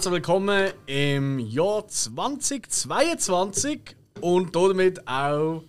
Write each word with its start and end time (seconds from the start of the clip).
Herzlich 0.00 0.14
willkommen 0.14 0.72
im 0.86 1.38
Jahr 1.40 1.86
2022 1.86 3.94
und 4.22 4.56
damit 4.56 5.06
auch 5.06 5.62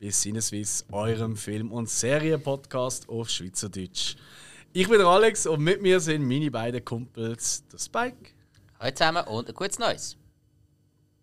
bei 0.00 0.10
Sinneswiss, 0.10 0.86
eurem 0.92 1.36
Film- 1.36 1.72
und 1.72 1.90
Serienpodcast 1.90 3.08
auf 3.08 3.28
Schweizerdeutsch. 3.28 4.14
Ich 4.72 4.88
bin 4.88 4.98
der 4.98 5.08
Alex 5.08 5.48
und 5.48 5.60
mit 5.60 5.82
mir 5.82 5.98
sind 5.98 6.24
meine 6.24 6.52
beiden 6.52 6.84
Kumpels, 6.84 7.66
der 7.66 7.78
Spike. 7.78 8.30
Hallo 8.78 8.94
zusammen 8.94 9.26
und 9.26 9.48
ein 9.48 9.54
gutes 9.56 9.80
Neues. 9.80 10.16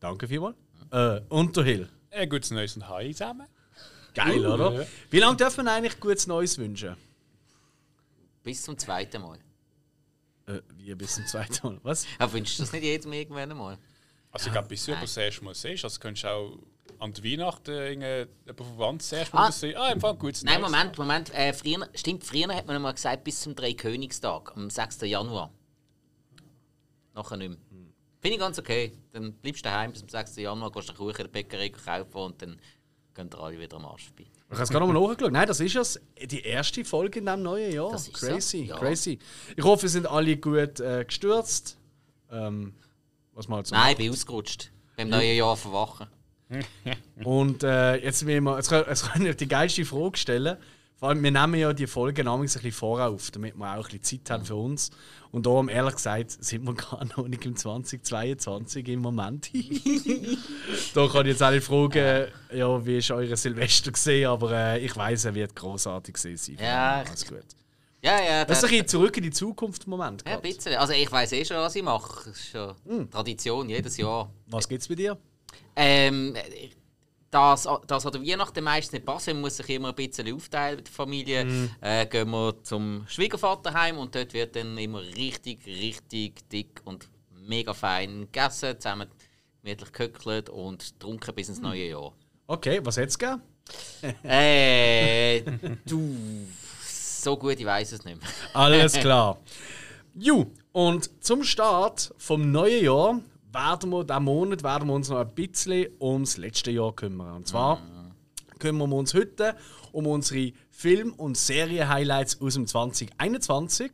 Danke 0.02 0.28
vielmals. 0.28 0.58
Äh, 0.92 1.22
und 1.30 1.56
der 1.56 1.64
Hill. 1.64 1.88
Ein 2.12 2.28
gutes 2.28 2.52
Neues 2.52 2.76
und 2.76 2.90
Hi 2.90 3.14
zusammen. 3.14 3.48
Geil, 4.14 4.46
oder? 4.46 4.86
Wie 5.10 5.20
lange 5.20 5.38
darf 5.38 5.56
man 5.56 5.70
eigentlich 5.70 5.98
gutes 6.02 6.28
Neues 6.28 6.58
wünschen? 6.58 6.98
Bis 8.44 8.62
zum 8.62 8.78
zweiten 8.78 9.22
Mal. 9.22 9.40
Äh, 10.48 10.62
wie 10.76 10.94
bis 10.96 11.16
zum 11.16 11.26
zweiten 11.26 11.68
Mal? 11.68 11.80
Was? 11.84 12.06
Aber 12.20 12.34
wünschst 12.34 12.60
du 12.60 12.64
das 12.64 12.72
nicht 12.72 12.84
jedem 12.84 13.14
irgendwann 13.14 13.52
einmal? 13.52 13.78
Also 14.32 14.48
ich 14.48 14.52
glaube, 14.54 14.68
bis 14.68 14.86
du 14.86 14.92
über 14.92 15.02
das 15.02 15.16
erste 15.18 15.44
Mal 15.44 15.56
siehst, 15.56 15.84
also 15.86 16.00
könntest 16.00 16.26
du 16.26 16.28
auch 16.30 16.60
an 17.00 17.14
der 17.14 17.24
Weihnachten 17.24 17.72
irgendjemanden 17.72 18.56
verwandt 18.56 19.02
das 19.02 19.12
erste 19.12 19.38
Ah. 19.38 19.52
Sehen. 19.52 19.76
Ah, 19.78 19.92
im 19.92 20.00
Fall 20.00 20.16
gutes 20.16 20.44
Nein. 20.44 20.62
Moment, 20.62 20.98
Moment. 20.98 21.34
Äh, 21.34 21.54
früher, 21.54 21.88
stimmt, 21.94 22.24
früher 22.24 22.54
hat 22.54 22.68
man 22.68 22.82
mal 22.82 22.92
gesagt, 22.94 23.24
bis 23.24 23.42
zum 23.42 23.56
Dreikönigstag, 23.56 24.56
am 24.56 24.70
6. 24.70 25.02
Januar. 25.02 25.52
Nachher 27.14 27.38
nicht 27.38 27.50
mehr. 27.50 27.58
Finde 28.20 28.36
ich 28.36 28.40
ganz 28.40 28.60
okay. 28.60 28.92
Dann 29.12 29.34
bleibst 29.34 29.66
du 29.66 29.70
daheim 29.70 29.92
bis 29.92 30.02
zum 30.02 30.10
6. 30.10 30.36
Januar, 30.38 30.72
gehst 30.72 30.90
den 30.90 30.96
Kuchen 30.96 31.12
in 31.12 31.18
der 31.18 31.28
Bäckerei 31.28 31.70
kaufen 31.70 32.18
und 32.18 32.42
dann 32.42 32.60
gehen 33.14 33.30
ihr 33.32 33.40
alle 33.40 33.60
wieder 33.60 33.78
am 33.78 33.86
Arsch 33.86 34.06
vorbei. 34.08 34.26
Ich 34.50 34.54
habe 34.54 34.64
es 34.64 34.70
gerade 34.70 34.86
nochmal 34.86 35.02
nachgeschaut. 35.10 35.32
Nein, 35.34 35.48
das 35.48 35.60
ist 35.60 35.74
ja 35.74 35.82
s- 35.82 36.00
die 36.24 36.42
erste 36.42 36.86
Folge 36.86 37.20
in 37.20 37.26
diesem 37.26 37.42
neuen 37.42 37.74
Jahr. 37.74 37.92
Das 37.92 38.08
ist 38.08 38.14
crazy, 38.14 38.64
ja. 38.66 38.78
crazy. 38.78 39.18
Ich 39.56 39.64
hoffe, 39.64 39.84
wir 39.84 39.90
sind 39.90 40.08
alle 40.08 40.38
gut 40.38 40.80
äh, 40.80 41.04
gestürzt. 41.06 41.78
Ähm, 42.32 42.74
was 43.34 43.48
mal 43.48 43.66
so 43.66 43.76
Nein, 43.76 43.92
ich 43.94 43.98
bin 43.98 44.12
ausgerutscht. 44.12 44.72
Beim 44.98 45.10
neuen 45.10 45.36
Jahr 45.36 45.58
verwachen. 45.58 46.08
Und 47.24 47.64
äh, 47.64 47.96
jetzt, 47.98 48.26
wir, 48.26 48.40
können- 48.42 48.86
jetzt 48.88 49.12
können 49.12 49.26
wir 49.26 49.34
die 49.34 49.48
geilste 49.48 49.84
Frage 49.84 50.18
stellen. 50.18 50.58
Vor 50.98 51.10
allem, 51.10 51.22
wir 51.24 51.32
nehmen 51.32 51.56
ja 51.56 51.74
die 51.74 51.88
Folgen 51.88 52.28
ein 52.28 52.42
bisschen 52.42 52.72
vorauf, 52.72 53.30
damit 53.32 53.56
wir 53.56 53.66
auch 53.78 53.90
ein 53.90 54.00
bisschen 54.00 54.24
Zeit 54.24 54.30
haben 54.30 54.46
für 54.46 54.56
uns. 54.56 54.92
Und 55.32 55.46
darum, 55.46 55.68
ehrlich 55.68 55.96
gesagt, 55.96 56.32
sind 56.44 56.64
wir 56.64 56.74
gar 56.76 57.04
noch 57.18 57.28
nicht 57.28 57.46
im 57.46 57.56
2022 57.56 58.88
im 58.88 59.02
Moment. 59.02 59.50
da 60.94 61.08
kann 61.08 61.26
ich 61.26 61.34
jetzt 61.34 61.42
alle 61.42 61.60
fragen, 61.62 62.28
ja, 62.54 62.86
wie 62.86 62.98
ist 62.98 63.12
eure 63.12 63.36
Silvester 63.36 63.92
gesehen, 63.92 64.28
aber 64.28 64.52
äh, 64.54 64.86
ich 64.86 64.96
weiß, 64.96 65.26
er 65.26 65.36
wird 65.36 65.54
großartig 65.56 66.18
sein. 66.18 66.38
Von 66.38 66.66
Ja, 66.66 67.04
Alles 67.06 67.26
gut. 67.28 67.44
Ja, 68.02 68.22
ja. 68.22 68.46
Das 68.46 68.60
ist 68.60 68.64
ein 68.66 68.70
bisschen 68.70 68.88
zurück 68.88 69.18
in 69.18 69.24
die 69.24 69.32
Zukunft 69.32 69.88
Moment. 69.88 70.24
ja, 70.28 70.36
ein 70.36 70.42
bisschen. 70.42 70.76
Also 70.76 70.94
ich 70.94 71.12
weiß 71.12 71.32
eh 71.34 71.44
schon, 71.44 71.58
was 71.58 71.76
ich 71.76 71.84
mache. 71.84 72.30
Das 72.30 72.38
ist 72.40 72.50
schon 72.52 72.74
Hm. 72.88 73.10
Tradition, 73.10 73.68
jedes 73.68 73.98
Jahr. 73.98 74.32
Was 74.48 74.70
gibt's 74.70 74.88
bei 74.88 74.96
dir? 74.96 75.18
Ähm, 75.76 76.36
das, 77.36 77.68
das 77.88 78.06
an 78.06 78.12
der 78.14 78.22
Weihnachten 78.22 78.64
meistens 78.64 78.94
nicht 78.94 79.06
passt. 79.06 79.28
Man 79.28 79.42
muss 79.42 79.58
sich 79.58 79.70
immer 79.70 79.90
ein 79.90 79.96
bisschen 79.96 80.34
aufteilen 80.34 80.78
mit 80.78 80.88
der 80.88 80.94
Familie. 80.94 81.70
Äh, 81.82 82.06
gehen 82.06 82.30
wir 82.30 82.64
zum 82.64 83.04
Schwiegervater 83.08 83.74
heim 83.74 83.98
und 83.98 84.16
dort 84.16 84.34
wird 84.34 84.56
dann 84.56 84.78
immer 84.78 85.02
richtig, 85.02 85.66
richtig 85.66 86.48
dick 86.50 86.82
und 86.86 87.10
mega 87.46 87.74
fein 87.74 88.22
gegessen, 88.22 88.80
zusammen 88.80 89.10
gemütlich 89.62 89.92
geköchelt 89.92 90.50
und 90.50 90.94
getrunken 90.94 91.36
bis 91.36 91.50
ins 91.50 91.60
neue 91.60 91.90
Jahr. 91.90 92.14
Okay, 92.48 92.80
was 92.84 92.98
hätt's 92.98 93.18
gegeben? 93.20 93.42
Äh, 94.24 95.42
du, 95.86 96.16
so 96.86 97.36
gut, 97.36 97.60
ich 97.60 97.66
weiß 97.66 97.94
es 97.94 98.06
nicht 98.06 98.22
mehr. 98.22 98.30
Alles 98.54 98.94
klar. 98.94 99.40
Ju, 100.14 100.46
und 100.72 101.24
zum 101.24 101.44
Start 101.44 102.14
vom 102.18 102.52
neuen 102.52 102.86
Jahr 102.86 103.20
werden 103.56 103.90
wir 103.90 104.04
diesen 104.04 104.24
Monat 104.24 104.64
werden 104.64 104.88
wir 104.88 104.94
uns 104.94 105.10
noch 105.10 105.20
ein 105.20 105.34
bisschen 105.34 105.88
ums 106.00 106.38
letzte 106.38 106.72
Jahr 106.72 106.94
kümmern. 106.94 107.38
Und 107.38 107.48
zwar 107.48 107.82
kümmern 108.60 108.90
wir 108.90 108.98
uns 108.98 109.14
heute 109.14 109.56
um 109.92 110.08
unsere 110.08 110.52
Film- 110.70 111.14
und 111.14 111.38
Serien-Highlights 111.38 112.42
aus 112.42 112.56
dem 112.56 112.68
2021, 112.68 113.92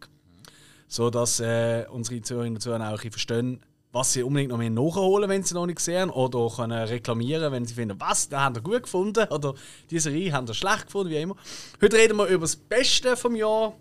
sodass 0.88 1.40
äh, 1.40 1.86
unsere 1.90 2.22
Zuhörerinnen 2.22 2.56
und 2.56 2.62
Zuhörer 2.62 2.94
auch 2.94 3.00
verstehen, 3.00 3.62
was 3.92 4.14
sie 4.14 4.24
unbedingt 4.24 4.52
noch 4.52 4.58
mehr 4.58 4.70
nachholen, 4.70 5.30
wenn 5.30 5.44
sie 5.44 5.54
noch 5.54 5.66
nicht 5.66 5.80
sehen, 5.80 6.10
oder 6.10 6.50
können 6.56 6.88
reklamieren, 6.88 7.52
wenn 7.52 7.66
sie 7.66 7.74
finden, 7.74 8.00
was, 8.00 8.30
da 8.30 8.42
haben 8.42 8.56
wir 8.56 8.62
gut 8.62 8.84
gefunden, 8.84 9.28
oder 9.30 9.54
diese 9.90 10.12
Reihe 10.12 10.32
haben 10.32 10.48
wir 10.48 10.54
schlecht 10.54 10.86
gefunden, 10.86 11.12
wie 11.12 11.18
immer. 11.18 11.36
Heute 11.82 11.98
reden 11.98 12.18
wir 12.18 12.28
über 12.28 12.46
das 12.46 12.56
Beste 12.56 13.18
vom 13.18 13.36
Jahr 13.36 13.74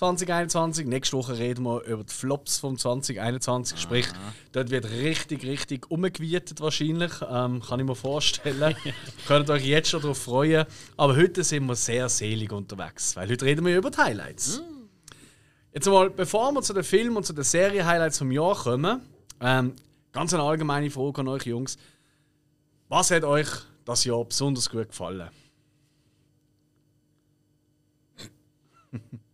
2021. 0.00 0.86
Nächste 0.86 1.14
Woche 1.14 1.36
reden 1.36 1.62
wir 1.62 1.84
über 1.84 2.04
die 2.04 2.12
Flops 2.12 2.56
vom 2.58 2.78
2021. 2.78 3.78
Sprich, 3.78 4.06
dort 4.52 4.70
wird 4.70 4.90
richtig, 4.90 5.44
richtig 5.44 5.90
umgewietet 5.90 6.62
wahrscheinlich. 6.62 7.12
Ähm, 7.20 7.60
kann 7.60 7.80
ich 7.80 7.86
mir 7.86 7.94
vorstellen. 7.94 8.74
Könnt 9.26 9.50
euch 9.50 9.66
jetzt 9.66 9.90
schon 9.90 10.00
darauf 10.00 10.16
freuen. 10.16 10.64
Aber 10.96 11.16
heute 11.16 11.44
sind 11.44 11.66
wir 11.66 11.76
sehr 11.76 12.08
selig 12.08 12.50
unterwegs, 12.50 13.14
weil 13.14 13.28
heute 13.28 13.44
reden 13.44 13.66
wir 13.66 13.76
über 13.76 13.90
die 13.90 13.98
Highlights. 13.98 14.62
Jetzt 15.74 15.86
mal, 15.86 16.08
bevor 16.08 16.50
wir 16.52 16.62
zu 16.62 16.72
den 16.72 16.82
Filmen 16.82 17.18
und 17.18 17.26
zu 17.26 17.34
den 17.34 17.44
Serien-Highlights 17.44 18.16
vom 18.16 18.32
Jahr 18.32 18.54
kommen, 18.54 19.02
ähm, 19.42 19.74
ganz 20.12 20.32
eine 20.32 20.42
allgemeine 20.44 20.90
Frage 20.90 21.20
an 21.20 21.28
euch 21.28 21.44
Jungs. 21.44 21.76
Was 22.88 23.10
hat 23.10 23.24
euch 23.24 23.48
das 23.84 24.04
Jahr 24.04 24.24
besonders 24.24 24.70
gut 24.70 24.88
gefallen? 24.88 25.28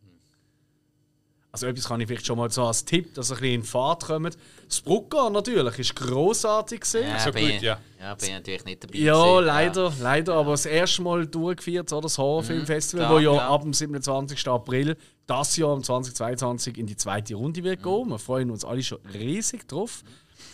Also 1.56 1.68
etwas 1.68 1.88
kann 1.88 1.98
ich 2.02 2.06
vielleicht 2.06 2.26
schon 2.26 2.36
mal 2.36 2.50
so 2.50 2.64
als 2.66 2.84
Tipp, 2.84 3.14
dass 3.14 3.30
ihr 3.30 3.36
ein 3.36 3.40
bisschen 3.40 3.54
in 3.54 3.62
Fahrt 3.64 4.04
kommt. 4.04 4.36
Das 4.68 4.82
Brucker 4.82 5.30
natürlich 5.30 5.78
ist 5.78 5.96
großartig 5.96 6.80
gewesen. 6.80 7.08
Ja, 7.08 7.18
so 7.18 7.32
bin, 7.32 7.50
gut, 7.52 7.62
ja. 7.62 7.78
ja, 7.98 8.14
bin 8.14 8.28
ich 8.28 8.34
natürlich 8.34 8.64
nicht 8.66 8.84
dabei. 8.84 8.98
Ja, 8.98 9.14
gewesen. 9.24 9.46
leider, 9.46 9.92
leider. 10.02 10.34
Aber 10.34 10.50
das 10.50 10.66
erste 10.66 11.00
Mal 11.00 11.26
durchgeführt, 11.26 11.90
oder? 11.94 12.02
das 12.02 12.18
Horrorfilmfestival, 12.18 13.08
Mhm, 13.08 13.12
wo 13.14 13.18
ja 13.20 13.32
klar. 13.32 13.48
ab 13.50 13.62
dem 13.62 13.72
27. 13.72 14.46
April 14.48 14.98
das 15.26 15.56
Jahr, 15.56 15.70
am 15.72 15.82
2022, 15.82 16.76
in 16.76 16.86
die 16.86 16.96
zweite 16.96 17.34
Runde 17.34 17.64
wird 17.64 17.80
Mhm. 17.80 17.84
gehen. 17.84 18.08
Wir 18.10 18.18
freuen 18.18 18.50
uns 18.50 18.62
alle 18.66 18.82
schon 18.82 18.98
riesig 19.14 19.66
drauf. 19.66 20.02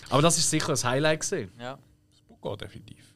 Aber 0.09 0.23
das 0.23 0.39
ist 0.39 0.49
sicher 0.51 0.73
ein 0.73 0.83
Highlight 0.85 1.21
gewesen. 1.21 1.51
Ja. 1.61 1.79
Buko, 2.29 2.55
definitiv. 2.55 3.12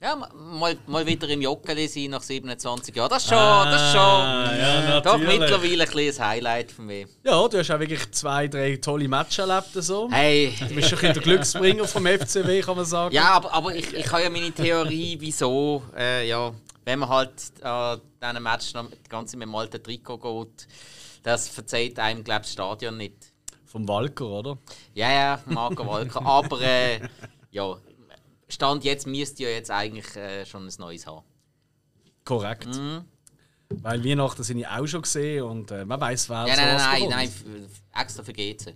Ja, 0.00 0.14
ma- 0.14 0.28
mal, 0.32 0.76
mal 0.86 1.04
wieder 1.04 1.28
im 1.28 1.42
Joggeli 1.42 1.88
sein 1.88 2.10
nach 2.10 2.22
27 2.22 2.94
Jahren. 2.94 3.08
Das 3.10 3.24
ist 3.24 3.28
schon, 3.30 3.36
das 3.38 3.82
ist 3.82 3.90
schon. 3.92 3.98
ja, 4.00 5.00
Doch 5.00 5.18
mittlerweile 5.18 5.82
ein 5.82 5.88
kleines 5.90 6.20
Highlight 6.20 6.70
für 6.70 6.82
mich. 6.82 7.08
Ja, 7.24 7.48
du 7.48 7.58
hast 7.58 7.70
auch 7.72 7.80
wirklich 7.80 8.08
zwei, 8.12 8.46
drei 8.46 8.76
tolle 8.76 9.08
Matches 9.08 9.38
erlebt. 9.38 9.70
So. 9.74 10.08
Hey, 10.12 10.54
Du 10.60 10.66
bist 10.72 10.92
ein 10.92 10.98
bisschen 10.98 11.14
der 11.14 11.22
Glücksbringer 11.22 11.84
vom 11.88 12.06
FCW, 12.06 12.60
kann 12.60 12.76
man 12.76 12.84
sagen. 12.84 13.12
ja, 13.12 13.30
aber, 13.32 13.52
aber 13.52 13.74
ich, 13.74 13.92
ich 13.92 14.12
habe 14.12 14.22
ja 14.22 14.30
meine 14.30 14.52
Theorie, 14.52 15.16
wieso. 15.18 15.82
Äh, 15.96 16.28
ja, 16.28 16.52
wenn 16.84 17.00
man 17.00 17.08
halt 17.08 17.32
an 17.62 18.00
diesen 18.22 18.42
Match 18.44 18.74
noch 18.74 18.88
die 18.90 19.08
ganze 19.08 19.36
mit 19.36 19.48
dem 19.48 19.54
alten 19.56 19.82
Trikot 19.82 20.18
geht, 20.18 20.68
das 21.24 21.48
verzeiht 21.48 21.98
einem, 21.98 22.22
glaube 22.22 22.42
ich, 22.42 22.46
das 22.46 22.52
Stadion 22.52 22.96
nicht. 22.98 23.16
Vom 23.66 23.86
Walker, 23.88 24.26
oder? 24.26 24.58
Ja, 24.94 25.10
ja, 25.12 25.40
Marco 25.46 25.84
Walker. 25.84 26.24
aber 26.24 26.60
äh, 26.62 27.00
ja, 27.50 27.74
Stand 28.48 28.84
jetzt 28.84 29.06
müsste 29.06 29.42
ja 29.42 29.50
jetzt 29.50 29.70
eigentlich 29.70 30.16
äh, 30.16 30.44
schon 30.46 30.66
ein 30.66 30.72
neues 30.78 31.06
haben. 31.06 31.24
Korrekt. 32.24 32.66
Mhm. 32.66 33.04
Weil 33.82 34.02
Weihnachten 34.04 34.42
sind 34.42 34.58
ja 34.58 34.78
auch 34.78 34.86
schon 34.86 35.02
gesehen 35.02 35.42
und 35.44 35.70
äh, 35.70 35.84
man 35.84 36.00
weiß, 36.00 36.28
wer 36.30 36.46
Ja, 36.46 36.56
nein, 36.56 36.76
nein, 36.76 37.08
nein, 37.08 37.08
nein, 37.10 37.68
extra 37.94 38.22
für 38.22 38.32
GC. 38.32 38.74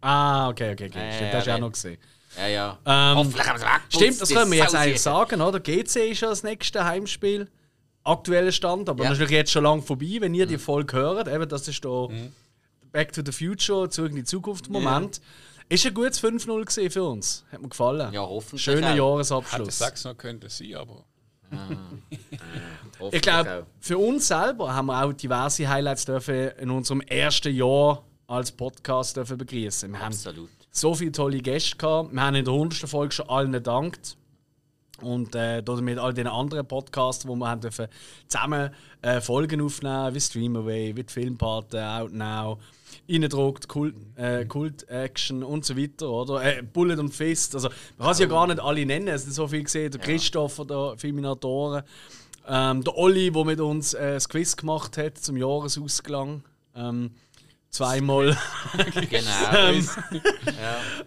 Ah, 0.00 0.48
okay, 0.48 0.72
okay, 0.72 0.86
okay. 0.88 1.06
Ja, 1.06 1.12
Stimmt, 1.12 1.20
ja, 1.20 1.26
das 1.32 1.38
hast 1.38 1.46
du 1.46 1.54
auch 1.54 1.58
noch 1.58 1.72
gesehen. 1.72 1.98
Ja, 2.36 2.46
ja. 2.46 2.78
Ähm, 2.84 3.16
Hoffentlich 3.16 3.46
haben 3.46 3.60
wir 3.60 3.66
es 3.66 3.72
weggeputzt. 3.72 3.94
Stimmt, 3.96 4.20
das 4.20 4.28
können 4.28 4.50
wir 4.52 4.58
jetzt 4.58 4.74
eigentlich 4.74 5.02
sagen, 5.02 5.40
oder? 5.40 5.58
GC 5.58 6.10
ist 6.10 6.20
ja 6.20 6.28
das 6.28 6.42
nächste 6.42 6.84
Heimspiel. 6.84 7.50
Aktueller 8.04 8.52
Stand, 8.52 8.88
aber 8.88 9.02
Ja. 9.02 9.10
natürlich 9.10 9.32
jetzt 9.32 9.50
schon 9.50 9.64
lange 9.64 9.82
vorbei, 9.82 10.18
wenn 10.20 10.34
ihr 10.34 10.46
die 10.46 10.58
Folge 10.58 10.96
hört. 10.96 11.26
Eben, 11.26 11.48
das 11.48 11.66
ist 11.66 11.84
da 11.84 12.08
Back 12.92 13.12
to 13.12 13.22
the 13.24 13.32
Future, 13.32 13.88
zurück 13.90 14.10
in 14.10 14.16
die 14.16 14.24
Zukunft 14.24 14.70
Moment. 14.70 15.20
Ist 15.68 15.84
ein 15.86 15.94
gutes 15.94 16.22
5-0 16.22 16.46
gewesen 16.46 16.90
für 16.90 17.04
uns. 17.04 17.44
Hat 17.50 17.60
mir 17.60 17.68
gefallen. 17.68 18.12
Ja, 18.12 18.20
hoffentlich 18.20 18.62
Schöner 18.62 18.86
auch. 18.86 18.90
Hätte 18.90 18.98
Jahresabschluss. 18.98 19.78
sechs 19.78 20.04
noch 20.04 20.16
könnte 20.16 20.48
sein, 20.48 20.74
aber 20.76 21.04
Ich 23.12 23.22
glaube, 23.22 23.66
für 23.80 23.98
uns 23.98 24.28
selber 24.28 24.72
haben 24.74 24.86
wir 24.86 25.04
auch 25.04 25.12
diverse 25.12 25.68
Highlights 25.68 26.04
dürfen 26.04 26.50
in 26.58 26.70
unserem 26.70 27.00
ersten 27.02 27.54
Jahr 27.54 28.02
als 28.26 28.52
Podcast 28.52 29.16
dürfen 29.16 29.38
begrüßen. 29.38 29.90
Wir 29.90 29.98
haben 29.98 30.12
Absolut. 30.12 30.48
so 30.70 30.94
viele 30.94 31.12
tolle 31.12 31.38
Gäste 31.40 31.76
gehabt. 31.76 32.12
Wir 32.12 32.20
haben 32.22 32.34
in 32.34 32.44
der 32.44 32.54
100. 32.54 32.88
Folge 32.88 33.14
schon 33.14 33.28
allen 33.28 33.52
gedankt. 33.52 34.16
Und 35.02 35.34
äh, 35.34 35.62
mit 35.82 35.98
all 35.98 36.14
den 36.14 36.26
anderen 36.26 36.66
Podcasts, 36.66 37.28
wo 37.28 37.36
wir 37.36 37.48
haben 37.48 37.60
dürfen, 37.60 37.86
zusammen 38.28 38.70
äh, 39.02 39.20
Folgen 39.20 39.60
aufnehmen, 39.60 40.14
wie 40.14 40.20
Stream 40.20 40.56
Away, 40.56 40.96
wie 40.96 41.04
die 41.04 41.12
Filmpate, 41.12 41.84
Out 41.84 42.12
Now, 42.12 42.58
Innendruckt, 43.06 43.68
Kult, 43.68 43.94
äh, 44.16 44.44
Kult 44.46 44.88
Action 44.88 45.42
und 45.42 45.64
so 45.64 45.76
weiter, 45.76 46.10
oder? 46.10 46.42
Äh, 46.42 46.62
Bullet 46.62 46.98
und 46.98 47.14
Fist. 47.14 47.54
Also, 47.54 47.68
man 47.98 48.06
kann 48.06 48.14
sie 48.14 48.22
ja 48.24 48.28
gar 48.28 48.46
nicht 48.46 48.60
alle 48.60 48.84
nennen, 48.84 49.08
es 49.08 49.22
sind 49.22 49.32
so 49.32 49.46
viele 49.46 49.64
gesehen. 49.64 49.90
Der 49.92 50.00
Christopher, 50.00 50.64
der 50.64 50.94
Filminatoren, 50.96 51.82
ähm, 52.48 52.84
der 52.84 52.96
Olli, 52.96 53.30
der 53.30 53.44
mit 53.44 53.60
uns 53.60 53.94
äh, 53.94 54.14
das 54.14 54.28
Quiz 54.28 54.56
gemacht 54.56 54.98
hat 54.98 55.18
zum 55.18 55.36
Jahresausgang. 55.36 56.42
Ähm, 56.74 57.10
zweimal. 57.70 58.36
Genau. 59.10 59.30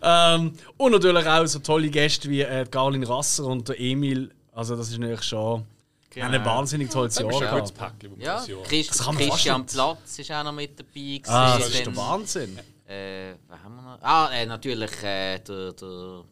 ja. 0.01 0.35
ähm, 0.35 0.53
und 0.77 0.91
natürlich 0.91 1.25
auch 1.25 1.45
so 1.45 1.59
tolle 1.59 1.89
Gäste 1.89 2.29
wie 2.29 2.41
äh, 2.41 2.65
Garlin 2.69 3.03
Rasser 3.03 3.45
und 3.45 3.67
der 3.67 3.79
Emil. 3.79 4.31
Also 4.53 4.75
das 4.75 4.89
ist 4.89 4.97
natürlich 4.97 5.23
schon 5.23 5.65
Genau. 6.11 6.25
ein 6.27 6.45
wahnsinnig 6.45 6.89
tolles 6.89 7.15
Das 7.15 7.21
Jahr. 7.23 7.31
ist 7.31 7.41
ein 7.43 7.55
gutes. 7.59 7.71
Päckchen, 7.71 8.15
das 8.17 8.25
Ja, 8.25 8.35
das 8.37 8.47
Jahr. 8.47 8.63
Christ, 8.63 8.89
Das 8.89 8.97
kann 9.05 9.15
man 9.15 9.23
fast 9.23 9.33
Christian 9.33 9.65
Platz 9.65 10.19
ist 10.19 10.31
auch 10.31 10.43
noch 10.43 10.51
mit 10.53 10.79
dabei. 10.79 10.89
Gewesen. 10.93 11.23
Ah, 11.27 11.57
das 11.57 11.69
ist 11.69 11.85
der 11.85 11.95
Wahnsinn. 11.95 12.57
Äh, 12.87 13.35
wer 13.47 13.63
haben 13.63 13.75
wir 13.75 13.81
noch? 13.83 14.01
Ah, 14.01 14.29
äh, 14.33 14.45
natürlich 14.47 15.03
äh, 15.03 15.37
der, 15.39 15.73
der 15.73 16.23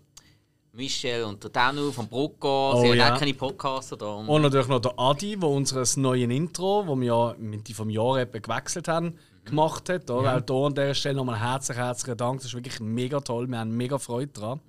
Michel 0.74 1.24
und 1.25 1.44
der 1.44 1.51
Danu 1.51 1.91
vom 1.91 2.07
Brucko. 2.07 2.81
Sie 2.81 2.88
Oh, 2.88 2.91
haben 2.91 2.97
ja. 2.97 3.13
auch 3.13 3.19
keine 3.19 3.33
Podcaster 3.33 3.97
da. 3.97 4.06
Und 4.15 4.41
natürlich 4.41 4.68
noch 4.68 4.79
der 4.79 4.97
Adi, 4.97 5.38
der 5.38 5.50
unseres 5.50 5.97
neuen 5.97 6.31
Intro, 6.31 6.85
wo 6.88 6.95
wir 6.95 7.06
ja 7.07 7.35
Mitte 7.38 7.73
vom 7.73 7.89
Jahr 7.89 8.18
eben 8.19 8.41
gewechselt 8.41 8.88
haben, 8.88 9.18
gemacht 9.45 9.89
hat. 9.89 10.09
Oder? 10.09 10.38
Auch 10.38 10.41
hier 10.47 10.65
an 10.65 10.73
dieser 10.73 10.94
Stelle 10.95 11.15
nochmal 11.15 11.39
herzlich, 11.39 11.77
herzlichen 11.77 12.18
Dank. 12.18 12.39
Das 12.39 12.47
ist 12.47 12.53
wirklich 12.56 12.80
mega 12.80 13.19
toll. 13.19 13.47
Wir 13.47 13.59
haben 13.59 13.71
mega 13.71 13.97
Freude 14.00 14.31
dran. 14.31 14.59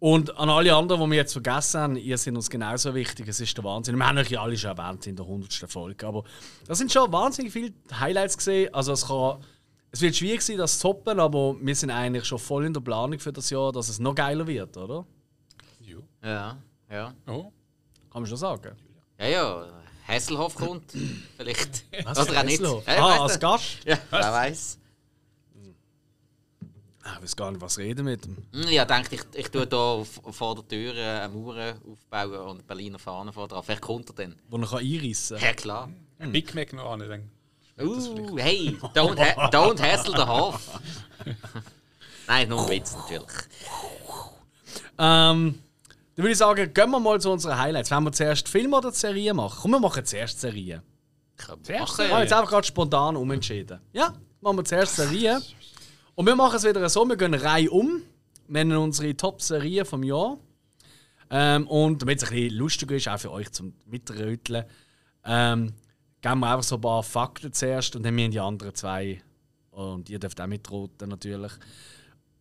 Und 0.00 0.36
an 0.36 0.48
alle 0.48 0.74
anderen, 0.76 1.02
die 1.02 1.10
wir 1.10 1.16
jetzt 1.16 1.32
vergessen 1.32 1.80
haben, 1.80 1.96
ihr 1.96 2.16
seid 2.18 2.34
uns 2.34 2.48
genauso 2.48 2.94
wichtig. 2.94 3.26
Es 3.26 3.40
ist 3.40 3.56
der 3.56 3.64
Wahnsinn. 3.64 3.96
Wir 3.96 4.06
haben 4.06 4.18
euch 4.18 4.30
ja 4.30 4.42
alle 4.42 4.56
schon 4.56 4.76
erwähnt 4.76 5.06
in 5.08 5.16
der 5.16 5.24
100. 5.24 5.52
Folge. 5.68 6.06
Aber 6.06 6.22
das 6.66 6.78
sind 6.78 6.92
schon 6.92 7.10
wahnsinnig 7.12 7.52
viele 7.52 7.72
Highlights 7.98 8.36
gesehen. 8.36 8.72
Also 8.72 8.92
es 8.92 9.06
kann. 9.06 9.38
Es 9.90 10.02
wird 10.02 10.14
schwierig 10.14 10.42
sein, 10.42 10.58
das 10.58 10.78
zu 10.78 10.88
toppen, 10.88 11.18
aber 11.18 11.56
wir 11.58 11.74
sind 11.74 11.90
eigentlich 11.90 12.26
schon 12.26 12.38
voll 12.38 12.66
in 12.66 12.74
der 12.74 12.82
Planung 12.82 13.18
für 13.18 13.32
das 13.32 13.48
Jahr, 13.48 13.72
dass 13.72 13.88
es 13.88 13.98
noch 13.98 14.14
geiler 14.14 14.46
wird, 14.46 14.76
oder? 14.76 15.06
Jo. 15.80 16.02
Ja, 16.22 16.58
ja. 16.90 17.14
Oh. 17.26 17.50
Kann 18.12 18.22
man 18.22 18.26
schon 18.26 18.36
sagen. 18.36 18.76
Ja, 19.18 19.26
ja. 19.26 19.66
Hasselhoff 20.06 20.54
kommt. 20.54 20.92
Vielleicht. 21.38 21.84
Was? 22.04 22.18
Oder 22.18 22.40
auch 22.40 22.44
nicht. 22.44 22.60
Ja, 22.60 22.78
ich 22.80 22.88
ah, 22.88 23.22
als. 23.22 23.40
Gast? 23.40 23.78
Ja, 23.86 23.98
wer 24.10 24.32
weiß. 24.32 24.77
Ich 27.16 27.22
weiß 27.22 27.36
gar 27.36 27.50
nicht, 27.50 27.60
was 27.60 27.78
reden 27.78 28.04
mit 28.04 28.24
dem. 28.24 28.36
Hm, 28.52 28.68
Ja, 28.68 28.84
denke 28.84 29.14
ich, 29.16 29.22
ich 29.34 29.50
tue 29.50 29.66
hier 29.68 30.06
vor 30.32 30.54
der 30.54 30.68
Tür 30.68 30.94
äh, 30.94 31.20
eine 31.20 31.28
Mauer 31.32 31.74
aufbauen 31.90 32.48
und 32.50 32.66
Berliner 32.66 32.98
Fahnen 32.98 33.32
vor 33.32 33.48
dran. 33.48 33.62
Vielleicht 33.62 33.82
kommt 33.82 34.08
er 34.10 34.14
dann. 34.14 34.36
Wo 34.48 34.56
er 34.58 34.66
kann 34.66 34.78
einreissen 34.78 35.36
kann. 35.38 35.46
Ja, 35.46 35.52
klar. 35.54 35.90
Ein 36.18 36.32
Big 36.32 36.54
Mac 36.54 36.72
noch 36.72 36.92
an, 36.92 37.00
dann. 37.00 37.30
Uh, 37.80 38.36
hey, 38.38 38.76
don't, 38.94 39.16
ha 39.18 39.48
don't 39.50 39.80
hassle 39.80 40.12
the 40.16 40.26
Hof. 40.26 40.80
Nein, 42.26 42.48
nur 42.48 42.62
ein 42.64 42.68
Witz 42.70 42.96
natürlich. 42.96 43.30
Ähm, 44.98 45.58
dann 46.16 46.24
würde 46.24 46.32
ich 46.32 46.38
sagen, 46.38 46.74
gehen 46.74 46.90
wir 46.90 46.98
mal 47.00 47.20
zu 47.20 47.30
unseren 47.30 47.56
Highlights. 47.56 47.90
Wenn 47.92 48.02
wir 48.02 48.12
zuerst 48.12 48.48
Film 48.48 48.74
oder 48.74 48.90
Serie 48.90 49.32
machen? 49.32 49.58
Komm, 49.62 49.70
wir 49.72 49.80
machen 49.80 50.04
zuerst 50.04 50.40
Serie. 50.40 50.82
Zuerst 51.62 52.00
Ich 52.00 52.10
habe 52.10 52.22
jetzt 52.22 52.32
einfach 52.32 52.50
gerade 52.50 52.66
spontan 52.66 53.14
umentschieden. 53.16 53.78
Ja, 53.92 54.12
machen 54.40 54.56
wir 54.56 54.64
zuerst 54.64 54.96
Serie. 54.96 55.40
Und 56.18 56.26
wir 56.26 56.34
machen 56.34 56.56
es 56.56 56.64
wieder 56.64 56.88
so, 56.88 57.04
wir 57.04 57.16
gehen 57.16 57.32
Reihe 57.32 57.70
um, 57.70 58.02
nennen 58.48 58.76
unsere 58.76 59.16
Top-Serien 59.16 59.86
vom 59.86 60.02
Jahr. 60.02 60.36
Ähm, 61.30 61.68
und 61.68 62.02
damit 62.02 62.20
es 62.20 62.28
ein 62.28 62.34
bisschen 62.34 62.56
lustiger 62.56 62.96
ist, 62.96 63.08
auch 63.08 63.20
für 63.20 63.30
euch 63.30 63.52
zum 63.52 63.72
Mitröteln, 63.86 64.64
ähm, 65.24 65.74
geben 66.20 66.40
wir 66.40 66.50
einfach 66.50 66.64
so 66.64 66.74
ein 66.74 66.80
paar 66.80 67.04
Fakten 67.04 67.52
zuerst 67.52 67.94
und 67.94 68.02
dann 68.02 68.14
haben 68.14 68.16
wir 68.16 68.28
die 68.30 68.40
anderen 68.40 68.74
zwei. 68.74 69.22
Und 69.70 70.10
ihr 70.10 70.18
dürft 70.18 70.40
auch 70.40 70.48
mitroten 70.48 71.08
natürlich. 71.08 71.52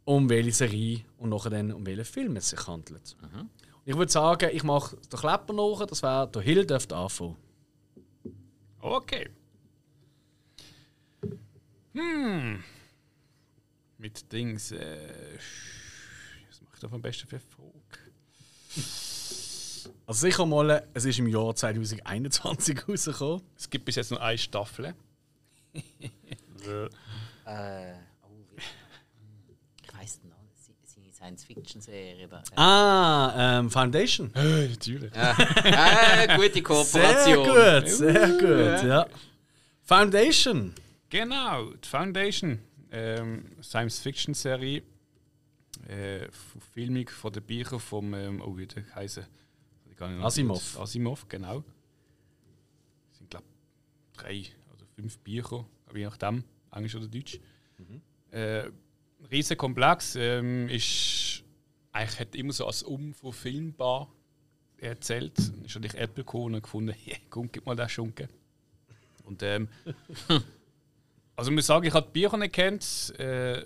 Um 0.05 0.27
welche 0.27 0.53
Serie 0.53 1.01
und 1.19 1.29
nachher 1.29 1.51
dann 1.51 1.71
um 1.71 1.85
welchen 1.85 2.05
Film 2.05 2.35
es 2.37 2.49
sich 2.49 2.67
handelt. 2.67 3.15
Und 3.21 3.49
ich 3.85 3.95
würde 3.95 4.11
sagen, 4.11 4.49
ich 4.53 4.63
mache 4.63 4.95
den 4.95 5.19
Klepper 5.19 5.53
nach, 5.53 5.85
das 5.85 6.01
wäre 6.01 6.27
der 6.27 6.41
Hill 6.41 6.65
dürfte 6.65 6.95
anfangen. 6.95 7.35
Okay. 8.79 9.29
Hm. 11.93 12.63
Mit 13.97 14.31
Dings. 14.31 14.71
Äh, 14.71 14.97
was 16.49 16.61
mache 16.61 16.73
ich 16.75 16.79
da 16.81 16.87
am 16.91 17.01
besten 17.01 17.27
für 17.27 17.39
Frage? 17.39 17.71
Also 20.05 20.21
sicher 20.21 20.45
mal, 20.45 20.87
es 20.93 21.03
ist 21.05 21.19
im 21.19 21.27
Jahr 21.27 21.53
2021 21.53 22.87
rausgekommen. 22.87 23.41
Es 23.57 23.69
gibt 23.69 23.83
bis 23.85 23.95
jetzt 23.95 24.09
nur 24.11 24.21
eine 24.21 24.37
Staffel. 24.37 24.93
Äh, 25.73 26.87
oh, 28.23 28.29
wie, 28.49 28.61
ich 29.83 29.93
weiss 29.97 30.19
noch, 30.23 30.35
se- 30.55 30.71
seine 30.83 31.11
Science-Fiction-Serie. 31.13 32.27
da. 32.27 32.43
Ah, 32.55 33.59
ähm, 33.59 33.69
Foundation. 33.69 34.33
Äh, 34.35 34.67
Natürlich. 34.69 35.11
Äh, 35.15 36.35
gute 36.37 36.53
Sehr 36.53 36.63
Kooperation. 36.63 37.45
gut, 37.45 37.89
sehr 37.89 38.27
gut, 38.29 38.87
ja. 38.87 39.07
Foundation. 39.83 40.73
Genau, 41.09 41.71
die 41.73 41.87
Foundation. 41.87 42.59
Ähm, 42.91 43.45
Science-Fiction-Serie. 43.61 44.83
Äh, 45.87 46.27
Filmung 46.73 47.07
von 47.09 47.31
den 47.31 47.43
Büchern 47.43 47.79
vom. 47.79 48.13
Ähm, 48.13 48.41
oh, 48.41 48.57
wie 48.57 48.67
der 48.67 48.83
heißen? 48.95 49.25
Asimov. 49.99 50.79
Asimov, 50.79 51.27
genau. 51.27 51.63
Es 53.11 53.17
sind, 53.17 53.29
glaube 53.29 53.45
ich, 54.13 54.17
drei 54.17 54.45
oder 54.73 54.85
fünf 54.95 55.17
Bücher, 55.19 55.65
je 55.93 56.05
nachdem, 56.05 56.43
Englisch 56.71 56.95
oder 56.95 57.07
Deutsch. 57.07 57.39
Äh, 58.31 58.69
riesen 59.31 59.57
Komplex. 59.57 60.15
Ähm, 60.15 60.69
ist, 60.69 61.43
eigentlich 61.91 62.19
hat 62.19 62.35
immer 62.35 62.53
so 62.53 62.67
als 62.67 62.83
unverfilmbar 62.83 64.11
erzählt. 64.77 65.37
Ist 65.39 65.57
natürlich 65.63 65.95
Apple 65.95 66.23
gekommen 66.23 66.55
und 66.55 66.61
gefunden, 66.63 66.95
hey, 67.03 67.19
komm, 67.29 67.49
gib 67.51 67.65
mal 67.65 67.75
den 67.75 67.89
Schunken. 67.89 68.29
Und 69.23 69.43
ähm, 69.43 69.67
also 71.37 71.51
ich 71.51 71.55
muss 71.55 71.67
sagen, 71.67 71.85
ich 71.85 71.93
habe 71.93 72.09
die 72.11 72.19
Bücher 72.19 72.35
nicht 72.37 72.53
kennt, 72.53 73.13
äh, 73.19 73.63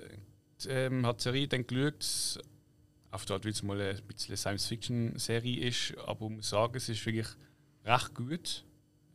die, 0.62 0.70
ähm, 0.70 1.06
habe 1.06 1.18
die 1.18 1.24
Serie 1.24 1.48
dann 1.48 1.66
geschaut, 1.66 2.44
auf 3.12 3.26
dort, 3.26 3.46
weil 3.46 3.52
es 3.52 3.64
mal 3.64 3.80
ein 3.82 4.02
bisschen 4.04 4.38
Science-Fiction-Serie 4.38 5.68
ist, 5.68 5.98
aber 6.06 6.26
ich 6.26 6.32
muss 6.32 6.50
sagen, 6.50 6.76
es 6.76 6.90
ist 6.90 7.06
wirklich 7.06 7.28
recht 7.86 8.14
gut. 8.14 8.66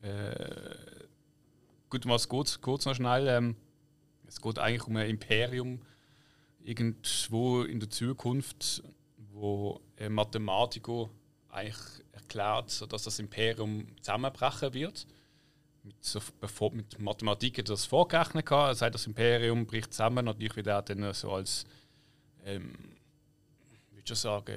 Äh, 0.01 0.75
gut, 1.91 2.07
was 2.07 2.29
geht 2.29 2.61
kurz 2.63 2.87
noch 2.87 2.95
schnell? 2.95 3.29
Ähm, 3.29 3.57
es 4.27 4.41
geht 4.41 4.59
eigentlich 4.59 4.87
um 4.87 4.97
ein 4.97 5.09
Imperium 5.09 5.81
irgendwo 6.65 7.63
in 7.63 7.79
der 7.79 7.91
Zukunft, 7.91 8.83
wo 9.33 9.81
Mathematiker 10.09 11.09
eigentlich 11.49 11.77
erklärt, 12.13 12.93
dass 12.93 13.05
das 13.05 13.19
Imperium 13.19 13.87
zusammenbrechen 14.01 14.75
wird. 14.75 15.07
Mit, 15.87 16.05
so, 16.05 16.21
bevor, 16.41 16.73
mit 16.73 16.99
Mathematik 16.99 17.59
hat 17.59 17.69
er 17.69 17.75
das 17.75 17.85
vorgerechnet. 17.85 18.45
gehabt. 18.45 18.71
Er 18.71 18.75
sagt, 18.75 18.97
das 18.97 19.07
Imperium 19.07 19.67
bricht 19.67 19.93
zusammen. 19.93 20.25
Natürlich 20.25 20.57
wird 20.57 20.67
er 20.67 20.83
dann 20.83 21.15
so 21.15 21.31
als, 21.31 21.65
ähm, 22.45 22.75
ich 23.91 23.97
würde 23.97 24.09
schon 24.09 24.17
sagen, 24.17 24.57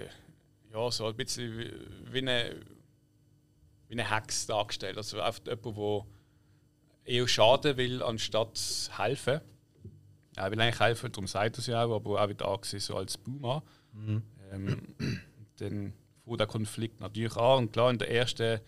ja, 0.74 0.90
so 0.90 1.06
ein 1.06 1.16
bisschen 1.16 1.56
wie, 1.56 1.72
wie 2.12 2.18
eine, 2.18 2.56
wie 3.88 3.94
eine 3.94 4.10
Hex 4.10 4.48
dargestellt. 4.48 4.98
Also 4.98 5.22
einfach 5.22 5.46
jemand, 5.46 5.66
der 5.66 6.06
eher 7.14 7.28
schaden 7.28 7.78
will, 7.78 8.02
anstatt 8.02 8.90
helfen. 8.98 9.42
Er 10.36 10.52
will 10.52 10.60
eigentlich 10.60 10.80
helfen, 10.80 11.12
darum 11.12 11.28
sagt 11.28 11.58
er 11.58 11.60
es 11.60 11.68
ja 11.68 11.84
auch, 11.84 11.96
aber 11.96 12.24
auch 12.24 12.30
wieder 12.30 12.48
angesehen 12.48 12.80
so 12.80 12.98
als 12.98 13.18
Boomer. 13.18 13.62
Ähm, 14.52 14.96
dann 15.58 15.94
fängt 16.26 16.40
der 16.40 16.48
Konflikt 16.48 17.00
natürlich 17.02 17.36
an. 17.36 17.60
Und 17.60 17.74
klar, 17.74 17.92
in 17.92 18.00
der 18.00 18.10
ersten 18.10 18.62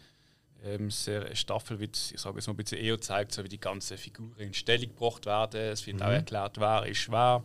ähm, 0.64 0.90
Se- 0.92 1.36
Staffel 1.36 1.80
wird, 1.80 2.12
ich 2.14 2.20
sage 2.20 2.40
es 2.40 2.48
mal 2.48 2.54
ein 2.54 2.58
bisschen 2.58 2.78
eher 2.80 2.96
gezeigt, 2.96 3.32
so 3.34 3.44
wie 3.44 3.50
die 3.50 3.60
ganzen 3.60 3.98
Figuren 3.98 4.36
in 4.38 4.54
Stellung 4.54 4.90
gebracht 4.90 5.26
werden. 5.26 5.62
Es 5.72 5.86
wird 5.88 6.02
auch 6.02 6.08
erklärt, 6.16 6.60
wer 6.60 6.86
ist 6.86 7.10
wer. 7.12 7.44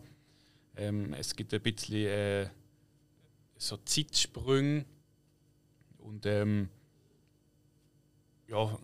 Ähm, 0.76 1.14
es 1.14 1.34
gibt 1.34 1.54
ein 1.54 1.62
bisschen 1.62 2.06
äh, 2.06 2.48
so 3.56 3.76
Zeitsprünge. 3.78 4.84
Und 5.98 6.26
ähm, 6.26 6.68
ja, 8.48 8.78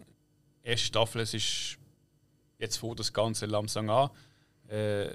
erste 0.63 0.87
Staffel, 0.87 1.21
es 1.21 1.35
ist 1.35 1.79
jetzt 2.59 2.79
vor 2.79 2.97
das 2.97 3.13
Ganze 3.13 3.47
langsam 3.47 3.91
an. 3.91 4.11
Äh, 4.69 5.11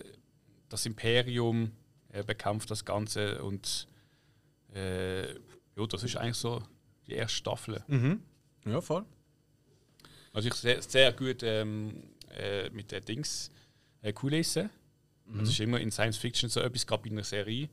das 0.69 0.85
Imperium 0.85 1.71
äh, 2.09 2.23
bekämpft 2.23 2.69
das 2.71 2.85
Ganze 2.85 3.43
und 3.43 3.87
äh, 4.73 5.31
ja, 5.33 5.87
das 5.89 6.03
ist 6.03 6.15
eigentlich 6.17 6.35
so 6.37 6.61
die 7.07 7.13
erste 7.13 7.35
Staffel. 7.37 7.83
Ja, 8.67 8.81
voll. 8.81 9.05
Also 10.33 10.49
ich 10.49 10.53
sehr, 10.55 10.81
sehr 10.81 11.11
gut 11.13 11.41
ähm, 11.43 12.03
äh, 12.37 12.69
mit 12.69 12.91
den 12.91 13.03
Dings 13.03 13.51
äh, 14.01 14.13
Kulissen. 14.13 14.69
Das 15.39 15.49
ist 15.49 15.59
immer 15.59 15.79
in 15.79 15.91
Science 15.91 16.17
Fiction 16.17 16.49
so 16.49 16.61
etwas, 16.61 16.87
gerade 16.87 17.03
bei 17.03 17.09
einer 17.09 17.23
Serie. 17.23 17.69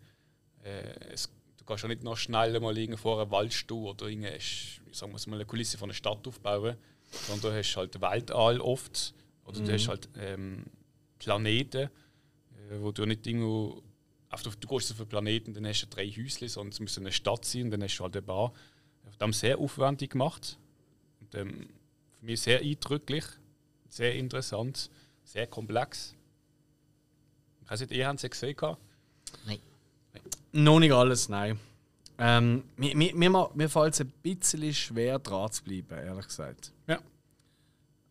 Äh, 0.64 1.12
es, 1.12 1.28
du 1.56 1.64
kannst 1.64 1.84
ja 1.84 1.88
nicht 1.88 2.02
noch 2.02 2.16
schnell 2.16 2.58
mal 2.58 2.96
vor 2.96 3.20
einem 3.20 3.30
Wald 3.30 3.52
stehen 3.52 3.84
oder 3.84 4.06
irgendeine, 4.06 4.36
ich 4.38 4.80
sag 4.92 5.12
mal, 5.12 5.34
eine 5.34 5.44
Kulisse 5.44 5.78
von 5.78 5.88
einer 5.88 5.94
Stadt 5.94 6.26
aufbauen, 6.26 6.76
sondern 7.10 7.52
du 7.52 7.56
hast 7.56 7.76
halt 7.76 8.00
Weltall 8.00 8.60
oft 8.60 9.14
oder 9.44 9.60
du 9.60 9.72
hast 9.72 9.88
halt 9.88 10.08
ähm, 10.16 10.64
Planeten, 11.18 11.82
äh, 12.70 12.80
wo 12.80 12.90
du 12.90 13.04
nicht 13.04 13.26
irgendwo 13.26 13.82
auf 14.30 14.42
du 14.42 14.50
gehst 14.50 14.90
auf 14.90 14.98
einen 14.98 15.08
Planeten, 15.08 15.54
dann 15.54 15.66
hast 15.66 15.82
du 15.82 15.86
drei 15.86 16.08
Häuschen, 16.08 16.48
sondern 16.48 16.72
es 16.72 16.80
muss 16.80 16.98
eine 16.98 17.12
Stadt 17.12 17.44
sein 17.44 17.64
und 17.64 17.70
dann 17.70 17.82
hast 17.84 17.96
du 17.96 18.02
halt 18.02 18.16
eine 18.16 18.22
Bar. 18.22 18.52
Das 19.04 19.14
haben 19.20 19.32
sehr 19.32 19.58
aufwendig 19.58 20.10
gemacht. 20.10 20.58
Ähm, 21.34 21.68
für 22.18 22.26
mich 22.26 22.40
sehr 22.40 22.60
eindrücklich, 22.60 23.24
sehr 23.88 24.14
interessant, 24.14 24.90
sehr 25.24 25.46
komplex. 25.46 26.14
Also, 27.66 27.84
ihr 27.86 28.06
habt 28.06 28.22
es 28.22 28.30
gesehen. 28.30 28.56
gehabt. 28.56 28.80
Nein. 29.46 29.58
Noch 30.52 30.78
nicht 30.78 30.92
alles, 30.92 31.28
nein. 31.28 31.58
Ähm, 32.16 32.64
mir 32.76 32.96
mir, 32.96 33.14
mir, 33.14 33.50
mir 33.54 33.68
fällt 33.68 33.94
es 33.94 34.00
ein 34.00 34.12
bisschen 34.22 34.72
schwer, 34.72 35.18
dran 35.18 35.50
zu 35.50 35.64
bleiben, 35.64 35.98
ehrlich 35.98 36.26
gesagt. 36.28 36.72
Ja. 36.86 37.00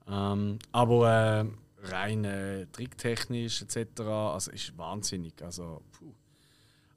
Ähm, 0.07 0.59
aber 0.73 1.45
äh, 1.45 1.87
rein 1.87 2.25
äh, 2.25 2.65
tricktechnisch 2.67 3.61
etc. 3.61 4.01
Also 4.01 4.51
ist 4.51 4.77
wahnsinnig. 4.77 5.41
Also, 5.41 5.81
puh. 5.93 6.13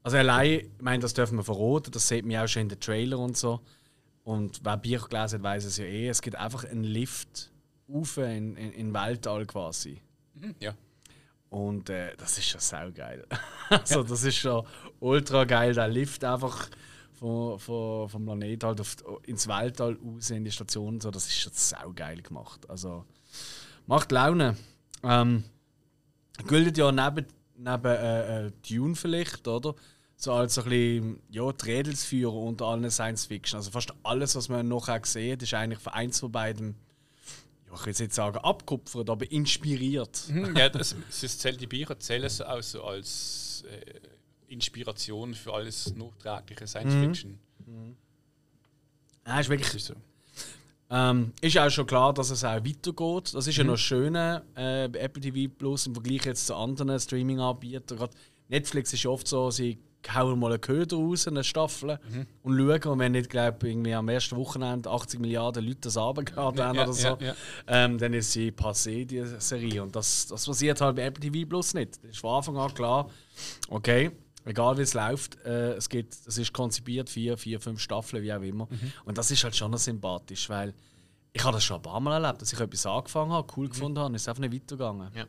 also 0.03 0.17
allein, 0.17 0.61
ich 0.61 0.69
meine, 0.81 1.01
das 1.01 1.15
dürfen 1.15 1.37
wir 1.37 1.45
verraten, 1.45 1.93
das 1.93 2.09
sieht 2.09 2.25
man 2.25 2.39
auch 2.39 2.49
schon 2.49 2.63
in 2.63 2.69
den 2.69 2.81
Trailer 2.81 3.19
und 3.19 3.37
so. 3.37 3.61
Und 4.27 4.59
wer 4.65 4.77
Bücher 4.77 5.07
gelesen 5.07 5.39
hat, 5.39 5.43
weiß 5.45 5.65
es 5.67 5.77
ja 5.77 5.85
eh. 5.85 6.09
Es 6.09 6.21
gibt 6.21 6.35
einfach 6.35 6.65
einen 6.65 6.83
Lift 6.83 7.53
auf 7.89 8.17
in, 8.17 8.57
in, 8.57 8.73
in 8.73 8.93
Weltall 8.93 9.47
quasi. 9.47 10.03
Mhm, 10.35 10.57
ja. 10.59 10.75
Und 11.49 11.91
äh, 11.91 12.17
das 12.17 12.37
ist 12.37 12.49
schon 12.49 12.61
saugeil. 12.61 13.25
also, 13.71 14.03
das 14.03 14.25
ist 14.25 14.35
schon 14.35 14.67
ultra 14.99 15.45
geil, 15.45 15.75
der 15.75 15.87
Lift 15.87 16.25
einfach 16.25 16.69
von, 17.13 17.61
von, 17.61 18.09
vom 18.09 18.25
Planet 18.25 18.65
halt 18.65 18.81
auf, 18.81 18.97
ins 19.27 19.47
Weltall 19.47 19.97
raus 20.05 20.31
in 20.31 20.45
die 20.45 20.51
Station. 20.51 21.01
So, 21.01 21.13
das 21.13 21.29
ist 21.29 21.39
schon 21.39 21.53
saugeil 21.55 22.21
gemacht. 22.21 22.69
Also, 22.69 23.05
macht 23.87 24.11
Laune. 24.11 24.57
Ähm, 25.05 25.45
gilt 26.49 26.77
ja 26.77 26.91
neben, 26.91 27.27
neben 27.57 27.85
äh, 27.85 28.47
äh, 28.47 28.53
Dune 28.69 28.97
vielleicht, 28.97 29.47
oder? 29.47 29.77
So 30.19 30.33
als 30.33 30.55
so 30.55 30.63
ein 30.63 30.71
bisschen, 30.71 31.21
ja, 31.31 31.53
die 31.53 31.65
Rädelsführer 31.65 32.35
unter 32.35 32.67
allen 32.67 32.91
Science 32.91 33.27
Fiction. 33.27 33.59
Also 33.59 33.71
fast 33.71 33.93
alles, 34.03 34.35
was 34.35 34.49
man 34.49 34.67
nachher 34.67 35.01
sieht, 35.05 35.43
ist 35.43 35.53
eigentlich 35.55 35.79
von 35.79 35.93
eins 35.93 36.21
von 36.21 36.33
beiden, 36.33 36.75
ja, 37.67 37.75
ich 37.75 37.81
will 37.81 37.89
jetzt 37.89 38.01
nicht 38.01 38.15
sagen 38.15 38.39
abkupfert, 38.39 39.11
aber 39.11 39.31
inspiriert. 39.31 40.29
Mhm, 40.29 40.57
ja, 40.57 40.69
das, 40.71 40.97
das 41.21 41.39
zählt, 41.39 41.61
die 41.61 41.67
Bücher 41.67 41.99
zählen 41.99 42.31
so 42.31 42.45
auch 42.45 42.63
so 42.63 42.85
als 42.85 43.65
äh, 43.71 44.53
Inspiration 44.53 45.35
für 45.35 45.53
alles 45.53 45.95
nachträgliche 45.95 46.67
Science 46.67 46.95
Fiction. 46.95 47.39
Ja, 49.27 49.41
ist 49.41 49.49
wirklich 49.51 49.75
ist 49.75 49.87
so. 49.87 49.95
Ähm, 50.89 51.33
ist 51.41 51.59
auch 51.59 51.69
schon 51.69 51.87
klar, 51.87 52.15
dass 52.15 52.31
es 52.31 52.45
auch 52.45 52.65
weitergeht. 52.65 53.35
Das 53.35 53.47
ist 53.47 53.57
ja 53.57 53.65
noch 53.65 53.73
das 53.73 53.81
Schöne 53.81 54.45
äh, 54.55 54.89
bei 54.89 55.01
Apple 55.01 55.21
TV 55.21 55.53
Plus 55.53 55.87
im 55.87 55.95
Vergleich 55.95 56.25
jetzt 56.25 56.47
zu 56.47 56.55
anderen 56.55 56.99
Streaming-Anbietern. 56.99 58.09
Netflix 58.49 58.93
ist 58.93 59.05
oft 59.07 59.27
so, 59.27 59.51
sie 59.51 59.79
hauen 60.15 60.39
mal 60.39 60.53
einen 60.53 60.61
Köder 60.61 60.97
raus, 60.97 61.27
eine 61.27 61.45
Staffel, 61.45 61.99
und 62.43 62.57
schauen. 62.57 62.93
Und 62.93 62.99
wenn 62.99 63.13
nicht, 63.13 63.31
glaube 63.31 63.69
irgendwie 63.69 63.95
am 63.95 64.09
ersten 64.09 64.37
Wochenende 64.37 64.91
80 64.91 65.21
Milliarden 65.21 65.65
Leute 65.65 65.81
das 65.83 65.97
runtergeladen 65.97 66.63
haben 66.63 66.77
Ja, 66.77 66.83
oder 66.83 66.93
so, 66.93 67.09
ja, 67.09 67.19
ja. 67.21 67.35
Ähm, 67.67 67.99
dann 67.99 68.13
ist 68.15 68.33
sie 68.33 68.51
passé, 68.51 69.05
die 69.05 69.25
Serie. 69.39 69.83
Und 69.83 69.97
das, 69.97 70.27
das 70.27 70.47
passiert 70.47 70.81
halt 70.81 70.97
bei 70.97 71.03
Apple 71.03 71.31
TV 71.31 71.49
Plus 71.49 71.75
nicht. 71.75 72.03
Das 72.03 72.11
ist 72.11 72.19
von 72.19 72.37
Anfang 72.37 72.57
an 72.57 72.75
klar, 72.75 73.11
okay, 73.69 74.11
egal 74.45 74.79
wie 74.79 74.83
es 74.83 74.95
läuft, 74.95 75.37
äh, 75.45 75.73
es, 75.75 75.89
geht, 75.89 76.15
es 76.27 76.39
ist 76.39 76.53
konzipiert, 76.53 77.11
vier, 77.11 77.37
vier, 77.37 77.61
fünf 77.61 77.81
Staffeln, 77.81 78.23
wie 78.23 78.33
auch 78.33 78.43
immer. 78.43 78.69
Und 79.05 79.19
das 79.19 79.31
ist 79.31 79.45
halt 79.45 79.57
schon 79.57 79.77
sympathisch, 79.77 80.49
weil 80.49 80.75
ich 81.33 81.45
habe 81.45 81.55
das 81.55 81.65
schon 81.65 81.77
ein 81.77 81.83
paar 81.83 82.01
Mal 82.01 82.23
erlebt, 82.23 82.41
dass 82.41 82.53
ich 82.53 82.59
etwas 82.59 82.87
angefangen 82.87 83.33
habe, 83.33 83.53
cool 83.57 83.69
gefunden 83.69 83.99
habe 83.99 84.09
und 84.09 84.15
es 84.15 84.23
ist 84.23 84.29
einfach 84.29 84.41
nicht 84.41 84.55
weitergegangen. 84.55 85.11
Ja. 85.15 85.27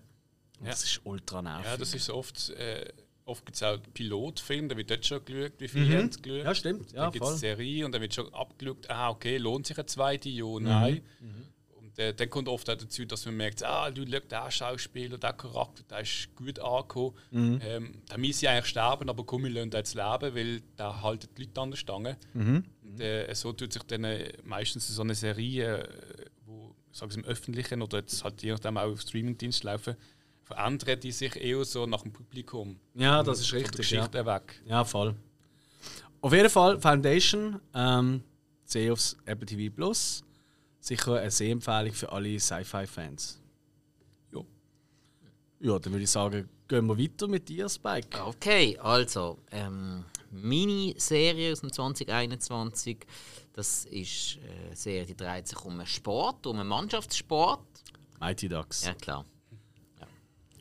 Das 0.61 0.83
ist 0.83 1.01
ultra 1.03 1.41
nervig. 1.41 1.65
Ja, 1.65 1.77
das 1.77 1.93
ist 1.93 2.09
oft. 2.09 2.49
Äh, 2.51 2.91
oft 3.27 3.45
gibt 3.45 3.55
es 3.55 3.63
auch 3.63 3.77
Pilotfilme, 3.93 4.69
da 4.69 4.77
wird 4.77 4.89
dort 4.89 5.05
schon 5.05 5.23
geschaut, 5.23 5.53
wie 5.59 5.67
viele 5.67 5.97
haben 5.97 6.09
geschaut. 6.09 6.45
Ja, 6.45 6.55
stimmt. 6.55 6.91
Ja, 6.91 7.03
dann 7.03 7.11
gibt 7.11 7.25
es. 7.25 7.39
Serie 7.39 7.85
und 7.85 7.91
dann 7.91 8.01
wird 8.01 8.13
schon 8.13 8.33
abgeschaut, 8.33 8.89
ah, 8.89 9.09
okay, 9.09 9.37
lohnt 9.37 9.67
sich 9.67 9.77
eine 9.77 9.85
zweite? 9.85 10.29
Ja, 10.29 10.45
nein. 10.59 11.01
Und 11.75 11.99
äh, 11.99 12.13
dann 12.13 12.29
kommt 12.29 12.47
oft 12.47 12.69
auch 12.69 12.75
dazu, 12.75 13.05
dass 13.05 13.25
man 13.25 13.37
merkt, 13.37 13.63
ah, 13.63 13.91
du 13.91 14.05
schau, 14.09 14.19
der 14.19 14.51
Schauspieler, 14.51 15.17
der 15.17 15.33
Charakter, 15.33 15.83
der 15.89 16.01
ist 16.01 16.29
gut 16.35 16.59
angekommen. 16.59 17.15
Ähm, 17.63 18.01
der 18.09 18.17
müsse 18.17 18.49
eigentlich 18.49 18.65
sterben, 18.67 19.09
aber 19.09 19.23
komm, 19.25 19.43
wir 19.43 19.51
lassen 19.51 19.71
jetzt 19.71 19.95
leben, 19.95 20.35
weil 20.35 20.61
der 20.77 21.01
haltet 21.01 21.37
die 21.37 21.43
Leute 21.43 21.61
an 21.61 21.71
der 21.71 21.77
Stange. 21.77 22.17
Und 22.83 23.01
äh, 23.01 23.33
so 23.35 23.51
tut 23.53 23.73
sich 23.73 23.83
dann 23.83 24.03
äh, 24.03 24.31
meistens 24.43 24.87
so 24.87 25.01
eine 25.01 25.15
Serie, 25.15 25.83
äh, 25.83 26.25
wo 26.45 26.75
sag 26.91 27.09
ich, 27.11 27.17
im 27.17 27.25
Öffentlichen 27.25 27.81
oder 27.81 27.99
jetzt 27.99 28.23
halt 28.23 28.41
je 28.41 28.51
nachdem 28.51 28.77
auch 28.77 28.91
auf 28.91 29.01
Streamingdienst 29.01 29.63
laufen, 29.63 29.95
verändert 30.47 31.03
die 31.03 31.11
sich 31.11 31.35
eher 31.35 31.63
so 31.65 31.85
nach 31.85 32.03
dem 32.03 32.13
Publikum. 32.13 32.79
Ja, 32.93 33.21
das 33.21 33.39
ist 33.41 33.49
Von 33.49 33.59
der 33.59 33.67
richtig. 33.67 33.91
Ja. 33.91 33.99
Geschichte 34.05 34.25
weg. 34.25 34.61
ja, 34.65 34.83
voll. 34.85 35.13
Auf 36.21 36.33
jeden 36.33 36.49
Fall, 36.49 36.79
Foundation, 36.79 37.59
ähm, 37.73 38.23
sehe 38.63 38.91
aufs 38.91 39.17
Apple 39.25 39.45
TV 39.45 39.73
Plus. 39.75 40.23
Sicher 40.79 41.19
eine 41.19 41.29
Sehempfehlung 41.31 41.93
für 41.93 42.11
alle 42.11 42.39
Sci-Fi-Fans. 42.39 43.41
Ja. 44.33 44.41
Ja, 45.59 45.79
dann 45.79 45.91
würde 45.93 46.03
ich 46.03 46.09
sagen, 46.09 46.49
gehen 46.67 46.87
wir 46.87 46.97
weiter 46.97 47.27
mit 47.27 47.47
dir, 47.49 47.67
Spike. 47.67 48.23
Okay, 48.23 48.77
also, 48.81 49.37
ähm, 49.51 50.05
Miniserie 50.31 51.51
aus 51.51 51.59
dem 51.59 51.71
2021. 51.71 53.05
Das 53.53 53.85
ist 53.85 54.37
äh, 54.37 54.67
eine 54.67 54.75
Serie, 54.75 55.05
die 55.05 55.15
dreht 55.15 55.47
sich 55.47 55.59
um 55.65 55.73
einen 55.73 55.87
Sport, 55.87 56.47
um 56.47 56.57
einen 56.59 56.69
Mannschaftssport. 56.69 57.61
Mighty 58.19 58.47
Ducks. 58.47 58.85
Ja, 58.85 58.93
klar. 58.93 59.25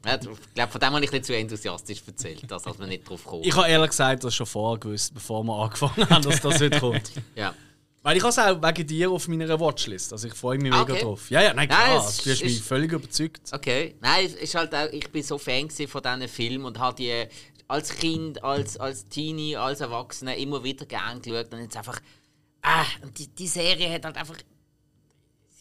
Ja. 0.07 0.15
Ich 0.17 0.55
glaube, 0.55 0.73
von 0.73 0.81
dem 0.81 0.91
habe 0.93 1.05
ich 1.05 1.13
nicht 1.13 1.25
zu 1.25 1.37
enthusiastisch 1.37 2.03
erzählt, 2.07 2.51
dass 2.51 2.63
dass 2.63 2.79
man 2.79 2.89
nicht 2.89 3.09
drauf 3.09 3.25
kommt. 3.25 3.45
Ich 3.47 3.55
habe 3.57 3.69
ehrlich 3.69 3.91
gesagt 3.91 4.25
das 4.25 4.35
schon 4.35 4.47
vorher 4.47 4.79
gewusst, 4.79 5.13
bevor 5.15 5.43
wir 5.45 5.55
angefangen 5.55 6.09
haben, 6.09 6.23
dass 6.25 6.41
das 6.41 6.61
heute 6.61 6.79
kommt. 6.81 7.13
Ja. 7.35 7.55
Weil 8.03 8.17
ich 8.19 8.23
habe 8.23 8.31
es 8.31 8.39
auch 8.39 8.63
wegen 8.63 8.87
dir 8.87 9.11
auf 9.11 9.27
meiner 9.27 9.59
Watchlist. 9.59 10.13
Also 10.13 10.29
ich 10.29 10.35
freue 10.35 10.59
mich 10.59 10.73
Ah, 10.73 10.79
mega 10.83 10.93
okay. 10.93 11.03
drauf. 11.03 11.29
Ja, 11.29 11.43
ja, 11.43 11.53
nein, 11.55 11.69
Nein, 11.69 11.87
klar. 11.91 12.07
es 12.09 12.19
du 12.19 12.31
hast 12.31 12.45
mich 12.45 12.63
völlig 12.63 12.93
überzeugt. 12.93 13.41
Okay. 13.53 13.97
Nein, 14.01 14.27
ist 14.27 14.55
halt 14.55 14.73
auch, 14.73 14.87
ich 14.93 15.11
bin 15.11 15.25
so 15.25 15.39
Fan 15.39 15.69
von 15.71 16.03
diesen 16.03 16.29
Filmen 16.29 16.65
und 16.67 16.79
habe 16.79 16.95
die 16.95 17.25
als 17.67 17.93
Kind, 17.97 18.45
als, 18.45 18.77
als 18.77 19.09
Teenie, 19.09 19.57
als 19.57 19.81
Erwachsener 19.81 20.37
immer 20.37 20.63
wieder 20.63 20.87
gern 20.87 21.21
geschaut. 21.21 21.53
Und 21.53 21.63
jetzt 21.63 21.77
einfach. 21.77 21.99
Ah, 22.63 22.85
und 23.03 23.19
die, 23.19 23.27
die 23.27 23.49
Serie 23.49 23.93
hat 23.93 24.05
halt 24.05 24.17
einfach. 24.17 24.37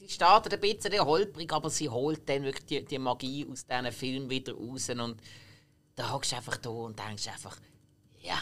Sie 0.08 0.14
startet 0.14 0.54
ein 0.54 0.60
bisschen 0.60 1.00
holprig, 1.04 1.52
aber 1.54 1.70
sie 1.70 1.90
holt 1.90 2.28
dann 2.30 2.44
wirklich 2.44 2.66
die, 2.66 2.86
die 2.86 3.00
Magie 3.00 3.46
aus 3.52 3.66
diesen 3.66 3.92
Filmen 3.92 4.30
wieder 4.30 4.54
raus. 4.54 4.90
Und 4.90 5.18
da 5.96 6.12
hockst 6.12 6.32
du 6.32 6.36
einfach 6.38 6.58
da 6.58 6.70
und 6.70 6.98
denkst 7.00 7.28
einfach, 7.28 7.58
ja, 8.22 8.38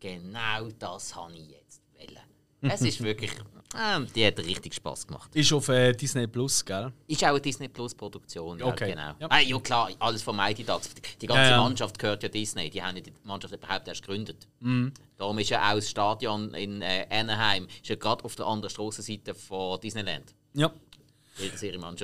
genau 0.00 0.68
das 0.78 1.14
habe 1.14 1.34
ich 1.34 1.48
jetzt 1.50 1.82
wollen. 1.94 2.18
Es 2.72 2.80
ist 2.82 3.00
wirklich. 3.02 3.30
Ah, 3.74 4.00
die 4.00 4.26
hat 4.26 4.38
richtig 4.38 4.74
Spaß 4.74 5.06
gemacht. 5.06 5.30
Ist 5.36 5.52
auf 5.52 5.68
äh, 5.68 5.92
Disney 5.92 6.26
Plus, 6.26 6.64
gell? 6.64 6.90
Ist 7.06 7.22
auch 7.22 7.28
eine 7.28 7.40
Disney 7.40 7.68
Plus 7.68 7.94
Produktion. 7.94 8.58
Ja, 8.58 8.66
Okay. 8.66 8.90
genau. 8.90 9.12
Ja. 9.20 9.26
Ah, 9.28 9.38
ja 9.40 9.58
klar, 9.60 9.90
alles 9.98 10.22
von 10.22 10.34
Mighty 10.34 10.64
Ducks. 10.64 10.92
Die, 10.94 11.02
die 11.20 11.26
ganze 11.26 11.42
Ja, 11.42 11.50
ja. 11.50 11.62
Mannschaft 11.62 11.98
gehört 11.98 12.22
ja 12.22 12.28
Disney. 12.30 12.70
Die 12.70 12.82
haben 12.82 12.96
ja 12.96 13.02
die 13.02 13.12
Mannschaft 13.24 13.54
überhaupt 13.54 13.86
erst 13.86 14.00
gegründet. 14.02 14.48
Mhm. 14.60 14.92
Darum 15.18 15.38
ist 15.38 15.50
ja 15.50 15.70
auch 15.70 15.74
das 15.76 15.88
Stadion 15.90 16.52
in 16.54 16.80
äh, 16.82 17.06
Anaheim 17.10 17.66
ist 17.66 17.88
ja 17.90 17.96
gerade 17.96 18.24
auf 18.24 18.34
der 18.36 18.46
anderen 18.46 18.70
Strassenseite 18.70 19.34
von 19.34 19.78
Disneyland. 19.80 20.34
Ja. 20.54 20.72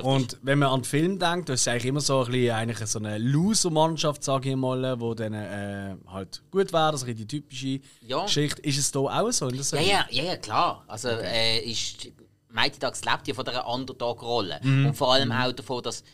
Und 0.03 0.39
wenn 0.43 0.59
man 0.59 0.69
an 0.71 0.81
den 0.81 0.85
Film 0.85 1.19
denkt, 1.19 1.49
das 1.49 1.61
ist 1.61 1.69
eigentlich 1.69 1.87
immer 1.87 2.01
so 2.01 2.21
ein 2.25 2.31
bisschen 2.31 2.55
eigentlich 2.55 2.79
so 2.89 2.99
eine 2.99 3.19
Loser-Mannschaft, 3.19 4.23
sage 4.23 4.51
ich 4.51 4.57
mal, 4.57 5.01
wo 5.01 5.15
dann 5.15 5.35
äh, 5.35 5.97
halt 6.07 6.43
gut 6.51 6.73
wäre, 6.73 6.93
das 6.93 7.03
ist 7.03 7.19
die 7.19 7.27
typische 7.27 7.81
Ja. 8.01 8.25
Geschichte. 8.25 8.63
Ist 8.63 8.79
es 8.79 8.91
da 8.93 9.01
auch 9.01 9.31
so? 9.33 9.49
Ja, 9.51 9.81
ja, 9.81 10.07
ja, 10.11 10.37
klar. 10.37 10.85
Also 10.87 11.09
äh, 11.09 11.59
ist, 11.61 12.09
Mighty 12.51 12.79
lebt 12.85 13.27
ja 13.29 13.35
von 13.35 13.45
dieser 13.45 13.67
Underdog-Rolle. 13.69 14.61
Mhm. 14.63 14.87
Und 14.87 14.95
vor 14.95 15.13
allem 15.15 15.33
auch 15.33 15.53
davon, 15.53 15.83
dass 15.83 16.05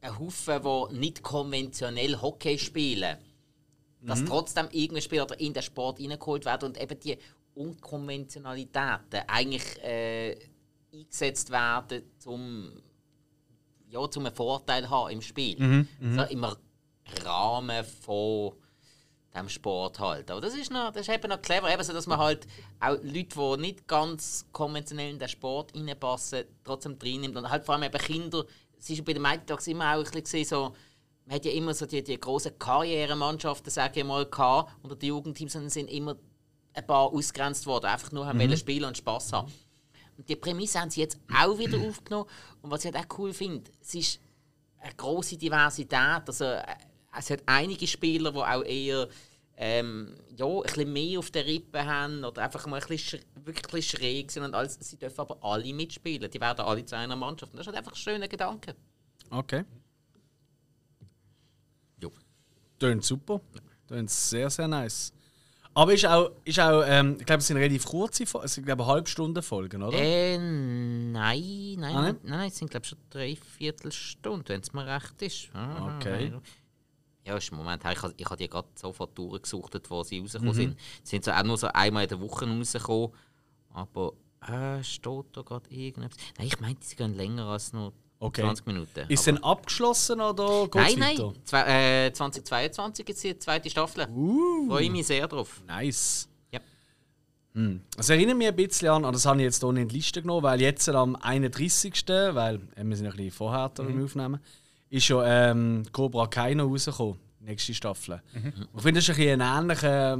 ein 0.00 0.18
Haufen, 0.18 0.62
die 0.92 0.98
nicht 0.98 1.22
konventionell 1.22 2.20
Hockey 2.20 2.58
spielen, 2.58 3.16
dass 4.02 4.20
Mhm. 4.20 4.26
trotzdem 4.26 4.68
irgendein 4.70 5.02
Spieler 5.02 5.26
in 5.40 5.52
den 5.52 5.62
Sport 5.62 6.00
reingeholt 6.00 6.44
werden 6.44 6.66
und 6.68 6.80
eben 6.80 6.98
die 7.00 7.18
Unkonventionalitäten 7.54 9.20
eigentlich 9.26 9.82
äh, 9.82 10.36
eingesetzt 10.96 11.50
werden, 11.50 12.02
um 12.24 12.72
ja, 13.88 14.10
zum 14.10 14.26
einen 14.26 14.34
Vorteil 14.34 14.84
zu 14.84 14.90
haben 14.90 15.10
im 15.10 15.22
Spiel. 15.22 15.58
Mhm, 15.58 15.88
So, 16.16 16.22
Im 16.22 16.46
Rahmen 17.24 17.84
von 17.84 18.52
dem 19.34 19.48
Sport 19.48 20.00
halt. 20.00 20.30
Aber 20.30 20.40
das 20.40 20.54
ist, 20.54 20.70
noch, 20.72 20.92
das 20.92 21.06
ist 21.06 21.14
eben 21.14 21.28
noch 21.28 21.40
clever, 21.42 21.72
eben 21.72 21.82
so, 21.82 21.92
dass 21.92 22.06
man 22.06 22.18
halt 22.18 22.46
auch 22.80 22.96
Leute, 23.02 23.56
die 23.56 23.56
nicht 23.60 23.86
ganz 23.86 24.46
konventionell 24.52 25.10
in 25.10 25.18
den 25.18 25.28
Sport 25.28 25.74
reinpassen, 25.74 26.44
trotzdem 26.64 26.98
drin 26.98 27.20
nimmt. 27.20 27.36
Und 27.36 27.48
halt 27.48 27.64
vor 27.64 27.74
allem 27.74 27.84
eben 27.84 27.98
Kinder, 27.98 28.44
es 28.78 28.90
ist 28.90 29.04
bei 29.04 29.12
den 29.12 29.24
Ducks 29.46 29.66
immer 29.66 29.94
auch 29.94 30.04
ein 30.04 30.22
bisschen 30.22 30.44
so, 30.44 30.74
man 31.26 31.36
hat 31.36 31.44
ja 31.44 31.52
immer 31.52 31.74
so 31.74 31.86
die, 31.86 32.02
die 32.02 32.18
grossen 32.18 32.58
Karrieremannschaften, 32.58 33.70
sage 33.70 34.00
ich 34.00 34.06
mal, 34.06 34.26
gehabt, 34.26 34.72
unter 34.82 34.96
den 34.96 35.08
Jugendteams, 35.08 35.52
sondern 35.52 35.70
sind 35.70 35.90
immer 35.90 36.16
ein 36.72 36.86
paar 36.86 37.12
ausgrenzt 37.12 37.66
worden, 37.66 37.86
einfach 37.86 38.12
nur 38.12 38.26
haben 38.26 38.38
wollen 38.38 38.56
spielen 38.56 38.84
und 38.84 38.96
Spass 38.96 39.32
haben. 39.32 39.52
Und 40.16 40.28
die 40.28 40.36
Prämisse 40.36 40.80
haben 40.80 40.90
sie 40.90 41.00
jetzt 41.00 41.18
auch 41.34 41.58
wieder 41.58 41.78
aufgenommen. 41.88 42.28
Und 42.62 42.70
was 42.70 42.84
ich 42.84 42.92
halt 42.94 43.04
auch 43.10 43.18
cool 43.18 43.32
finde, 43.32 43.70
es 43.80 43.94
ist 43.94 44.20
eine 44.78 44.94
große 44.94 45.36
Diversität. 45.36 46.22
Also, 46.26 46.44
äh, 46.44 46.62
es 47.18 47.30
hat 47.30 47.42
einige 47.46 47.86
Spieler, 47.86 48.30
die 48.32 48.38
auch 48.38 48.62
eher 48.62 49.08
ähm, 49.58 50.14
ja, 50.36 50.44
ein 50.46 50.62
bisschen 50.62 50.92
mehr 50.92 51.18
auf 51.18 51.30
der 51.30 51.46
Rippe 51.46 51.84
haben 51.84 52.22
oder 52.24 52.42
einfach 52.42 52.66
mal 52.66 52.80
ein 52.80 52.86
bisschen, 52.86 53.20
sch- 53.20 53.24
wirklich 53.46 53.88
schräg 53.88 54.30
sind. 54.30 54.42
Und 54.44 54.54
alles, 54.54 54.78
sie 54.80 54.98
dürfen 54.98 55.20
aber 55.20 55.38
alle 55.42 55.72
mitspielen. 55.72 56.30
Die 56.30 56.40
werden 56.40 56.60
alle 56.60 56.84
zu 56.84 56.96
einer 56.96 57.16
Mannschaft. 57.16 57.52
Und 57.52 57.58
das 57.58 57.66
ist 57.66 57.68
halt 57.68 57.78
einfach 57.78 57.92
ein 57.92 57.96
schöner 57.96 58.28
Gedanke. 58.28 58.74
Okay. 59.30 59.64
Jo. 62.02 62.12
Tönt 62.78 63.04
super. 63.04 63.40
Tönt 63.88 64.10
sehr, 64.10 64.50
sehr 64.50 64.68
nice. 64.68 65.12
Aber 65.76 65.92
ist 65.92 66.06
auch, 66.06 66.30
ist 66.44 66.58
auch 66.58 66.82
ähm, 66.86 67.16
ich 67.20 67.26
glaube, 67.26 67.40
es 67.40 67.46
sind 67.48 67.58
relativ 67.58 67.84
kurze 67.84 68.24
Folgen, 68.24 68.46
es 68.46 68.54
sind 68.54 68.64
glaube 68.64 68.86
halbe 68.86 69.08
Stunde 69.08 69.42
Folgen, 69.42 69.82
oder? 69.82 69.98
Äh, 69.98 70.38
nein, 70.38 71.76
nein, 71.78 71.94
Ah, 71.94 72.02
nein, 72.02 72.16
nein, 72.22 72.48
es 72.48 72.56
sind 72.56 72.70
glaube 72.70 72.84
ich 72.84 72.88
schon 72.90 72.98
drei 73.10 73.36
Viertelstunde, 73.36 74.48
wenn 74.48 74.60
es 74.62 74.72
mir 74.72 74.86
recht 74.86 75.20
ist. 75.20 75.50
Ah, 75.54 75.96
Okay. 75.98 76.30
nein. 76.30 76.42
Ja, 77.26 77.36
ist 77.36 77.50
im 77.50 77.58
Moment 77.58 77.84
her. 77.84 77.92
Ich 77.92 78.02
habe 78.02 78.14
ich 78.16 78.24
habe 78.24 78.36
die 78.36 78.48
gerade 78.48 78.68
sofort 78.74 79.18
durchgesucht, 79.18 79.78
wo 79.90 80.02
sie 80.02 80.20
rausgekommen 80.20 80.52
Mhm. 80.54 80.56
sind. 80.58 80.78
Sie 81.02 81.10
sind 81.10 81.24
so 81.24 81.32
auch 81.32 81.42
nur 81.42 81.58
so 81.58 81.66
einmal 81.66 82.04
in 82.04 82.08
der 82.08 82.20
Woche 82.20 82.46
rausgekommen. 82.48 83.10
Aber 83.74 84.12
äh, 84.48 84.82
steht 84.82 85.24
da 85.32 85.42
gerade 85.42 85.68
irgendetwas? 85.68 86.16
Nein, 86.38 86.46
ich 86.46 86.60
meinte, 86.60 86.86
sie 86.86 86.96
gehen 86.96 87.14
länger 87.14 87.46
als 87.46 87.72
nur 87.72 87.92
Okay. 88.18 88.40
20 88.42 88.66
Minuten. 88.66 89.04
Ist 89.08 89.28
es 89.28 89.42
abgeschlossen 89.42 90.20
oder 90.20 90.68
geht 90.68 90.82
es 90.82 90.96
Nein, 90.96 91.00
weiter? 91.18 91.24
nein. 91.32 91.40
Zwei, 91.44 92.06
äh, 92.06 92.12
2022 92.12 93.04
gibt 93.04 93.16
es 93.16 93.22
die 93.22 93.38
zweite 93.38 93.68
Staffel. 93.68 94.06
Uh, 94.08 94.68
Freue 94.68 94.90
mich 94.90 95.06
sehr 95.06 95.28
drauf. 95.28 95.60
nice. 95.66 96.26
Ja. 96.50 96.60
Hm. 97.54 97.82
Das 97.96 98.08
erinnert 98.08 98.36
mich 98.38 98.48
ein 98.48 98.56
bisschen 98.56 98.88
an, 98.88 99.04
und 99.04 99.12
das 99.14 99.26
habe 99.26 99.38
ich 99.38 99.44
jetzt 99.44 99.60
hier 99.62 99.72
nicht 99.72 99.82
in 99.82 99.88
die 99.88 99.96
Liste 99.96 100.22
genommen, 100.22 100.42
weil 100.42 100.60
jetzt 100.60 100.88
am 100.88 101.14
31. 101.16 102.04
weil 102.06 102.56
äh, 102.74 102.84
wir 102.84 102.96
sind 102.96 103.06
ein 103.06 103.12
bisschen 103.16 103.30
vorher 103.32 103.70
Mhm. 103.78 103.88
im 103.90 104.04
Aufnehmen, 104.04 104.40
ist 104.88 105.08
ja 105.08 105.50
ähm, 105.50 105.82
Cobra 105.92 106.26
Kai 106.26 106.54
noch 106.54 106.70
rausgekommen, 106.70 107.18
nächste 107.40 107.74
Staffel. 107.74 108.22
Mhm. 108.32 108.52
Ich 108.76 108.82
finde, 108.82 109.00
das 109.00 109.08
ist 109.08 109.10
ein 109.10 109.16
bisschen 109.16 109.40
ein 109.42 109.62
ähnlicher. 109.64 110.18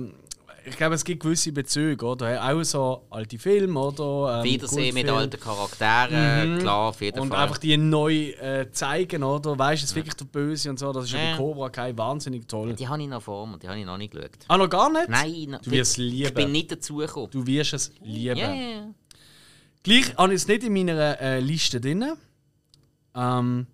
Ich 0.69 0.77
glaube, 0.77 0.97
es 0.97 1.05
gibt 1.05 1.23
gewisse 1.23 1.53
Bezüge, 1.53 2.05
oder? 2.05 2.43
Auch 2.45 2.63
so 2.65 3.07
alte 3.11 3.39
Filme, 3.39 3.79
oder? 3.79 4.39
Ähm, 4.41 4.45
Wiedersehen 4.45 4.95
mit 4.95 5.09
alten 5.09 5.39
Charakteren, 5.39 6.59
klar, 6.59 6.89
auf 6.89 7.01
jeden 7.01 7.21
Und 7.21 7.29
Fall. 7.29 7.39
einfach 7.45 7.59
die 7.59 7.77
neu 7.77 8.31
äh, 8.31 8.69
zeigen, 8.73 9.23
oder? 9.23 9.57
Weißt 9.57 9.83
du, 9.83 9.85
es 9.85 9.91
ist 9.91 9.95
wirklich 9.97 10.15
der 10.15 10.25
Böse 10.25 10.69
und 10.71 10.79
so. 10.81 10.93
Das 10.93 11.05
ist 11.05 11.13
ja 11.13 11.19
bei 11.19 11.31
Ja. 11.31 11.37
Cobra 11.37 11.69
Kai 11.69 11.97
wahnsinnig 11.97 12.49
toll. 12.49 12.75
Die 12.75 12.89
habe 12.89 13.01
ich 13.01 13.09
noch 13.09 13.23
vor 13.23 13.47
mir, 13.47 13.59
die 13.59 13.69
habe 13.69 13.79
ich 13.79 13.87
noch 13.87 13.97
nicht 13.97 14.13
geschaut. 14.13 14.31
Ah, 14.49 14.57
noch 14.59 14.69
gar 14.69 14.91
nicht? 14.91 15.09
Nein, 15.09 15.51
noch- 15.51 15.61
Du 15.63 15.71
wirst 15.71 15.93
es 15.93 15.99
ich 15.99 16.11
lieben. 16.13 16.35
bin 16.35 16.51
nicht 16.53 16.73
dazugekommen. 16.73 17.31
Du 17.31 17.47
wirst 17.47 17.73
es 17.73 17.93
lieben. 18.03 18.37
Ja, 18.37 18.53
ja, 18.53 18.71
ja. 18.71 18.87
Gleich 19.85 20.17
habe 20.17 20.35
ich 20.35 20.41
es 20.43 20.49
nicht 20.49 20.65
in 20.65 20.73
meiner 20.73 21.21
äh, 21.21 21.39
Liste 21.39 21.81
drin, 21.81 22.05
ähm, 23.15 23.67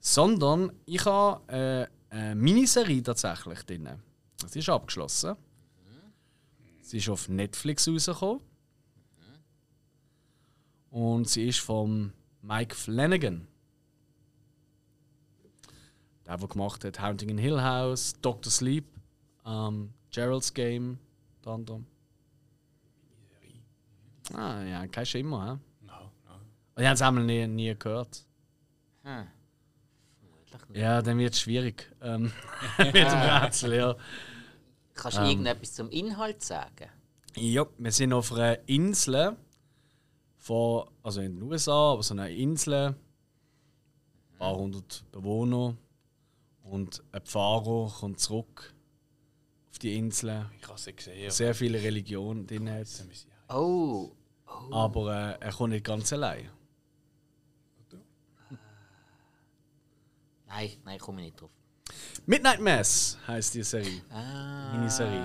sondern 0.00 0.72
ich 0.86 1.04
habe 1.04 1.88
äh, 2.10 2.14
eine 2.16 2.34
Miniserie 2.34 3.02
tatsächlich 3.02 3.60
drin. 3.64 3.88
Das 4.40 4.56
ist 4.56 4.68
abgeschlossen. 4.70 5.36
Sie 6.90 6.98
ist 6.98 7.08
auf 7.08 7.28
Netflix 7.28 7.86
rausgekommen. 7.86 8.40
Und 10.90 11.28
sie 11.28 11.46
ist 11.46 11.60
von 11.60 12.12
Mike 12.42 12.74
Flanagan. 12.74 13.46
Der, 16.26 16.36
der 16.36 16.48
gemacht 16.48 16.84
hat 16.84 17.00
Haunting 17.00 17.28
in 17.28 17.38
Hill 17.38 17.62
House, 17.62 18.14
Doctor 18.20 18.50
Sleep, 18.50 18.84
ähm, 19.46 19.92
Gerald's 20.10 20.52
Game, 20.52 20.98
anderem. 21.46 21.86
Ah 24.34 24.60
ja, 24.64 24.84
kein 24.88 25.06
Schimmer, 25.06 25.46
hä? 25.46 25.86
No, 25.86 26.10
no. 26.26 26.34
Und 26.74 26.82
ich 26.82 26.86
habe 26.86 26.94
es 26.94 27.02
einmal 27.02 27.22
nie, 27.22 27.46
nie 27.46 27.76
gehört. 27.78 28.26
Hm. 29.04 29.28
Ja, 30.74 31.02
dann 31.02 31.18
wird 31.18 31.34
es 31.34 31.40
schwierig. 31.40 31.88
Ähm, 32.00 32.32
mit 32.78 32.94
dem 32.96 33.06
Rätsel, 33.06 33.74
ja. 33.74 33.96
Kannst 35.00 35.16
Ähm. 35.18 35.24
du 35.24 35.30
irgendetwas 35.30 35.72
zum 35.72 35.88
Inhalt 35.90 36.42
sagen? 36.42 36.90
Ja, 37.36 37.64
wir 37.78 37.92
sind 37.92 38.12
auf 38.12 38.32
einer 38.32 38.58
Insel, 38.68 39.36
von, 40.36 40.88
also 41.02 41.20
in 41.22 41.36
den 41.36 41.42
USA, 41.42 41.92
aber 41.92 42.02
so 42.02 42.12
eine 42.14 42.30
Insel, 42.30 42.88
ein 42.88 44.38
paar 44.38 44.56
hundert 44.56 45.04
Bewohner. 45.10 45.76
Und 46.62 47.02
ein 47.12 47.22
Pfarrer 47.22 47.90
kommt 47.98 48.20
zurück 48.20 48.74
auf 49.70 49.78
die 49.78 49.96
Insel. 49.96 50.50
Ich 50.60 50.68
habe 50.68 50.78
sie 50.78 50.92
gesehen. 50.94 51.30
Sehr 51.30 51.54
viele 51.54 51.82
Religionen 51.82 52.46
drin 52.46 52.70
hat. 52.70 52.86
Oh, 53.48 54.12
Aber 54.70 55.36
äh, 55.40 55.44
er 55.44 55.52
kommt 55.52 55.70
nicht 55.72 55.84
ganz 55.84 56.12
allein. 56.12 56.48
nein, 60.46 60.70
nein, 60.84 60.98
komme 60.98 61.20
ich 61.22 61.26
nicht 61.28 61.40
drauf. 61.40 61.50
Midnight 62.26 62.60
Mass 62.60 63.18
heißt 63.26 63.54
die 63.54 63.62
Serie. 63.62 64.02
Ah, 64.10 64.72
Miniserie. 64.72 65.20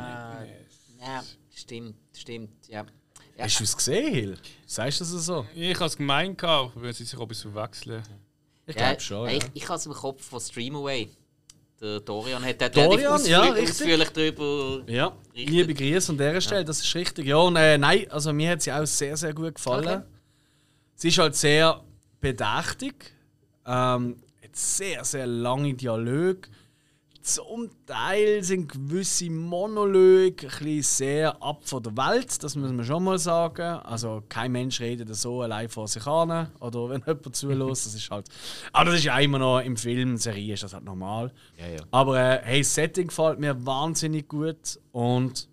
Ja, 1.00 1.24
stimmt, 1.54 1.96
stimmt, 2.14 2.68
ja. 2.68 2.86
ja. 3.38 3.44
Hast 3.44 3.60
du 3.60 3.64
es 3.64 3.78
gesehen, 3.78 4.14
Hill? 4.14 4.38
Sagst 4.66 5.02
du 5.02 5.04
das 5.04 5.26
so? 5.26 5.46
Ich 5.54 5.76
habe 5.76 5.86
es 5.86 5.98
gemeint, 5.98 6.44
aber 6.44 6.72
wenn 6.76 6.94
sie 6.94 7.04
sich 7.04 7.20
ein 7.20 7.28
bisschen 7.28 7.52
verwechseln. 7.52 8.04
Ich 8.66 8.76
ja, 8.76 8.88
glaube 8.88 9.02
schon. 9.02 9.30
Ja. 9.30 9.36
Ich, 9.36 9.44
ich 9.54 9.64
habe 9.68 9.78
es 9.78 9.86
im 9.86 9.94
Kopf 9.94 10.26
von 10.26 10.40
Streamaway. 10.40 11.10
Der 11.82 12.00
Dorian 12.00 12.44
hat 12.44 12.62
dort 12.62 12.76
Dorian, 12.76 13.00
relativ 13.00 13.30
ja, 13.30 13.42
ausführlich, 13.42 13.70
richtig. 13.70 13.82
ausführlich 13.82 14.10
darüber. 14.10 14.92
Ja, 14.92 15.18
Richtig. 15.34 15.50
liebe 15.50 15.74
Grüße 15.74 16.12
an 16.14 16.18
dieser 16.18 16.42
Stelle, 16.42 16.66
das 16.66 16.80
ist 16.80 16.96
richtig. 16.96 17.28
Ja, 17.28 17.36
und 17.36 17.58
äh, 17.58 17.78
nein, 17.78 18.10
also 18.10 18.32
mir 18.32 18.52
hat 18.52 18.62
sie 18.62 18.72
auch 18.72 18.86
sehr, 18.86 19.18
sehr 19.18 19.34
gut 19.34 19.56
gefallen. 19.56 19.86
Okay. 19.86 20.02
Sie 20.96 21.10
ist 21.10 21.18
halt 21.18 21.36
sehr 21.36 21.84
bedächtig, 22.22 23.14
ähm, 23.66 24.24
sehr, 24.56 25.04
sehr 25.04 25.28
lange 25.28 25.74
Dialoge. 25.74 26.50
Zum 27.22 27.72
Teil 27.88 28.44
sind 28.44 28.72
gewisse 28.72 29.32
Monologe 29.32 30.48
ein 30.62 30.82
sehr 30.84 31.42
ab 31.42 31.62
von 31.64 31.82
der 31.82 31.98
Welt, 31.98 32.44
das 32.44 32.56
muss 32.56 32.72
man 32.72 32.86
schon 32.86 33.04
mal 33.04 33.18
sagen. 33.18 33.80
Also 33.80 34.22
kein 34.30 34.52
Mensch 34.52 34.80
redet 34.80 35.14
so 35.16 35.42
allein 35.42 35.68
vor 35.68 35.88
sich 35.88 36.06
an 36.06 36.52
oder 36.60 36.90
wenn 36.90 37.02
jemand 37.02 37.36
zulässt, 37.36 37.88
das 37.88 37.96
ist 37.96 38.12
halt... 38.12 38.28
Aber 38.72 38.92
das 38.92 39.00
ist 39.00 39.06
ja 39.06 39.18
immer 39.18 39.40
noch 39.40 39.60
im 39.60 39.76
Film, 39.76 40.18
Serie 40.18 40.54
ist 40.54 40.62
das 40.62 40.76
halt 40.76 40.84
normal. 40.84 41.34
Ja, 41.58 41.68
ja. 41.68 41.82
Aber 41.90 42.20
äh, 42.20 42.42
hey, 42.44 42.62
das 42.62 42.76
Setting 42.76 43.08
gefällt 43.08 43.40
mir 43.40 43.66
wahnsinnig 43.66 44.28
gut 44.30 44.80
und 44.92 45.50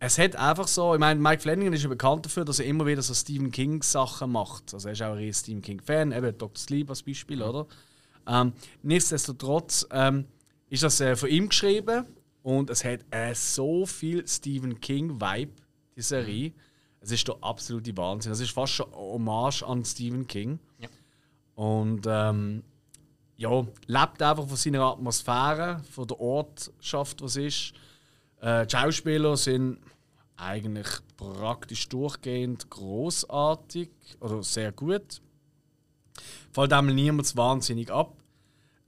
es 0.00 0.18
hat 0.18 0.36
einfach 0.36 0.66
so, 0.66 0.92
ich 0.92 1.00
meine, 1.00 1.20
Mike 1.20 1.40
Flanagan 1.40 1.72
ist 1.72 1.84
ja 1.84 1.88
bekannt 1.88 2.26
dafür, 2.26 2.44
dass 2.44 2.58
er 2.58 2.66
immer 2.66 2.84
wieder 2.84 3.00
so 3.00 3.14
Stephen 3.14 3.50
King 3.50 3.82
Sachen 3.82 4.32
macht. 4.32 4.74
Also 4.74 4.88
er 4.88 4.92
ist 4.92 5.02
auch 5.02 5.14
ein 5.14 5.32
Stephen 5.32 5.62
King 5.62 5.80
Fan, 5.80 6.12
eben 6.12 6.36
Dr. 6.36 6.56
Sleep 6.56 6.90
als 6.90 7.02
Beispiel, 7.02 7.40
oder? 7.40 7.66
Ähm, 8.26 8.52
nichtsdestotrotz 8.82 9.86
ähm, 9.90 10.26
ist 10.68 10.82
das 10.82 11.00
äh, 11.00 11.16
von 11.16 11.28
ihm 11.28 11.48
geschrieben 11.48 12.06
und 12.42 12.70
es 12.70 12.84
hat 12.84 13.00
äh, 13.10 13.34
so 13.34 13.86
viel 13.86 14.26
Stephen 14.26 14.80
King 14.80 15.20
Vibe, 15.20 15.52
die 15.96 16.02
Serie. 16.02 16.52
Es 17.00 17.10
ist 17.10 17.28
der 17.28 17.36
absolute 17.42 17.96
Wahnsinn. 17.96 18.32
Es 18.32 18.40
ist 18.40 18.52
fast 18.52 18.74
schon 18.74 18.86
eine 18.86 18.96
Hommage 18.96 19.62
an 19.62 19.84
Stephen 19.84 20.26
King. 20.26 20.58
Ja. 20.78 20.88
Und 21.54 22.06
ähm, 22.06 22.62
ja, 23.36 23.66
lebt 23.86 24.22
einfach 24.22 24.46
von 24.46 24.56
seiner 24.56 24.82
Atmosphäre, 24.82 25.82
von 25.90 26.06
der 26.06 26.20
Ortschaft, 26.20 27.22
was 27.22 27.36
ist. 27.36 27.72
Äh, 28.40 28.66
die 28.66 28.76
Schauspieler 28.76 29.36
sind 29.36 29.78
eigentlich 30.36 30.88
praktisch 31.16 31.88
durchgehend 31.88 32.68
großartig 32.70 33.90
oder 34.20 34.42
sehr 34.42 34.72
gut. 34.72 35.20
Fällt 36.54 36.72
einmal 36.72 36.94
niemand 36.94 37.36
wahnsinnig 37.36 37.90
ab. 37.90 38.16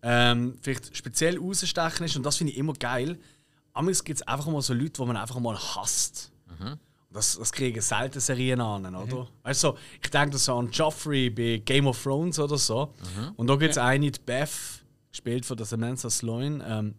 Ähm, 0.03 0.57
vielleicht 0.63 0.97
speziell 0.97 1.37
rausstechen 1.39 2.07
ist, 2.07 2.17
und 2.17 2.25
das 2.25 2.37
finde 2.37 2.53
ich 2.53 2.59
immer 2.59 2.75
geil. 2.75 3.19
Amigs 3.73 4.05
gibt 4.05 4.21
es 4.21 4.27
einfach 4.27 4.47
mal 4.47 4.63
so 4.63 4.73
Leute, 4.73 4.93
die 5.03 5.05
man 5.05 5.17
einfach 5.17 5.41
mal 5.41 5.59
hasst. 5.59 6.31
Das, 7.11 7.37
das 7.39 7.51
kriegen 7.51 7.81
selten 7.81 8.21
Serien 8.21 8.61
an, 8.61 8.95
oder? 8.95 9.27
Weißt 9.43 9.65
du, 9.65 9.69
so, 9.69 9.79
ich 10.03 10.11
denke 10.11 10.39
so 10.39 10.55
an 10.57 10.71
Joffrey 10.71 11.29
bei 11.31 11.63
Game 11.65 11.87
of 11.87 12.01
Thrones 12.03 12.39
oder 12.39 12.57
so. 12.59 12.93
Und 13.37 13.49
da 13.49 13.57
gibt 13.57 13.73
es 13.73 13.79
eine, 13.79 14.11
die 14.11 14.21
Beth, 14.25 14.51
gespielt 15.11 15.45
von 15.47 15.57
der 15.57 15.67
Samantha 15.67 16.09
Sloan. 16.11 16.63
Ähm, 16.67 16.95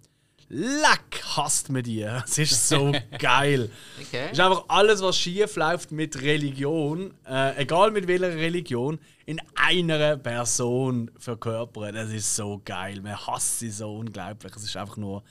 Leck 0.49 1.21
hasst 1.35 1.69
mir 1.69 1.83
die. 1.83 2.01
Es 2.01 2.37
ist 2.37 2.69
so 2.69 2.93
geil. 3.19 3.69
Okay. 4.01 4.27
Es 4.27 4.33
ist 4.33 4.39
einfach 4.39 4.63
alles, 4.69 5.01
was 5.01 5.17
schief 5.17 5.57
läuft 5.57 5.91
mit 5.91 6.21
Religion, 6.21 7.13
äh, 7.27 7.61
egal 7.61 7.91
mit 7.91 8.07
welcher 8.07 8.33
Religion, 8.33 8.97
in 9.25 9.41
einer 9.55 10.15
Person 10.15 11.11
verkörpern. 11.17 11.93
Das 11.93 12.11
ist 12.11 12.33
so 12.33 12.61
geil. 12.63 13.01
Man 13.01 13.17
hasst 13.27 13.59
sie 13.59 13.69
so 13.69 13.97
unglaublich. 13.97 14.55
Es 14.55 14.63
ist 14.63 14.77
einfach 14.77 14.95
nur 14.95 15.21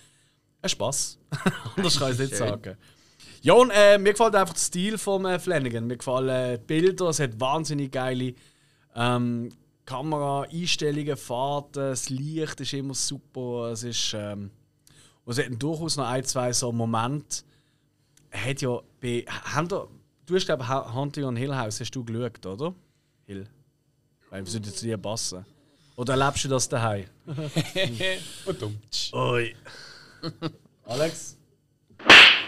ein 0.61 0.69
Spaß. 0.69 1.19
Anders 1.77 1.99
kann 1.99 2.13
ich 2.13 2.15
es 2.15 2.19
nicht 2.19 2.37
Schön. 2.37 2.49
sagen. 2.49 2.77
Ja, 3.41 3.55
und 3.55 3.71
äh, 3.71 3.97
mir 3.97 4.13
gefällt 4.13 4.35
einfach 4.35 4.55
der 4.55 4.61
Stil 4.61 4.99
von 4.99 5.25
äh, 5.25 5.39
Flanagan. 5.39 5.87
Mir 5.87 5.97
gefallen 5.97 6.29
äh, 6.29 6.59
die 6.59 6.65
Bilder, 6.65 7.09
es 7.09 7.21
hat 7.21 7.41
wahnsinnig 7.41 7.91
geile 7.91 8.35
ähm, 8.95 9.49
Kamera-Einstellungen, 9.87 11.17
Fahrten, 11.17 11.91
das 11.91 12.11
Licht 12.11 12.61
ist 12.61 12.75
immer 12.75 12.95
super. 12.95 13.71
Es 13.73 13.83
ist. 13.83 14.15
Ähm, 14.15 14.51
und 15.27 15.37
es 15.37 15.45
hat 15.45 15.63
durchaus 15.63 15.97
noch 15.97 16.07
ein, 16.07 16.25
zwei 16.25 16.53
so 16.53 16.71
Momente. 16.73 17.43
Hat 18.31 18.61
ja 18.63 18.81
bei. 19.01 19.25
Haben 19.29 19.69
da, 19.69 19.87
du 20.25 20.35
hast, 20.37 20.47
glaube 20.47 20.63
ich, 20.63 20.69
Hunting 20.69 21.25
on 21.25 21.37
Hill 21.37 21.55
House 21.55 21.81
hast 21.81 21.91
du 21.91 22.05
geschaut, 22.05 22.47
oder? 22.47 22.75
Hill. 23.27 23.49
Weil 24.31 24.45
wir 24.45 24.51
sollte 24.51 24.73
zu 24.73 24.87
dir 24.87 24.97
passen. 24.97 25.45
Oder 25.97 26.17
erlebst 26.17 26.45
du 26.45 26.49
das 26.49 26.69
daheim? 26.69 27.07
Und 28.47 28.63
dumm. 28.63 28.79
Oi. 29.13 29.55
Alex? 30.85 31.37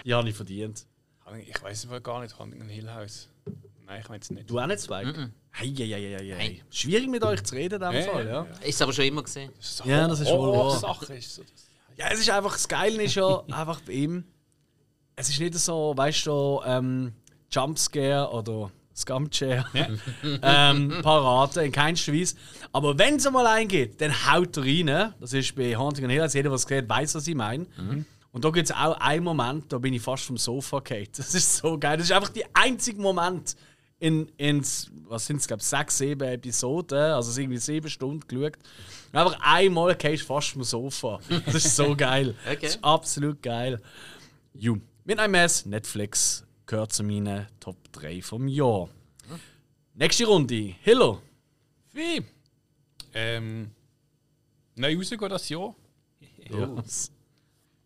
Ja, 0.04 0.22
nicht 0.22 0.36
verdient. 0.36 0.86
Ich 1.46 1.62
weiß 1.62 1.86
aber 1.86 2.00
gar 2.00 2.20
nicht, 2.22 2.38
Hunting 2.38 2.60
in 2.60 2.68
Hill 2.68 2.92
House. 2.92 3.28
Nein, 3.86 4.00
ich 4.02 4.08
meine 4.08 4.20
es 4.20 4.30
nicht. 4.30 4.48
Du 4.48 4.58
auch 4.60 4.66
nicht, 4.66 4.82
Spike? 4.82 5.32
Hey, 5.50 5.74
hey, 5.74 5.88
hey, 5.88 6.16
hey, 6.16 6.34
hey. 6.36 6.62
Schwierig 6.70 7.08
mit 7.08 7.24
euch 7.24 7.42
zu 7.42 7.56
reden 7.56 7.82
in 7.82 7.90
dem 7.90 8.00
Ja, 8.00 8.12
Fall, 8.12 8.26
ja. 8.26 8.42
Ist 8.62 8.80
aber 8.82 8.92
schon 8.92 9.06
immer 9.06 9.22
gesehen. 9.22 9.50
Ja, 9.84 10.06
das 10.06 10.20
ist 10.20 10.30
wohl 10.30 10.52
wahr. 10.56 10.78
Sache 10.78 11.14
ist 11.16 11.34
so. 11.34 11.42
Das. 11.42 11.67
Ja, 11.98 12.06
es 12.12 12.20
ist 12.20 12.30
einfach, 12.30 12.52
das 12.52 12.68
Geile 12.68 13.02
ist 13.02 13.16
ja 13.16 13.42
einfach 13.50 13.80
bei 13.80 13.92
ihm, 13.92 14.24
es 15.16 15.28
ist 15.28 15.40
nicht 15.40 15.54
so, 15.54 15.92
weißt 15.96 16.26
du, 16.26 16.62
ähm, 16.64 17.12
Jumpscare 17.50 18.30
oder 18.30 18.70
Scumchair 18.94 19.64
ähm, 20.42 20.94
Parade, 21.02 21.64
in 21.64 21.72
keinster 21.72 22.12
Weise. 22.12 22.36
Aber 22.72 22.96
wenn 22.98 23.16
es 23.16 23.30
mal 23.30 23.46
eingeht, 23.46 24.00
dann 24.00 24.12
haut 24.30 24.56
er 24.56 24.64
rein. 24.64 25.14
Das 25.20 25.32
ist 25.32 25.54
bei 25.54 25.76
Haunting 25.76 26.04
on 26.04 26.10
Hill, 26.10 26.22
als 26.22 26.34
jeder, 26.34 26.50
was 26.50 26.62
es 26.64 26.68
sieht, 26.68 26.88
weiß, 26.88 27.14
was 27.14 27.26
ich 27.26 27.34
meine. 27.34 27.66
Und 28.32 28.44
da 28.44 28.50
gibt 28.50 28.70
es 28.70 28.76
auch 28.76 28.98
einen 29.00 29.24
Moment, 29.24 29.72
da 29.72 29.78
bin 29.78 29.94
ich 29.94 30.02
fast 30.02 30.24
vom 30.24 30.36
Sofa 30.36 30.80
gefallen. 30.80 31.08
Das 31.16 31.34
ist 31.34 31.56
so 31.56 31.78
geil. 31.78 31.96
Das 31.96 32.06
ist 32.06 32.12
einfach 32.12 32.30
der 32.30 32.46
einzige 32.54 33.00
Moment 33.00 33.56
in, 34.00 34.30
in 34.36 34.62
was 35.08 35.26
sind 35.26 35.38
es, 35.40 35.48
glaube 35.48 35.62
sechs, 35.62 35.98
sieben 35.98 36.28
Episoden, 36.28 37.12
also 37.12 37.40
irgendwie 37.40 37.58
sieben 37.58 37.88
Stunden 37.88 38.26
geschaut. 38.26 38.58
Einfach 39.12 39.38
einmal 39.40 39.94
gehst 39.96 40.22
du 40.22 40.26
fast 40.26 40.50
vom 40.50 40.64
Sofa. 40.64 41.20
Das 41.46 41.54
ist 41.54 41.76
so 41.76 41.96
geil. 41.96 42.34
Okay. 42.46 42.58
Das 42.62 42.76
ist 42.76 42.84
absolut 42.84 43.42
geil. 43.42 43.80
Ju. 44.54 44.78
Mit 45.04 45.18
einem 45.18 45.32
Mess, 45.32 45.64
Netflix 45.64 46.44
gehört 46.66 46.92
zu 46.92 47.02
meinen 47.02 47.46
Top 47.60 47.76
3 47.92 48.20
vom 48.22 48.46
Jahr. 48.46 48.88
Nächste 49.94 50.26
Runde, 50.26 50.74
Hillo. 50.82 51.20
Wie? 51.92 52.22
Ähm, 53.14 53.70
neu 54.76 54.96
rausgehen 54.96 55.28
das 55.28 55.48
Jahr. 55.48 55.74
Ja. 56.50 56.66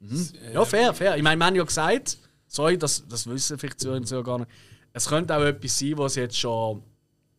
Mhm. 0.00 0.28
ja, 0.52 0.64
fair, 0.64 0.92
fair. 0.92 1.16
Ich 1.16 1.22
meine, 1.22 1.40
wir 1.40 1.46
haben 1.46 1.54
ja 1.54 1.64
gesagt, 1.64 2.18
sorry, 2.48 2.76
das, 2.76 3.06
das 3.08 3.26
wissen 3.26 3.58
vielleicht 3.58 3.80
Zuhörer 3.80 4.02
Zuhörer 4.02 4.24
gar 4.24 4.38
nicht. 4.40 4.50
Es 4.92 5.08
könnte 5.08 5.34
auch 5.36 5.42
etwas 5.42 5.78
sein, 5.78 5.96
was 5.96 6.16
jetzt 6.16 6.38
schon. 6.38 6.82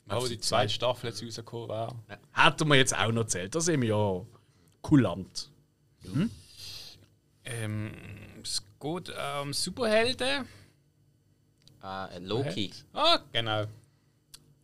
Aber 0.08 0.28
die 0.28 0.40
zweite 0.40 0.74
Staffel 0.74 1.10
jetzt 1.10 1.24
rausgekommen 1.24 1.70
wäre. 1.70 1.96
Hätten 2.34 2.68
wir 2.68 2.76
jetzt 2.76 2.96
auch 2.96 3.12
noch 3.12 3.22
erzählt. 3.22 3.56
Da 3.56 3.62
sind 3.62 3.82
wir 3.82 3.90
ja 3.90 4.26
kulant. 4.82 5.50
Ähm, 7.46 7.92
es 8.42 8.62
geht 8.80 9.14
um 9.42 9.54
Superhelden. 9.54 10.48
Äh, 11.84 12.20
Loki. 12.20 12.72
Ah, 12.94 13.20
genau. 13.32 13.66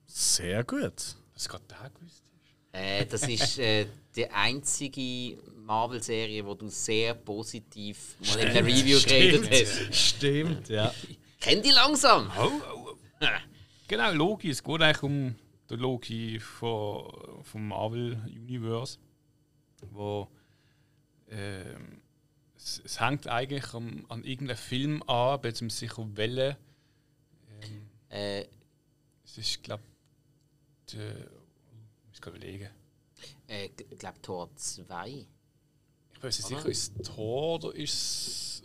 Sehr 0.05 0.63
gut. 0.63 1.15
Was 1.33 1.47
gerade 1.47 1.63
da 1.67 1.87
gewusst 1.89 2.23
ist. 2.23 2.79
Äh, 2.79 3.05
das 3.05 3.27
ist 3.27 3.59
äh, 3.59 3.87
die 4.15 4.29
einzige 4.29 5.37
Marvel-Serie, 5.55 6.45
wo 6.45 6.55
du 6.55 6.67
sehr 6.69 7.13
positiv 7.13 8.15
mal 8.19 8.39
in 8.39 8.53
der 8.53 8.65
Review 8.65 8.99
geredet 9.01 9.49
hast. 9.51 9.95
Stimmt, 9.95 10.69
ja. 10.69 10.93
Kennt 11.39 11.65
die 11.65 11.71
langsam? 11.71 12.31
Oh, 12.37 12.49
oh, 12.73 12.89
oh. 12.89 13.25
Genau, 13.89 14.11
Loki. 14.13 14.51
Es 14.51 14.63
geht 14.63 14.81
eigentlich 14.83 15.01
um 15.01 15.35
den 15.67 15.79
Loki 15.79 16.39
von, 16.39 17.43
vom 17.43 17.67
Marvel 17.69 18.21
Universe. 18.27 18.99
Wo 19.81 20.27
ähm, 21.27 21.99
es, 22.55 22.81
es 22.85 22.99
hängt 22.99 23.27
eigentlich 23.27 23.73
am, 23.73 24.05
an 24.09 24.23
irgendeinem 24.23 24.57
Film 24.57 25.01
an, 25.03 25.15
aber 25.33 25.47
jetzt 25.47 25.67
sicher 25.71 26.07
welchen. 26.15 26.55
Ähm, 27.61 27.89
Äh, 28.09 28.45
es 29.23 29.37
ist, 29.39 29.63
glaube 29.63 29.81
ich, 30.87 30.93
ich 30.93 30.99
muss 32.09 32.21
gerade 32.21 32.37
überlegen. 32.37 32.69
äh, 33.47 33.69
ich 33.89 33.97
glaube 33.97 34.21
Tor 34.21 34.55
2. 34.55 35.25
Ich 36.13 36.23
weiß 36.23 36.37
nicht 36.37 36.47
sicher, 36.47 36.69
ist 36.69 36.95
es 36.95 37.07
Thor 37.07 37.55
oder 37.55 37.73
ist 37.73 37.93
es. 37.93 38.63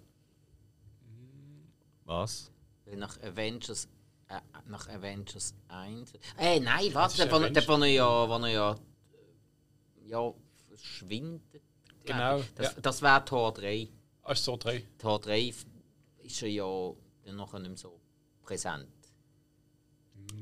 Was? 2.04 2.50
Weil 2.84 2.96
Nach 2.96 3.18
Avengers, 3.22 3.88
äh, 4.28 4.40
nach 4.68 4.88
Avengers 4.88 5.54
1. 5.68 6.12
Äh, 6.38 6.60
nein, 6.60 6.86
Das 6.86 6.94
warte, 6.94 7.16
der, 7.16 7.32
wo- 7.32 7.38
der, 7.38 7.68
er 7.68 7.86
ja, 7.86 8.28
wo 8.28 8.32
er 8.44 8.48
ja, 8.48 8.72
äh, 8.72 10.08
ja 10.08 10.32
verschwindet. 10.68 11.62
Genau. 12.04 12.42
Das, 12.54 12.74
ja. 12.74 12.80
das 12.82 13.02
wäre 13.02 13.24
Tor 13.24 13.52
3. 13.54 13.88
Ah, 14.22 14.32
ist 14.32 14.44
so 14.44 14.56
drei. 14.56 14.82
Tor 14.98 15.20
3 15.20 15.48
f- 15.48 15.66
ist 16.22 16.42
er 16.42 16.48
ja 16.48 16.92
dann 17.24 17.36
nachher 17.36 17.58
nicht 17.60 17.68
mehr 17.70 17.78
so 17.78 17.98
präsent. 18.42 18.86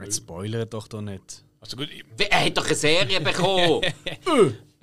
Jetzt 0.01 0.19
spoilert 0.19 0.73
doch 0.73 0.89
doch 0.89 1.01
nicht. 1.01 1.45
Also 1.61 1.77
gut, 1.77 1.89
Er 2.19 2.45
hat 2.45 2.57
doch 2.57 2.67
eine 2.67 2.75
Serie 2.75 3.21
bekommen! 3.21 3.83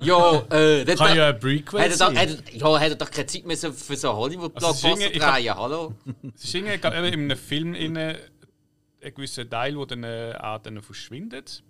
ja, 0.00 0.38
äh, 0.50 0.84
das 0.84 0.98
Kann 0.98 1.16
ja 1.16 1.28
ein 1.28 1.38
Prequel 1.38 1.80
hat 1.80 1.90
er, 1.90 1.96
doch, 1.98 2.06
sein. 2.06 2.18
hat 2.18 2.28
er, 2.48 2.56
ja, 2.56 2.80
hat 2.80 2.88
er 2.90 2.94
doch 2.94 3.10
keine 3.10 3.26
Zeit 3.26 3.44
mehr 3.44 3.56
so 3.56 3.70
für 3.72 3.96
so 3.96 4.14
Hollywood-Blockbuster 4.14 4.88
Also, 4.88 5.02
ich 5.06 5.20
hab- 5.22 5.34
drehen, 5.36 5.54
hallo? 5.54 5.94
es 6.34 6.44
ist 6.44 6.54
irgendwie 6.54 6.74
in 6.74 6.84
einem 7.30 7.36
Film 7.36 7.74
inne 7.74 8.18
ein 9.02 9.14
gewisser 9.14 9.48
Teil, 9.48 9.76
wo 9.76 9.84
dann 9.84 10.04
äh, 10.04 10.34
auch 10.38 10.58
dann 10.58 10.82
verschwindet. 10.82 11.62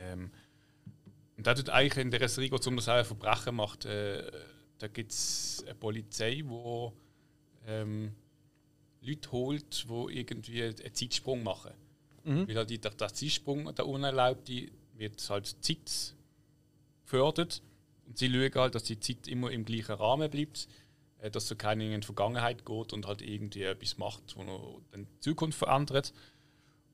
Ähm, 0.00 0.30
und 1.36 1.46
da 1.46 1.54
tut 1.54 1.70
eigentlich 1.70 1.96
in 1.96 2.10
der 2.10 2.28
Serie 2.28 2.50
um 2.50 2.76
das 2.76 2.88
auch 2.88 2.94
ein 2.94 3.04
Verbrechen 3.04 3.56
macht. 3.56 3.84
Äh, 3.84 4.30
da 4.78 4.88
gibt 4.88 5.12
es 5.12 5.62
eine 5.64 5.74
Polizei, 5.74 6.42
die 6.42 6.90
ähm, 7.66 8.12
Leute 9.00 9.32
holt, 9.32 9.84
die 9.88 10.18
irgendwie 10.18 10.62
einen 10.62 10.94
Zeitsprung 10.94 11.42
machen. 11.42 11.72
Weil 12.46 12.56
halt 12.56 12.84
der, 12.84 12.90
der 12.90 13.12
Zeitsprung, 13.12 13.74
der 13.74 13.86
unerlaubte, 13.86 14.68
wird 14.94 15.28
halt 15.28 15.46
Zeit 15.60 16.14
gefördert. 17.04 17.62
Und 18.06 18.18
sie 18.18 18.28
schauen 18.28 18.54
halt, 18.54 18.74
dass 18.74 18.84
die 18.84 18.98
Zeit 18.98 19.28
immer 19.28 19.50
im 19.50 19.64
gleichen 19.64 19.94
Rahmen 19.94 20.30
bleibt, 20.30 20.68
dass 21.30 21.48
so 21.48 21.56
keiner 21.56 21.84
in 21.84 22.00
die 22.00 22.06
Vergangenheit 22.06 22.64
geht 22.64 22.92
und 22.92 23.06
halt 23.06 23.22
irgendwie 23.22 23.62
etwas 23.62 23.98
macht, 23.98 24.36
wo 24.36 24.82
dann 24.90 25.06
die 25.06 25.20
Zukunft 25.20 25.58
verändert. 25.58 26.12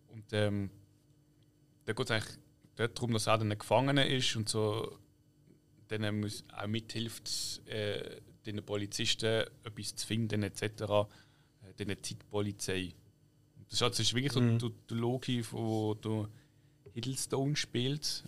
Und 0.09 0.25
ähm, 0.33 0.71
da 1.85 1.93
geht 1.93 2.07
es 2.07 2.11
eigentlich 2.11 2.39
darum, 2.77 3.13
dass 3.13 3.27
er 3.27 3.39
dann 3.39 3.51
ein 3.51 3.59
Gefangener 3.59 4.07
ist 4.07 4.37
und 4.37 4.49
so 4.49 4.99
dann 5.99 6.21
muss 6.21 6.45
auch 6.53 6.67
mithilft, 6.67 7.63
äh, 7.67 8.21
den 8.47 8.65
Polizisten 8.65 9.45
etwas 9.65 9.95
zu 9.97 10.07
finden, 10.07 10.43
etc. 10.43 10.63
Äh, 10.63 11.07
den 11.79 12.03
Zeitpolizei. 12.03 12.95
Und 13.57 13.71
Das 13.71 13.99
ist, 13.99 14.15
wirklich 14.15 14.33
so 14.33 14.41
der, 14.41 14.71
der 14.89 14.97
Loki, 14.97 15.45
wo 15.51 15.95
der 15.95 16.29
Hiddlestone 16.95 17.57
spielt. 17.57 18.25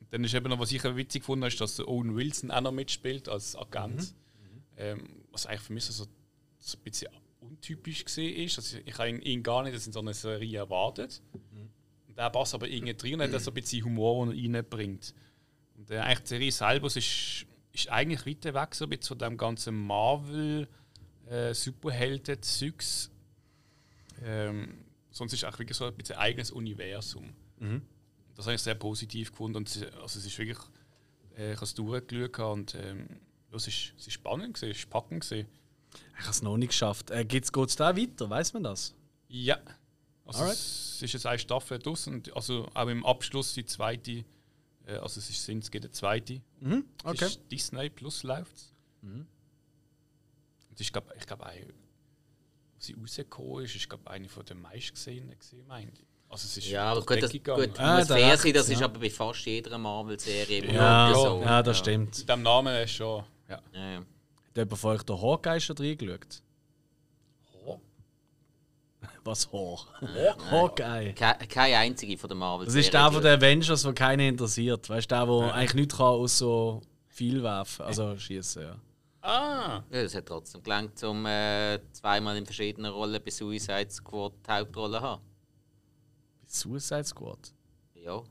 Und 0.00 0.12
dann 0.12 0.24
ist 0.24 0.34
eben 0.34 0.48
noch, 0.48 0.58
was 0.58 0.72
ich 0.72 0.82
witzig 0.84 1.22
gefunden 1.22 1.44
habe, 1.44 1.52
ist, 1.52 1.60
dass 1.60 1.80
Owen 1.80 2.16
Wilson 2.16 2.50
auch 2.50 2.60
noch 2.60 2.72
mitspielt 2.72 3.28
als 3.28 3.56
Agent. 3.56 4.14
Ähm, 4.76 5.21
was 5.32 5.46
eigentlich 5.46 5.60
für 5.62 5.72
mich 5.72 5.84
so, 5.84 6.04
so 6.58 6.78
ein 6.78 6.82
bisschen 6.84 7.08
untypisch 7.40 8.04
gesehen 8.04 8.36
ist. 8.46 8.58
Also 8.58 8.78
ich 8.84 8.96
habe 8.98 9.08
ihn- 9.10 9.22
ihn 9.22 9.42
gar 9.42 9.62
nicht 9.64 9.74
in 9.86 9.92
so 9.92 9.98
einer 10.00 10.14
Serie 10.14 10.58
erwartet. 10.58 11.20
Und 12.08 12.16
der 12.18 12.30
passt 12.30 12.54
aber 12.54 12.68
irgendwie 12.68 12.94
drin 12.94 13.20
und 13.20 13.32
hat 13.32 13.40
so 13.40 13.50
ein 13.50 13.54
bisschen 13.54 13.84
Humor, 13.84 14.26
den 14.32 14.54
er 14.54 14.60
reinbringt. 14.60 15.14
Und 15.76 15.90
äh, 15.90 15.98
eigentlich 15.98 16.20
die 16.20 16.28
Serie 16.28 16.52
selber 16.52 16.86
ist, 16.86 17.46
ist 17.72 17.88
eigentlich 17.88 18.26
weiter 18.26 18.52
weg 18.54 18.74
so 18.74 18.84
ein 18.84 18.90
bisschen 18.90 19.08
von 19.08 19.18
dem 19.18 19.36
ganzen 19.38 19.74
Marvel 19.86 20.68
äh, 21.26 21.54
Superhelden-Zeugs. 21.54 23.10
Ähm, 24.22 24.84
sonst 25.10 25.32
ist 25.32 25.42
es 25.42 25.48
auch 25.48 25.58
wirklich 25.58 25.76
so 25.76 25.86
ein 25.86 25.94
bisschen 25.94 26.16
ein 26.16 26.22
eigenes 26.22 26.50
Universum. 26.50 27.32
Das 28.34 28.46
habe 28.46 28.54
ich 28.54 28.62
sehr 28.62 28.74
positiv 28.74 29.30
gefunden 29.30 29.56
und 29.58 29.68
es- 29.68 29.82
also 29.82 30.18
es 30.18 30.26
ist 30.26 30.38
wirklich, 30.38 30.58
äh, 31.36 31.50
ich 31.52 31.56
habe 31.56 31.64
es 31.64 31.74
durchgeschaut 31.74 32.38
und 32.52 32.74
ähm, 32.74 33.08
ja, 33.52 33.56
es, 33.56 33.68
ist, 33.68 33.92
es 33.98 34.06
ist 34.06 34.14
spannend 34.14 34.54
gewesen, 34.54 34.70
es 34.70 34.78
ist 34.78 34.90
packend 34.90 35.22
gewesen. 35.22 35.46
Ich 36.14 36.20
habe 36.22 36.30
es 36.30 36.42
noch 36.42 36.56
nicht 36.56 36.70
geschafft. 36.70 37.10
Äh, 37.10 37.24
Geht 37.24 37.44
es 37.44 37.76
da 37.76 37.96
weiter? 37.96 38.30
Weiß 38.30 38.54
man 38.54 38.62
das? 38.62 38.94
Ja. 39.28 39.58
Also 40.24 40.40
Alright. 40.40 40.56
es 40.56 41.02
ist 41.02 41.12
jetzt 41.12 41.26
eine 41.26 41.38
Staffel 41.38 41.78
draussen 41.78 42.14
und 42.14 42.34
also 42.34 42.68
auch 42.72 42.88
im 42.88 43.04
Abschluss 43.04 43.52
die 43.54 43.66
zweite, 43.66 44.24
äh, 44.86 44.92
also 44.94 45.18
es 45.20 45.28
ist 45.28 45.44
sind 45.44 45.64
es 45.64 45.70
geht 45.70 45.84
der 45.84 45.92
zweite. 45.92 46.40
Mhm. 46.60 46.86
Es 47.00 47.10
Okay. 47.10 47.26
Ist 47.26 47.40
Disney 47.50 47.90
Plus 47.90 48.22
läuft 48.22 48.72
Und 49.02 49.26
ich 50.78 50.92
glaube, 50.92 51.12
ich 51.18 51.26
glaube, 51.26 51.44
als 51.44 51.58
sie 52.78 52.94
rausgekommen 52.94 53.64
ist, 53.64 53.74
ist 53.76 53.88
glaube 53.88 54.10
eine 54.10 54.28
von 54.28 54.46
den 54.46 54.60
meistgesehenen 54.62 55.38
gesehen, 55.38 55.66
meine 55.66 55.90
ich. 55.92 56.06
Also 56.28 56.46
es 56.46 56.56
ist 56.56 56.68
Ja, 56.68 56.84
aber 56.84 57.02
gut, 57.04 57.22
das, 57.22 57.30
gut. 57.32 57.78
Ah, 57.78 57.98
muss 57.98 58.06
da 58.06 58.14
fair 58.14 58.38
sein, 58.38 58.52
das 58.54 58.68
ja. 58.68 58.74
ist 58.76 58.82
aber 58.82 58.98
bei 58.98 59.10
fast 59.10 59.44
jeder 59.44 59.76
Marvel-Serie 59.76 60.72
Ja, 60.72 61.10
ja, 61.10 61.14
so. 61.14 61.42
ja, 61.42 61.62
das 61.62 61.76
stimmt. 61.78 62.16
Mit 62.20 62.28
dem 62.28 62.42
Namen 62.42 62.74
ist 62.82 62.92
schon. 62.92 63.22
Ja. 63.52 63.60
Ja, 63.80 63.90
ja. 63.92 63.98
Hat 63.98 64.56
jemand 64.56 64.78
von 64.78 64.90
euch 64.96 65.02
den 65.02 65.20
Hawkeye 65.20 65.60
schon 65.60 65.76
reingeschaut? 65.78 66.42
Was 69.24 69.52
Haar? 69.52 69.78
Hawkeye. 70.50 71.12
Ke- 71.14 71.46
Keine 71.48 71.76
einzige 71.78 72.16
von 72.18 72.28
der 72.28 72.36
Das 72.36 72.40
Marvel-Serien. 72.40 72.84
ist 72.84 72.92
der 72.94 73.12
von 73.12 73.22
den 73.22 73.38
Avengers, 73.38 73.82
der 73.82 73.92
keinen 73.92 74.28
interessiert. 74.28 74.88
Weißt 74.88 75.10
du, 75.10 75.14
der, 75.14 75.26
der 75.26 75.54
eigentlich 75.54 75.74
nichts 75.74 75.96
kann, 75.96 76.06
außer 76.06 76.36
so 76.38 76.82
viel 77.08 77.42
werfen. 77.42 77.82
Also 77.84 78.16
schießen, 78.16 78.62
ja. 78.62 78.76
Ah! 79.20 79.82
Ja, 79.90 80.02
das 80.02 80.14
hat 80.16 80.26
trotzdem 80.26 80.62
gelangt, 80.64 81.00
um 81.04 81.24
äh, 81.26 81.78
zweimal 81.92 82.36
in 82.36 82.44
verschiedenen 82.44 82.90
Rollen 82.92 83.22
bei 83.24 83.30
Suicide 83.30 83.88
Squad 83.90 84.32
die 84.46 84.50
Hauptrolle 84.50 84.98
zu 84.98 85.00
haben. 85.02 85.22
Suicide 86.46 87.04
Squad. 87.04 87.38
Ja. 87.94 88.22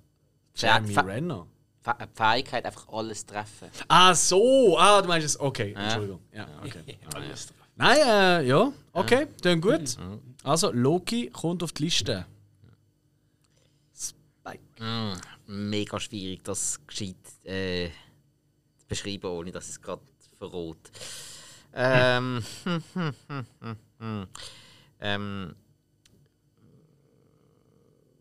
Jeremy 0.55 0.93
Fa- 0.93 1.01
Renner. 1.01 1.47
Fa- 1.81 1.97
Die 1.99 2.05
Fähigkeit, 2.15 2.65
einfach 2.65 2.87
alles 2.89 3.25
treffen. 3.25 3.69
Ah, 3.87 4.13
so! 4.13 4.77
Ah, 4.77 5.01
du 5.01 5.07
meinst 5.07 5.25
es. 5.25 5.39
Okay, 5.39 5.73
Ja. 5.73 5.83
Entschuldigung. 5.83 6.21
Ja, 6.31 6.47
okay. 6.63 6.97
Alles 7.15 7.47
drauf. 7.47 7.57
Nein, 7.75 7.97
äh, 7.97 8.41
ja, 8.47 8.71
okay, 8.93 9.27
dann 9.41 9.59
gut. 9.61 9.97
Also, 10.43 10.71
Loki 10.71 11.29
kommt 11.31 11.63
auf 11.63 11.71
die 11.71 11.83
Liste. 11.85 12.25
Spike. 13.95 14.61
Mm, 14.83 15.13
mega 15.47 15.99
schwierig, 15.99 16.43
das 16.43 16.79
gescheit 16.85 17.15
äh, 17.45 17.89
zu 18.77 18.85
beschreiben, 18.87 19.25
ohne 19.31 19.51
dass 19.51 19.69
es 19.69 19.81
gerade 19.81 20.01
verrot. 20.37 20.77
Ähm, 21.73 22.43
ähm, 24.99 25.55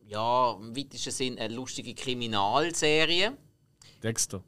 ja, 0.07 0.53
im 0.61 0.77
weitesten 0.77 1.11
Sinn 1.11 1.39
eine 1.39 1.55
lustige 1.55 1.95
Kriminalserie. 1.95 3.37
Dexter. 4.03 4.43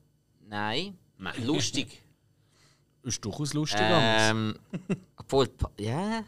Nein, 0.46 0.98
lustig. 1.44 2.02
Ist 3.04 3.24
durchaus 3.24 3.52
lustig. 3.52 3.80
Ähm, 3.82 4.56
obwohl, 5.16 5.48
ja, 5.78 6.22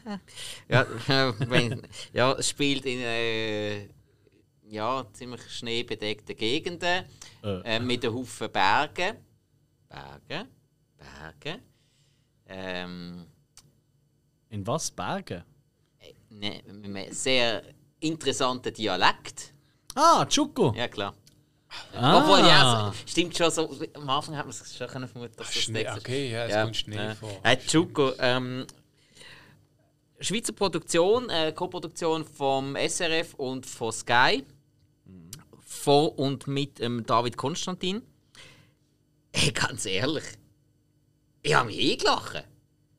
ja, 0.69 0.87
wenn, 1.49 1.83
ja, 2.13 2.33
es 2.33 2.49
spielt 2.49 2.85
in 2.85 2.99
äh, 3.01 3.89
ja, 4.69 5.05
ziemlich 5.13 5.43
schneebedeckten 5.51 6.37
Gegenden 6.37 7.05
Äh. 7.45 7.77
äh, 7.77 7.81
mit 7.81 8.05
einem 8.05 8.15
Haufen 8.15 8.51
Bergen. 8.51 9.19
Berge, 9.89 10.49
Berge. 10.97 11.61
Ähm, 12.47 13.27
In 14.51 14.67
was? 14.67 14.91
Bergen? 14.91 15.45
ne, 16.31 16.61
mit 16.73 16.85
einem 16.97 17.13
sehr 17.13 17.63
interessanten 18.01 18.75
Dialekt. 18.75 19.55
Ah, 19.95 20.27
Chuko. 20.27 20.75
Ja, 20.77 20.89
klar. 20.89 21.15
Ah. 21.95 22.19
Obwohl, 22.19 22.41
ja, 22.41 22.93
es 23.05 23.11
stimmt 23.11 23.37
schon 23.37 23.51
so. 23.51 23.71
Am 23.95 24.11
Anfang 24.11 24.37
hat 24.37 24.47
man 24.47 24.51
es 24.51 24.77
schon 24.77 24.89
können 24.89 25.09
vermuten, 25.09 25.35
dass 25.37 25.47
das 25.47 25.57
Schnee, 25.57 25.83
ist. 25.83 25.97
okay, 25.97 26.31
ja, 26.31 26.47
es 26.47 26.63
kommt 26.63 26.77
Schnee 26.77 27.15
vor. 27.15 27.41
Äh, 27.43 27.57
Chuko, 27.59 28.13
ähm, 28.19 28.67
Schweizer 30.21 30.53
Produktion, 30.53 31.29
äh, 31.31 31.53
Co-Produktion 31.53 32.25
vom 32.25 32.77
SRF 32.77 33.35
und 33.35 33.67
von 33.67 33.93
Sky. 33.93 34.45
Von 35.61 36.09
und 36.11 36.47
mit 36.47 36.81
ähm, 36.81 37.05
David 37.07 37.37
Konstantin. 37.37 38.03
Hey, 39.33 39.53
ganz 39.53 39.87
ehrlich, 39.87 40.25
ich 41.43 41.55
habe 41.55 41.67
mich 41.67 41.93
eingelachen. 41.93 42.43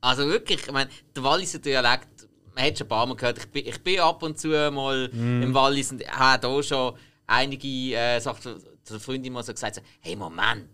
Also 0.02 0.28
wirklich, 0.28 0.62
ich 0.62 0.72
meine, 0.72 0.90
der 1.16 1.24
Walliser 1.24 1.60
Dialekt, 1.60 2.28
man 2.54 2.66
hat 2.66 2.78
schon 2.78 2.86
ein 2.86 2.90
paar 2.90 3.06
Mal 3.06 3.16
gehört, 3.16 3.38
ich 3.38 3.48
bin, 3.48 3.66
ich 3.66 3.82
bin 3.82 4.00
ab 4.00 4.22
und 4.22 4.40
zu 4.40 4.50
mal 4.50 5.10
im 5.14 5.54
Wallis 5.54 5.92
und 5.92 6.06
habe 6.08 6.42
da 6.42 6.64
schon 6.64 6.96
einige 7.28 7.96
äh, 7.96 8.20
Sachen 8.20 8.42
zu 8.84 8.94
der 8.94 9.00
Freundin 9.00 9.34
mal 9.34 9.44
so 9.44 9.54
gesagt, 9.54 9.76
so, 9.76 9.82
hey 10.02 10.16
Moment, 10.16 10.70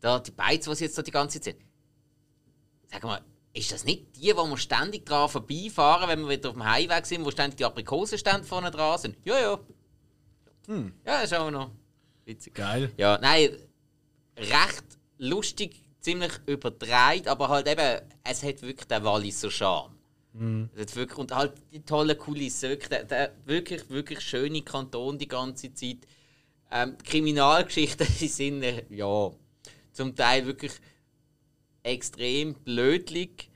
da, 0.00 0.18
die 0.18 0.30
Beiz, 0.30 0.64
die 0.64 0.74
sie 0.74 0.84
jetzt 0.84 0.98
da 0.98 1.02
die 1.02 1.10
ganze 1.10 1.40
Zeit 1.40 1.56
sind, 1.56 1.68
Sag 2.90 3.04
mal, 3.04 3.20
ist 3.52 3.70
das 3.72 3.84
nicht 3.84 4.16
die, 4.16 4.34
wo 4.34 4.46
wir 4.46 4.56
ständig 4.56 5.04
dran 5.04 5.28
vorbeifahren, 5.28 6.08
wenn 6.08 6.20
wir 6.20 6.30
wieder 6.30 6.50
auf 6.50 6.54
dem 6.54 6.64
Highway 6.64 7.04
sind, 7.04 7.24
wo 7.24 7.30
ständig 7.30 7.58
die 7.58 7.64
Aprikosenstände 7.64 8.44
vorne 8.44 8.70
dran 8.70 8.98
sind? 8.98 9.16
Ja, 9.24 9.38
ja. 9.38 9.60
Ja, 11.04 11.20
ist 11.20 11.34
auch 11.34 11.50
noch 11.50 11.70
witzig. 12.24 12.54
Geil. 12.54 12.92
Ja, 12.96 13.18
nein, 13.18 13.56
recht 14.36 14.84
lustig, 15.16 15.82
ziemlich 16.00 16.32
übertreibt, 16.46 17.26
aber 17.26 17.48
halt 17.48 17.66
eben, 17.68 18.02
es 18.24 18.42
hat 18.42 18.62
wirklich 18.62 18.86
den 18.86 19.02
Walliser 19.04 19.50
Charme. 19.50 19.97
Hat 20.78 20.96
wirklich, 20.96 21.18
und 21.18 21.34
halt 21.34 21.54
die 21.72 21.82
tolle 21.82 22.16
Kulisse, 22.16 22.68
wirklich, 22.68 22.88
der, 22.88 23.04
der 23.04 23.32
wirklich, 23.44 23.88
wirklich 23.90 24.20
schöne 24.20 24.62
Kanton 24.62 25.18
die 25.18 25.28
ganze 25.28 25.72
Zeit. 25.74 25.98
Ähm, 26.70 26.96
Kriminalgeschichten, 26.98 28.06
sind, 28.28 28.62
äh, 28.62 28.84
ja, 28.90 29.30
zum 29.92 30.14
Teil 30.14 30.46
wirklich 30.46 30.72
extrem 31.82 32.54
blödlich. 32.54 33.50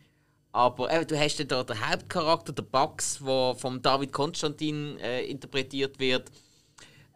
Aber 0.53 0.91
äh, 0.91 1.07
du 1.07 1.19
hast 1.19 1.39
ja 1.39 1.45
da 1.45 1.65
den 1.65 1.89
Hauptcharakter, 1.89 2.53
der 2.53 2.63
Bugs, 2.63 3.21
der 3.25 3.55
von 3.57 3.81
David 3.81 4.13
Konstantin 4.13 4.99
äh, 4.99 5.25
interpretiert 5.25 5.99
wird. 5.99 6.31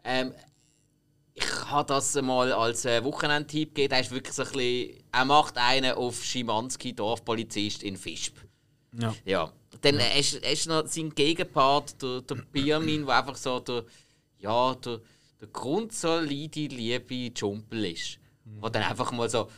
Ähm, 0.03 0.33
ich 1.33 1.45
habe 1.65 1.87
das 1.87 2.19
mal 2.19 2.51
als 2.51 2.85
äh, 2.85 3.03
Wochenendtipp 3.03 3.75
gegeben. 3.75 3.93
Er 3.93 3.99
ist 3.99 4.11
wirklich 4.11 4.33
so 4.33 4.41
ein 4.43 4.51
bisschen, 4.51 5.03
er 5.11 5.25
macht 5.25 5.57
einen 5.57 5.93
auf 5.93 6.23
Schimanski, 6.23 6.93
Dorfpolizist 6.93 7.83
in 7.83 7.95
Fischb. 7.95 8.46
Ja. 8.99 9.15
Ja. 9.25 9.53
Dann 9.81 9.99
ist, 10.17 10.33
ist 10.33 10.67
noch 10.67 10.87
sein 10.87 11.13
Gegenpart, 11.13 12.01
der, 12.01 12.21
der 12.21 12.35
Birmin, 12.35 13.05
der 13.05 13.15
einfach 13.17 13.35
so 13.35 13.59
der, 13.59 13.85
ja, 14.39 14.73
der, 14.75 15.01
der 15.39 15.47
grundsolide, 15.49 16.67
liebe 16.67 17.31
Jumpel 17.35 17.85
ist. 17.85 18.19
Wo 18.43 18.69
dann 18.69 18.83
einfach 18.83 19.11
mal 19.11 19.29
so, 19.29 19.49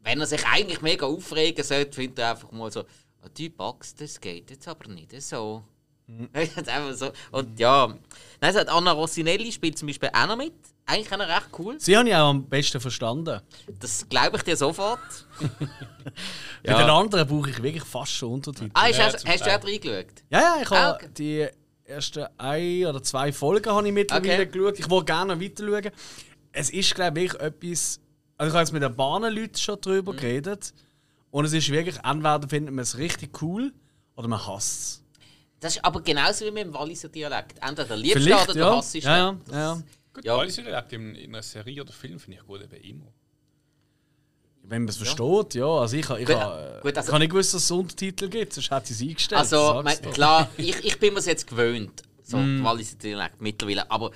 wenn 0.00 0.20
er 0.20 0.26
sich 0.26 0.44
eigentlich 0.46 0.82
mega 0.82 1.06
aufregen 1.06 1.64
sollte, 1.64 1.92
findet 1.92 2.18
er 2.18 2.32
einfach 2.32 2.50
mal 2.50 2.70
so, 2.70 2.80
«Ah, 3.22 3.28
die 3.36 3.48
Bugs, 3.48 3.94
das 3.94 4.20
geht 4.20 4.50
jetzt 4.50 4.66
aber 4.66 4.88
nicht 4.88 5.20
so. 5.22 5.62
Einfach 6.32 6.94
so. 6.94 7.12
Und 7.30 7.58
ja, 7.58 7.96
Nein, 8.40 8.54
hat 8.54 8.68
Anna 8.68 8.90
Rossinelli 8.90 9.52
spielt 9.52 9.78
zum 9.78 9.86
Beispiel 9.86 10.10
auch 10.12 10.26
noch 10.26 10.36
mit. 10.36 10.52
Eigentlich 10.84 11.12
auch 11.12 11.18
recht 11.20 11.48
cool. 11.58 11.76
Sie 11.78 11.96
haben 11.96 12.06
ja 12.06 12.24
auch 12.24 12.30
am 12.30 12.44
besten 12.48 12.80
verstanden. 12.80 13.40
Das 13.78 14.06
glaube 14.08 14.36
ich 14.36 14.42
dir 14.42 14.56
sofort. 14.56 14.98
Bei 16.64 16.74
den 16.74 16.90
anderen 16.90 17.26
brauche 17.26 17.50
ich 17.50 17.62
wirklich 17.62 17.84
fast 17.84 18.12
schon 18.12 18.32
Untertitel. 18.34 18.70
Ah, 18.74 18.86
ist, 18.88 18.98
Ja, 18.98 19.04
hast, 19.06 19.26
hast 19.26 19.46
du 19.46 19.50
auch 19.56 19.64
reingeschaut? 19.64 20.06
Ja, 20.30 20.40
ja, 20.40 20.56
ich 20.62 20.70
habe 20.70 20.80
Ah, 20.80 20.94
okay. 20.94 21.08
die 21.16 21.48
ersten 21.84 22.26
ein 22.38 22.86
oder 22.86 23.02
zwei 23.02 23.32
Folgen 23.32 23.70
habe 23.72 23.86
ich 23.86 23.92
mittlerweile 23.94 24.42
Okay. 24.42 24.46
geschaut. 24.46 24.78
Ich 24.78 24.90
wollte 24.90 25.06
gerne 25.06 25.34
noch 25.36 25.40
weiter 25.42 25.64
schauen. 25.66 25.90
Es 26.52 26.70
ist, 26.70 26.94
glaube 26.94 27.20
ich, 27.20 27.34
etwas. 27.34 28.00
Also 28.36 28.48
ich 28.48 28.54
habe 28.54 28.58
jetzt 28.62 28.72
mit 28.72 28.82
den 28.82 28.94
Bahnenleuten 28.96 29.56
schon 29.56 29.76
Mhm. 29.76 29.80
darüber 29.82 30.14
geredet. 30.14 30.74
Und 31.30 31.44
es 31.46 31.52
ist 31.52 31.70
wirklich, 31.70 31.96
entweder 32.04 32.46
findet 32.48 32.74
man 32.74 32.82
es 32.82 32.98
richtig 32.98 33.40
cool 33.40 33.72
oder 34.16 34.28
man 34.28 34.44
hasst 34.46 34.80
es. 34.80 35.02
Das 35.60 35.76
ist 35.76 35.84
aber 35.84 36.02
genauso 36.02 36.44
wie 36.44 36.50
mit 36.50 36.64
dem 36.64 36.74
Walliser 36.74 37.08
Dialekt. 37.08 37.56
Entweder 37.66 37.96
liebst 37.96 38.16
du 38.26 38.34
oder 38.34 38.52
du 38.52 38.58
ja. 38.58 38.76
hasst 38.76 38.94
ihn. 38.96 39.02
Ja, 39.02 39.16
ja, 39.16 39.36
ja. 39.52 39.82
Gut, 40.14 40.24
Ja. 40.24 40.36
alles 40.36 40.56
Dialekt 40.56 40.92
in, 40.92 41.14
in 41.14 41.30
einer 41.34 41.42
Serie 41.42 41.82
oder 41.82 41.92
Film 41.92 42.18
finde 42.18 42.38
ich 42.38 42.46
gut, 42.46 42.62
eben 42.62 42.74
immer. 42.82 43.12
Wenn 44.64 44.82
man 44.82 44.88
es 44.90 44.96
versteht, 44.96 45.54
ja. 45.54 45.66
Also 45.66 45.96
ich, 45.96 46.08
ich, 46.08 46.26
Gut, 46.26 46.26
gut, 46.26 46.36
also- 46.36 47.00
ich 47.00 47.08
habe 47.08 47.18
nicht 47.18 47.30
gewusst, 47.30 47.54
dass 47.54 47.64
es 47.64 47.70
Untertitel 47.70 48.28
gibt, 48.28 48.52
sonst 48.52 48.70
hätte 48.70 48.92
ich 48.92 49.00
es 49.00 49.02
eingestellt. 49.02 49.38
Also, 49.40 49.80
mein, 49.82 50.00
klar, 50.12 50.48
ich, 50.56 50.76
ich 50.84 50.98
bin 51.00 51.14
mir 51.14 51.20
jetzt 51.20 51.46
gewöhnt, 51.48 52.02
so 52.22 52.36
Mm. 52.36 52.62
Walliser 52.62 52.96
Dialekt 52.96 53.40
mittlerweile. 53.40 53.90
Aber 53.90 54.12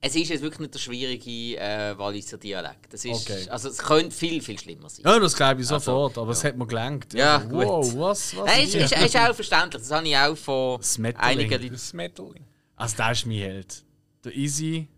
es 0.00 0.16
ist 0.16 0.30
jetzt 0.30 0.42
wirklich 0.42 0.58
nicht 0.58 0.74
der 0.74 0.80
schwierige 0.80 1.56
äh, 1.60 1.96
Walliser 1.96 2.38
Dialekt. 2.38 2.92
Das 2.92 3.04
ist, 3.04 3.30
Okay. 3.30 3.48
Also, 3.50 3.68
es 3.68 3.78
könnte 3.78 4.10
viel, 4.10 4.42
viel 4.42 4.58
schlimmer 4.58 4.88
sein. 4.88 5.04
Ja, 5.06 5.16
das 5.20 5.36
glaube 5.36 5.60
ich 5.60 5.66
sofort, 5.68 6.18
aber 6.18 6.32
es 6.32 6.42
hat 6.42 6.56
mir 6.56 6.66
gelangt. 6.66 7.14
Ja, 7.14 7.36
Also, 7.36 7.48
gut. 7.48 7.64
Wow, 7.64 7.94
was? 7.98 8.36
was 8.36 8.46
Nein, 8.46 8.64
ist, 8.64 8.74
ist, 8.74 8.92
ist 8.96 9.16
auch 9.16 9.32
verständlich. 9.34 9.80
Das 9.82 9.92
habe 9.92 10.08
ich 10.08 10.16
auch 10.16 10.36
von 10.36 10.80
einigen 11.18 11.50
Leuten. 11.52 11.72
Das 11.72 11.92
Metal. 11.92 12.34
Also, 12.74 12.96
der 12.96 13.12
ist 13.12 13.26
mein 13.26 13.36
Held. 13.38 13.84
Der 14.24 14.34
Easy. 14.36 14.88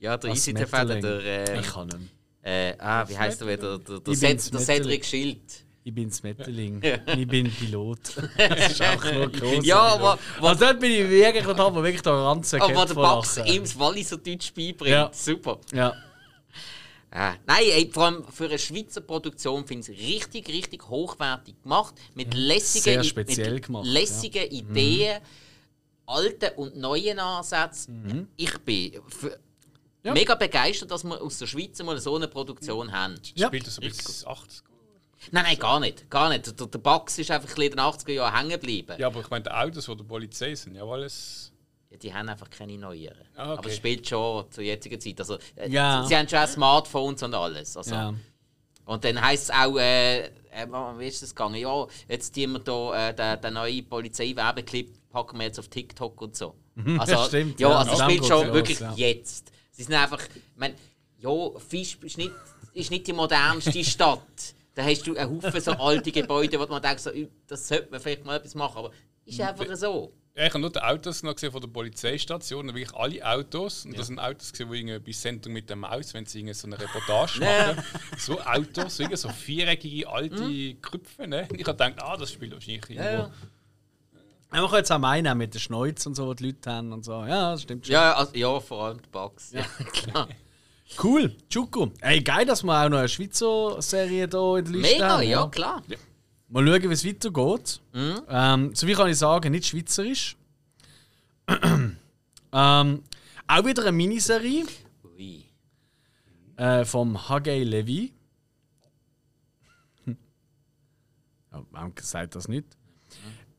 Ja, 0.00 0.16
der 0.16 0.32
TV, 0.34 0.84
der. 0.84 1.00
Der 1.00 1.60
Ich 1.60 1.66
kann 1.68 1.88
ihn. 1.90 2.10
äh, 2.42 2.74
ah, 2.78 3.08
wie 3.08 3.16
heißt 3.18 3.40
der 3.42 3.48
wieder? 3.48 3.78
Der, 3.78 3.98
der, 3.98 4.00
der 4.00 4.14
Smetterling. 4.14 4.64
Cedric 4.64 5.04
Schild. 5.04 5.40
Ich 5.82 5.94
bin 5.94 6.10
Smetterling. 6.10 6.82
Ich 7.16 7.26
bin 7.28 7.50
Pilot. 7.50 7.98
das 8.36 8.72
ist 8.72 8.82
auch 8.82 9.12
nur 9.12 9.30
groß. 9.32 9.64
Ja, 9.64 9.78
aber, 9.80 10.18
Also 10.40 10.64
dort 10.64 10.80
bin 10.80 10.90
ich 10.92 11.08
wirklich 11.08 11.46
und 11.46 11.58
habe 11.58 11.82
wirklich 11.82 12.02
den 12.02 12.12
Ranzen 12.12 12.60
aber 12.60 12.84
der 12.86 12.94
Bugs 12.94 13.36
lachen. 13.36 13.52
ihm 13.52 13.62
das 13.62 13.78
Walliser 13.78 14.16
Deutsch 14.18 14.52
beibringt. 14.54 14.88
Ja. 14.90 15.10
Super. 15.12 15.58
Ja. 15.72 15.94
Ah, 17.12 17.34
nein, 17.44 17.64
ey, 17.72 17.90
vor 17.92 18.04
allem 18.04 18.24
für 18.30 18.44
eine 18.44 18.58
Schweizer 18.58 19.00
Produktion 19.00 19.66
finde 19.66 19.90
ich 19.90 19.98
es 19.98 20.06
richtig, 20.06 20.48
richtig 20.48 20.88
hochwertig 20.88 21.60
gemacht. 21.62 21.94
Mit 22.14 22.32
lässigen, 22.34 22.82
sehr 22.84 23.00
I- 23.00 23.04
speziell 23.04 23.54
mit 23.54 23.66
gemacht, 23.66 23.84
lässigen 23.86 24.44
Ideen, 24.48 25.20
alten 26.06 26.50
und 26.56 26.76
neuen 26.76 27.18
Ansätzen. 27.18 28.28
Ich 28.36 28.56
bin 28.60 28.92
für, 29.08 29.36
Ja. 30.02 30.12
mega 30.14 30.34
begeistert, 30.34 30.90
dass 30.90 31.04
wir 31.04 31.20
aus 31.20 31.38
der 31.38 31.46
Schweiz 31.46 31.82
mal 31.82 31.98
so 31.98 32.16
eine 32.16 32.26
Produktion 32.28 32.90
haben. 32.92 33.20
Ja. 33.34 33.48
Spielt 33.48 33.66
das 33.66 33.74
so 33.76 33.82
bis 33.82 34.26
80 34.26 34.62
Nein, 35.32 35.44
nein, 35.44 35.58
gar 35.58 35.78
nicht. 35.80 36.08
Gar 36.08 36.30
nicht. 36.30 36.58
Der, 36.58 36.66
der 36.66 36.78
Bugs 36.78 37.18
ist 37.18 37.30
einfach 37.30 37.54
in 37.58 37.70
den 37.70 37.78
80er 37.78 38.12
Jahren 38.12 38.34
hängen 38.34 38.50
geblieben. 38.50 38.96
Ja, 38.98 39.08
aber 39.08 39.20
ich 39.20 39.28
meine, 39.28 39.44
die 39.44 39.50
Autos 39.50 39.84
von 39.84 39.98
der 39.98 40.04
Polizei 40.04 40.54
sind 40.54 40.74
ja 40.76 40.84
alles. 40.84 41.52
Ja, 41.90 41.98
die 41.98 42.14
haben 42.14 42.28
einfach 42.28 42.48
keine 42.48 42.78
neueren. 42.78 43.26
Ah, 43.36 43.50
okay. 43.50 43.58
Aber 43.58 43.68
es 43.68 43.76
spielt 43.76 44.08
schon 44.08 44.50
zur 44.50 44.64
jetzigen 44.64 44.98
Zeit. 44.98 45.18
Also, 45.20 45.36
äh, 45.56 45.68
Ja. 45.68 46.02
sie, 46.02 46.08
sie 46.08 46.16
haben 46.16 46.26
schon 46.28 46.38
auch 46.38 46.48
Smartphones 46.48 47.22
und 47.22 47.34
alles. 47.34 47.76
Also, 47.76 47.94
ja. 47.94 48.14
Und 48.86 49.04
dann 49.04 49.20
heisst 49.20 49.44
es 49.44 49.50
auch, 49.50 49.76
äh, 49.76 50.24
äh, 50.24 50.66
wie 50.96 51.06
ist 51.06 51.22
das 51.22 51.34
gegangen? 51.34 51.56
Ja, 51.56 51.86
jetzt 52.08 52.34
tun 52.34 52.52
wir 52.52 52.58
da 52.60 53.10
äh, 53.10 53.14
den, 53.14 53.40
den 53.42 53.54
neuen 53.54 53.86
Polizeiwerbeclip 53.88 55.10
packen 55.10 55.38
wir 55.38 55.46
jetzt 55.46 55.58
auf 55.58 55.68
TikTok 55.68 56.20
und 56.22 56.36
so. 56.36 56.54
Also, 56.98 57.12
ja, 57.12 57.24
stimmt, 57.26 57.60
Ja, 57.60 57.68
ja. 57.70 57.78
also 57.78 57.92
es 57.92 57.98
spielt 58.00 58.24
schon 58.24 58.46
los, 58.46 58.54
wirklich 58.54 58.80
ja. 58.80 58.92
jetzt. 58.96 59.52
Sie 59.80 59.84
sind 59.84 59.94
einfach, 59.94 60.20
ich 60.22 60.56
meine, 60.58 60.74
ja, 61.20 61.30
Fisch 61.58 61.96
ist 62.02 62.18
nicht, 62.18 62.32
ist 62.74 62.90
nicht 62.90 63.06
die 63.06 63.14
modernste 63.14 63.82
Stadt. 63.82 64.54
Da 64.74 64.82
hast 64.84 65.06
du 65.06 65.16
einen 65.16 65.30
Haufen 65.42 65.58
so 65.58 65.72
alte 65.72 66.12
Gebäude, 66.12 66.60
wo 66.60 66.66
man 66.66 66.82
denkt, 66.82 67.00
so, 67.00 67.10
"Ü, 67.10 67.28
das 67.46 67.66
sollte 67.66 67.90
man 67.90 67.98
vielleicht 67.98 68.26
mal 68.26 68.36
etwas 68.36 68.54
machen, 68.54 68.76
aber 68.76 68.90
ist 69.24 69.40
einfach 69.40 69.74
so. 69.76 70.12
Ja, 70.36 70.44
ich 70.44 70.50
habe 70.50 70.60
nur 70.60 70.70
die 70.70 70.80
Autos 70.80 71.22
noch 71.22 71.34
gesehen 71.34 71.50
von 71.50 71.62
der 71.62 71.68
Polizeistation, 71.68 72.66
wirklich 72.74 72.94
alle 72.94 73.26
Autos. 73.26 73.86
Und 73.86 73.96
das 73.96 74.08
sind 74.08 74.18
Autos, 74.18 74.52
gesehen, 74.52 74.70
die 74.70 74.78
irgendwie 74.80 74.98
bei 74.98 75.12
Sendung 75.12 75.54
mit 75.54 75.70
der 75.70 75.76
Maus, 75.76 76.12
wenn 76.12 76.26
sie 76.26 76.40
irgendwie 76.40 76.54
so 76.54 76.66
eine 76.66 76.78
Reportage 76.78 77.40
machen. 77.40 77.82
So 78.18 78.38
Autos, 78.38 78.98
so 78.98 79.28
viereckige 79.30 80.06
alte 80.08 80.74
Krüpfe. 80.76 81.26
Ne? 81.26 81.48
Und 81.50 81.58
ich 81.58 81.66
habe 81.66 81.72
gedacht, 81.76 81.94
ah, 82.02 82.18
das 82.18 82.32
spielt 82.32 82.52
wahrscheinlich 82.52 82.82
irgendwo. 82.90 83.02
Ja, 83.02 83.12
ja. 83.12 83.30
Ja, 84.52 84.60
Man 84.60 84.68
kann 84.70 84.78
jetzt 84.78 84.90
auch 84.92 84.98
meinen, 84.98 85.38
mit 85.38 85.54
den 85.54 85.60
Schnäuz 85.60 86.04
und 86.06 86.14
so, 86.14 86.34
die 86.34 86.42
die 86.42 86.50
Leute 86.50 86.70
haben 86.70 86.92
und 86.92 87.04
so. 87.04 87.24
Ja, 87.24 87.52
das 87.52 87.62
stimmt 87.62 87.86
schon. 87.86 87.92
Ja, 87.92 88.14
also, 88.14 88.34
ja, 88.34 88.60
vor 88.60 88.84
allem 88.84 89.00
die 89.02 89.08
Bugs. 89.08 89.52
Ja, 89.52 89.62
klar. 89.92 90.28
Cool, 91.02 91.36
Chuko. 91.48 91.92
Ey, 92.00 92.20
geil, 92.20 92.44
dass 92.46 92.64
wir 92.64 92.72
auch 92.84 92.88
noch 92.88 92.98
eine 92.98 93.08
Schweizer 93.08 93.80
Serie 93.80 94.08
hier 94.08 94.24
in 94.24 94.30
der 94.30 94.62
Liste 94.64 94.94
Mega, 94.94 95.08
haben. 95.08 95.22
ja, 95.28 95.46
klar. 95.46 95.82
mal 96.48 96.66
schauen, 96.66 96.82
wie 96.82 96.92
es 96.92 97.06
weitergeht. 97.06 97.80
Mhm. 97.92 98.22
Ähm, 98.28 98.74
so 98.74 98.86
wie 98.88 98.94
kann 98.94 99.08
ich 99.08 99.18
sagen, 99.18 99.52
nicht 99.52 99.66
schweizerisch. 99.66 100.36
ähm, 102.52 103.02
auch 103.46 103.64
wieder 103.64 103.82
eine 103.82 103.92
Miniserie 103.92 104.64
Ui. 105.04 105.44
äh, 106.56 106.84
vom 106.84 107.28
Hagei 107.28 107.62
Levy. 107.62 108.12
ja, 110.06 111.62
warum 111.70 111.92
sagt 112.00 112.34
das 112.34 112.48
nicht? 112.48 112.66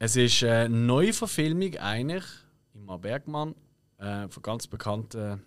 Es 0.03 0.15
ist 0.15 0.43
eine 0.43 0.67
Neuverfilmung 0.67 1.77
eigentlich, 1.77 2.23
Imar 2.73 2.97
Bergmann, 2.97 3.53
äh, 3.99 4.27
von 4.29 4.41
ganz 4.41 4.65
bekannten 4.65 5.43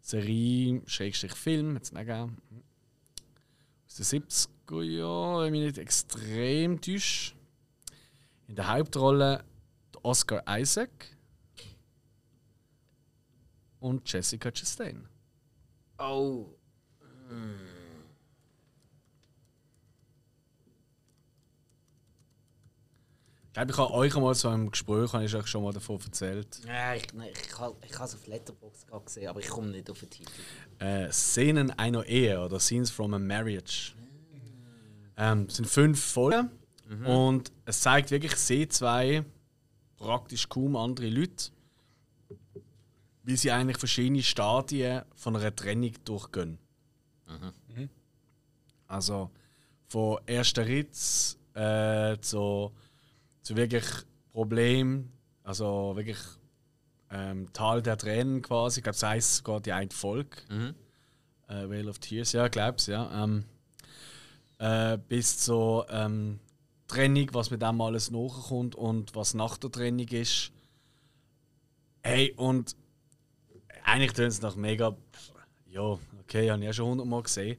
Serie, 0.00 0.80
Schrägstrich 0.86 1.34
Film, 1.34 1.74
jetzt 1.74 1.92
nicht 1.92 2.06
gegeben. 2.06 2.40
Aus 3.86 3.96
den 3.96 4.22
70er 4.22 4.82
Jahren, 4.82 5.44
wenn 5.44 5.54
ich 5.54 5.60
mich 5.60 5.66
nicht 5.66 5.78
extrem 5.78 6.80
täusche. 6.80 7.34
In 8.48 8.56
der 8.56 8.66
Hauptrolle 8.66 9.44
Oscar 10.02 10.42
Isaac 10.58 11.14
und 13.78 14.10
Jessica 14.10 14.50
Chastain. 14.50 15.06
Oh. 15.98 16.46
Ich 23.50 23.54
glaube, 23.54 23.72
ich 23.72 23.78
habe 23.78 23.92
euch 23.94 24.14
einmal 24.14 24.34
so 24.36 24.48
im 24.52 24.70
Gespräch 24.70 25.12
habe 25.12 25.24
ich 25.24 25.34
euch 25.34 25.46
schon 25.48 25.64
mal 25.64 25.72
davon 25.72 25.98
erzählt. 26.00 26.60
Ja, 26.64 26.94
ich, 26.94 27.12
nein, 27.12 27.30
ich, 27.32 27.58
habe 27.58 27.74
ich 27.84 27.94
habe 27.94 28.04
es 28.04 28.14
auf 28.14 28.26
Letterboxd 28.28 28.86
gesehen, 29.04 29.28
aber 29.28 29.40
ich 29.40 29.48
komme 29.48 29.70
nicht 29.70 29.90
auf 29.90 29.98
den 29.98 30.08
Titel. 30.08 30.30
Äh, 30.78 31.10
Szenen 31.10 31.72
einer 31.72 32.06
Ehe 32.06 32.40
oder 32.40 32.60
Scenes 32.60 32.92
from 32.92 33.12
a 33.12 33.18
Marriage. 33.18 33.94
Ähm, 35.16 35.46
es 35.48 35.56
sind 35.56 35.66
fünf 35.66 36.00
Folgen 36.00 36.50
und 37.04 37.50
es 37.64 37.80
zeigt 37.80 38.12
wirklich 38.12 38.36
sie 38.36 38.68
zwei 38.68 39.24
praktisch 39.96 40.48
kaum 40.48 40.76
andere 40.76 41.08
Leute, 41.08 41.50
wie 43.24 43.36
sie 43.36 43.50
eigentlich 43.50 43.78
verschiedene 43.78 44.22
Stadien 44.22 45.02
von 45.16 45.34
einer 45.34 45.54
Trennung 45.54 45.92
durchgehen. 46.04 46.58
Also 48.86 49.30
von 49.88 50.18
erster 50.26 50.66
Ritz 50.66 51.36
äh, 51.54 52.16
zu, 52.20 52.72
zu 53.42 53.56
wirklich 53.56 53.84
Problem, 54.32 55.10
also 55.42 55.92
wirklich 55.96 56.18
ähm, 57.10 57.52
Tal 57.52 57.82
der 57.82 57.96
Tränen 57.96 58.42
quasi. 58.42 58.80
Ich 58.80 58.84
glaube, 58.84 58.98
das 58.98 59.08
heisst 59.08 59.36
sogar 59.36 59.60
die 59.60 59.72
eine 59.72 59.90
Folge. 59.90 60.36
Äh, 61.48 61.68
Vale 61.68 61.88
of 61.90 61.98
Tears, 61.98 62.32
ja, 62.32 62.48
glaub's, 62.48 62.86
ja. 62.86 63.24
Ähm, 63.24 63.44
äh, 64.58 64.98
bis 65.08 65.38
zur 65.38 65.86
ähm, 65.90 66.38
Trennung, 66.86 67.28
was 67.32 67.50
mit 67.50 67.62
dem 67.62 67.80
alles 67.80 68.10
nachkommt 68.10 68.74
und 68.74 69.14
was 69.14 69.34
nach 69.34 69.56
der 69.58 69.70
Trennung 69.70 70.08
ist. 70.08 70.52
Hey, 72.02 72.32
und 72.36 72.76
eigentlich 73.84 74.12
tun 74.12 74.26
es 74.26 74.40
nach 74.42 74.56
mega. 74.56 74.96
Ja, 75.66 75.98
okay, 76.20 76.50
habe 76.50 76.60
ich 76.60 76.66
ja 76.66 76.72
schon 76.72 76.90
hundertmal 76.90 77.22
gesehen. 77.22 77.58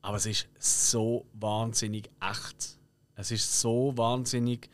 Aber 0.00 0.16
es 0.16 0.26
ist 0.26 0.48
so 0.58 1.26
wahnsinnig 1.32 2.10
echt. 2.20 2.78
Es 3.14 3.30
ist 3.30 3.60
so 3.60 3.96
wahnsinnig. 3.96 4.68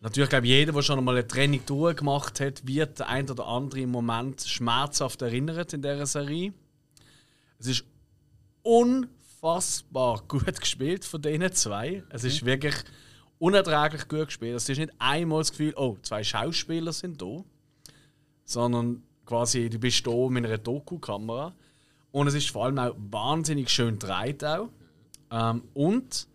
Natürlich 0.00 0.28
glaube 0.28 0.46
ich, 0.46 0.52
jeder, 0.52 0.72
der 0.72 0.82
schon 0.82 0.98
einmal 0.98 1.16
eine 1.16 1.26
Trennung 1.26 1.64
durchgemacht 1.64 2.40
hat, 2.40 2.66
wird 2.66 2.98
der 2.98 3.08
ein 3.08 3.30
oder 3.30 3.46
andere 3.46 3.80
im 3.80 3.90
Moment 3.90 4.42
schmerzhaft 4.42 5.22
erinnert 5.22 5.72
in 5.72 5.82
dieser 5.82 6.06
Serie. 6.06 6.52
Es 7.58 7.66
ist 7.66 7.84
unfassbar 8.62 10.22
gut 10.28 10.60
gespielt 10.60 11.04
von 11.04 11.22
diesen 11.22 11.52
zwei. 11.52 12.02
Es 12.10 12.24
ist 12.24 12.44
wirklich 12.44 12.74
unerträglich 13.38 14.08
gut 14.08 14.26
gespielt. 14.26 14.56
Es 14.56 14.68
ist 14.68 14.78
nicht 14.78 14.92
einmal 14.98 15.38
das 15.38 15.50
Gefühl, 15.50 15.74
oh, 15.76 15.96
zwei 16.02 16.22
Schauspieler 16.22 16.92
sind 16.92 17.20
da, 17.20 17.44
sondern 18.44 19.02
quasi, 19.24 19.68
du 19.70 19.78
bist 19.78 20.06
da 20.06 20.28
mit 20.28 20.44
einer 20.44 20.58
Doku-Kamera. 20.58 21.54
Und 22.12 22.28
es 22.28 22.34
ist 22.34 22.50
vor 22.50 22.64
allem 22.64 22.78
auch 22.78 22.94
wahnsinnig 22.96 23.68
schön 23.70 23.98
gedreht 23.98 24.44
auch. 24.44 24.68
Ähm, 25.30 25.64
und, 25.74 26.28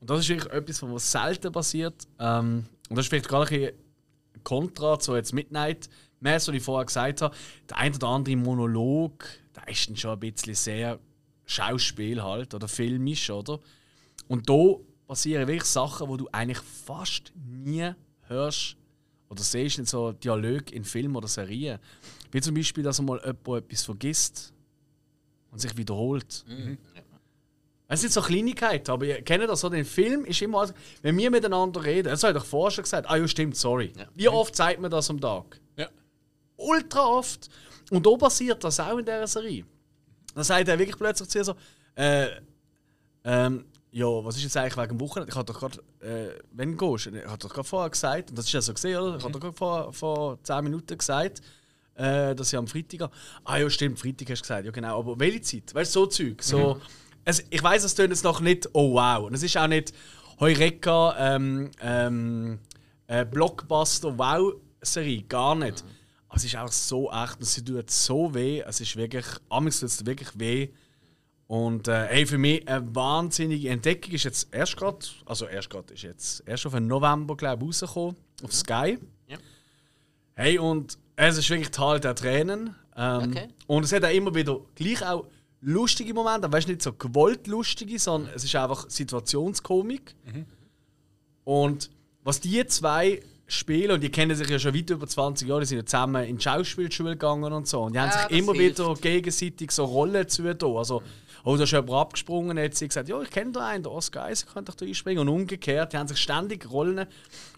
und 0.00 0.10
das 0.10 0.20
ist 0.20 0.28
wirklich 0.28 0.52
etwas, 0.52 0.82
was 0.82 1.10
selten 1.10 1.52
passiert, 1.52 2.06
ähm, 2.18 2.66
und 2.88 2.96
das 2.96 3.06
ist 3.06 3.10
vielleicht 3.10 3.28
gerade 3.28 3.46
ein 3.46 3.60
bisschen 3.60 4.42
Kontra 4.44 4.98
zu 4.98 5.16
jetzt 5.16 5.32
Midnight 5.32 5.88
Mass, 6.20 6.48
was 6.48 6.54
ich 6.54 6.62
vorher 6.62 6.86
gesagt 6.86 7.22
habe. 7.22 7.34
Der 7.68 7.78
ein 7.78 7.94
oder 7.94 8.08
andere 8.08 8.36
Monolog, 8.36 9.26
der 9.54 9.68
ist 9.68 9.88
dann 9.88 9.96
schon 9.96 10.12
ein 10.12 10.20
bisschen 10.20 10.54
sehr 10.54 10.98
Schauspiel 11.44 12.22
halt 12.22 12.54
oder 12.54 12.68
filmisch, 12.68 13.30
oder? 13.30 13.60
Und 14.28 14.48
da 14.48 14.76
passieren 15.06 15.46
wirklich 15.46 15.64
Sachen, 15.64 16.08
wo 16.08 16.16
du 16.16 16.28
eigentlich 16.32 16.58
fast 16.58 17.32
nie 17.36 17.92
hörst 18.22 18.76
oder 19.28 19.42
siehst 19.42 19.78
in 19.78 19.84
so 19.86 20.12
Dialog 20.12 20.72
in 20.72 20.84
Filmen 20.84 21.16
oder 21.16 21.28
Serien. 21.28 21.78
Wie 22.30 22.40
zum 22.40 22.54
Beispiel, 22.54 22.82
dass 22.82 23.00
mal 23.00 23.20
jemand 23.24 23.64
etwas 23.64 23.84
vergisst 23.84 24.52
und 25.50 25.60
sich 25.60 25.76
wiederholt. 25.76 26.44
Es 27.88 28.00
sind 28.00 28.12
so 28.12 28.20
Kleinigkeiten, 28.20 28.90
aber 28.90 29.04
ihr 29.04 29.22
kennt 29.22 29.48
das 29.48 29.60
so, 29.60 29.68
den 29.68 29.84
Film 29.84 30.24
ist 30.24 30.42
immer, 30.42 30.68
wenn 31.02 31.16
wir 31.16 31.30
miteinander 31.30 31.84
reden, 31.84 32.08
das 32.08 32.24
habe 32.24 32.36
ich 32.36 32.42
doch 32.42 32.48
vorher 32.48 32.72
schon 32.72 32.82
gesagt, 32.82 33.08
ah 33.08 33.16
ja 33.16 33.28
stimmt, 33.28 33.56
sorry. 33.56 33.92
Ja. 33.96 34.06
Wie 34.14 34.28
oft 34.28 34.56
zeigt 34.56 34.80
man 34.80 34.90
das 34.90 35.08
am 35.08 35.20
Tag? 35.20 35.60
Ja. 35.76 35.88
Ultra 36.56 37.06
oft. 37.06 37.48
Und 37.90 38.04
da 38.04 38.16
passiert 38.16 38.64
das 38.64 38.80
auch 38.80 38.98
in 38.98 39.04
dieser 39.04 39.26
Serie. 39.28 39.64
Dann 40.34 40.42
sagt 40.42 40.68
er 40.68 40.78
wirklich 40.78 40.96
plötzlich 40.96 41.28
zu 41.28 41.44
so, 41.44 41.54
äh, 41.94 42.26
ähm, 43.24 43.64
ja, 43.92 44.06
was 44.06 44.36
ist 44.36 44.42
jetzt 44.42 44.56
eigentlich 44.56 44.76
wegen 44.76 44.98
dem 44.98 45.00
Wochenende? 45.00 45.30
Ich 45.30 45.36
habe 45.36 45.50
doch 45.50 45.58
gerade, 45.58 45.78
äh, 46.00 46.38
wenn 46.52 46.76
du 46.76 46.92
gehst, 46.92 47.06
ich 47.06 47.24
habe 47.24 47.38
doch 47.38 47.54
gerade 47.54 47.68
vorher 47.68 47.90
gesagt, 47.90 48.30
und 48.30 48.38
das 48.38 48.46
ist 48.46 48.52
ja 48.52 48.60
so 48.60 48.74
gesehen, 48.74 49.00
oder? 49.00 49.16
Ich 49.16 49.22
habe 49.22 49.32
doch 49.32 49.40
gerade 49.40 49.56
vor, 49.56 49.92
vor 49.92 50.42
10 50.42 50.64
Minuten 50.64 50.98
gesagt, 50.98 51.40
äh, 51.94 52.34
dass 52.34 52.52
ich 52.52 52.58
am 52.58 52.66
Freitag. 52.66 53.10
Ah 53.44 53.56
ja, 53.58 53.70
stimmt, 53.70 53.98
Freitag 53.98 54.30
hast 54.30 54.40
du 54.40 54.42
gesagt, 54.42 54.66
ja 54.66 54.70
genau. 54.72 54.98
Aber 54.98 55.18
welche 55.18 55.40
Zeit? 55.40 55.74
Weißt 55.74 55.94
du, 55.94 56.00
so 56.00 56.06
Zeug. 56.06 56.42
So, 56.42 56.80
es, 57.26 57.44
ich 57.50 57.62
weiß, 57.62 57.84
es 57.84 57.94
tönt 57.94 58.10
jetzt 58.10 58.24
noch 58.24 58.40
nicht, 58.40 58.68
oh 58.72 58.94
wow. 58.94 59.26
Und 59.26 59.34
es 59.34 59.42
ist 59.42 59.56
auch 59.58 59.66
nicht 59.66 59.92
Heureka, 60.38 61.16
ähm, 61.18 61.70
ähm, 61.82 62.58
äh, 63.08 63.24
Blockbuster, 63.24 64.16
Wow-Serie, 64.16 65.22
gar 65.22 65.56
nicht. 65.56 65.84
Aber 66.28 66.36
es 66.36 66.44
ist 66.44 66.56
auch 66.56 66.70
so 66.70 67.10
echt 67.10 67.38
und 67.38 67.44
sie 67.44 67.64
tut 67.64 67.90
so 67.90 68.32
weh. 68.32 68.60
Es 68.60 68.80
ist 68.80 68.96
wirklich, 68.96 69.26
amigs 69.48 69.80
tut 69.80 69.88
es 69.88 70.06
wirklich 70.06 70.38
weh. 70.38 70.68
Und 71.48 71.88
äh, 71.88 72.06
hey, 72.06 72.26
für 72.26 72.38
mich 72.38 72.66
eine 72.68 72.94
wahnsinnige 72.94 73.70
Entdeckung 73.70 74.12
ist 74.12 74.24
jetzt 74.24 74.48
erst 74.52 74.76
gerade, 74.76 74.98
also 75.26 75.46
erst 75.46 75.68
gerade 75.70 75.94
ist 75.94 76.02
jetzt 76.02 76.42
erst 76.46 76.66
auf 76.66 76.74
den 76.74 76.86
November, 76.86 77.36
glaube 77.36 77.64
ich, 77.64 77.68
rausgekommen, 77.68 78.16
auf 78.42 78.52
Sky. 78.52 78.98
Ja. 79.26 79.38
Hey, 80.34 80.58
und 80.58 80.96
es 81.16 81.38
ist 81.38 81.50
wirklich 81.50 81.70
Tal 81.70 81.98
der 81.98 82.14
Tränen. 82.14 82.74
Ähm, 82.96 83.30
Okay. 83.30 83.48
Und 83.66 83.84
es 83.84 83.92
hat 83.92 84.04
auch 84.04 84.12
immer 84.12 84.34
wieder 84.34 84.60
gleich 84.74 85.04
auch 85.04 85.26
lustige 85.68 86.14
Momente, 86.14 86.50
weißt 86.50 86.68
nicht 86.68 86.80
so 86.82 86.92
gewollt 86.92 87.46
lustige, 87.48 87.98
sondern 87.98 88.32
es 88.34 88.44
ist 88.44 88.54
einfach 88.54 88.88
Situationskomik. 88.88 90.14
Und 91.44 91.90
was 92.22 92.40
die 92.40 92.64
zwei 92.66 93.20
spielen, 93.48 93.92
und 93.92 94.00
die 94.02 94.10
kennen 94.10 94.34
sich 94.36 94.48
ja 94.48 94.58
schon 94.58 94.74
weit 94.74 94.90
über 94.90 95.06
20 95.06 95.48
Jahre, 95.48 95.60
die 95.60 95.66
sind 95.66 95.78
ja 95.78 95.86
zusammen 95.86 96.24
in 96.24 96.36
die 96.38 96.42
Schauspielschule 96.42 97.10
gegangen 97.10 97.52
und 97.52 97.68
so. 97.68 97.82
Und 97.82 97.94
die 97.94 98.00
haben 98.00 98.10
Ja, 98.10 98.28
sich 98.28 98.38
immer 98.38 98.52
hilft. 98.54 98.78
wieder 98.80 98.94
gegenseitig 98.94 99.70
so 99.70 99.84
Rollen 99.84 100.28
zugetan. 100.28 100.76
Also, 100.76 101.02
oh, 101.44 101.56
da 101.56 101.62
ist 101.64 101.70
jemand 101.72 101.92
abgesprungen, 101.92 102.58
hat 102.58 102.74
sie 102.74 102.88
gesagt, 102.88 103.08
ja, 103.08 103.20
ich 103.22 103.30
kenne 103.30 103.52
da 103.52 103.66
einen, 103.68 103.84
der 103.84 103.92
Oscar 103.92 104.30
Isaac 104.30 104.52
könnte 104.52 104.72
doch 104.72 104.76
da 104.76 104.84
einspringen. 104.86 105.20
Und 105.20 105.28
umgekehrt, 105.28 105.92
die 105.92 105.96
haben 105.96 106.08
sich 106.08 106.18
ständig 106.18 106.68
Rollen. 106.70 107.06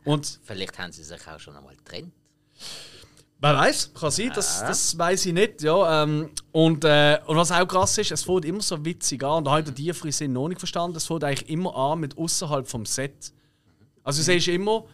Und 0.05 0.41
Vielleicht 0.45 0.79
haben 0.79 0.93
sie 0.93 1.05
sich 1.05 1.27
auch 1.27 1.41
schon 1.41 1.57
einmal 1.57 1.75
getrennt. 1.77 2.13
Wer 3.41 3.55
weiß, 3.55 3.95
kann 3.95 4.11
sein, 4.11 4.33
das, 4.35 4.61
das 4.61 4.99
weiß 4.99 5.27
ich 5.27 5.33
nicht. 5.33 5.63
Ja, 5.63 6.03
ähm, 6.03 6.31
und, 6.51 6.85
äh, 6.85 7.21
und 7.25 7.37
was 7.37 7.53
auch 7.53 7.67
krass 7.69 7.97
ist, 7.99 8.11
es 8.11 8.25
fängt 8.25 8.45
immer 8.45 8.61
so 8.61 8.85
witzig 8.85 9.23
an. 9.23 9.39
Und 9.39 9.45
da 9.45 9.53
habe 9.53 9.61
ich 9.61 9.67
den 9.67 9.77
tieferen 9.77 10.11
Sinn 10.11 10.33
noch 10.33 10.49
nicht 10.49 10.59
verstanden. 10.59 10.97
Es 10.97 11.07
fängt 11.07 11.23
eigentlich 11.23 11.49
immer 11.49 11.75
an 11.77 12.01
mit 12.01 12.19
außerhalb 12.19 12.67
vom 12.67 12.85
Set. 12.85 13.33
Also, 14.03 14.21
du 14.21 14.25
siehst 14.25 14.49
immer, 14.49 14.87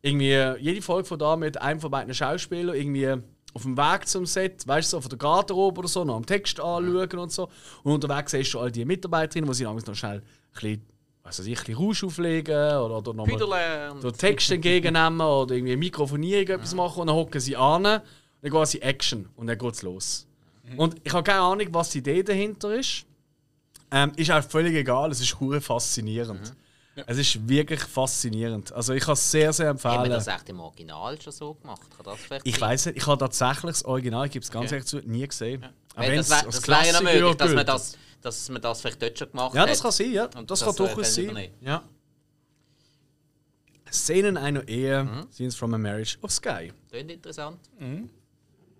irgendwie, 0.00 0.60
jede 0.60 0.80
Folge 0.80 1.08
von 1.08 1.18
da 1.18 1.36
mit 1.36 1.60
einem 1.60 1.80
von 1.80 1.90
beiden 1.90 2.14
Schauspielern 2.14 2.76
irgendwie 2.76 3.16
auf 3.54 3.62
dem 3.62 3.76
Weg 3.76 4.06
zum 4.06 4.26
Set, 4.26 4.66
weißt 4.66 4.92
du, 4.92 4.96
so 4.96 5.00
von 5.00 5.10
der 5.10 5.18
Garderobe 5.18 5.80
oder 5.80 5.88
so, 5.88 6.04
noch 6.04 6.16
am 6.16 6.26
Text 6.26 6.58
anschauen 6.60 7.18
und 7.18 7.32
so. 7.32 7.48
Und 7.82 7.92
unterwegs 7.92 8.30
siehst 8.30 8.54
du 8.54 8.60
all 8.60 8.70
die 8.70 8.84
Mitarbeiterinnen, 8.84 9.50
die 9.50 9.56
sie 9.56 9.64
namens 9.64 9.86
noch 9.86 9.94
schnell 9.94 10.18
ein 10.18 10.22
bisschen, 10.52 10.86
was 11.24 11.38
weiß 11.38 11.46
ich, 11.46 11.58
ein 11.58 11.64
bisschen 11.64 11.84
Rausch 11.84 12.04
auflegen 12.04 12.54
oder, 12.54 12.98
oder 12.98 13.12
nochmal 13.14 14.12
Text 14.12 14.50
entgegennehmen 14.50 15.20
oder 15.20 15.54
irgendwie 15.54 15.76
Mikrofonierung 15.76 16.48
etwas 16.56 16.74
machen 16.74 17.00
und 17.02 17.06
dann 17.08 17.16
hocken 17.16 17.40
sie 17.40 17.56
an, 17.56 17.82
dann 17.84 18.02
quasi 18.42 18.78
Action 18.78 19.28
und 19.36 19.46
dann 19.46 19.58
geht's 19.58 19.82
los. 19.82 20.26
Und 20.76 20.96
ich 21.04 21.12
habe 21.12 21.22
keine 21.22 21.40
Ahnung, 21.40 21.66
was 21.70 21.90
die 21.90 21.98
Idee 21.98 22.22
dahinter 22.22 22.74
ist. 22.74 23.04
Ähm, 23.90 24.12
ist 24.16 24.30
auch 24.30 24.42
völlig 24.42 24.74
egal, 24.74 25.10
es 25.10 25.20
ist 25.20 25.38
hure 25.38 25.60
faszinierend. 25.60 26.54
Es 27.06 27.16
ist 27.16 27.48
wirklich 27.48 27.80
faszinierend. 27.80 28.70
Also 28.72 28.92
ich 28.92 29.02
kann 29.02 29.14
es 29.14 29.30
sehr, 29.30 29.52
sehr 29.52 29.68
Haben 29.68 29.82
wir 29.82 29.90
empfehlen. 29.94 30.10
das 30.10 30.26
echt 30.26 30.48
im 30.50 30.60
Original 30.60 31.20
schon 31.20 31.32
so 31.32 31.54
gemacht? 31.54 31.80
Ich 32.44 32.60
weiß 32.60 32.86
nicht, 32.86 32.98
ich 32.98 33.06
habe 33.06 33.18
tatsächlich 33.18 33.72
das 33.72 33.84
Original, 33.84 34.26
ich 34.26 34.32
gebe 34.32 34.42
es 34.42 34.50
ganz 34.50 34.66
Okay. 34.66 34.74
ehrlich 34.74 34.86
zu, 34.88 34.98
nie 34.98 35.26
gesehen. 35.26 35.64
Weil 35.94 36.12
wenn's 36.12 36.28
das 36.28 36.44
wäre 36.44 36.68
wär 36.68 36.86
ja 36.86 36.92
noch 36.92 37.02
möglich, 37.02 37.34
dass 37.36 37.52
man 37.52 37.66
das, 37.66 37.98
dass 38.22 38.48
man 38.48 38.62
das 38.62 38.80
vielleicht 38.80 39.02
dort 39.02 39.18
schon 39.18 39.30
gemacht 39.30 39.54
Ja, 39.54 39.62
hat. 39.62 39.68
das 39.70 39.82
kann 39.82 39.92
sein, 39.92 40.12
ja. 40.12 40.24
Und 40.36 40.50
Das, 40.50 40.60
das, 40.60 40.76
kann 40.76 40.86
äh, 40.86 40.88
durchaus 40.94 41.14
sein. 41.14 41.24
übernehmen. 41.24 41.54
Ja. 41.60 41.82
Szenen 43.90 44.36
einer 44.38 44.66
Ehe, 44.68 45.26
Scenes 45.30 45.54
from 45.54 45.74
a 45.74 45.78
Marriage 45.78 46.16
of 46.22 46.30
Sky. 46.32 46.72
Klingt 46.88 47.10
interessant. 47.10 47.58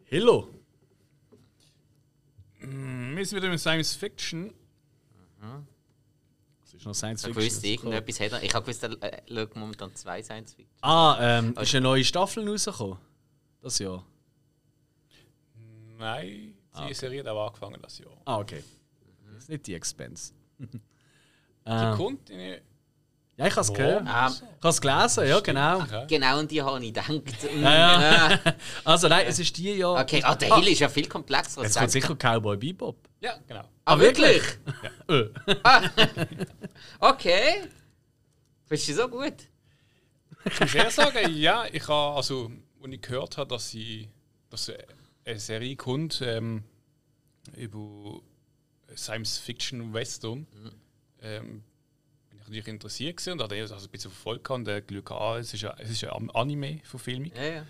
Hello. 0.05 0.49
Mm, 2.61 3.16
Wir 3.16 3.26
sind 3.26 3.36
wieder 3.43 3.53
in 3.53 3.59
Science 3.59 3.95
Fiction. 3.95 4.55
Das 6.61 6.72
ist 6.74 6.86
noch 6.86 6.95
Science 6.95 7.22
Ich 7.24 7.34
Fiction. 7.34 7.45
wusste, 7.53 7.66
irgendetwas 7.66 8.20
hat 8.20 8.32
er. 8.32 8.43
Ich 8.43 8.55
habe 8.55 8.64
gewusst, 8.64 8.82
er 8.84 9.22
schaut 9.28 9.57
momentan 9.57 9.95
zwei 9.95 10.22
Science 10.22 10.55
Fiction. 10.55 10.78
Ah, 10.80 11.18
ähm, 11.20 11.55
ist 11.61 11.74
eine 11.74 11.82
neue 11.82 12.05
Staffel 12.05 12.49
rausgekommen? 12.49 12.97
Das 13.61 13.78
Jahr. 13.78 14.05
Nein, 15.99 16.55
die 16.88 16.95
Serie 16.95 17.20
hat 17.20 17.28
auch 17.28 17.47
angefangen 17.49 17.78
das 17.82 17.99
Jahr. 17.99 18.12
Ah, 18.24 18.38
okay. 18.38 18.64
Das 19.43 19.49
ist 19.49 19.49
nicht 19.49 19.66
die 19.66 19.74
Expense. 19.74 20.32
Die 21.66 21.97
kommt 21.97 22.30
in 22.30 22.61
Ja, 23.36 23.47
ich 23.47 23.53
habe 23.53 23.61
es 23.62 23.72
gehört. 23.74 24.03
Ähm, 24.03 24.07
Ich 24.07 24.12
habe 24.12 24.68
es 24.68 24.80
gelesen, 24.80 25.26
ja, 25.26 25.40
genau. 25.40 25.80
Okay. 25.80 26.07
genau 26.09 26.38
an 26.38 26.47
die 26.47 26.62
habe 26.62 26.84
ich 26.84 26.93
gedacht. 26.93 27.11
Ja, 27.61 28.28
Ja. 28.28 28.40
Also, 28.84 29.09
nein, 29.09 29.26
es 29.26 29.40
ist 29.40 29.57
die 29.57 29.72
Jahr. 29.72 30.01
Okay, 30.01 30.22
ah, 30.22 30.36
der 30.36 30.55
Hill 30.57 30.68
ist 30.68 30.78
ja 30.78 30.88
viel 30.88 31.09
komplexer 31.09 31.61
als 31.61 31.70
Jetzt 31.70 31.78
kommt 31.78 31.95
ich 31.95 32.03
sicher 32.05 32.14
Cowboy 32.14 32.57
Bebop. 32.57 32.97
Ja, 33.20 33.36
genau. 33.49 33.64
Ah, 33.84 33.99
wirklich? 33.99 34.43
Äh. 35.09 35.24
Okay. 37.01 37.62
Findest 38.66 38.88
du 38.90 38.95
so 38.95 39.09
gut? 39.09 39.34
Ich 40.45 40.61
muss 40.61 40.74
eher 40.74 40.90
sagen, 40.90 41.34
ja, 41.34 41.64
ich 41.72 41.88
habe, 41.88 42.16
also, 42.16 42.53
als 42.80 42.93
ich 42.93 43.01
gehört 43.01 43.38
habe, 43.38 43.49
dass, 43.49 43.70
sie, 43.70 44.09
dass 44.51 44.70
eine 45.24 45.38
Serie 45.40 45.74
kommt 45.74 46.22
ähm, 46.24 46.62
über 47.57 48.20
Science 48.97 49.38
Fiction 49.38 49.93
Western, 49.93 50.47
ähm, 51.22 51.62
bin 52.28 52.38
ich 52.38 52.38
natürlich 52.40 52.68
interessiert 52.68 53.16
gewesen 53.16 53.32
und 53.32 53.43
habe 53.43 53.59
das 53.59 53.72
also 53.72 53.86
ein 53.86 53.90
bisschen 53.90 54.11
verfolgt 54.11 54.51
und 54.51 54.68
äh, 54.68 54.82
geschaut, 54.82 55.11
ah, 55.12 55.38
es 55.38 55.55
ist 55.55 55.62
ja, 55.62 55.74
es 55.78 55.90
ist 55.90 56.01
ja 56.01 56.12
eine 56.14 56.34
Anime-Verfilmung. 56.34 57.32
Ja, 57.34 57.43
ja. 57.43 57.66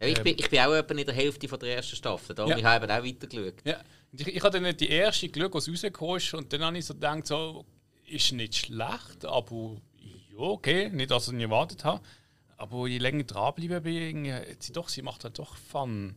ja 0.00 0.06
ich, 0.06 0.22
bin, 0.22 0.36
ich 0.38 0.48
bin 0.48 0.60
auch 0.60 0.72
etwa 0.74 0.94
in 0.94 1.06
der 1.06 1.14
Hälfte 1.14 1.48
von 1.48 1.58
der 1.58 1.76
ersten 1.76 1.96
Staffel. 1.96 2.34
Darum 2.34 2.50
Ja. 2.50 2.58
ich 2.58 2.64
habe 2.64 2.84
auch 2.86 3.04
weitergeschaut. 3.04 3.54
Ja. 3.64 3.80
Ich, 4.12 4.26
ich 4.26 4.42
habe 4.42 4.60
dann 4.60 4.76
die 4.76 4.88
erste 4.88 5.28
geschaut, 5.28 5.54
was 5.54 5.68
rausgekommen 5.68 6.16
ist, 6.16 6.34
und 6.34 6.52
dann 6.52 6.62
habe 6.62 6.78
ich 6.78 6.86
so 6.86 6.94
gedacht, 6.94 7.26
so, 7.26 7.64
ist 8.06 8.32
nicht 8.32 8.56
schlecht, 8.56 9.24
aber 9.24 9.76
ja, 10.32 10.38
okay, 10.38 10.88
nicht, 10.90 11.10
dass 11.10 11.28
ich 11.28 11.34
nicht 11.34 11.44
erwartet 11.44 11.84
habe. 11.84 12.00
Aber 12.56 12.86
je 12.86 12.98
länger 12.98 13.20
ich 13.20 13.26
dranbleiben 13.26 13.82
bin, 13.82 13.94
irgendwie, 13.94 14.56
sie, 14.58 14.72
doch, 14.72 14.88
sie 14.88 15.02
macht 15.02 15.24
halt 15.24 15.38
doch 15.38 15.56
Fun. 15.56 16.16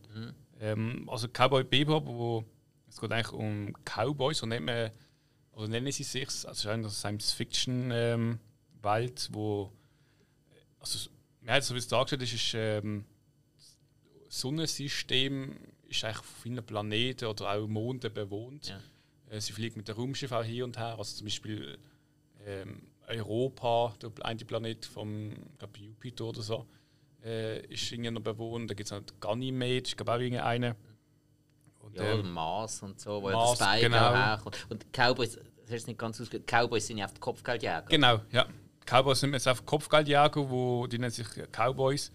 Ähm, 0.60 1.08
also 1.10 1.28
Cowboy 1.28 1.64
Bebop, 1.64 2.06
wo 2.06 2.44
es 2.90 3.00
geht 3.00 3.12
eigentlich 3.12 3.32
um 3.32 3.72
Cowboys, 3.84 4.38
so 4.38 4.46
nennt 4.46 4.66
man, 4.66 4.90
oder 5.52 5.68
nennen 5.68 5.92
sie 5.92 6.02
sich, 6.04 6.26
also 6.26 6.48
es 6.48 6.58
ist 6.58 6.66
eine 6.66 6.90
Science-Fiction-Welt, 6.90 9.28
wo, 9.32 9.72
also, 10.78 11.10
hat 11.46 11.64
so 11.64 11.74
wie 11.74 11.78
es 11.78 11.88
dargestellt 11.88 12.22
ist, 12.22 12.34
ist 12.34 12.52
ähm, 12.54 13.06
das 14.26 14.40
Sonnensystem 14.40 15.56
ist 15.88 16.04
eigentlich 16.04 16.18
auf 16.18 16.26
vielen 16.42 16.62
Planeten 16.64 17.24
oder 17.26 17.52
auch 17.52 17.66
Monden 17.66 18.12
bewohnt. 18.12 18.68
Ja. 18.68 18.78
Äh, 19.28 19.40
Sie 19.40 19.52
fliegt 19.52 19.76
mit 19.76 19.88
dem 19.88 19.96
Raumschiff 19.96 20.32
auch 20.32 20.44
hier 20.44 20.64
und 20.64 20.78
her. 20.78 20.96
Also 20.98 21.16
zum 21.16 21.26
Beispiel 21.26 21.78
ähm, 22.46 22.82
Europa, 23.08 23.96
der 24.00 24.12
eine 24.24 24.44
Planet 24.44 24.86
vom 24.86 25.34
glaub, 25.58 25.76
Jupiter 25.76 26.26
oder 26.26 26.42
so, 26.42 26.68
äh, 27.24 27.66
ist 27.66 27.90
irgendwie 27.90 28.12
noch 28.12 28.22
bewohnt. 28.22 28.70
Da 28.70 28.74
gibt 28.74 28.86
es 28.86 28.92
noch 28.92 29.02
Ganymed, 29.18 29.88
ich 29.88 29.96
glaube 29.96 30.12
auch 30.12 30.20
irgendeine. 30.20 30.76
Und, 31.90 31.96
Ja, 31.96 32.12
ähm, 32.12 32.32
Mars 32.32 32.82
und 32.82 33.00
so, 33.00 33.22
wo 33.22 33.30
Mars, 33.30 33.58
ja 33.58 33.66
der 33.66 33.74
Spike 33.74 33.90
genau. 33.90 34.14
herkommt. 34.14 34.66
Und 34.68 34.86
Cowboys, 34.92 35.34
das 35.34 35.44
hast 35.70 35.86
du 35.86 35.90
nicht 35.90 35.98
ganz 35.98 36.20
Cowboys 36.46 36.86
sind 36.86 36.98
ja 36.98 37.06
auf 37.06 37.18
Kopfgeldjäger. 37.18 37.86
Genau, 37.88 38.20
ja. 38.32 38.46
Cowboys 38.86 39.20
sind 39.20 39.32
jetzt 39.32 39.46
einfach 39.46 39.64
Kopfgeldjäger, 39.64 40.50
wo, 40.50 40.86
die 40.86 40.98
nennen 40.98 41.12
sich 41.12 41.26
Cowboys, 41.52 42.10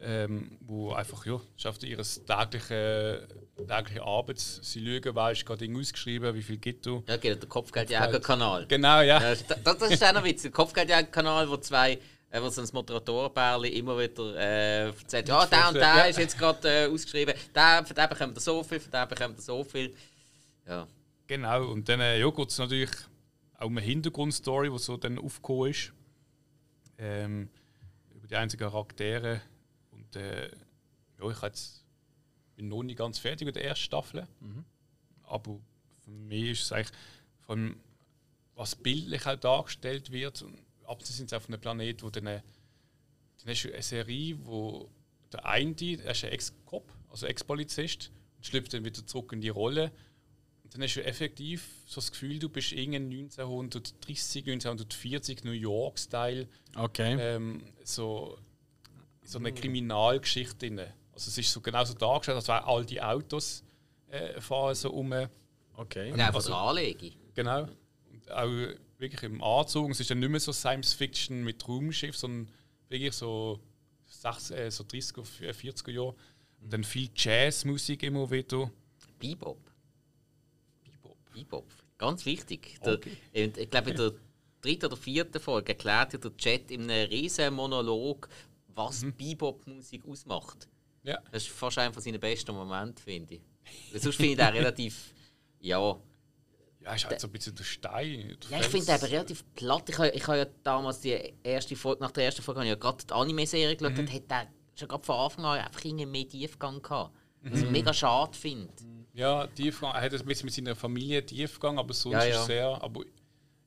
ähm, 0.00 0.58
wo 0.60 0.92
einfach, 0.92 1.24
ja, 1.26 1.40
schafft 1.56 1.84
ihre 1.84 2.02
tägliche, 2.02 3.26
tägliche 3.68 4.02
Arbeit. 4.02 4.38
Sie 4.38 4.80
lügen, 4.80 5.14
weil 5.14 5.32
ist 5.32 5.46
gerade 5.46 5.68
ausgeschrieben, 5.76 6.34
wie 6.34 6.42
viel 6.42 6.58
gibt 6.58 6.86
du. 6.86 7.04
Ja, 7.08 7.16
geht 7.16 7.40
der 7.40 7.48
Kopfgeldjäger-Kanal. 7.48 8.66
Genau, 8.66 9.00
ja. 9.00 9.20
Das, 9.20 9.44
das 9.62 9.90
ist 9.90 10.04
auch 10.04 10.12
noch 10.12 10.24
witzig. 10.24 10.50
Der 10.50 10.52
Kopfgeldjäger-Kanal, 10.52 11.48
wo 11.48 11.56
zwei, 11.56 11.98
wo 12.40 12.48
so 12.48 12.62
ein 12.62 12.68
Moderatorenpärchen 12.72 13.72
immer 13.74 13.98
wieder 13.98 14.36
äh, 14.36 14.86
erzählt, 14.86 15.28
ja, 15.28 15.44
der 15.46 15.68
und 15.68 15.74
der 15.74 15.82
Ja. 15.82 16.02
ist 16.04 16.18
jetzt 16.18 16.38
gerade 16.38 16.68
äh, 16.68 16.86
ausgeschrieben, 16.86 17.34
der, 17.54 17.84
von 17.84 17.94
dem 17.94 18.08
bekommt 18.08 18.36
er 18.36 18.40
so 18.40 18.62
viel, 18.62 18.80
von 18.80 18.90
dem 18.90 19.08
bekommt 19.08 19.38
er 19.38 19.42
so 19.42 19.64
viel. 19.64 19.94
Ja. 20.66 20.86
Genau, 21.26 21.66
und 21.70 21.88
dann 21.88 22.00
äh, 22.00 22.18
ja, 22.20 22.30
geht 22.30 22.48
es 22.48 22.58
natürlich 22.58 22.90
auch 23.58 23.66
um 23.66 23.76
eine 23.76 23.86
Hintergrundstory, 23.86 24.70
die 24.70 24.78
so 24.78 24.96
dann 24.96 25.18
aufgekommen 25.18 25.70
ist. 25.70 25.92
Ähm, 26.98 27.48
über 28.14 28.26
die 28.26 28.36
einzelnen 28.36 28.70
Charaktere. 28.70 29.40
Und 29.90 30.16
äh, 30.16 30.50
ja, 31.20 31.30
ich 31.30 31.42
jetzt, 31.42 31.84
bin 32.56 32.68
noch 32.68 32.82
nicht 32.82 32.98
ganz 32.98 33.18
fertig 33.18 33.46
mit 33.46 33.56
der 33.56 33.64
ersten 33.64 33.84
Staffel. 33.84 34.26
Aber 35.24 35.58
für 36.04 36.10
mich 36.10 36.50
ist 36.50 36.62
es 36.62 36.72
eigentlich, 36.72 36.96
von 37.40 37.76
was 38.54 38.74
bildlich 38.76 39.26
auch 39.26 39.36
dargestellt 39.36 40.10
wird, 40.12 40.42
und 40.42 40.58
ab 40.86 41.02
sind 41.02 41.30
sie 41.30 41.36
auf 41.36 41.48
einem 41.48 41.60
Planet, 41.60 42.02
wo 42.02 42.10
dann, 42.10 42.26
äh, 42.26 42.40
dann 43.38 43.48
hast 43.54 43.64
du 43.64 43.72
eine 43.72 43.82
Serie, 43.82 44.36
wo 44.44 44.88
der 45.32 45.44
eine, 45.46 45.74
er 46.02 46.12
ist 46.12 46.24
ein 46.24 46.32
Ex-Cop, 46.32 46.90
also 47.10 47.26
Ex-Polizist, 47.26 48.10
und 48.36 48.46
schlüpft 48.46 48.74
dann 48.74 48.84
wieder 48.84 49.06
zurück 49.06 49.32
in 49.32 49.40
die 49.40 49.48
Rolle. 49.48 49.92
Und 50.64 50.74
dann 50.74 50.82
hast 50.82 50.94
du 50.94 51.04
effektiv 51.04 51.68
so 51.86 51.96
das 52.00 52.10
Gefühl, 52.12 52.38
du 52.38 52.48
bist 52.48 52.72
irgendein 52.72 53.08
1930, 53.10 54.44
1940 54.46 55.44
New 55.44 55.52
York-Style, 55.52 56.48
Okay. 56.76 57.16
ähm, 57.20 57.62
so, 57.84 58.38
so 59.24 59.38
eine 59.38 59.52
Kriminalgeschichte 59.52 60.56
drin. 60.56 60.80
Also 61.12 61.28
es 61.28 61.38
ist 61.38 61.52
so 61.52 61.60
genauso 61.60 61.94
dargestellt, 61.94 62.36
als 62.36 62.48
wären 62.48 62.64
all 62.64 62.84
die 62.86 63.00
Autos 63.02 63.62
äh, 64.08 64.40
fahren 64.40 64.74
so 64.74 64.90
um. 64.92 65.12
Okay. 65.74 66.12
Und 66.12 66.20
einfach 66.20 66.36
Also- 66.36 66.50
der 66.50 66.58
Anlege. 66.58 67.12
Genau. 67.34 67.68
Und 68.10 68.30
auch 68.30 68.74
wirklich 69.02 69.22
im 69.24 69.42
Anzug. 69.42 69.90
Es 69.90 70.00
ist 70.00 70.10
dann 70.10 70.20
nicht 70.20 70.30
mehr 70.30 70.40
so 70.40 70.52
Science 70.52 70.94
Fiction 70.94 71.44
mit 71.44 71.68
Raumschiff, 71.68 72.16
sondern 72.16 72.48
wirklich 72.88 73.12
so, 73.12 73.60
60, 74.06 74.56
äh, 74.56 74.70
so 74.70 74.84
30er, 74.84 75.24
40er 75.52 75.90
Jahre. 75.90 76.14
Und 76.60 76.72
dann 76.72 76.84
viel 76.84 77.10
Jazzmusik 77.14 78.02
immer 78.04 78.30
wieder. 78.30 78.70
Bebop. 79.18 79.58
Bebop. 80.84 81.18
Bebop. 81.34 81.66
Ganz 81.98 82.24
wichtig. 82.24 82.78
Der, 82.84 82.94
und 82.94 83.58
Ich 83.58 83.70
glaube, 83.70 83.90
in 83.90 83.96
der 83.96 84.12
dritten 84.60 84.86
oder 84.86 84.96
vierten 84.96 85.40
Folge 85.40 85.72
erklärt 85.72 86.12
ja 86.12 86.18
der 86.18 86.36
Chat 86.36 86.70
in 86.70 86.88
einem 86.88 87.08
riesen 87.08 87.52
Monolog, 87.52 88.28
was 88.68 89.04
Bebop-Musik 89.16 90.06
ausmacht. 90.06 90.68
Ja. 91.02 91.18
Das 91.32 91.42
ist 91.42 91.52
fast 91.52 91.78
einer 91.78 91.92
von 91.92 92.02
seinen 92.02 92.20
besten 92.20 92.54
Momente, 92.54 93.02
finde 93.02 93.34
ich. 93.34 93.40
Weil 93.90 94.00
Sonst 94.00 94.16
finde 94.16 94.32
ich 94.32 94.38
den 94.38 94.46
relativ. 94.56 95.12
Ja. 95.60 96.00
Ja, 96.84 96.94
ist 96.94 97.04
halt 97.06 97.20
so 97.20 97.28
ein 97.28 97.32
bisschen 97.32 97.54
der 97.54 97.64
Stein. 97.64 98.36
der 98.50 98.50
ja 98.58 98.60
ich 98.64 98.66
finde 98.70 98.86
den 98.86 98.96
eben 98.96 99.04
relativ 99.06 99.44
platt. 99.54 99.88
Ich 99.88 99.98
habe, 99.98 100.10
ich 100.10 100.26
habe 100.26 100.38
ja 100.38 100.46
damals 100.64 101.00
die 101.00 101.34
erste 101.42 101.76
Folge, 101.76 102.02
nach 102.02 102.10
der 102.10 102.24
ersten 102.24 102.42
Folge 102.42 102.60
habe 102.60 102.66
ich 102.66 102.70
ja 102.72 102.76
gerade 102.78 103.04
die 103.04 103.12
Anime-Serie 103.12 103.76
geschaut 103.76 103.98
und 103.98 104.12
hat 104.12 104.30
der 104.30 104.46
schon 104.74 104.88
gerade 104.88 105.04
von 105.04 105.16
Anfang 105.16 105.44
an 105.44 105.58
einfach 105.60 105.84
irgendwie 105.84 106.06
mehr 106.06 106.28
Tiefgang 106.28 106.80
gehabt. 106.82 107.14
Was 107.44 107.60
ich 107.62 107.70
mega 107.70 107.92
schade 107.92 108.36
finde. 108.38 108.72
Ja, 109.14 109.46
Tiefgang. 109.48 109.94
Er 109.94 110.00
hat 110.02 110.12
ein 110.14 110.24
bisschen 110.26 110.44
mit 110.46 110.54
seiner 110.54 110.76
Familie 110.76 111.24
Tiefgang, 111.26 111.78
aber 111.78 111.92
sonst 111.92 112.14
Ja, 112.14 112.20
ist 112.22 112.34
ja. 112.34 112.40
es 112.40 112.46
sehr. 112.46 112.82
Aber 112.82 113.02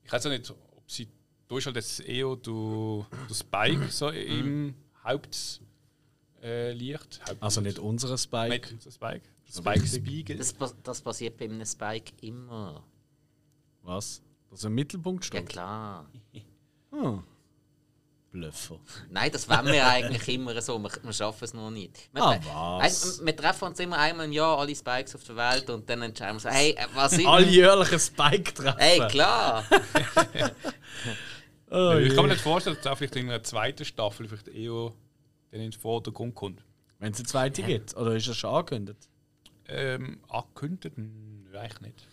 ich 0.02 0.10
weiß 0.12 0.26
auch 0.26 0.30
nicht, 0.30 0.50
ob 0.50 0.90
sie. 0.90 1.08
Ist 1.48 1.66
halt 1.66 1.76
jetzt 1.76 2.00
eher 2.00 2.34
der, 2.36 3.06
der 3.28 3.34
Spike 3.34 3.88
so 3.90 4.08
im 4.08 4.74
Hauptlicht. 5.04 5.60
Äh, 6.42 6.72
Licht. 6.72 7.20
Haupt- 7.28 7.36
Also 7.42 7.60
nicht 7.60 7.78
unser 7.78 8.16
Spike. 8.18 8.48
Nicht 8.48 8.72
unser 8.72 8.90
Spike. 8.90 9.22
Spike 9.48 9.86
Spiegel. 9.86 10.36
Das, 10.38 10.54
das 10.82 11.00
passiert 11.00 11.36
bei 11.36 11.44
einem 11.44 11.64
Spike 11.64 12.12
immer. 12.20 12.82
Was? 13.86 14.20
Dass 14.50 14.64
er 14.64 14.68
im 14.68 14.74
Mittelpunkt 14.74 15.24
Ja 15.24 15.28
steht? 15.28 15.48
klar. 15.48 16.10
Ah. 16.92 17.18
Blöffer. 18.32 18.78
Nein, 19.10 19.30
das 19.32 19.48
wollen 19.48 19.66
wir 19.66 19.86
eigentlich 19.86 20.28
immer 20.28 20.60
so. 20.60 20.78
Wir, 20.78 20.90
wir 21.02 21.12
schaffen 21.12 21.44
es 21.44 21.54
noch 21.54 21.70
nicht. 21.70 22.10
Wir, 22.12 22.22
Ah, 22.22 22.38
was? 22.80 22.82
Weißt, 22.82 23.24
wir 23.24 23.34
treffen 23.36 23.64
uns 23.68 23.80
immer 23.80 23.96
einmal 23.98 24.26
im 24.26 24.32
Jahr, 24.32 24.58
alle 24.58 24.74
Spikes 24.74 25.14
auf 25.14 25.24
der 25.24 25.36
Welt, 25.36 25.70
und 25.70 25.88
dann 25.88 26.02
entscheiden 26.02 26.36
wir 26.36 26.40
so, 26.40 26.48
hey, 26.50 26.72
äh, 26.72 26.86
was 26.94 27.14
ist. 27.14 27.24
Alljährliche 27.26 27.98
Spike-Treffen. 27.98 28.78
Hey, 28.78 28.98
klar! 29.08 29.64
Oh, 31.68 31.94
ich 31.98 32.14
kann 32.14 32.24
mir 32.26 32.32
nicht 32.32 32.42
vorstellen, 32.42 32.76
dass 32.76 32.86
er 32.86 32.96
vielleicht 32.96 33.16
in 33.16 33.28
einer 33.28 33.42
zweiten 33.42 33.84
Staffel 33.84 34.28
vielleicht 34.28 34.46
eher 34.48 34.92
dann 35.50 35.60
in 35.60 35.70
den 35.70 35.72
Vordergrund 35.72 36.34
kommt. 36.34 36.62
Wenn 37.00 37.12
es 37.12 37.18
eine 37.18 37.26
zweite 37.26 37.62
gibt. 37.64 37.96
Oder 37.96 38.14
ist 38.14 38.28
das 38.28 38.36
schon 38.36 38.50
angekündigt? 38.54 39.08
Ähm, 39.66 40.20
angekündigt? 40.28 40.96
Nö, 40.96 41.58
eigentlich 41.58 41.80
nicht. 41.80 42.06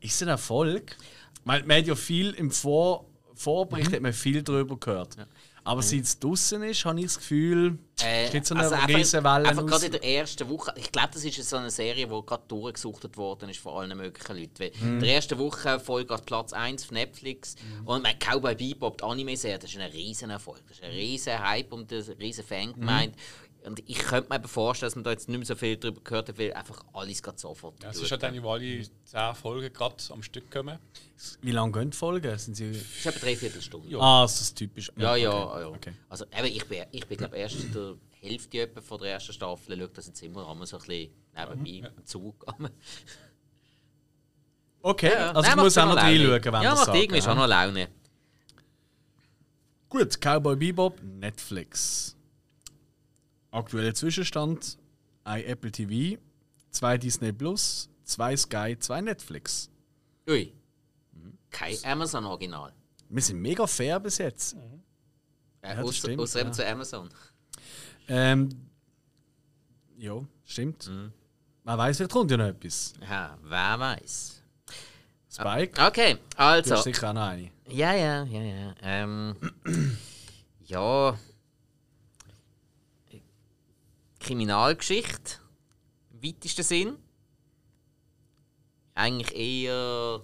Ist 0.00 0.14
es 0.14 0.22
ein 0.22 0.28
Erfolg? 0.28 0.96
Weil 1.44 1.62
man 1.64 1.78
hat 1.78 1.86
ja 1.86 1.94
viel 1.94 2.30
im 2.32 2.50
Vor 2.50 3.06
Vorbericht 3.34 3.92
hat 3.92 4.02
man 4.02 4.12
viel 4.12 4.42
darüber 4.42 4.76
gehört. 4.76 5.16
Aber 5.64 5.82
seit 5.82 6.00
es 6.02 6.18
draußen 6.18 6.62
ist, 6.62 6.84
habe 6.84 6.98
ich 7.00 7.06
das 7.06 7.18
Gefühl, 7.18 7.78
Äh, 8.02 8.24
es 8.24 8.32
gibt 8.32 8.46
so 8.46 8.54
eine 8.54 8.64
also 8.64 8.74
einfach- 8.74 8.88
Riesenwelle 8.88 9.48
Einfach 9.48 9.66
gerade 9.66 9.86
in 9.86 9.92
der 9.92 10.04
ersten 10.04 10.48
Woche. 10.48 10.72
Ich 10.76 10.90
glaube, 10.90 11.10
das 11.12 11.24
ist 11.24 11.48
so 11.48 11.56
eine 11.56 11.70
Serie, 11.70 12.06
die 12.06 12.26
gerade 12.26 12.42
durchgesuchtet 12.48 13.16
worden 13.18 13.50
ist 13.50 13.60
von 13.60 13.74
allen 13.74 13.96
möglichen 13.96 14.36
Leuten. 14.38 14.70
Mhm. 14.80 14.94
In 14.94 15.00
der 15.00 15.14
ersten 15.14 15.38
Woche 15.38 15.78
Folge 15.80 16.14
an 16.14 16.20
Platz 16.24 16.52
1 16.54 16.84
auf 16.84 16.90
Netflix. 16.92 17.56
Und 17.84 18.02
mein 18.02 18.18
Cowboy 18.18 18.54
Bebop, 18.54 18.98
die 18.98 19.04
Anime-Serie, 19.04 19.58
das 19.58 19.70
ist 19.70 19.78
ein 19.78 19.90
riesen 19.90 20.30
Erfolg. 20.30 20.62
Das 20.68 20.78
ist 20.78 20.82
ein 20.84 20.90
riesen 20.92 21.38
Hype 21.38 21.72
und 21.72 21.92
eine 21.92 22.18
riesen 22.18 22.44
Fangemeinde. 22.44 23.16
Und 23.64 23.82
ich 23.86 23.98
könnte 23.98 24.30
mir 24.30 24.36
eben 24.36 24.48
vorstellen, 24.48 24.88
dass 24.88 24.94
man 24.96 25.04
da 25.04 25.10
jetzt 25.10 25.28
nicht 25.28 25.36
mehr 25.36 25.46
so 25.46 25.54
viel 25.54 25.76
darüber 25.76 26.00
gehört 26.00 26.28
hat, 26.28 26.38
weil 26.38 26.52
einfach 26.54 26.82
alles 26.94 27.22
gerade 27.22 27.38
sofort 27.38 27.82
Ja, 27.82 27.90
es 27.90 27.96
ist 27.96 28.10
halt 28.10 28.22
hat. 28.22 28.28
eigentlich, 28.30 28.42
wo 28.42 28.52
alle 28.52 28.82
10 29.04 29.34
Folgen 29.34 29.72
gerade 29.72 29.96
am 30.10 30.22
Stück 30.22 30.50
kommen. 30.50 30.78
Wie 31.42 31.50
lange 31.50 31.72
gehen 31.72 31.90
die 31.90 31.96
Folgen? 31.96 32.38
Sind 32.38 32.54
sie... 32.54 32.72
Das 32.72 32.80
ist 32.80 33.06
etwa 33.06 33.18
dreiviertel 33.20 33.60
Stunde. 33.60 34.00
Ah, 34.00 34.22
das 34.22 34.40
ist 34.40 34.54
typisch. 34.56 34.90
Ja, 34.96 35.14
ja, 35.16 35.30
okay. 35.30 35.60
ja. 35.60 35.68
Okay. 35.68 35.92
Also, 36.08 36.24
eben, 36.36 36.46
ich 36.46 36.66
bin, 36.66 36.84
ich 36.90 37.06
bin 37.06 37.18
glaube 37.18 37.36
erst 37.36 37.56
in 37.56 37.72
der 37.72 37.96
Hälfte 38.20 38.60
etwa 38.60 38.80
von 38.80 38.98
der 39.00 39.12
ersten 39.12 39.32
Staffel. 39.32 39.78
Schaut 39.78 39.98
das 39.98 40.06
jetzt 40.06 40.22
immer 40.22 40.48
einmal 40.48 40.66
so 40.66 40.78
ein 40.78 40.86
bisschen 40.86 41.12
nebenbei 41.34 41.88
im 41.88 42.06
Zug. 42.06 42.46
Okay, 44.82 45.12
Ja, 45.12 45.32
also 45.32 45.42
nein, 45.42 45.50
ich 45.50 45.56
muss 45.64 45.76
auch 45.76 45.86
noch 45.86 45.96
reinschauen, 45.96 46.42
wenn 46.42 46.62
Ja, 46.62 46.70
das 46.74 46.86
macht 46.86 46.96
irgendwie 46.96 47.20
schon 47.20 47.36
noch 47.36 47.46
Laune. 47.46 47.88
Gut, 49.90 50.18
Cowboy 50.18 50.56
Bebop, 50.56 51.02
Netflix. 51.02 52.16
Aktueller 53.50 53.94
Zwischenstand: 53.94 54.78
ein 55.24 55.44
Apple 55.44 55.70
TV, 55.70 56.20
zwei 56.70 56.98
Disney 56.98 57.32
Plus, 57.32 57.88
zwei 58.04 58.36
Sky, 58.36 58.76
zwei 58.78 59.00
Netflix. 59.00 59.70
Ui. 60.28 60.52
Kein 61.50 61.76
Amazon-Original. 61.84 62.72
Wir 63.08 63.22
sind 63.22 63.40
mega 63.40 63.66
fair 63.66 63.98
bis 63.98 64.18
jetzt. 64.18 64.54
Äh, 65.62 65.74
das 65.74 65.84
außer, 65.84 65.92
stimmt, 65.92 66.20
außer 66.20 66.40
eben 66.40 66.50
ja. 66.50 66.52
zu 66.52 66.66
Amazon. 66.66 67.08
Ähm, 68.08 68.48
ja, 69.96 70.20
stimmt. 70.44 70.86
Mhm. 70.88 71.12
Man 71.64 71.78
weiß, 71.78 71.96
vielleicht 71.96 72.12
kommt 72.12 72.30
ja 72.30 72.36
noch 72.36 72.46
etwas. 72.46 72.94
Ja, 73.00 73.36
wer 73.42 73.78
weiß. 73.78 74.42
Spike, 75.32 75.86
Okay, 75.86 76.14
du 76.14 76.38
also. 76.38 76.74
hast 76.74 76.84
sicher 76.84 77.10
auch 77.10 77.14
noch 77.14 77.22
eine. 77.22 77.50
Ja, 77.68 77.92
ja, 77.94 78.24
ja, 78.24 78.42
ja. 78.42 78.74
Ähm, 78.82 79.36
ja. 80.66 81.16
Kriminalgeschichte. 84.20 85.38
Im 86.12 86.22
weitesten 86.22 86.62
Sinn. 86.62 86.98
Eigentlich 88.94 89.34
eher 89.34 90.22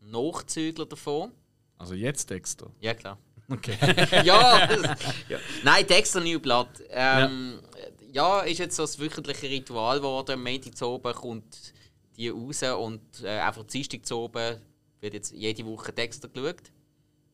Nachzügler 0.00 0.86
davon. 0.86 1.32
Also 1.78 1.94
jetzt 1.94 2.30
Dexter. 2.30 2.70
Ja, 2.80 2.94
klar. 2.94 3.18
Okay. 3.48 3.76
ja, 4.24 4.68
ja. 5.28 5.38
Nein, 5.62 5.86
Dexter 5.86 6.20
New 6.20 6.40
Blood. 6.40 6.68
Ähm, 6.90 7.60
ja. 8.12 8.40
ist 8.40 8.58
jetzt 8.58 8.76
so 8.76 8.82
das 8.82 8.98
wöchentliche 8.98 9.48
Ritual 9.48 9.98
geworden. 9.98 10.32
Am 10.32 10.42
Montag 10.42 10.76
zu 10.76 10.86
oben 10.86 11.12
kommt 11.14 11.72
die 12.16 12.28
raus 12.28 12.62
und 12.62 13.02
äh, 13.22 13.38
einfach 13.40 13.64
Dienstag 13.64 14.04
zu 14.04 14.16
oben 14.18 14.60
wird 15.00 15.14
jetzt 15.14 15.32
jede 15.32 15.64
Woche 15.66 15.92
Dexter 15.92 16.28
geschaut. 16.28 16.72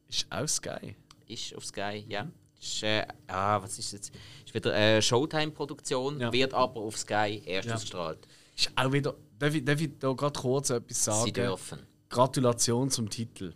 ist 0.09 0.27
auch 0.31 0.47
Sky. 0.47 0.97
Ist 1.29 1.55
auf 1.55 1.64
Sky, 1.64 2.05
ja. 2.09 2.29
Ist, 2.63 2.83
äh, 2.85 3.05
ah, 3.27 3.61
was 3.61 3.79
ist 3.79 3.93
jetzt? 3.93 4.13
Ist 4.47 4.55
wieder 4.55 4.73
eine 4.73 5.03
Showtime-Produktion, 5.03 6.21
Ja. 6.21 6.33
wird 6.33 6.55
aber 6.55 6.81
auf 6.81 6.97
Sky 6.97 7.43
erst 7.45 7.69
Ja. 7.69 7.75
ausgestrahlt. 7.75 8.19
Ist 8.57 8.71
auch 8.77 8.93
wieder. 8.93 9.15
Darf 9.39 9.55
ich, 9.55 9.65
darf 9.65 9.81
ich 9.81 9.91
da 9.99 10.13
gerade 10.13 10.39
kurz 10.39 10.71
etwas 10.71 11.05
sagen? 11.05 11.25
Sie 11.25 11.33
dürfen. 11.33 11.79
Gratulation 12.09 12.91
zum 12.91 13.11
Titel. 13.11 13.53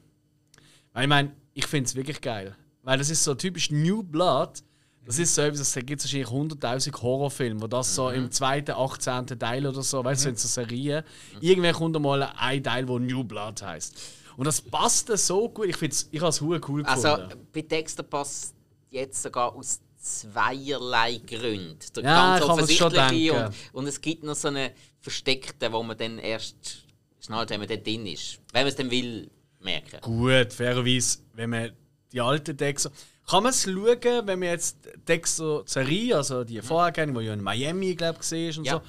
Weil 0.93 1.05
ich 1.05 1.09
meine, 1.09 1.33
ich 1.55 1.67
finde 1.67 1.87
es 1.87 1.95
wirklich 1.95 2.21
geil. 2.21 2.57
Weil 2.83 2.99
das 2.99 3.11
ist 3.11 3.23
so 3.23 3.35
typisch 3.35 3.71
New 3.71 4.03
Blood. 4.03 4.63
Das 5.05 5.21
ist 5.21 5.37
so 5.37 5.43
etwas, 5.43 5.71
da 5.73 5.81
gibt 5.83 6.01
es 6.01 6.07
wahrscheinlich 6.07 6.29
100.000 6.31 7.01
Horrorfilme, 7.01 7.63
wo 7.63 7.69
das 7.69 7.95
so 7.95 8.11
im 8.11 8.29
zweiten, 8.33 8.73
18. 8.73 9.39
Teil 9.39 9.65
oder 9.65 9.83
so, 9.83 10.03
weißt 10.03 10.25
du, 10.25 10.31
in 10.31 10.37
so 10.37 10.49
Serien, 10.49 11.05
irgendwann 11.41 11.75
kommt 11.75 12.01
mal 12.01 12.25
ein 12.37 12.65
Teil, 12.65 12.89
wo 12.89 12.99
New 12.99 13.23
Blood 13.23 13.63
heißt. 13.63 13.95
Und 14.37 14.47
das 14.47 14.61
passt 14.61 15.07
so 15.17 15.49
gut. 15.49 15.67
Ich, 15.69 15.77
find's- 15.77 16.09
ich 16.11 16.21
habe 16.21 16.31
es 16.31 16.43
cool 16.43 16.61
Also 16.85 17.15
gefunden. 17.15 17.47
bei 17.53 17.63
Dexter 17.63 18.03
passt 18.03 18.56
jetzt 18.97 19.23
sogar 19.23 19.55
aus 19.55 19.81
zweierlei 19.99 21.21
Gründen. 21.27 21.79
Der 21.97 22.03
Ja, 22.03 22.39
ganz 22.39 22.45
offensichtliche 22.45 23.33
und, 23.47 23.55
und 23.73 23.87
es 23.87 24.01
gibt 24.01 24.23
noch 24.25 24.35
so 24.35 24.49
eine 24.49 24.73
versteckte, 25.01 25.73
wo 25.73 25.83
man 25.83 25.97
dann 25.97 26.19
erst 26.19 26.85
schnallt, 27.21 27.51
wenn 27.51 27.61
man 27.61 27.69
dann 27.69 27.83
drin 27.83 28.07
ist. 28.07 28.39
Wenn 28.53 28.63
man 28.63 28.69
es 28.69 28.77
dann 28.77 28.91
will, 28.91 29.31
merken. 29.61 30.01
Gut, 30.01 30.53
fairerweise, 30.53 31.19
wenn 31.35 31.51
man 31.51 31.73
die 32.13 32.21
alten 32.21 32.57
Dexter. 32.57 32.91
Kann 33.29 33.43
man 33.43 33.51
es 33.51 33.65
schauen, 33.65 34.27
wenn 34.27 34.39
man 34.39 34.43
jetzt 34.43 34.77
Dexter-Serie, 35.09 36.17
also 36.17 36.45
die 36.45 36.63
vorhergehende, 36.63 37.21
die 37.21 37.27
ja 37.27 37.33
in 37.35 37.43
Miami, 37.43 37.95
glaube 37.97 38.15
ich, 38.15 38.21
gesehen 38.21 38.51
ist 38.51 38.59
und 38.59 38.65
Ja. 38.65 38.75
so. 38.75 38.83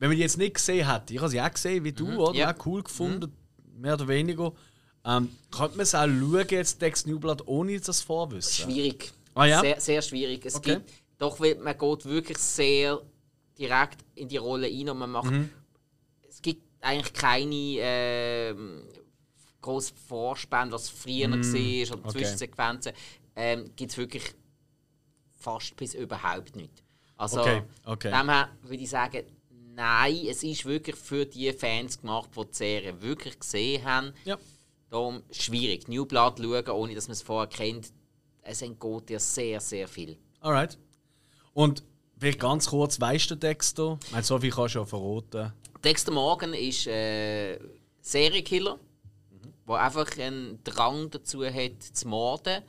Wenn 0.00 0.08
man 0.08 0.16
die 0.16 0.22
jetzt 0.22 0.38
nicht 0.38 0.54
gesehen 0.54 0.86
hat, 0.86 1.10
ich 1.10 1.18
habe 1.18 1.28
sie 1.28 1.40
auch 1.40 1.52
gesehen, 1.52 1.84
wie 1.84 1.92
du, 1.92 2.08
oder? 2.16 2.36
ja. 2.36 2.52
Auch 2.52 2.66
cool 2.66 2.82
gefunden, 2.82 3.32
mehr 3.76 3.94
oder 3.94 4.08
weniger. 4.08 4.52
Ähm, 5.04 5.30
könnte 5.50 5.76
man 5.76 5.84
es 5.84 5.94
auch 5.94 6.06
schauen, 6.06 6.46
jetzt 6.50 6.82
Dex 6.82 7.06
Newblood, 7.06 7.46
ohne 7.46 7.78
das 7.80 8.00
Vorwissen? 8.02 8.70
Schwierig. 8.70 9.12
Ah, 9.40 9.46
ja? 9.46 9.60
Sehr, 9.60 9.80
sehr 9.80 10.02
schwierig. 10.02 10.44
Es 10.46 10.54
Okay. 10.56 10.74
gibt, 10.76 10.90
doch 11.18 11.38
man 11.38 11.76
geht 11.78 12.04
wirklich 12.06 12.38
sehr 12.38 13.00
direkt 13.58 13.98
in 14.14 14.28
die 14.28 14.36
Rolle 14.38 14.66
rein 14.68 14.88
und 14.90 14.98
man 14.98 15.10
macht. 15.10 15.30
Mhm. 15.30 15.50
Es 16.28 16.40
gibt 16.40 16.62
eigentlich 16.80 17.12
keine 17.12 17.54
ähm, 17.80 18.82
grossen 19.60 19.96
Vorspänne, 20.08 20.72
was 20.72 20.88
früher 20.88 21.28
war 21.30 21.36
oder 21.38 21.96
Mhm. 21.98 22.04
okay. 22.04 22.10
Zwischensequenzen. 22.10 22.92
Ähm, 23.36 23.70
gibt 23.76 23.90
es 23.92 23.98
wirklich 23.98 24.24
fast 25.36 25.76
bis 25.76 25.94
überhaupt 25.94 26.56
nicht. 26.56 26.82
Also, 27.16 27.40
Okay, 27.40 27.62
okay. 27.84 28.10
dem 28.10 28.28
her 28.30 28.48
würde 28.62 28.82
ich 28.82 28.90
sagen, 28.90 29.24
nein, 29.74 30.26
es 30.28 30.42
ist 30.42 30.64
wirklich 30.64 30.96
für 30.96 31.26
die 31.26 31.52
Fans 31.52 32.00
gemacht, 32.00 32.30
die 32.36 32.40
die 32.46 32.54
Serie 32.56 33.00
wirklich 33.02 33.38
gesehen 33.38 33.84
haben. 33.84 34.12
Ja. 34.24 34.38
Darum 34.88 35.22
schwierig. 35.30 35.86
New 35.88 36.04
Blood 36.06 36.38
schauen, 36.38 36.68
ohne 36.68 36.94
dass 36.94 37.06
man 37.08 37.12
es 37.12 37.22
vorher 37.22 37.46
kennt. 37.48 37.92
Es 38.42 38.62
entgeht 38.62 39.08
dir 39.08 39.20
sehr, 39.20 39.60
sehr 39.60 39.86
viel. 39.88 40.16
Alright. 40.40 40.78
Und 41.52 41.82
vielleicht 42.18 42.40
ganz 42.40 42.68
kurz, 42.68 43.00
weißt 43.00 43.30
du 43.30 43.34
Dexter? 43.36 43.98
Ich 44.04 44.12
meine, 44.12 44.24
so 44.24 44.38
viel 44.38 44.50
kannst 44.50 44.74
du 44.74 44.80
ja 44.80 44.84
verraten. 44.84 45.52
Dexter 45.84 46.12
Morgan 46.12 46.54
ist 46.54 46.86
äh, 46.86 47.58
Serienkiller, 48.00 48.78
der 49.68 49.74
einfach 49.74 50.18
einen 50.18 50.62
Drang 50.64 51.10
dazu 51.10 51.44
hat, 51.44 51.82
zu 51.82 52.08
morden. 52.08 52.62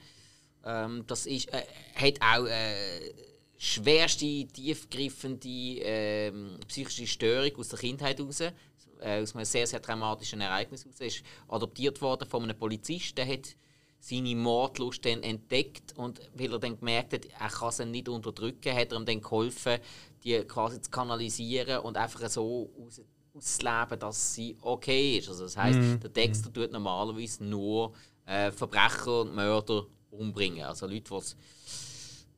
Ähm, 0.66 1.04
das 1.08 1.26
ist, 1.26 1.52
äh, 1.54 1.64
hat 1.96 2.22
auch 2.22 2.46
äh, 2.46 3.14
schwerste, 3.58 4.46
tiefgreifende 4.48 5.48
ähm, 5.48 6.60
psychische 6.68 7.08
Störung 7.08 7.56
aus 7.58 7.70
der 7.70 7.80
Kindheit 7.80 8.20
heraus. 8.20 8.42
Äh, 8.42 9.22
aus 9.22 9.36
einem 9.36 9.46
sehr, 9.46 9.66
sehr 9.66 9.82
traumatischen 9.82 10.42
Ereignis 10.42 10.84
heraus. 10.86 11.00
Er 11.00 11.08
ist 11.08 11.24
adoptiert 11.48 12.00
worden 12.02 12.30
von 12.30 12.44
einem 12.44 12.58
Polizisten, 12.58 13.16
der 13.16 13.28
hat 13.28 13.56
seine 14.02 14.36
Mordlust 14.36 15.06
dann 15.06 15.22
entdeckt 15.22 15.94
und 15.96 16.20
weil 16.34 16.52
er 16.52 16.60
dann 16.60 16.78
gemerkt 16.78 17.14
hat, 17.14 17.26
er 17.26 17.50
kann 17.50 17.72
sie 17.72 17.86
nicht 17.86 18.10
unterdrücken, 18.10 18.76
hat 18.76 18.92
er 18.92 18.98
ihm 18.98 19.06
dann 19.06 19.22
geholfen, 19.22 19.78
die 20.24 20.40
quasi 20.40 20.82
zu 20.82 20.90
kanalisieren 20.90 21.80
und 21.82 21.98
einfach 21.98 22.28
so 22.28 22.72
aus, 22.84 23.00
auszuleben, 23.34 24.00
dass 24.00 24.34
sie 24.34 24.58
okay 24.62 25.20
ist. 25.20 25.30
Also 25.30 25.44
das 25.44 25.56
heißt, 25.56 26.02
der 26.02 26.10
Dexter 26.10 26.52
tut 26.52 26.72
normalerweise 26.72 27.44
nur 27.44 27.94
äh, 28.26 28.52
Verbrecher 28.52 29.22
und 29.22 29.36
Mörder 29.36 29.86
umbringen, 30.10 30.66
also 30.66 30.88
Leute, 30.88 31.10
die 31.12 31.18
es 31.18 31.38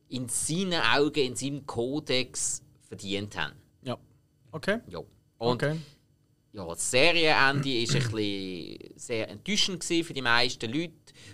in 0.09 0.27
seinen 0.27 0.81
Augen, 0.81 1.19
in 1.19 1.35
seinem 1.35 1.65
Kodex 1.65 2.61
verdient 2.81 3.37
haben. 3.37 3.55
Ja. 3.83 3.97
Okay. 4.51 4.79
Ja. 4.87 4.99
Und 5.39 5.63
okay. 5.63 5.79
ja, 6.51 6.65
das 6.67 6.91
Serienende 6.91 7.33
war 7.33 7.49
ein 7.49 7.61
bisschen 7.61 8.97
sehr 8.97 9.29
enttäuschend 9.29 9.83
für 9.83 10.13
die 10.13 10.21
meisten 10.21 10.71
Leute. 10.71 10.93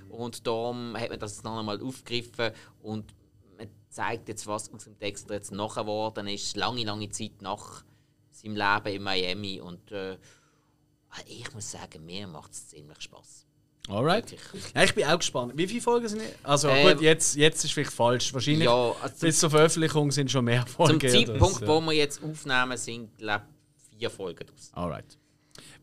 Und 0.09 0.45
darum 0.47 0.95
hat 0.97 1.09
man 1.09 1.19
das 1.19 1.35
jetzt 1.35 1.43
noch 1.43 1.57
einmal 1.59 1.81
aufgegriffen 1.81 2.51
und 2.81 3.13
man 3.57 3.67
zeigt 3.89 4.27
jetzt, 4.29 4.47
was 4.47 4.71
aus 4.73 4.83
dem 4.85 4.97
Dexter 4.99 5.35
jetzt 5.35 5.51
nachher 5.51 5.83
geworden 5.83 6.27
ist. 6.27 6.55
Lange, 6.57 6.83
lange 6.83 7.09
Zeit 7.09 7.41
nach 7.41 7.83
seinem 8.31 8.55
Leben 8.55 8.95
in 8.95 9.03
Miami. 9.03 9.61
Und 9.61 9.91
äh, 9.91 10.17
ich 11.25 11.53
muss 11.53 11.71
sagen, 11.71 12.05
mir 12.05 12.27
macht 12.27 12.51
es 12.51 12.67
ziemlich 12.69 13.01
Spaß. 13.01 13.45
Alright. 13.89 14.35
Ja, 14.75 14.83
ich 14.83 14.93
bin 14.93 15.05
auch 15.05 15.17
gespannt. 15.17 15.53
Wie 15.55 15.65
viele 15.67 15.81
Folgen 15.81 16.07
sind 16.07 16.21
es? 16.21 16.33
Also 16.43 16.69
Äh, 16.69 16.93
gut, 16.93 17.01
jetzt, 17.01 17.35
jetzt 17.35 17.63
ist 17.63 17.73
vielleicht 17.73 17.91
falsch. 17.91 18.31
Wahrscheinlich 18.33 18.65
Ja, 18.65 18.95
also 19.01 19.15
bis 19.19 19.39
zur 19.39 19.49
Veröffentlichung 19.49 20.11
sind 20.11 20.29
schon 20.29 20.45
mehr 20.45 20.65
Folgen. 20.67 20.99
zum 20.99 21.09
Zeitpunkt, 21.09 21.61
das, 21.61 21.67
wo 21.67 21.81
wir 21.81 21.93
jetzt 21.93 22.23
aufnehmen, 22.23 22.77
sind 22.77 23.17
glaub, 23.17 23.41
vier 23.97 24.09
Folgen 24.11 24.45
draus. 24.45 24.69
Alright. 24.73 25.17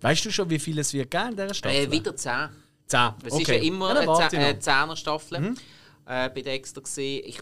Weißt 0.00 0.24
du 0.24 0.30
schon, 0.30 0.48
wie 0.50 0.58
viel 0.60 0.78
es 0.78 0.92
wird 0.92 1.10
geben 1.10 1.30
in 1.30 1.36
dieser 1.36 1.54
Staffel? 1.54 1.76
Äh, 1.76 1.90
wieder 1.90 2.14
zehn. 2.14 2.48
Zehn. 2.86 3.10
Es 3.24 3.32
okay. 3.32 3.42
ist 3.42 3.48
ja 3.48 3.54
immer 3.56 3.94
dann 3.94 4.08
eine 4.08 4.38
eine 4.38 4.58
Zehner-Staffel 4.58 5.54
äh, 6.06 6.30
bei 6.30 6.42
Dexter 6.42 6.80
gesehen. 6.80 7.22
Ich 7.26 7.40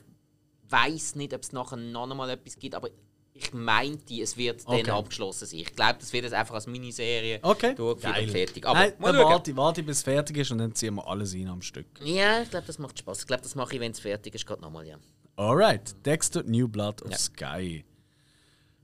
weiß 0.68 1.16
nicht, 1.16 1.34
ob 1.34 1.42
es 1.42 1.52
nachher 1.52 1.76
noch 1.76 2.10
einmal 2.10 2.30
etwas 2.30 2.58
gibt, 2.58 2.74
aber 2.74 2.88
ich 3.36 3.52
meinte, 3.52 4.14
es 4.22 4.36
wird 4.36 4.62
Okay. 4.64 4.84
dann 4.84 4.94
abgeschlossen 4.96 5.46
sein. 5.46 5.60
Ich 5.60 5.74
glaube, 5.74 5.96
das 5.98 6.12
wird 6.12 6.22
jetzt 6.24 6.34
einfach 6.34 6.54
als 6.54 6.66
Miniserie 6.68 7.40
Okay. 7.42 7.74
durchgeführt 7.74 8.22
und 8.22 8.30
fertig. 8.30 8.66
Aber 8.66 8.78
Nein, 8.78 8.92
mal 8.98 9.16
warte, 9.18 9.56
warte, 9.56 9.82
bis 9.82 9.98
es 9.98 10.02
fertig 10.04 10.36
ist 10.36 10.52
und 10.52 10.58
dann 10.58 10.72
ziehen 10.74 10.94
wir 10.94 11.06
alles 11.06 11.34
rein 11.34 11.48
am 11.48 11.60
Stück. 11.60 11.86
Ja, 12.02 12.42
ich 12.42 12.50
glaube, 12.50 12.66
das 12.66 12.78
macht 12.78 12.98
Spaß. 12.98 13.20
Ich 13.20 13.26
glaube, 13.26 13.42
das 13.42 13.54
mache 13.56 13.74
ich, 13.74 13.80
wenn 13.80 13.90
es 13.90 13.98
fertig 14.00 14.34
ist, 14.34 14.46
gerade 14.46 14.62
nochmal, 14.62 14.86
ja. 14.86 14.96
Alright, 15.36 15.94
Dexter 16.06 16.44
New 16.44 16.68
Blood 16.68 17.02
of 17.02 17.10
Ja. 17.10 17.18
Sky. 17.18 17.84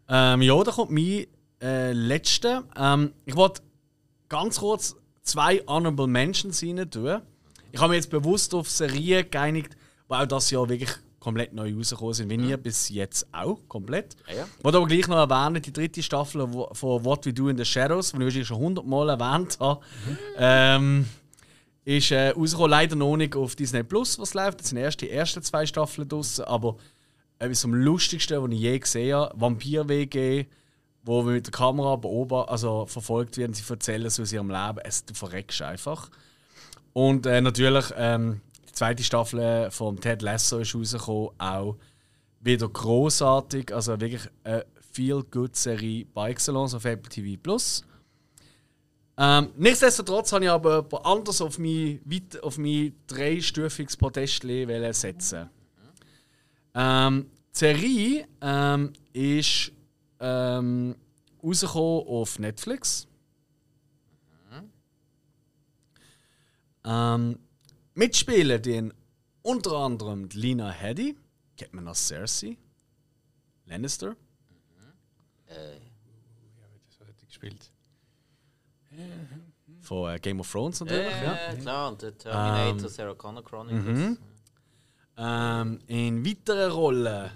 Ähm, 0.08 0.42
ja, 0.42 0.64
da 0.64 0.72
kommt 0.72 0.90
mein 0.90 1.26
äh, 1.62 1.92
letzter. 1.92 2.64
Ähm, 2.76 3.12
ich 3.24 3.36
wollte 3.36 3.62
ganz 4.28 4.58
kurz 4.58 4.96
zwei 5.22 5.62
Honorable 5.66 6.06
Mentions 6.06 6.62
rein 6.62 6.90
tun. 6.90 7.20
Ich 7.72 7.80
habe 7.80 7.90
mich 7.90 7.98
jetzt 7.98 8.10
bewusst 8.10 8.54
auf 8.54 8.68
Serien 8.68 9.30
geeinigt, 9.30 9.76
die 10.08 10.14
auch 10.14 10.26
das 10.26 10.50
Jahr 10.50 10.68
wirklich 10.68 10.90
komplett 11.20 11.52
neu 11.52 11.74
rausgekommen 11.74 12.14
sind, 12.14 12.30
wie 12.30 12.48
ihr 12.48 12.56
bis 12.56 12.88
jetzt 12.88 13.26
auch 13.30 13.60
komplett. 13.68 14.16
Ja, 14.28 14.36
ja. 14.36 14.48
Ich 14.58 14.64
wollte 14.64 14.78
aber 14.78 14.86
gleich 14.86 15.06
noch 15.06 15.16
erwähnen, 15.16 15.62
die 15.62 15.72
dritte 15.72 16.02
Staffel 16.02 16.48
von 16.72 17.04
What 17.04 17.26
We 17.26 17.32
Do 17.32 17.48
in 17.48 17.58
the 17.58 17.64
Shadows, 17.64 18.12
die 18.12 18.16
ich 18.16 18.24
wahrscheinlich 18.24 18.48
schon 18.48 18.58
hundertmal 18.58 19.10
erwähnt 19.10 19.58
habe, 19.60 19.80
ähm, 20.36 21.06
ist 21.84 22.10
äh, 22.10 22.30
rausgekommen, 22.30 22.70
leider 22.70 22.96
noch 22.96 23.16
nicht 23.16 23.36
auf 23.36 23.54
Disney 23.54 23.82
Plus, 23.82 24.18
was 24.18 24.34
läuft. 24.34 24.60
Jetzt 24.60 24.70
sind 24.70 24.78
erst 24.78 25.00
die 25.02 25.10
ersten 25.10 25.42
zwei 25.42 25.66
Staffeln 25.66 26.08
draussen, 26.08 26.46
aber 26.46 26.76
etwas 27.38 27.64
am 27.64 27.74
lustigsten, 27.74 28.42
was 28.42 28.50
ich 28.50 28.60
je 28.60 28.78
gesehen 28.78 29.14
habe, 29.16 29.40
Vampir-WG, 29.40 30.46
wo 31.02 31.24
wir 31.24 31.32
mit 31.32 31.46
der 31.46 31.52
Kamera 31.52 31.96
beobachten, 31.96 32.50
also 32.50 32.86
verfolgt 32.86 33.36
werden, 33.38 33.54
sie 33.54 33.64
erzählen 33.68 34.08
so 34.10 34.22
aus 34.22 34.32
ihrem 34.32 34.50
Leben, 34.50 34.78
es 34.84 35.04
du 35.04 35.14
verreckst 35.14 35.62
einfach. 35.62 36.10
Und 36.92 37.26
äh, 37.26 37.40
natürlich, 37.40 37.86
ähm, 37.96 38.40
die 38.68 38.72
zweite 38.72 39.02
Staffel 39.02 39.70
von 39.70 40.00
Ted 40.00 40.22
Lasso 40.22 40.58
ist 40.58 40.74
rausgekommen, 40.74 41.30
auch 41.38 41.76
wieder 42.40 42.68
großartig, 42.68 43.74
also 43.74 44.00
wirklich 44.00 44.28
eine 44.44 44.66
Feel-Good-Serie 44.92 46.06
by 46.06 46.30
Excellence 46.30 46.74
auf 46.74 46.84
Apple 46.84 47.08
TV 47.08 47.40
Plus. 47.40 47.84
Ähm, 49.16 49.50
nichtsdestotrotz 49.56 50.32
habe 50.32 50.44
ich 50.46 50.50
aber 50.50 50.76
jemand 50.76 51.04
anders 51.04 51.40
auf 51.42 51.58
mein, 51.58 52.00
auf 52.42 52.58
mein 52.58 52.94
dreistufiges 53.06 53.96
Podest 53.96 54.42
setzen. 54.92 55.50
Ähm, 56.74 57.26
die 57.54 57.58
Serie 57.58 58.26
ähm, 58.40 58.92
ist 59.12 59.72
ähm, 60.20 60.96
rausgekommen 61.42 62.06
auf 62.06 62.38
Netflix. 62.38 63.06
Ähm, 66.84 67.38
mitspielen 67.94 68.62
den 68.62 68.94
unter 69.42 69.72
anderem 69.72 70.28
Lina 70.32 70.70
Headey, 70.70 71.16
kennt 71.56 71.74
man 71.74 71.86
als 71.88 72.06
Cersei, 72.08 72.56
Lannister. 73.66 74.16
Das 75.46 77.00
hat 77.08 77.26
gespielt. 77.26 77.70
Von 79.80 80.10
äh, 80.14 80.18
Game 80.20 80.40
of 80.40 80.50
Thrones 80.50 80.80
natürlich. 80.80 81.06
ja. 81.10 81.52
Ja, 81.52 81.54
klar. 81.56 81.88
Und 81.90 82.02
der 82.02 82.16
Terminator, 82.16 82.70
Ähm, 82.70 82.88
Sarah 82.88 83.14
Connor 83.14 83.44
Chronicles. 83.44 84.18
Ähm, 85.16 85.78
in 85.86 86.24
weiteren 86.24 86.70
Rollen 86.72 87.30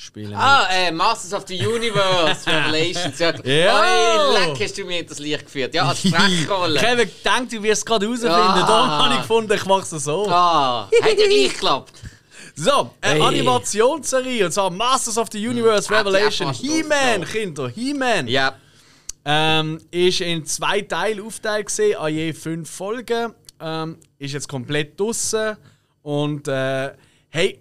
spielen 0.00 0.32
Ah, 0.34 0.68
äh, 0.70 0.92
Masters 0.92 1.32
of 1.34 1.44
the 1.48 1.56
Universe, 1.66 2.46
Revelations. 2.46 3.18
Ja, 3.18 3.32
Ja. 3.44 3.80
Oi, 3.80 4.38
leck, 4.38 4.60
hast 4.62 4.78
du 4.78 4.84
mir 4.84 5.04
das 5.04 5.18
Licht 5.18 5.44
geführt. 5.44 5.74
Ja, 5.74 5.88
als 5.88 5.98
Sprechrolle. 6.06 6.78
Ich 6.80 6.86
habe 6.86 7.04
gedacht, 7.06 7.52
du 7.52 7.62
wirst 7.62 7.80
es 7.80 7.84
gerade 7.84 8.06
herausfinden. 8.06 8.34
Ah. 8.36 8.66
Darum 8.66 8.90
habe 8.90 9.14
ich 9.14 9.20
gefunden, 9.22 9.52
ich 9.52 9.64
mache 9.64 9.82
es 9.96 10.04
so. 10.04 10.28
Ah, 10.30 10.88
hat 11.02 11.18
ja 11.18 11.26
gleich 11.26 11.52
geklappt. 11.52 11.92
So, 12.54 12.90
eine 13.00 13.14
Hey. 13.14 13.22
Animationsserie, 13.22 14.44
und 14.46 14.52
zwar 14.52 14.70
Masters 14.70 15.18
of 15.18 15.28
the 15.32 15.46
Universe 15.48 15.88
die 15.88 15.94
Revelation. 15.94 16.52
He-Man. 16.52 17.24
Kinder, 17.24 17.68
He-Man. 17.68 18.28
Ja. 18.28 18.54
Ähm, 19.24 19.80
ist 19.90 20.20
in 20.20 20.44
zwei 20.46 20.80
Teile 20.82 21.22
aufteilt 21.24 21.66
gesehen, 21.66 21.96
an 21.98 22.14
je 22.14 22.32
fünf 22.32 22.70
Folgen. 22.70 23.34
Ähm, 23.60 23.98
ist 24.18 24.32
jetzt 24.32 24.48
komplett 24.48 24.98
draussen. 24.98 25.56
Und 26.02 26.46
äh, 26.48 26.92
hey, 27.28 27.60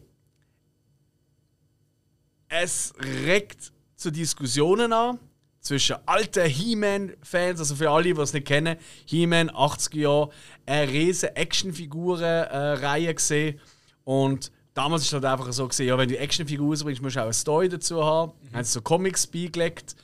es 2.50 2.94
regt 3.26 3.72
zu 3.96 4.12
Diskussionen 4.12 4.94
an 4.94 5.20
zwischen 5.60 5.98
alten 6.06 6.46
He-Man-Fans, 6.46 7.60
also 7.60 7.76
für 7.76 7.90
alle, 7.90 8.14
die 8.14 8.22
es 8.22 8.34
nicht 8.34 8.48
kennen, 8.48 8.78
He-Man 9.06 9.50
80er 9.50 9.98
Jahre, 9.98 10.30
eine 10.66 10.92
riesige 10.92 11.36
Actionfiguren-Reihe 11.36 13.14
gesehen. 13.14 13.60
Und 14.06 14.52
damals 14.74 15.02
ist 15.02 15.08
es 15.10 15.14
halt 15.14 15.26
einfach 15.26 15.52
so 15.52 15.68
gesehen, 15.68 15.88
ja, 15.88 15.98
wenn 15.98 16.08
du 16.08 16.18
Actionfiguren 16.18 16.70
rausbringst, 16.70 17.02
musst 17.02 17.16
du 17.18 17.20
auch 17.20 17.26
eine 17.26 17.34
Story 17.34 17.70
dazu 17.70 18.04
haben. 18.04 18.32
Mhm. 18.44 18.56
Haben 18.56 18.64
sie 18.64 18.72
so 18.72 18.82
Comics 18.82 19.28
beigelegt. 19.28 19.96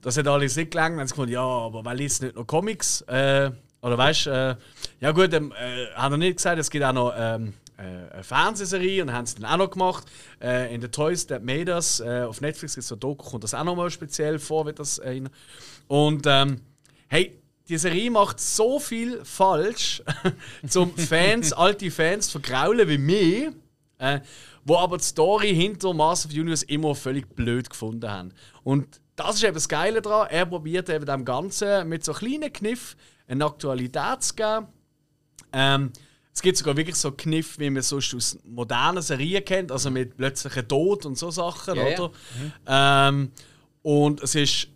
Das 0.00 0.16
hat 0.16 0.26
alles 0.26 0.56
nicht 0.56 0.70
gelangt. 0.70 0.94
Dann 0.94 1.00
haben 1.00 1.08
sie 1.08 1.12
gefunden, 1.12 1.32
ja, 1.32 1.42
aber 1.42 1.84
weil 1.84 2.00
jetzt 2.00 2.22
nicht 2.22 2.36
noch 2.36 2.46
Comics? 2.46 3.02
Äh, 3.02 3.50
oder 3.82 3.98
weißt 3.98 4.26
du, 4.26 4.30
äh, 4.30 4.56
ja 5.00 5.12
gut, 5.12 5.32
ähm, 5.34 5.52
äh, 5.52 5.86
hat 5.94 6.12
er 6.12 6.18
nicht 6.18 6.36
gesagt, 6.36 6.58
es 6.58 6.70
gibt 6.70 6.84
auch 6.84 6.92
noch 6.92 7.12
ähm, 7.16 7.48
äh, 7.48 7.52
eine 7.80 8.24
Fernsehserie 8.24 9.02
und 9.02 9.12
haben 9.12 9.26
sie 9.26 9.36
dann 9.36 9.46
auch 9.46 9.56
noch 9.56 9.70
gemacht. 9.70 10.06
Äh, 10.40 10.74
in 10.74 10.80
The 10.80 10.88
Toys 10.88 11.26
That 11.26 11.42
Made 11.42 11.72
Us 11.72 12.00
äh, 12.00 12.22
auf 12.22 12.40
Netflix 12.40 12.74
gibt 12.74 12.82
es 12.82 12.88
so 12.88 12.96
ein 12.96 13.00
Doku, 13.00 13.30
kommt 13.30 13.44
das 13.44 13.54
auch 13.54 13.64
noch 13.64 13.76
mal 13.76 13.90
speziell 13.90 14.38
vor, 14.38 14.66
wird 14.66 14.78
das 14.78 14.98
äh, 14.98 15.22
Und 15.88 16.26
ähm, 16.26 16.60
hey, 17.08 17.40
die 17.68 17.78
Serie 17.78 18.10
macht 18.10 18.40
so 18.40 18.80
viel 18.80 19.24
falsch, 19.24 20.02
zum 20.68 20.96
Fans, 20.96 21.52
alte 21.54 21.90
Fans 21.90 22.30
vergraulen 22.30 22.88
wie 22.88 22.98
mich, 22.98 23.48
äh, 23.98 24.20
wo 24.64 24.76
aber 24.76 24.98
die 24.98 25.04
Story 25.04 25.54
hinter 25.54 25.94
Master 25.94 26.26
of 26.26 26.32
the 26.32 26.40
Universe 26.40 26.66
immer 26.66 26.94
völlig 26.94 27.34
blöd 27.34 27.70
gefunden 27.70 28.10
haben. 28.10 28.32
Und 28.62 29.00
das 29.16 29.36
ist 29.36 29.44
eben 29.44 29.54
das 29.54 29.68
Geile 29.68 30.02
daran. 30.02 30.28
Er 30.30 30.46
probiert 30.46 30.88
eben 30.88 31.06
dem 31.06 31.24
Ganzen 31.24 31.88
mit 31.88 32.04
so 32.04 32.12
kleinen 32.12 32.52
Kniff 32.52 32.96
eine 33.28 33.44
Aktualität 33.44 34.22
zu 34.22 34.34
geben. 34.34 34.66
Ähm, 35.52 35.92
es 36.32 36.42
gibt 36.42 36.56
sogar 36.56 36.76
wirklich 36.76 36.96
so 36.96 37.12
Kniff, 37.12 37.58
wie 37.58 37.70
man 37.70 37.82
sonst 37.82 38.14
aus 38.14 38.38
modernen 38.44 39.02
Serien 39.02 39.44
kennt, 39.44 39.72
also 39.72 39.90
mit 39.90 40.16
plötzlichen 40.16 40.66
Tod 40.68 41.04
und 41.06 41.18
so 41.18 41.30
Sachen, 41.30 41.74
Ja, 41.76 41.88
ja. 41.88 41.98
oder? 41.98 42.10
Ähm, 42.66 43.32
und 43.82 44.22
es 44.22 44.34
ist 44.34 44.68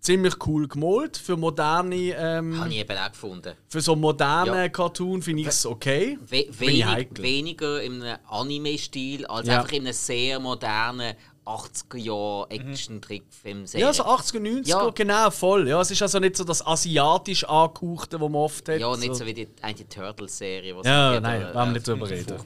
ziemlich 0.00 0.34
cool 0.46 0.68
gemalt 0.68 1.16
für 1.16 1.36
moderne, 1.36 1.96
ähm, 2.16 2.60
Habe 2.60 2.68
ich 2.68 2.76
eben 2.80 2.96
auch 2.98 3.10
gefunden. 3.10 3.54
für 3.68 3.80
so 3.80 3.96
moderne 3.96 4.56
Ja. 4.64 4.68
Cartoon 4.68 5.22
finde 5.22 5.42
ich 5.42 5.48
es 5.48 5.64
okay. 5.64 6.18
We 6.28 6.46
wenig, 6.58 7.08
weniger 7.18 7.78
einem 7.78 8.16
Anime-Stil 8.28 9.24
als 9.26 9.48
Ja. 9.48 9.58
einfach 9.60 9.72
in 9.72 9.84
einem 9.84 9.92
sehr 9.94 10.38
modernen 10.40 11.14
80er-Jahr-Action-Trickfilm. 11.44 13.64
Ja, 13.72 13.92
so 13.92 14.04
80er, 14.04 14.40
90er, 14.40 14.68
Ja. 14.68 14.90
genau, 14.90 15.30
voll. 15.30 15.68
Ja, 15.68 15.80
es 15.80 15.90
ist 15.90 16.02
also 16.02 16.18
nicht 16.18 16.36
so 16.36 16.44
das 16.44 16.66
asiatisch 16.66 17.44
angehauchte, 17.44 18.20
was 18.20 18.30
man 18.30 18.40
oft 18.40 18.68
hat. 18.68 18.80
Ja, 18.80 18.96
nicht 18.96 19.14
so 19.14 19.24
wie 19.26 19.34
die, 19.34 19.48
eine 19.62 19.74
die 19.74 19.84
Turtles-Serie. 19.84 20.74
Ja, 20.84 21.20
nein, 21.20 21.42
äh, 21.42 21.54
wollen 21.54 21.68
wir 21.68 21.72
nicht 21.74 21.88
drüber 21.88 22.08
reden. 22.08 22.36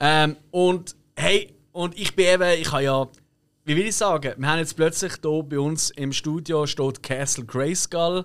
Ähm, 0.00 0.36
und 0.50 0.94
hey, 1.16 1.54
und 1.72 1.98
ich 1.98 2.14
bin 2.14 2.26
eben, 2.26 2.60
ich 2.60 2.70
habe 2.72 2.82
ja, 2.84 3.08
wie 3.64 3.76
will 3.76 3.86
ich 3.86 3.96
sagen, 3.96 4.34
wir 4.36 4.48
haben 4.48 4.58
jetzt 4.58 4.76
plötzlich 4.76 5.12
hier 5.22 5.42
bei 5.42 5.58
uns 5.58 5.90
im 5.90 6.12
Studio 6.12 6.66
steht 6.66 7.02
Castle 7.02 7.44
Grayskull. 7.44 8.24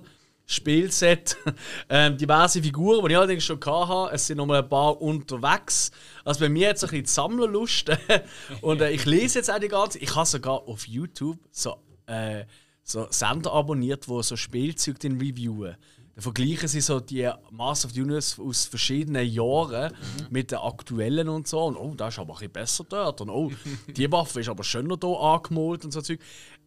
Spielset, 0.49 1.35
ähm, 1.89 2.17
diverse 2.17 2.61
Figuren, 2.63 3.05
die 3.05 3.11
ich 3.11 3.17
allerdings 3.17 3.43
schon 3.43 3.59
hatte. 3.59 4.15
Es 4.15 4.27
sind 4.27 4.37
noch 4.37 4.45
mal 4.45 4.63
ein 4.63 4.69
paar 4.69 4.99
unterwegs. 5.01 5.91
Also 6.23 6.39
bei 6.39 6.49
mir 6.49 6.69
jetzt 6.69 6.85
ein 6.85 6.89
bisschen 6.89 7.03
die 7.03 7.09
Sammlerlust. 7.09 7.91
und 8.61 8.79
äh, 8.79 8.91
ich 8.91 9.05
lese 9.05 9.39
jetzt 9.39 9.51
auch 9.51 9.59
die 9.59 9.67
ganze 9.67 9.99
Ich 9.99 10.15
habe 10.15 10.25
sogar 10.25 10.65
auf 10.67 10.87
YouTube 10.87 11.37
so, 11.51 11.75
äh, 12.05 12.45
so 12.81 13.07
Sender 13.09 13.51
abonniert, 13.51 14.07
wo 14.07 14.21
so 14.21 14.37
Spielzeug 14.37 14.99
den 14.99 15.19
reviewen. 15.19 15.75
Da 16.17 16.23
vergleichen 16.23 16.67
sie 16.67 16.81
so 16.81 16.99
die 16.99 17.29
Master 17.51 17.87
of 17.87 17.93
the 17.93 18.01
Universe 18.01 18.41
aus 18.41 18.65
verschiedenen 18.65 19.27
Jahren 19.27 19.93
mit 20.31 20.49
den 20.49 20.57
aktuellen 20.57 21.29
und 21.29 21.47
so. 21.47 21.65
Und 21.65 21.75
oh, 21.75 21.93
das 21.95 22.15
ist 22.15 22.19
aber 22.19 22.33
ein 22.33 22.37
bisschen 22.37 22.53
besser 22.53 22.85
dort. 22.89 23.21
Und 23.21 23.29
oh, 23.29 23.51
die 23.87 24.11
Waffe 24.11 24.39
ist 24.39 24.49
aber 24.49 24.63
schöner 24.63 24.97
hier 24.99 25.19
angemalt 25.19 25.85
und 25.85 25.91
so 25.91 26.01
Zeug. 26.01 26.19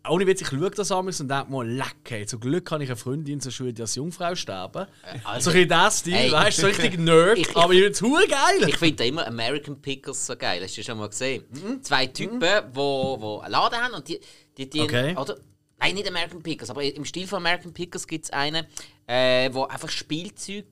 Ohne 0.09 0.27
Witz, 0.27 0.41
ich 0.41 0.49
schaue 0.49 0.71
das 0.71 0.91
an 0.93 1.07
und 1.07 1.19
denke 1.29 1.47
mir, 1.51 1.65
leck, 1.65 2.27
zum 2.27 2.41
Glück 2.41 2.71
habe 2.71 2.83
ich 2.83 2.89
eine 2.89 2.97
Freundin, 2.97 3.39
so 3.41 3.51
die 3.73 3.83
als 3.83 3.95
Jungfrau 3.97 4.35
sterben. 4.35 4.87
also- 5.25 5.45
so 5.45 5.51
ein 5.51 5.55
bisschen 5.55 5.69
das 5.69 5.99
Stil, 5.99 6.15
Ey. 6.15 6.33
weißt 6.33 6.57
du, 6.59 6.63
so 6.63 6.67
richtig 6.69 6.99
Nerd, 6.99 7.37
Ich- 7.39 7.49
ich- 7.49 7.57
aber 7.57 7.73
ich 7.75 7.81
finde 7.81 7.93
es 7.93 8.01
geil. 8.29 8.69
Ich 8.69 8.77
finde 8.79 9.07
immer 9.07 9.27
American 9.27 9.81
Pickles 9.81 10.27
so 10.27 10.37
geil. 10.37 10.63
Hast 10.63 10.77
du 10.77 10.83
schon 10.83 10.97
mal 10.97 11.09
gesehen? 11.09 11.45
Mhm. 11.51 11.83
Zwei 11.83 12.07
Typen, 12.07 12.41
die 12.41 12.63
wo, 12.73 13.19
wo 13.21 13.39
einen 13.41 13.53
Laden 13.53 13.79
haben 13.79 13.95
und 13.95 14.09
die, 14.09 14.19
die, 14.57 14.71
die 14.71 14.81
Okay. 14.81 15.15
oder 15.17 15.37
Nein, 15.83 15.95
nicht 15.95 16.09
American 16.09 16.43
Pickles, 16.43 16.69
aber 16.69 16.83
im 16.83 17.07
Stil 17.07 17.27
von 17.27 17.39
American 17.39 17.73
Pickles 17.73 18.07
gibt 18.07 18.27
es 18.27 18.31
einen, 18.31 18.67
äh, 19.07 19.49
wo 19.53 19.65
einfach 19.65 19.89
Spielzeug 19.89 20.67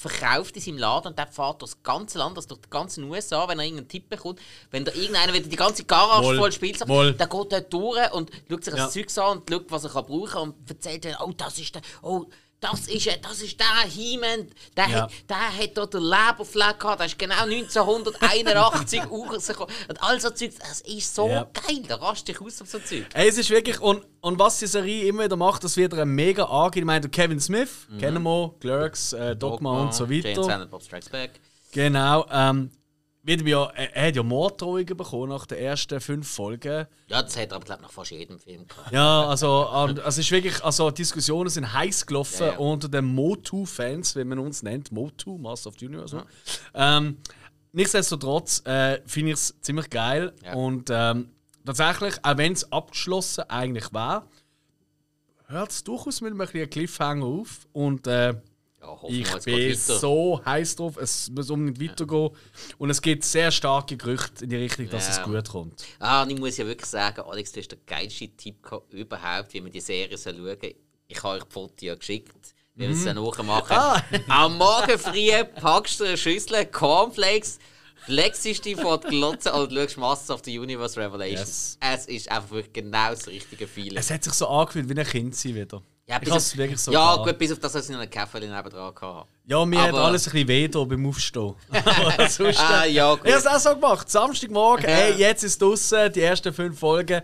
verkauft 0.00 0.56
in 0.56 0.62
seinem 0.62 0.78
Laden 0.78 1.08
und 1.08 1.18
der 1.18 1.26
fährt 1.26 1.60
durch 1.60 1.72
das 1.72 1.82
ganze 1.82 2.18
Land, 2.18 2.36
also 2.36 2.48
durch 2.48 2.62
die 2.62 2.70
ganzen 2.70 3.04
USA, 3.04 3.46
wenn 3.48 3.58
er 3.58 3.64
irgendeinen 3.66 3.88
Tipp 3.88 4.08
bekommt. 4.08 4.40
Wenn 4.70 4.84
da 4.84 4.92
irgendeiner 4.92 5.34
wieder 5.34 5.48
die 5.48 5.56
ganze 5.56 5.84
Garage 5.84 6.26
Wohl. 6.26 6.36
voll 6.38 6.52
Spielzeug 6.52 6.88
Wohl. 6.88 7.12
der 7.12 7.26
geht 7.26 7.52
dort 7.52 7.72
durch 7.72 8.12
und 8.12 8.30
schaut 8.48 8.64
sich 8.64 8.74
Ja. 8.74 8.84
das 8.84 8.92
Zeug 8.94 9.18
an 9.18 9.38
und 9.38 9.50
schaut, 9.50 9.70
was 9.70 9.84
er 9.84 9.90
kann 9.90 10.06
brauchen 10.06 10.40
und 10.42 10.70
erzählt 10.70 11.06
oh, 11.22 11.32
das 11.36 11.58
ist 11.58 11.74
der, 11.74 11.82
oh, 12.02 12.24
das 12.60 12.86
ist, 12.88 13.08
das 13.22 13.40
ist 13.42 13.58
der 13.58 13.88
He-Man, 13.88 14.48
der, 14.76 14.88
Ja. 14.88 15.02
hat, 15.02 15.12
der 15.28 15.36
hat 15.58 15.70
dort 15.76 15.94
den 15.94 16.02
Leberfleck 16.02 16.78
gehabt, 16.78 17.00
der 17.00 17.06
ist 17.06 17.18
genau 17.18 17.42
1981 17.44 19.00
rausgekommen. 19.10 19.74
Und 19.88 20.02
all 20.02 20.20
so 20.20 20.30
Zeug, 20.30 20.52
das 20.58 20.80
ist 20.82 21.14
so 21.14 21.28
Ja. 21.28 21.46
geil, 21.66 21.82
da 21.88 21.96
rast 21.96 22.28
dich 22.28 22.40
aus 22.40 22.60
auf 22.60 22.68
so 22.68 22.78
Zeug. 22.78 23.06
Ey, 23.14 23.28
es 23.28 23.38
ist 23.38 23.50
wirklich, 23.50 23.80
und, 23.80 24.04
und 24.20 24.38
was 24.38 24.58
die 24.58 24.66
Serie 24.66 25.06
immer 25.06 25.24
wieder 25.24 25.36
macht, 25.36 25.64
das 25.64 25.76
wird 25.76 25.94
ein 25.94 26.08
mega 26.10 26.44
angeht. 26.44 26.80
Ich 26.82 26.86
meine, 26.86 27.08
Kevin 27.08 27.40
Smith, 27.40 27.86
kennen 27.98 28.22
wir, 28.22 28.54
Clerks, 28.60 29.12
äh, 29.14 29.34
Dogma, 29.36 29.82
und 29.82 29.94
so 29.94 30.10
weiter. 30.10 30.42
Silent 30.42 30.70
Bob 30.70 30.82
Strikes 30.82 31.08
Back. 31.08 31.32
Genau, 31.72 32.26
ähm, 32.30 32.70
wird 33.22 33.42
ja, 33.46 33.64
er, 33.74 33.94
er 33.96 34.08
hat 34.08 34.16
ja 34.16 34.22
Morddrohungen 34.22 34.96
bekommen 34.96 35.28
nach 35.28 35.46
den 35.46 35.58
ersten 35.58 36.00
fünf 36.00 36.28
Folgen. 36.30 36.86
Ja, 37.06 37.22
das 37.22 37.36
hat 37.36 37.50
er 37.50 37.56
aber 37.56 37.64
glaub, 37.64 37.80
nach 37.82 37.90
fast 37.92 38.10
jedem 38.12 38.38
Film 38.38 38.66
gehabt. 38.66 38.92
Ja, 38.92 39.26
also, 39.28 39.66
ähm, 39.68 39.88
also 39.98 40.00
es 40.02 40.18
ist 40.18 40.30
wirklich, 40.30 40.62
also 40.64 40.90
Diskussionen 40.90 41.50
sind 41.50 41.72
heiß 41.72 42.06
gelaufen 42.06 42.46
Ja, 42.46 42.52
ja. 42.52 42.58
unter 42.58 42.88
den 42.88 43.04
Motu-Fans, 43.04 44.16
wie 44.16 44.24
man 44.24 44.38
uns 44.38 44.62
nennt, 44.62 44.90
Motu, 44.90 45.36
Master 45.38 45.68
of 45.68 45.74
the 45.78 45.86
Universe. 45.86 46.24
Ähm, 46.74 47.18
nichtsdestotrotz 47.72 48.62
äh, 48.66 49.00
finde 49.06 49.32
ich 49.32 49.38
es 49.38 49.54
ziemlich 49.60 49.90
geil 49.90 50.32
Ja. 50.44 50.54
und 50.54 50.88
ähm, 50.90 51.30
tatsächlich, 51.64 52.14
auch 52.22 52.36
wenn 52.38 52.52
es 52.52 52.72
abgeschlossen 52.72 53.44
eigentlich 53.48 53.92
war, 53.92 54.26
hört 55.46 55.70
es 55.72 55.84
durchaus 55.84 56.20
mit 56.20 56.32
einem 56.32 56.46
kleinen 56.46 56.70
Cliffhanger 56.70 57.26
auf 57.26 57.66
und 57.72 58.06
äh, 58.06 58.34
Ja, 58.82 58.98
ich 59.08 59.44
bin 59.44 59.76
so 59.76 60.40
heiß 60.44 60.76
drauf, 60.76 60.96
es 60.96 61.30
muss 61.30 61.50
unbedingt 61.50 61.90
weitergehen 61.90 62.30
und 62.78 62.88
es 62.90 63.02
gibt 63.02 63.24
sehr 63.24 63.50
starke 63.50 63.96
Gerüchte 63.96 64.44
in 64.44 64.50
die 64.50 64.56
Richtung, 64.56 64.88
dass 64.88 65.06
Ja. 65.06 65.12
es 65.12 65.22
gut 65.22 65.48
kommt. 65.48 65.84
Ah, 65.98 66.22
und 66.22 66.30
ich 66.30 66.38
muss 66.38 66.56
ja 66.56 66.66
wirklich 66.66 66.88
sagen, 66.88 67.20
Alex, 67.20 67.52
du 67.52 67.60
hast 67.60 67.68
den 67.72 67.78
geilsten 67.86 68.36
Tipp 68.36 68.62
gehabt, 68.62 68.92
überhaupt, 68.94 69.52
wie 69.52 69.60
man 69.60 69.70
die 69.70 69.80
Serie 69.80 70.16
soll 70.16 70.34
schauen 70.36 70.56
soll. 70.60 70.74
Ich 71.08 71.22
habe 71.22 71.36
euch 71.38 71.44
die 71.44 71.52
Fotos 71.52 71.76
ja 71.82 71.94
geschickt, 71.94 72.54
wie 72.74 72.84
wir 72.88 72.90
es 72.94 73.04
dann 73.04 73.16
nachmachen. 73.16 73.76
Ah. 73.76 74.02
Am 74.28 74.56
Morgen 74.56 74.98
früh 74.98 75.44
packst 75.60 76.00
du 76.00 76.04
eine 76.04 76.16
Schüssel 76.16 76.64
Cornflakes, 76.66 77.58
legst 78.06 78.44
dich 78.44 78.80
vor 78.80 78.98
die 78.98 79.08
Glotze 79.08 79.52
und 79.52 79.72
schaust 79.72 79.98
Masters 79.98 80.30
of 80.36 80.40
the 80.44 80.58
Universe 80.58 80.98
Revelations. 80.98 81.76
Es 81.80 82.06
ist 82.06 82.30
einfach 82.30 82.50
wirklich 82.50 82.72
genau 82.72 83.10
das 83.10 83.26
richtige 83.26 83.66
Feeling. 83.66 83.98
Es 83.98 84.10
hat 84.10 84.24
sich 84.24 84.32
so 84.32 84.46
angefühlt 84.48 84.88
wie 84.88 84.98
ein 84.98 85.06
Kind 85.06 85.36
sein 85.36 85.54
wieder. 85.54 85.82
Ja, 86.10 86.18
ich 86.22 86.32
auf, 86.32 86.56
wirklich 86.56 86.80
so 86.80 86.92
ja 86.92 87.16
gut, 87.16 87.38
bis 87.38 87.52
auf 87.52 87.58
das, 87.60 87.72
dass 87.72 87.84
ich 87.88 87.94
noch 87.96 88.00
einen 88.00 88.10
neben 88.10 88.70
dran 88.70 88.94
hatte. 88.94 89.24
Ja, 89.46 89.64
mir 89.64 89.80
hat 89.82 89.88
Aber- 89.90 90.04
alles 90.04 90.26
ein 90.26 90.32
bisschen 90.32 90.48
weh 90.48 90.68
da 90.68 90.84
beim 90.84 91.06
Aufstehen. 91.06 91.54
Aber 91.72 92.28
sonst, 92.28 92.60
Ah, 92.60 92.84
ja, 92.84 93.14
gut. 93.14 93.24
Ich 93.26 93.32
habe 93.32 93.40
es 93.40 93.46
auch 93.46 93.58
so 93.58 93.74
gemacht. 93.80 94.10
Samstagmorgen, 94.10 94.86
hey, 94.86 95.14
jetzt 95.14 95.42
ist 95.44 95.60
draußen 95.62 96.12
die 96.12 96.20
ersten 96.20 96.52
fünf 96.52 96.78
Folgen. 96.78 97.22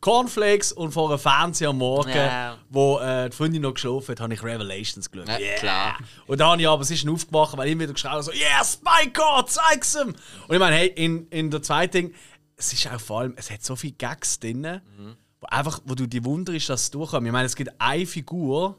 Cornflakes 0.00 0.70
und 0.72 0.92
vor 0.92 1.08
einem 1.10 1.18
Fernseher 1.18 1.70
am 1.70 1.78
Morgen, 1.78 2.10
Ja. 2.14 2.56
wo 2.70 3.00
äh, 3.00 3.28
die 3.30 3.36
Freundin 3.36 3.62
noch 3.62 3.74
geschlafen 3.74 4.12
hat, 4.12 4.20
habe 4.20 4.32
ich 4.32 4.42
Revelations 4.44 5.10
geschaut. 5.10 5.28
Ja, 5.40 5.54
klar. 5.56 5.98
Und 6.28 6.38
dann 6.38 6.50
habe 6.50 6.62
ich 6.62 6.68
aber, 6.68 6.82
es 6.82 6.90
ist 6.92 7.04
dann 7.04 7.12
aufgewacht, 7.12 7.56
weil 7.56 7.66
ich 7.66 7.72
immer 7.72 7.82
wieder 7.82 7.94
geschrien 7.94 8.12
habe, 8.12 8.22
so, 8.22 8.30
yeah, 8.30 8.64
Spike, 8.64 9.20
zeig's 9.48 9.96
ihm! 9.96 10.14
Und 10.46 10.54
ich 10.54 10.58
meine, 10.60 10.76
hey, 10.76 10.86
in, 10.94 11.26
in 11.30 11.50
der 11.50 11.62
zweiten 11.62 11.90
Ding, 11.92 12.14
es 12.56 12.72
ist 12.72 12.86
auch 12.86 13.00
vor 13.00 13.20
allem, 13.22 13.34
es 13.36 13.50
hat 13.50 13.64
so 13.64 13.74
viele 13.74 13.94
Gags 13.94 14.38
drin, 14.38 14.60
Mhm. 14.60 15.16
Einfach, 15.50 15.80
wo 15.84 15.94
du 15.94 16.06
die 16.06 16.24
wunderst, 16.24 16.68
dass 16.68 16.82
es 16.82 16.90
durchkommt. 16.90 17.26
Ich 17.26 17.32
meine, 17.32 17.46
es 17.46 17.56
gibt 17.56 17.70
eine 17.78 18.06
Figur, 18.06 18.76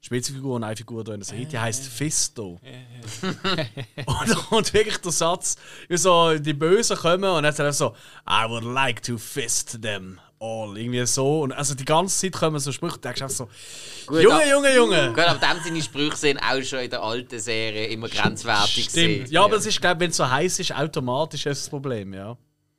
Spitzenfigur 0.00 0.56
und 0.56 0.64
eine 0.64 0.76
Figur 0.76 1.04
da 1.04 1.12
in 1.14 1.20
der 1.20 1.26
Serie, 1.26 1.46
die 1.46 1.58
heißt 1.58 1.86
Fisto. 1.86 2.58
und, 4.06 4.52
und 4.52 4.72
wirklich 4.72 4.96
der 4.98 5.12
Satz, 5.12 5.56
wie 5.88 5.96
so 5.96 6.38
die 6.38 6.54
Bösen 6.54 6.96
kommen 6.96 7.24
und 7.24 7.42
dann 7.42 7.52
sagt 7.52 7.66
er 7.66 7.72
so, 7.72 7.94
I 8.28 8.48
would 8.48 8.64
like 8.64 9.02
to 9.02 9.18
fist 9.18 9.80
them 9.82 10.18
all. 10.38 10.76
Irgendwie 10.78 11.04
so. 11.06 11.42
Und 11.42 11.52
also 11.52 11.74
die 11.74 11.84
ganze 11.84 12.18
Zeit 12.18 12.40
kommen 12.40 12.58
so 12.58 12.72
Sprüche, 12.72 12.94
du 12.94 13.00
denkst 13.00 13.22
einfach 13.22 13.36
so, 13.36 13.48
Gut, 14.06 14.22
Junge, 14.22 14.36
ab- 14.36 14.48
Junge, 14.50 14.74
Junge! 14.74 15.08
Gut, 15.10 15.24
aber 15.24 15.38
dem 15.38 15.62
seine 15.62 15.82
Sprüche 15.82 16.16
sind 16.16 16.38
auch 16.38 16.62
schon 16.62 16.78
in 16.80 16.90
der 16.90 17.02
alten 17.02 17.38
Serie 17.38 17.86
immer 17.88 18.08
grenzwertig. 18.08 18.84
Stimmt. 18.88 18.94
gewesen. 19.14 19.32
Ja, 19.32 19.44
aber 19.44 19.56
es 19.56 19.66
ist, 19.66 19.80
glaube 19.80 20.00
wenn 20.00 20.10
es 20.10 20.16
so 20.16 20.28
heiß 20.28 20.60
ist, 20.60 20.74
automatisch 20.74 21.44
ist 21.46 21.62
das 21.62 21.68
Problem, 21.68 22.14
ja. 22.14 22.36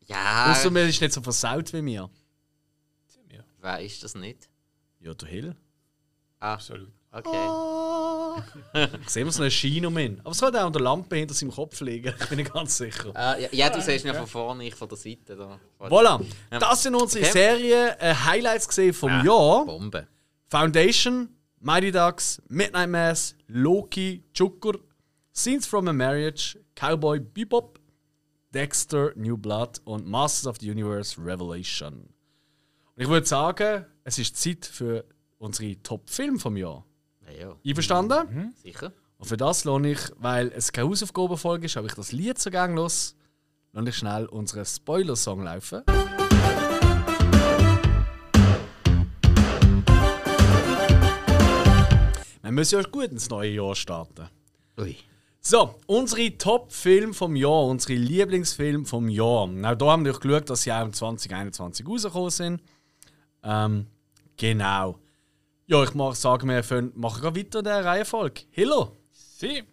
Ja, 0.08 0.52
Außer 0.52 0.72
mir 0.72 0.88
ist 0.88 1.00
nicht 1.00 1.14
so 1.14 1.22
versaut 1.22 1.72
wie 1.72 1.82
mir. 1.82 2.10
Wer 3.62 3.80
ist 3.80 4.04
das 4.04 4.16
nicht? 4.16 4.50
Ja, 5.00 5.14
der 5.14 5.28
Hill. 5.28 5.56
Ah, 6.40 6.54
Absolut. 6.54 6.90
okay. 7.12 7.28
Ich 9.04 9.10
sehe 9.10 9.24
immer 9.24 9.32
so 9.34 9.42
eine 9.42 9.52
Schiene 9.52 9.88
um 9.90 9.98
ihn. 9.98 10.20
Aber 10.22 10.32
es 10.32 10.38
sollte 10.38 10.62
auch 10.62 10.68
an 10.68 10.74
der 10.74 10.82
Lampe 10.82 11.18
hinter 11.18 11.34
seinem 11.34 11.52
Kopf 11.52 11.82
liegen, 11.82 12.14
ich 12.20 12.30
bin 12.30 12.38
nicht 12.38 12.54
ganz 12.54 12.78
sicher. 12.78 13.12
Ah, 13.14 13.38
ja, 13.38 13.50
ja, 13.52 13.70
du 13.70 13.82
siehst 13.82 14.06
ihn 14.06 14.08
ja 14.08 14.14
von 14.14 14.26
vorne, 14.28 14.66
ich 14.66 14.74
von 14.76 14.88
der 14.88 14.98
Seite. 14.98 15.36
Da. 15.36 15.60
Voilà, 15.80 16.24
das 16.50 16.84
sind 16.84 16.96
unsere 16.96 17.26
Okay. 17.26 17.34
Serien-Highlights 17.34 18.68
gesehen 18.70 18.94
vom 18.94 19.10
Jahr. 19.26 19.66
Bombe. 19.66 20.08
Foundation, 20.48 21.30
Mighty 21.60 21.92
Ducks, 21.92 22.42
Midnight 22.48 22.90
Mass, 22.90 23.36
Loki, 23.48 24.24
Joker, 24.34 24.80
Scenes 25.34 25.68
from 25.68 25.88
a 25.90 25.94
Marriage, 25.94 26.58
Cowboy 26.76 27.20
Bebop, 27.20 27.78
Dexter, 28.54 29.14
New 29.16 29.38
Blood 29.38 29.80
und 29.84 30.08
Masters 30.08 30.48
of 30.48 30.58
the 30.60 30.70
Universe 30.72 31.18
Revelation. 31.22 32.14
Ich 33.02 33.10
würde 33.10 33.26
sagen, 33.26 33.84
es 34.04 34.20
ist 34.20 34.38
Zeit 34.38 34.64
für 34.64 35.04
unsere 35.40 35.76
Top-Filme 35.82 36.38
vom 36.38 36.56
Jahr. 36.56 36.86
Ja, 37.26 37.48
ja, 37.48 37.56
Einverstanden? 37.66 38.54
sicher. 38.62 38.94
Und 39.18 39.26
für 39.26 39.38
das 39.38 39.64
lohne 39.64 39.94
ich, 39.94 40.00
weil 40.18 40.50
es 40.50 40.72
keine 40.72 40.88
Hausaufgabenfolge 40.88 41.66
ist, 41.66 41.76
habe 41.78 41.88
ich 41.88 41.96
das 41.96 42.12
Lied 42.12 42.38
so 42.38 42.52
gern 42.52 42.76
los. 42.76 43.16
Lass 43.72 43.88
ich 43.88 43.96
schnell 43.96 44.28
unseren 44.28 44.66
Spoiler-Song 44.66 45.42
laufen. 45.42 45.82
Wir 52.44 52.52
müssen 52.52 52.80
ja 52.80 52.88
gut 52.88 53.06
ins 53.06 53.32
neue 53.32 53.50
Jahr 53.50 53.74
starten. 53.74 54.30
Ui. 54.80 54.96
So, 55.40 55.74
unsere 55.88 56.38
Top-Filme 56.38 57.16
vom 57.16 57.36
Jahr, 57.36 57.66
unsere 57.66 57.96
Lieblingsfilme 57.96 58.86
vom 58.86 59.10
Jahr. 59.10 59.50
Auch 59.50 59.76
da 59.76 59.86
haben 59.88 60.06
wir 60.06 60.14
geschaut, 60.14 60.52
dass 60.52 60.62
sie 60.62 60.72
auch 60.72 60.86
im 60.86 60.94
2021 60.94 61.88
rausgekommen 61.88 62.30
sind. 62.30 62.62
Ähm, 63.44 63.88
genau. 64.38 65.00
Ja, 65.68 65.84
ich 65.84 65.94
mache, 65.94 66.16
sagen 66.16 66.50
wir, 66.50 66.64
fangen- 66.64 66.92
machen 66.96 67.22
gerade 67.22 67.40
weiter 67.40 67.60
in 67.60 67.66
der 67.66 67.86
Reihenfolge. 67.86 68.42
Hilo. 68.52 68.98
Sie 69.12 69.64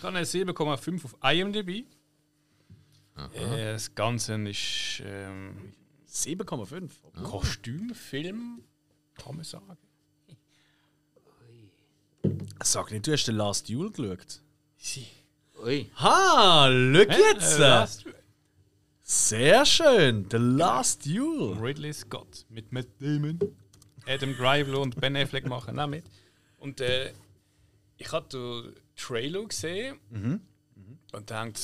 kann 0.00 0.16
eine 0.16 0.26
7,5 0.26 1.04
auf 1.04 1.16
IMDb. 1.22 1.86
Äh, 3.32 3.72
das 3.72 3.94
Ganze 3.94 4.34
ist 4.48 5.00
ähm, 5.04 5.72
7,5. 6.08 6.90
Kostümfilm, 7.22 8.62
kann 9.14 9.36
man 9.36 9.44
sagen. 9.44 9.76
Sag 12.62 12.90
nicht, 12.90 13.06
du 13.06 13.12
hast 13.12 13.26
den 13.28 13.36
Last 13.36 13.68
Duel 13.68 13.90
geschaut. 13.90 14.40
Sie. 14.78 15.06
Ui. 15.62 15.90
Ha, 15.96 16.66
look 16.68 17.08
jetzt! 17.10 17.56
Äh, 17.58 17.60
Last 17.60 18.04
Sehr 19.06 19.66
schön, 19.66 20.26
The 20.30 20.38
Last 20.38 21.04
Duel. 21.04 21.58
Ridley 21.58 21.92
Scott 21.92 22.46
mit 22.48 22.72
Matt 22.72 22.86
Damon, 22.98 23.38
Adam 24.06 24.34
Driver 24.34 24.80
und 24.80 24.98
Ben 24.98 25.14
Affleck 25.14 25.46
machen 25.46 25.78
auch 25.78 25.86
mit. 25.86 26.06
Und 26.56 26.80
äh, 26.80 27.12
ich 27.98 28.10
habe 28.10 28.26
den 28.30 28.74
Trailer 28.96 29.44
gesehen 29.44 30.00
und 31.12 31.30
dachte, 31.30 31.60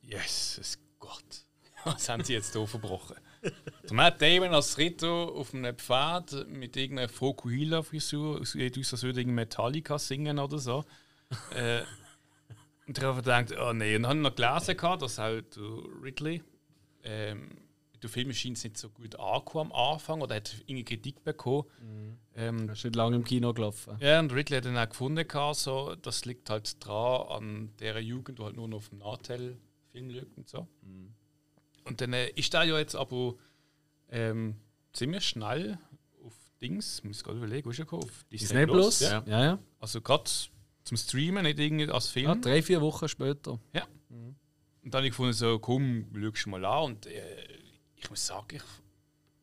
Jesus 0.00 0.78
Gott, 0.98 1.44
was 1.84 2.08
haben 2.08 2.24
sie 2.24 2.32
jetzt 2.32 2.54
hier 2.54 2.66
verbrochen? 2.66 3.16
Der 3.42 3.92
Matt 3.92 4.22
Damon 4.22 4.54
als 4.54 4.78
Ritter 4.78 5.12
auf 5.12 5.52
einem 5.52 5.76
Pferd 5.76 6.48
mit 6.48 6.74
irgendeiner 6.74 7.10
Fokuhila-Frisur, 7.10 8.46
sieht 8.46 8.78
aus, 8.78 8.94
als 8.94 9.02
würde 9.02 9.20
er 9.20 9.26
Metallica 9.26 9.98
singen 9.98 10.38
oder 10.38 10.56
so. 10.56 10.86
äh, 11.54 11.82
und 12.86 12.96
ich 12.96 13.04
habe 13.04 13.16
gedacht, 13.16 13.52
oh 13.60 13.74
nee, 13.74 13.94
und 13.94 14.04
dann 14.04 14.10
habe 14.10 14.20
ich 14.20 14.22
noch 14.22 14.34
gelesen, 14.34 14.76
gehabt, 14.78 15.02
dass 15.02 15.18
halt 15.18 15.58
Ridley 16.02 16.42
ähm, 17.02 17.50
der 18.02 18.10
Film 18.10 18.30
es 18.30 18.44
nicht 18.44 18.76
so 18.76 18.88
gut 18.90 19.18
angekommen 19.18 19.72
am 19.72 19.92
Anfang 19.92 20.20
oder 20.22 20.34
hat 20.34 20.56
irgendwie 20.66 20.84
Kritik 20.84 21.22
bekommen. 21.22 21.64
Ähm, 22.34 22.68
Hast 22.68 22.84
nicht 22.84 22.96
lange 22.96 23.16
im 23.16 23.24
Kino 23.24 23.52
gelaufen. 23.54 23.96
ja, 24.00 24.18
und 24.18 24.32
Ridley 24.32 24.56
hat 24.56 24.64
dann 24.64 24.76
auch 24.76 24.88
gefunden, 24.88 25.26
gehabt, 25.26 25.56
so, 25.56 25.94
das 25.94 26.24
liegt 26.24 26.50
halt 26.50 26.84
dran 26.84 27.26
an 27.28 27.70
der 27.78 28.00
Jugend, 28.02 28.38
die 28.38 28.42
halt 28.42 28.56
nur 28.56 28.68
noch 28.68 28.78
auf 28.78 28.88
dem 28.88 28.98
Nachteil-Film 28.98 30.10
schaut 30.10 30.36
und 30.36 30.48
so. 30.48 30.66
Und 31.84 32.00
dann 32.00 32.12
äh, 32.12 32.30
ist 32.30 32.52
der 32.52 32.64
ja 32.64 32.78
jetzt 32.78 32.96
aber 32.96 33.34
ähm, 34.10 34.56
ziemlich 34.92 35.24
schnell 35.24 35.78
auf 36.24 36.34
Dings, 36.60 37.02
muss 37.04 37.18
ich 37.18 37.24
gerade 37.24 37.38
überlegen, 37.38 37.66
wo 37.66 37.70
ist 37.70 37.78
er 37.78 37.84
gekommen? 37.84 38.04
Auf 38.04 38.24
Disney 38.30 38.66
Plus? 38.66 39.00
Ja. 39.00 39.22
ja. 39.26 39.44
ja. 39.44 39.58
Also 39.78 40.00
gerade 40.00 40.30
zum 40.84 40.96
Streamen, 40.96 41.44
nicht 41.44 41.58
irgendwie 41.58 41.90
als 41.90 42.08
Film. 42.08 42.26
Ja, 42.26 42.34
drei, 42.34 42.62
vier 42.62 42.80
Wochen 42.80 43.08
später. 43.08 43.60
Ja. 43.72 43.86
Und 44.82 44.92
dann 44.92 44.98
habe 44.98 45.06
ich 45.06 45.12
gefunden, 45.12 45.32
so, 45.32 45.58
komm, 45.58 46.06
schau 46.34 46.50
mal 46.50 46.64
an. 46.64 46.84
Und 46.84 47.06
äh, 47.06 47.36
ich 47.96 48.10
muss 48.10 48.26
sagen, 48.26 48.56
ich, 48.56 48.62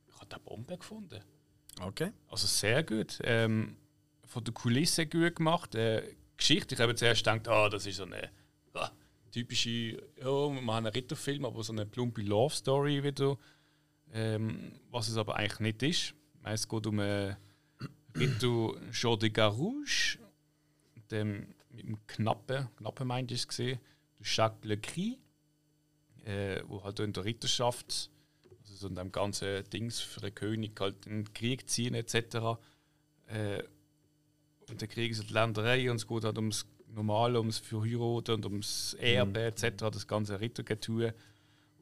ich 0.08 0.20
habe 0.20 0.36
eine 0.36 0.44
Bombe 0.44 0.78
gefunden. 0.78 1.22
Okay. 1.82 2.12
Also 2.28 2.48
sehr 2.48 2.84
gut. 2.84 3.20
Ähm, 3.24 3.78
von 4.26 4.44
der 4.44 4.54
Kulisse 4.54 5.08
gut 5.08 5.38
gemacht. 5.38 5.76
Äh, 5.76 6.16
Geschichte, 6.38 6.76
ich 6.76 6.82
habe 6.82 6.96
zuerst 6.96 7.24
gedacht, 7.24 7.48
ah, 7.48 7.70
das 7.70 7.86
ist 7.86 7.98
so 7.98 8.04
eine 8.04 8.30
ah, 8.74 8.92
typische, 9.32 9.70
ja, 10.18 10.26
wir 10.26 10.62
machen 10.62 10.86
einen 10.86 10.94
Ritterfilm, 10.94 11.46
aber 11.46 11.64
so 11.64 11.74
eine 11.74 11.86
plumpe 11.86 12.22
Love 12.22 12.54
Story 12.54 13.04
wieder. 13.04 13.38
Ähm, 14.12 14.74
was 14.90 15.08
es 15.08 15.18
aber 15.18 15.36
eigentlich 15.36 15.60
nicht 15.60 15.84
ist. 15.84 16.16
Es 16.44 16.68
geht 16.68 16.88
um 16.88 17.00
einen 17.00 17.38
Ritter 18.16 18.72
Jean 18.92 19.20
de 19.20 19.30
Garouche. 19.30 20.18
dem, 21.12 21.54
mit 21.70 21.86
dem 21.86 22.08
Knappen, 22.08 22.68
Knappen 22.78 23.08
meinte 23.08 23.34
ich 23.34 23.42
es 23.42 23.48
gesehen, 23.48 23.80
Jacques 24.22 24.64
Lecry, 24.64 25.20
äh, 26.26 26.62
wo 26.68 26.84
halt 26.84 27.00
in 27.00 27.14
der 27.14 27.26
Ritterschaft, 27.26 28.10
also 28.62 28.76
so 28.76 28.88
in 28.88 28.96
dem 28.96 29.12
ganzen 29.12 29.64
Dings 29.70 30.00
für 30.00 30.22
den 30.22 30.36
König 30.36 30.80
halt 30.80 31.06
in 31.06 31.24
den 31.24 31.34
Krieg 31.34 31.70
ziehen 31.70 31.96
etc. 31.96 32.60
Äh, 33.28 33.64
und 34.70 34.82
der 34.82 34.88
Krieg 34.88 35.12
ist 35.12 35.20
halt 35.20 35.32
Länderei 35.32 35.90
und 35.90 35.98
es 35.98 36.08
geht 36.08 36.24
halt 36.24 36.38
ums 36.38 36.66
Normale, 36.88 37.40
ums 37.40 37.60
Verheiraten 37.60 38.36
und 38.36 38.46
ums 38.46 38.96
Erbe 38.96 39.42
etc., 39.44 39.76
das 39.92 40.08
ganze 40.08 40.40
Rittergetue. 40.40 41.14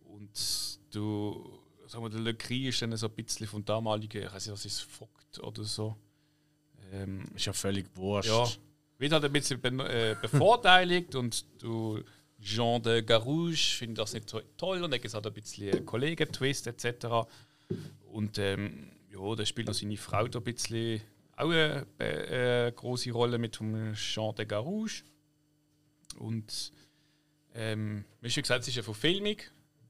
Und 0.04 0.80
du, 0.92 1.60
sagen 1.88 2.04
wir, 2.04 2.10
der 2.10 2.20
Lecry 2.22 2.68
ist 2.68 2.82
dann 2.82 2.96
so 2.98 3.08
ein 3.08 3.14
bisschen 3.14 3.48
vom 3.48 3.64
damaligen, 3.64 4.24
ich 4.24 4.34
weiß 4.34 4.48
nicht, 4.48 4.54
was 4.54 4.66
ist 4.66 4.82
Vogt 4.82 5.40
oder 5.40 5.64
so. 5.64 5.96
Ähm, 6.92 7.26
Ist 7.36 7.46
ja 7.46 7.54
völlig 7.54 7.88
wurscht. 7.96 8.30
ja, 8.30 8.48
wird 8.98 9.12
halt 9.12 9.26
ein 9.26 9.32
bisschen 9.32 9.60
be 9.60 9.70
äh, 9.70 10.16
bevorteiligt 10.22 11.16
und 11.16 11.46
du 11.62 12.02
Jean 12.42 12.82
de 12.82 13.02
Garouche 13.02 13.78
findet 13.78 14.00
das 14.00 14.14
nicht 14.14 14.28
to 14.28 14.42
toll 14.58 14.84
und 14.84 14.94
es 14.94 15.14
halt 15.14 15.26
ein 15.28 15.34
bisschen 15.34 15.86
Kollegen-Twist 15.86 16.68
etc. 16.68 17.08
Und 18.12 18.38
ähm, 18.38 18.92
ja, 19.12 19.36
da 19.36 19.46
spielt 19.46 19.68
noch 19.68 19.74
seine 19.74 19.98
Frau 19.98 20.28
da 20.28 20.40
ein 20.40 20.44
bisschen 20.44 21.02
auch 21.36 21.50
eine 21.50 21.86
äh, 22.00 22.72
große 22.76 23.12
Rolle 23.12 23.38
mit 23.38 23.60
dem 23.60 23.94
Jean 23.96 24.34
de 24.36 24.46
Garouche. 24.46 25.04
Und 26.20 26.72
ähm, 27.54 28.06
wie 28.22 28.30
schon 28.30 28.44
gesagt, 28.44 28.62
es 28.62 28.68
ist 28.70 28.76
eine 28.78 28.84
Verfilmung 28.84 29.38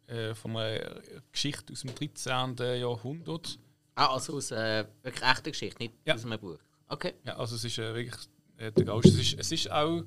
äh, 0.07 0.33
von 0.33 0.55
einer 0.57 1.01
Geschichte 1.31 1.73
aus 1.73 1.81
dem 1.81 1.93
13. 1.95 2.55
Jahrhundert. 2.79 3.59
Ah, 3.95 4.13
also 4.13 4.35
aus 4.37 4.51
äh, 4.51 4.85
wirklich 5.03 5.23
echter 5.23 5.51
Geschichte, 5.51 5.83
nicht 5.83 5.93
Ja. 6.05 6.15
aus 6.15 6.25
einem 6.25 6.39
Buch. 6.39 6.59
Okay. 6.87 7.13
Ja, 7.25 7.37
also 7.37 7.55
es 7.55 7.63
ist 7.63 7.77
äh, 7.79 7.93
wirklich 7.93 8.15
äh, 8.57 8.71
der 8.71 8.85
Gausch. 8.85 9.05
Es 9.05 9.15
ist, 9.15 9.39
es 9.39 9.51
ist 9.51 9.71
auch 9.71 10.03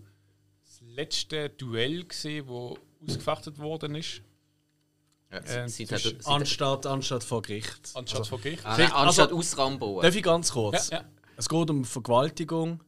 letzte 1.00 1.48
Duell 1.50 2.04
gesehen, 2.04 2.46
wo 2.48 2.76
ausgefechtet 3.06 3.58
worden 3.58 3.94
ist. 3.94 4.22
Ja, 5.30 5.38
Äh, 5.38 5.66
ist 5.66 5.76
sie, 5.76 5.86
hat- 5.86 6.26
Anstatt, 6.26 6.86
anstatt 6.86 7.24
vor 7.24 7.40
Gericht. 7.42 7.90
Anstatt 7.94 8.26
vor 8.26 8.40
Gericht. 8.40 8.64
ah, 8.66 8.74
vielleicht- 8.74 8.92
nein, 8.92 9.06
anstatt 9.06 9.28
also- 9.28 9.38
Ausrambo. 9.38 10.02
Darf 10.02 10.14
ich 10.14 10.22
ganz 10.22 10.50
kurz? 10.52 10.90
Ja, 10.90 10.98
ja. 10.98 11.04
Es 11.36 11.48
geht 11.48 11.70
um 11.70 11.84
Vergewaltigung 11.84 12.82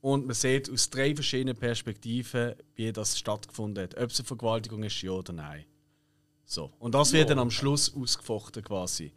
und 0.00 0.26
man 0.26 0.34
sieht 0.34 0.68
aus 0.70 0.90
drei 0.90 1.14
verschiedenen 1.14 1.56
Perspektiven, 1.56 2.54
wie 2.74 2.92
das 2.92 3.18
stattgefunden 3.18 3.82
hat. 3.84 3.96
Ob 3.96 4.10
es 4.10 4.18
eine 4.20 4.26
Vergewaltigung 4.26 4.82
ist, 4.82 5.00
ja 5.02 5.12
oder 5.12 5.32
nein. 5.32 5.64
So. 6.44 6.72
Und 6.78 6.94
das 6.94 7.12
wird 7.12 7.30
dann 7.30 7.38
am 7.38 7.50
Schluss 7.50 7.94
ausgefochten 7.94 8.62
quasi. 8.62 9.12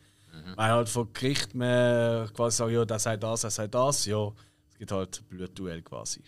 Weil 0.56 0.70
halt 0.72 0.88
vor 0.88 1.12
Gericht 1.12 1.56
man 1.56 2.32
quasi 2.34 2.58
sagt, 2.58 2.72
ja, 2.72 2.86
der 2.86 3.00
sagt 3.00 3.24
das, 3.24 3.44
er 3.44 3.50
sagt 3.50 3.74
das, 3.74 4.06
ja. 4.06 4.32
Es 4.70 4.78
gibt 4.78 4.92
halt 4.92 5.20
ein 5.20 5.26
Blutduell 5.28 5.82
quasi. 5.82 6.22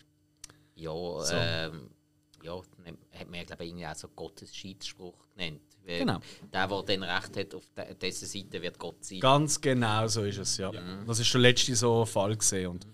Ja, 0.76 0.92
ähm, 1.32 1.90
ja, 2.44 2.58
hat 2.58 3.28
man 3.30 3.36
ja, 3.36 3.44
glaube 3.44 3.64
ich, 3.64 3.70
irgendwie 3.70 3.88
auch 3.88 3.96
so 3.96 4.08
Gottes 4.10 4.56
Schiedsspruch 4.56 5.16
genannt. 5.36 5.62
Weil 5.86 6.00
Genau. 6.00 6.20
Der, 6.54 6.68
der 6.68 6.84
dann 6.84 7.04
Recht 7.04 7.38
hat, 7.38 7.56
auf 7.56 7.64
de- 7.76 7.96
dessen 7.96 8.28
Seite 8.28 8.62
wird 8.62 8.78
Gott 8.78 9.04
sein. 9.04 9.20
Ganz 9.20 9.60
genau 9.60 10.08
so 10.08 10.24
ist 10.24 10.38
es, 10.38 10.58
ja. 10.58 10.72
Das 11.08 11.20
ist 11.20 11.34
der 11.34 11.42
letzte 11.42 11.76
so 11.76 12.02
ein 12.02 12.08
Fall 12.08 12.36
gesehen. 12.36 12.68
Und 12.72 12.88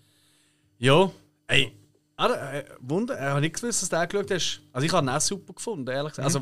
ja, 0.78 1.12
ey, 1.48 1.74
ah, 2.18 2.28
äh, 2.54 2.66
Wunder, 2.80 3.16
ich 3.16 3.22
habe 3.22 3.42
nicht 3.42 3.56
gewusst, 3.56 3.82
dass 3.82 3.90
du 3.90 3.96
den 3.98 4.08
geschaut 4.10 4.32
hast. 4.32 4.62
Also 4.72 4.86
ich 4.86 4.94
habe 4.94 5.06
ihn 5.06 5.10
auch 5.10 5.22
super 5.22 5.54
gefunden, 5.54 5.88
ehrlich 5.90 6.12
gesagt. 6.14 6.26
Also, 6.26 6.42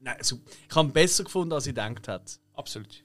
nein, 0.00 0.16
super. 0.20 0.50
Ich 0.68 0.74
habe 0.76 0.88
ihn 0.88 0.92
besser 0.92 1.24
gefunden, 1.24 1.52
als 1.52 1.66
ich 1.66 1.74
gedacht 1.74 2.08
hätte. 2.08 2.32
Absolut. 2.54 3.04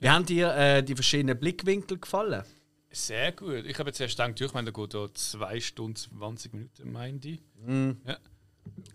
Wie 0.00 0.08
haben 0.08 0.24
dir 0.26 0.54
äh, 0.54 0.82
die 0.82 0.94
verschiedenen 0.94 1.38
Blickwinkel 1.38 1.98
gefallen? 1.98 2.44
Sehr 2.90 3.32
gut. 3.32 3.64
Ich 3.66 3.78
habe 3.78 3.90
jetzt 3.90 4.00
erst 4.00 4.16
gedacht, 4.16 4.40
ich 4.40 4.52
meine, 4.54 4.72
da 4.72 4.80
geht 4.82 4.94
da 4.94 5.12
2 5.12 5.60
Stunden 5.60 5.96
20 5.96 6.52
Minuten, 6.54 6.90
meinte 6.92 7.28
ich. 7.28 7.40
Ja. 8.06 8.16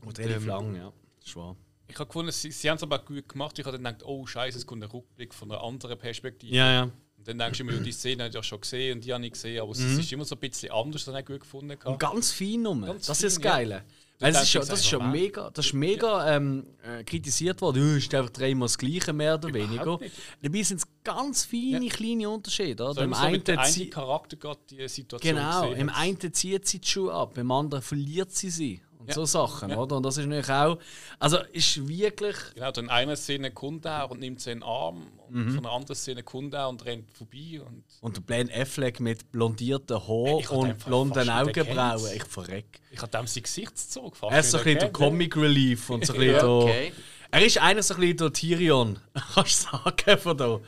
Und 0.06 0.20
relativ 0.20 0.44
ähm, 0.44 0.48
lang, 0.48 0.76
ja. 0.76 0.94
Das 1.24 1.36
wahr. 1.36 1.56
Ich 1.88 1.96
habe 2.00 2.08
gefunden, 2.08 2.32
sie, 2.32 2.52
sie 2.52 2.70
haben 2.70 2.78
es 2.78 2.84
aber 2.84 3.00
gut 3.00 3.28
gemacht. 3.30 3.58
Ich 3.60 3.66
habe 3.66 3.78
dann 3.78 3.84
gedacht, 3.84 4.10
oh 4.10 4.26
Scheiße, 4.26 4.58
es 4.58 4.66
kommt 4.66 4.84
ein 4.84 4.90
Rückblick 4.90 5.34
von 5.34 5.52
einer 5.52 5.62
anderen 5.62 5.98
Perspektive. 5.98 6.56
Ja, 6.56 6.72
ja. 6.72 6.84
Und 6.84 7.28
dann 7.28 7.38
denkst 7.38 7.58
du 7.60 7.64
immer, 7.64 7.74
ja, 7.74 7.80
die 7.80 7.92
Szene 7.92 8.24
habe 8.24 8.30
ich 8.30 8.36
ja 8.36 8.44
schon 8.44 8.60
gesehen 8.62 8.98
und 8.98 9.06
die 9.06 9.14
habe 9.14 9.26
ich 9.26 9.32
gesehen, 9.34 9.62
aber 9.62 9.70
Mhm. 9.76 9.94
es 9.94 10.00
ist 10.00 10.12
immer 10.12 10.26
so 10.26 10.36
ein 10.36 10.40
bisschen 10.40 10.72
anders, 10.72 11.06
das 11.06 11.14
habe 11.14 11.22
ich 11.22 11.26
gut 11.28 11.40
gefunden. 11.42 11.78
Und 11.86 12.00
ganz 12.00 12.32
fein 12.32 12.66
rum. 12.66 12.82
Ganz 12.84 13.06
das 13.06 13.24
ist 13.24 13.24
das 13.24 13.34
fein, 13.36 13.44
ja. 13.44 13.52
Geile. 13.52 13.84
Weil 14.20 14.32
denkst 14.32 14.48
ist 14.48 14.54
ja, 14.54 14.60
jetzt 14.62 14.72
das 14.72 14.80
ist 14.80 14.92
ja 14.92 15.00
einfach, 15.00 15.12
mega, 15.12 15.50
das 15.52 15.66
ist 15.66 15.74
mega 15.74 16.36
ähm, 16.36 16.66
äh, 16.84 17.04
kritisiert 17.04 17.62
worden. 17.62 17.98
Es 17.98 18.04
ist 18.04 18.16
einfach 18.16 18.30
dreimal 18.30 18.68
das 18.68 18.78
Gleiche, 18.78 19.12
mehr 19.12 19.36
oder 19.36 19.54
weniger. 19.54 20.00
Dabei 20.42 20.64
sind 20.64 20.78
es 20.78 20.88
ganz 21.04 21.46
feine, 21.46 21.88
kleine 21.90 22.30
Unterschiede. 22.30 22.84
Oder? 22.84 22.94
So, 22.94 23.02
Im 23.02 23.14
so 23.14 23.20
einen 23.20 23.90
Charakter 23.90 24.38
gerade 24.38 24.60
die 24.70 24.88
Situation 24.88 25.36
Genau, 25.36 25.72
im 25.72 25.90
einen 25.90 26.34
zieht 26.34 26.68
sie 26.68 26.80
die 26.80 26.88
Schuhe 26.88 27.14
ab, 27.14 27.38
im 27.38 27.52
anderen 27.52 27.82
verliert 27.84 28.32
sie 28.32 28.50
sie. 28.50 28.82
Und 29.04 29.10
Ja. 29.10 29.16
so 29.16 29.26
Sachen, 29.26 29.70
Ja. 29.70 29.78
oder? 29.78 29.98
Und 29.98 30.04
das 30.04 30.18
ist 30.18 30.26
natürlich 30.26 30.50
auch. 30.50 30.78
Also 31.20 31.38
ist 31.52 31.88
wirklich. 31.88 32.36
Genau, 32.56 32.72
dann 32.72 32.86
in 32.86 32.90
einer 32.90 33.16
Szene 33.18 33.52
kommt 33.52 33.86
er 33.86 34.10
und 34.10 34.20
nimmt 34.22 34.40
sie 34.40 34.52
in 34.52 34.60
den 34.60 34.64
Arm 34.64 35.08
und 35.28 35.34
Mhm. 35.46 35.56
von 35.56 35.66
einer 35.66 35.76
anderen 35.76 35.96
Szene 35.96 36.24
kommt 36.24 36.54
er 36.54 36.70
und 36.70 36.86
rennt 36.86 37.12
vorbei. 37.12 37.62
Und 37.66 37.84
Und 38.02 38.16
der 38.16 38.22
Ben 38.22 38.50
Affleck 38.52 39.00
mit 39.02 39.30
blondierten 39.32 39.98
Haar 40.08 40.40
Ich 40.40 40.50
hab 40.50 40.62
den 40.62 40.72
und 40.72 40.86
blonden 40.86 41.30
Augenbrauen. 41.30 42.12
Ich 42.16 42.24
verreck. 42.24 42.80
ich 42.92 43.02
habe 43.02 43.12
dem 43.12 43.28
sein 43.28 43.44
Gesichtszug 43.44 44.16
fast 44.16 44.32
Er 44.34 44.40
ist 44.40 44.52
so 44.52 44.58
ein 44.58 44.64
bisschen 44.64 44.80
der 44.80 44.92
Comic 44.94 45.36
Relief 45.36 45.90
und 45.90 46.06
so 46.06 46.14
ein 46.14 46.20
bisschen 46.20 46.36
Ja, 46.36 46.40
der- 46.42 46.50
okay. 46.50 46.94
Er 47.32 47.46
ist 47.46 47.58
einer 47.58 47.82
so 47.84 47.96
ein 47.96 48.00
bisschen 48.00 48.18
der 48.18 48.32
Tyrion, 48.34 49.00
kannst 49.34 49.66
du 49.66 49.78
sagen, 49.78 50.18
von 50.20 50.38
da. 50.38 50.60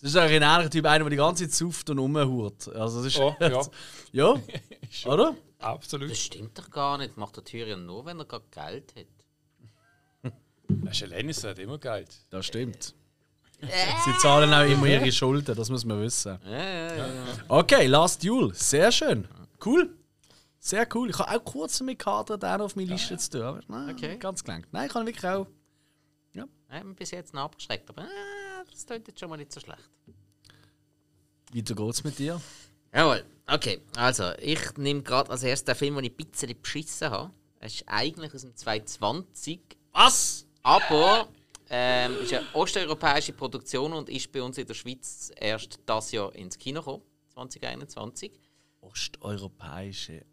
Das 0.00 0.10
ist 0.10 0.16
eigentlich 0.16 0.42
ein 0.42 0.42
ähnlicher 0.42 0.70
Typ, 0.70 0.84
einer, 0.86 1.04
der 1.04 1.10
die 1.10 1.16
ganze 1.16 1.44
Zeit 1.48 1.54
sauft 1.54 1.90
und 1.90 1.98
rumhurt. 1.98 2.68
Also 2.74 2.98
das 3.02 3.06
ist. 3.14 3.18
Oh, 3.20 3.34
ja. 3.40 3.62
ja, 4.12 4.34
oder? 5.06 5.34
Absolut. 5.58 6.10
Das 6.10 6.18
stimmt 6.18 6.58
doch 6.58 6.70
gar 6.70 6.98
nicht. 6.98 7.16
Macht 7.16 7.36
der 7.36 7.44
Tyrion 7.44 7.84
nur, 7.86 8.04
wenn 8.06 8.18
er 8.18 8.24
gerade 8.24 8.44
Geld 8.50 8.94
hat. 8.96 9.06
Das 10.68 11.00
ist 11.00 11.40
so, 11.40 11.48
hat 11.48 11.58
immer 11.58 11.78
Geld. 11.78 12.14
Das 12.30 12.46
stimmt. 12.46 12.94
Sie 13.60 14.18
zahlen 14.20 14.52
auch 14.52 14.70
immer 14.70 14.86
ihre 14.86 15.10
Schulden, 15.10 15.56
das 15.56 15.68
muss 15.68 15.84
man 15.84 16.00
wissen. 16.00 16.38
Ja, 16.44 16.50
ja, 16.50 16.94
ja. 16.96 17.06
ja. 17.06 17.24
Okay, 17.48 17.86
Last 17.86 18.22
Duel. 18.22 18.54
Sehr 18.54 18.92
schön. 18.92 19.26
Cool. 19.64 19.96
Sehr 20.60 20.86
cool. 20.94 21.10
Ich 21.10 21.18
habe 21.18 21.30
auch 21.36 21.44
kurz 21.44 21.80
mit 21.80 21.98
Kader 21.98 22.38
den 22.38 22.60
auf 22.60 22.76
meine 22.76 22.90
Liste 22.92 23.16
zu 23.16 23.30
tun. 23.30 23.42
Aber 23.42 23.60
nein, 23.66 23.94
Okay. 23.94 24.16
ganz 24.18 24.44
gelangt. 24.44 24.68
Nein, 24.70 24.86
ich 24.86 24.92
kann 24.92 25.06
wirklich 25.06 25.26
auch. 25.26 25.46
Ich 26.70 26.74
habe 26.74 26.84
mich 26.84 26.96
bis 26.96 27.10
jetzt 27.12 27.32
noch 27.32 27.44
abgeschreckt, 27.44 27.88
aber 27.88 28.02
äh, 28.02 28.64
das 28.70 28.84
klingt 28.84 29.08
jetzt 29.08 29.18
schon 29.18 29.30
mal 29.30 29.38
nicht 29.38 29.50
so 29.50 29.58
schlecht. 29.58 29.90
Weiter 31.54 31.74
geht's 31.74 32.04
mit 32.04 32.18
dir. 32.18 32.38
Jawohl, 32.92 33.24
okay. 33.48 33.80
Also, 33.96 34.32
ich 34.40 34.76
nehme 34.76 35.02
gerade 35.02 35.30
als 35.30 35.42
erstes 35.42 35.64
den 35.64 35.74
Film, 35.74 35.96
den 35.96 36.04
ich 36.04 36.12
ein 36.12 36.16
bisschen 36.30 36.60
beschissen 36.60 37.10
habe. 37.10 37.32
Es 37.60 37.74
ist 37.74 37.84
eigentlich 37.86 38.34
aus 38.34 38.42
dem 38.42 38.54
2020, 38.54 39.60
Was? 39.92 40.46
aber 40.62 41.28
ähm, 41.68 42.16
ist 42.22 42.32
eine 42.32 42.46
osteuropäische 42.52 43.32
Produktion 43.32 43.92
und 43.92 44.08
ist 44.08 44.30
bei 44.30 44.42
uns 44.42 44.58
in 44.58 44.66
der 44.66 44.74
Schweiz 44.74 45.32
erst 45.36 45.80
das 45.84 46.12
Jahr 46.12 46.34
ins 46.34 46.56
Kino 46.56 46.80
gekommen, 46.80 47.02
2021. 47.34 48.32
Osteuropäische. 48.80 50.24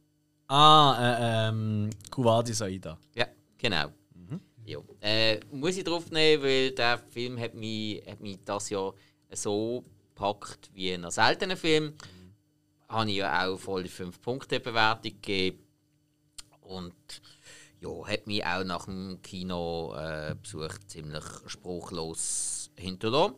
Ah, 0.48 0.96
äh, 1.00 1.50
ähm, 1.50 1.90
Kuwadi 2.12 2.54
Saida. 2.54 3.00
Ja, 3.16 3.28
genau. 3.58 3.90
Ja. 4.66 4.80
Äh, 5.00 5.40
muss 5.52 5.78
ich 5.78 5.84
drauf 5.84 6.10
nehmen, 6.10 6.44
weil 6.44 6.72
der 6.72 6.98
Film 6.98 7.40
hat 7.40 7.54
mich, 7.54 8.04
hat 8.08 8.20
mich 8.20 8.40
das 8.44 8.72
Jahr 8.72 8.94
so 9.32 9.84
gepackt 10.06 10.72
wie 10.74 10.92
ein 10.92 11.10
seltener 11.12 11.56
Film. 11.56 11.94
Habe 12.88 13.10
ich 13.10 13.18
ja 13.18 13.48
auch 13.48 13.58
voll 13.58 13.88
5 13.88 14.22
Punkte 14.22 14.60
Bewertung 14.60 15.12
gegeben. 15.22 15.60
Und 16.62 16.94
ja, 17.80 18.08
hat 18.08 18.28
mich 18.28 18.46
auch 18.46 18.64
nach 18.64 18.86
dem 18.86 19.22
Kinobesuch 19.22 20.78
ziemlich 20.88 21.24
spruchlos 21.48 22.72
hinterlassen. 22.76 23.36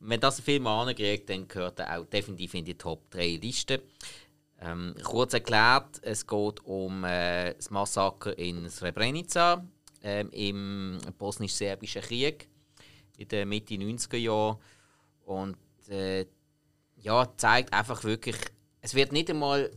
Wenn 0.00 0.20
das 0.20 0.38
ein 0.38 0.44
Film 0.44 0.66
ankriegt, 0.66 1.30
dann 1.30 1.46
gehört 1.46 1.78
er 1.78 1.98
auch 1.98 2.06
definitiv 2.06 2.54
in 2.54 2.64
die 2.64 2.76
Top 2.76 3.08
3 3.10 3.36
Liste. 3.36 3.82
Ähm, 4.60 4.94
kurz 5.02 5.34
erklärt, 5.34 6.00
es 6.02 6.26
geht 6.26 6.64
um 6.64 7.04
äh, 7.04 7.54
das 7.54 7.70
Massaker 7.70 8.36
in 8.38 8.68
Srebrenica 8.68 9.64
ähm, 10.02 10.30
im 10.30 10.98
bosnisch-serbischen 11.18 12.02
Krieg 12.02 12.48
in 13.16 13.28
den 13.28 13.48
Mitte 13.48 13.74
90er 13.74 14.16
Jahren. 14.16 14.58
Und 15.24 15.56
äh, 15.88 16.26
ja, 16.96 17.28
zeigt 17.36 17.72
einfach 17.72 18.04
wirklich, 18.04 18.36
es 18.82 18.94
wird 18.94 19.12
nicht 19.12 19.30
einmal 19.30 19.70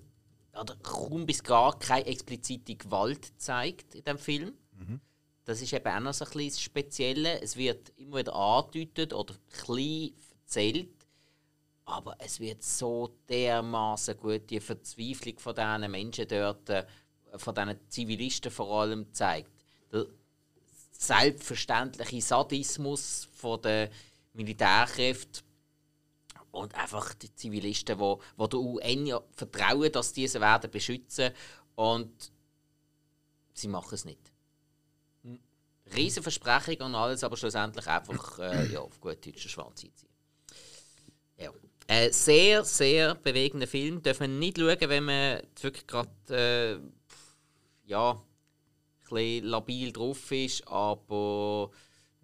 oder 0.59 0.75
kaum 0.83 1.25
bis 1.25 1.43
gar 1.43 1.77
keine 1.79 2.05
explizite 2.07 2.75
Gewalt 2.75 3.21
gezeigt 3.21 3.95
in 3.95 4.03
dem 4.03 4.17
Film. 4.17 4.53
Das 5.45 5.61
ist 5.61 5.73
eben 5.73 5.87
auch 5.87 5.99
noch 5.99 6.13
so 6.13 6.25
ein 6.25 6.31
bisschen 6.31 6.49
das 6.49 6.61
Spezielle. 6.61 7.41
Es 7.41 7.55
wird 7.55 7.93
immer 7.97 8.17
wieder 8.17 8.35
angedeutet 8.35 9.13
oder 9.13 9.35
ein 9.35 9.39
bisschen 9.51 10.13
erzählt, 10.41 11.07
aber 11.85 12.15
es 12.19 12.39
wird 12.39 12.63
so 12.63 13.15
dermaßen 13.29 14.17
gut 14.17 14.49
die 14.49 14.59
Verzweiflung 14.59 15.37
von 15.37 15.53
diesen 15.55 15.91
Menschen 15.91 16.27
dort, 16.27 16.69
äh, 16.69 16.85
von 17.35 17.53
diesen 17.53 17.79
Zivilisten 17.89 18.51
vor 18.51 18.81
allem 18.81 19.13
zeigt. 19.13 19.51
Der 19.93 20.07
selbstverständliche 20.91 22.21
Sadismus 22.21 23.27
von 23.33 23.61
der 23.61 23.91
Militärkräfte 24.33 25.41
und 26.55 26.73
einfach 26.75 27.13
die 27.13 27.33
Zivilisten, 27.35 27.99
wo, 27.99 28.21
wo 28.37 28.47
der 28.47 28.59
UN 28.59 29.05
ja 29.05 29.21
vertrauen, 29.31 29.91
dass 29.91 30.13
diese 30.13 30.39
werden 30.41 30.71
beschützen 30.71 31.31
und 31.75 32.31
sie 33.53 33.67
machen 33.67 33.93
es 33.93 34.05
nicht. 34.05 34.31
Riesen 35.95 36.23
Versprechung 36.23 36.87
und 36.87 36.95
alles, 36.95 37.23
aber 37.23 37.37
schlussendlich 37.37 37.85
einfach 37.87 38.39
äh, 38.39 38.65
ja, 38.73 38.79
auf 38.79 38.99
gut 38.99 39.25
deutschen 39.25 39.49
Schwanz 39.49 39.83
einziehen. 39.83 40.09
Ja. 41.37 41.51
Äh, 41.87 42.11
sehr, 42.11 42.63
sehr 42.63 43.13
bewegender 43.13 43.67
Film. 43.67 44.01
Darf 44.01 44.19
man 44.19 44.39
nicht 44.39 44.57
schauen, 44.57 44.77
wenn 44.79 45.03
man 45.03 45.41
wirklich 45.61 45.85
gerade 45.85 46.09
äh, 46.29 46.79
ja, 47.87 48.11
ein 48.11 48.19
bisschen 49.07 49.45
labil 49.45 49.91
drauf 49.91 50.31
ist, 50.31 50.67
aber 50.67 51.69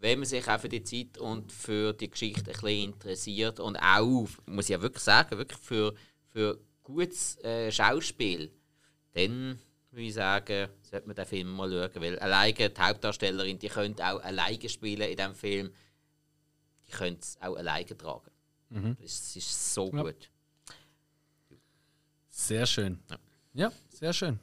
wenn 0.01 0.19
man 0.19 0.27
sich 0.27 0.47
auch 0.47 0.59
für 0.59 0.67
die 0.69 0.83
Zeit 0.83 1.17
und 1.19 1.51
für 1.51 1.93
die 1.93 2.09
Geschichte 2.09 2.51
ein 2.51 2.59
bisschen 2.59 2.93
interessiert 2.93 3.59
und 3.59 3.77
auch, 3.77 4.27
muss 4.47 4.65
ich 4.65 4.71
ja 4.71 4.81
wirklich 4.81 5.03
sagen, 5.03 5.37
wirklich 5.37 5.59
für, 5.59 5.93
für 6.33 6.59
gutes 6.83 7.37
äh, 7.43 7.71
Schauspiel, 7.71 8.51
dann 9.13 9.59
würde 9.91 10.03
ich 10.05 10.13
sagen, 10.13 10.69
sollte 10.81 11.07
man 11.07 11.15
den 11.15 11.25
Film 11.25 11.51
mal 11.51 11.69
schauen, 11.69 12.01
weil 12.01 12.17
alleine 12.19 12.53
die 12.53 12.81
Hauptdarstellerin, 12.81 13.59
die 13.59 13.67
könnte 13.69 14.03
auch 14.05 14.21
alleine 14.23 14.67
spielen 14.69 15.01
in 15.09 15.17
diesem 15.17 15.35
Film, 15.35 15.71
die 16.87 16.91
könnte 16.91 17.21
es 17.21 17.37
auch 17.41 17.55
alleine 17.55 17.85
tragen. 17.97 18.31
Mhm. 18.69 18.97
Es 19.03 19.35
ist 19.35 19.73
so 19.73 19.91
Ja. 19.93 20.01
gut. 20.03 20.29
Sehr 22.29 22.65
schön. 22.65 22.99
Ja. 23.09 23.17
Ja, 23.53 23.71
sehr 23.89 24.13
schön. 24.13 24.39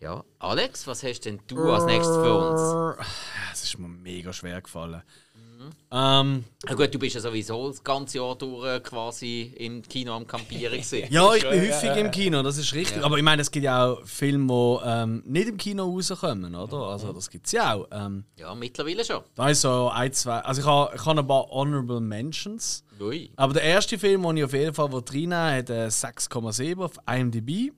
Ja, 0.00 0.24
Alex, 0.38 0.86
was 0.86 1.02
hast 1.02 1.20
denn 1.26 1.40
du 1.46 1.70
als 1.70 1.84
nächstes 1.84 2.16
für 2.16 2.34
uns? 2.34 2.60
Ja, 2.60 2.96
Es 3.52 3.64
ist 3.64 3.78
mir 3.78 3.86
mega 3.88 4.32
schwer 4.32 4.62
gefallen. 4.62 5.02
Mhm. 5.34 5.70
Ähm, 5.92 6.44
Na 6.64 6.74
gut, 6.74 6.94
du 6.94 6.98
bist 6.98 7.16
ja 7.16 7.20
sowieso 7.20 7.68
das 7.68 7.84
ganze 7.84 8.16
Jahr 8.16 8.34
durch 8.34 8.66
äh, 8.66 8.80
quasi 8.80 9.52
im 9.58 9.82
Kino 9.82 10.14
am 10.16 10.26
Campieren 10.26 10.72
gewesen. 10.80 11.02
ja, 11.12 11.34
ich 11.34 11.42
bin 11.46 11.60
häufig 11.60 11.96
im 11.98 12.10
Kino, 12.10 12.42
das 12.42 12.56
ist 12.56 12.72
richtig. 12.72 13.04
Aber 13.04 13.18
ich 13.18 13.22
meine, 13.22 13.42
es 13.42 13.50
gibt 13.50 13.64
ja 13.64 13.88
auch 13.92 14.02
Filme, 14.06 14.46
die 14.82 14.88
ähm, 14.88 15.22
nicht 15.26 15.48
im 15.48 15.58
Kino 15.58 15.84
rauskommen, 15.84 16.54
oder? 16.54 16.78
Also 16.78 17.12
das 17.12 17.28
gibt 17.28 17.44
es 17.44 17.52
ja 17.52 17.74
auch. 17.74 17.86
Ähm, 17.90 18.24
Ja, 18.38 18.54
mittlerweile 18.54 19.04
schon. 19.04 19.20
da 19.34 19.50
ist 19.50 19.60
so 19.60 19.90
ein, 19.90 20.10
zwei. 20.14 20.38
Also 20.38 20.62
ich 20.62 20.66
habe 20.66 20.96
ich 20.96 21.04
habe 21.04 21.20
ein 21.20 21.26
paar 21.26 21.46
Honorable 21.50 22.00
Mentions. 22.00 22.84
Ui. 22.98 23.30
Aber 23.36 23.52
der 23.52 23.64
erste 23.64 23.98
Film, 23.98 24.22
den 24.22 24.38
ich 24.38 24.44
auf 24.44 24.54
jeden 24.54 24.72
Fall 24.72 24.86
reinnehmen 24.86 25.30
will, 25.30 25.58
hat 25.58 25.68
äh, 25.68 25.88
6,7 25.88 26.82
auf 26.82 26.92
IMDb. 27.06 27.72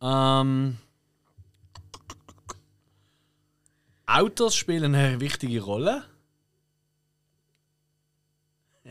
Ähm, 0.00 0.78
Autos 4.06 4.56
spielen 4.56 4.94
eine 4.94 5.20
wichtige 5.20 5.60
Rolle. 5.62 6.04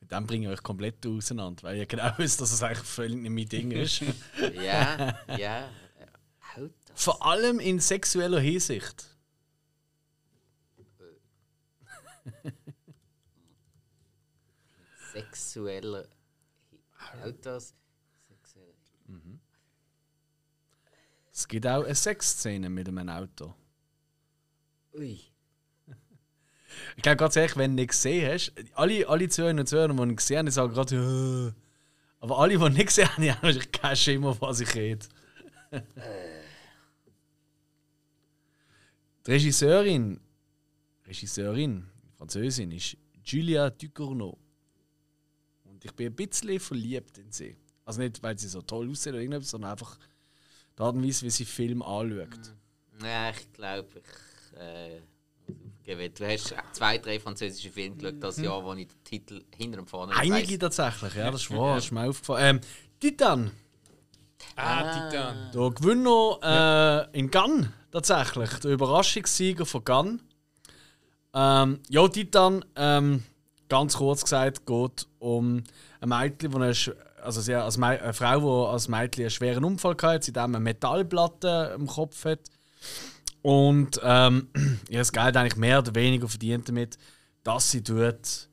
Mit 0.00 0.12
dem 0.12 0.26
bringe 0.26 0.46
ich 0.46 0.52
euch 0.52 0.62
komplett 0.62 1.06
auseinander, 1.06 1.62
weil 1.62 1.78
ihr 1.78 1.86
genau 1.86 2.12
wisst, 2.18 2.40
dass 2.40 2.52
es 2.52 2.62
eigentlich 2.62 2.86
völlig 2.86 3.16
nicht 3.18 3.30
mein 3.30 3.48
Ding 3.48 3.70
ist. 3.70 4.02
Ja, 4.54 5.18
ja. 5.36 5.66
äh, 5.66 5.66
Auto. 6.56 6.72
Vor 6.94 7.24
allem 7.24 7.58
in 7.60 7.80
sexueller 7.80 8.40
Hinsicht. 8.40 9.06
Sexuelle 15.12 16.08
Autos. 17.24 17.74
Es 21.38 21.46
gibt 21.46 21.68
auch 21.68 21.84
eine 21.84 21.94
Sexszene 21.94 22.68
mit 22.68 22.88
einem 22.88 23.08
Auto. 23.08 23.54
Ui. 24.92 25.20
Ich 26.96 27.02
glaube 27.02 27.16
ganz 27.16 27.36
ehrlich, 27.36 27.56
wenn 27.56 27.76
du 27.76 27.82
nicht 27.82 27.90
gesehen 27.90 28.28
hast, 28.28 28.52
alle, 28.74 29.08
alle 29.08 29.28
Zuhörer 29.28 29.56
und 29.56 29.68
Zuhörer, 29.68 29.94
die 29.94 30.02
ihn 30.02 30.16
gesehen 30.16 30.38
haben, 30.38 30.46
die 30.46 30.52
sagen 30.52 30.74
gerade, 30.74 30.96
ja. 30.96 31.54
aber 32.18 32.40
alle, 32.40 32.58
die 32.58 32.70
nicht 32.70 32.86
gesehen 32.86 33.08
haben, 33.08 33.30
haben 33.30 33.38
natürlich 33.42 33.70
keinen 33.70 33.94
Schimmer, 33.94 34.36
was 34.40 34.58
ich 34.58 34.74
rede. 34.74 35.06
Die 39.24 39.30
Regisseurin, 39.30 40.18
Regisseurin, 41.06 41.86
Französin, 42.16 42.72
ist 42.72 42.96
Julia 43.24 43.70
Ducournau. 43.70 44.36
Und 45.62 45.84
ich 45.84 45.92
bin 45.92 46.08
ein 46.08 46.16
bisschen 46.16 46.58
verliebt 46.58 47.16
in 47.18 47.30
sie. 47.30 47.56
Also 47.84 48.00
nicht, 48.00 48.20
weil 48.24 48.36
sie 48.36 48.48
so 48.48 48.60
toll 48.60 48.90
aussieht 48.90 49.12
oder 49.12 49.20
irgendetwas, 49.20 49.50
sondern 49.50 49.70
einfach 49.70 49.96
die 50.78 50.82
Art 50.82 50.94
und 50.94 51.04
Weise, 51.06 51.26
wie 51.26 51.30
sie 51.30 51.44
Film 51.44 51.82
anschaut. 51.82 52.52
Ja, 53.02 53.30
ich 53.30 53.52
glaube, 53.52 53.88
ich. 53.96 54.58
Äh, 54.60 55.00
aufgeben. 55.80 56.14
du 56.18 56.26
hast 56.28 56.54
zwei, 56.72 56.98
drei 56.98 57.18
französische 57.18 57.70
Filme 57.70 57.96
geschaut, 57.96 58.22
das 58.22 58.36
Jahr, 58.38 58.62
wo 58.64 58.74
ich 58.74 58.88
den 58.88 59.04
Titel 59.04 59.44
hinter 59.56 59.78
und 59.80 59.88
vorne 59.88 60.14
Einige 60.14 60.52
weiss. 60.52 60.58
tatsächlich, 60.58 61.14
ja, 61.14 61.30
das 61.30 61.42
ist 61.42 61.50
wahr, 61.50 61.76
das 61.76 61.84
ist 61.86 61.92
mir 61.92 62.08
aufgefallen. 62.08 62.56
Ähm, 62.56 62.60
Titan, 63.00 63.50
Ah, 64.56 65.08
Titan. 65.10 65.50
der 65.52 65.70
Gewinner 65.70 67.08
äh, 67.12 67.18
in 67.18 67.30
Cannes 67.30 67.68
tatsächlich, 67.90 68.50
der 68.60 68.72
Überraschungssieger 68.72 69.64
von 69.66 69.84
Cannes. 69.84 70.20
Ähm, 71.34 71.80
ja, 71.88 72.08
Titan, 72.08 72.64
ähm, 72.76 73.22
ganz 73.68 73.96
kurz 73.96 74.22
gesagt, 74.22 74.66
geht 74.66 75.06
um 75.18 75.62
ein 76.00 76.08
Mädchen, 76.08 76.52
wo 76.52 76.56
eine, 76.58 76.72
sch- 76.72 76.94
also 77.22 77.40
sie, 77.40 77.54
als 77.54 77.80
eine 77.80 78.12
Frau, 78.12 78.66
die 78.66 78.72
als 78.72 78.88
Mädchen 78.88 79.24
einen 79.24 79.30
schweren 79.30 79.64
Unfall 79.64 79.96
hatte, 80.00 80.24
sie 80.24 80.36
eine 80.36 80.60
Metallplatte 80.60 81.74
im 81.76 81.86
Kopf 81.86 82.24
hat. 82.24 82.40
Und 83.42 84.00
ähm, 84.02 84.48
ihr 84.88 85.02
Geld 85.02 85.36
eigentlich 85.36 85.56
mehr 85.56 85.78
oder 85.78 85.94
weniger 85.94 86.28
verdient 86.28 86.68
damit, 86.68 86.98
dass 87.44 87.70
sie 87.70 87.82
tut, 87.82 88.48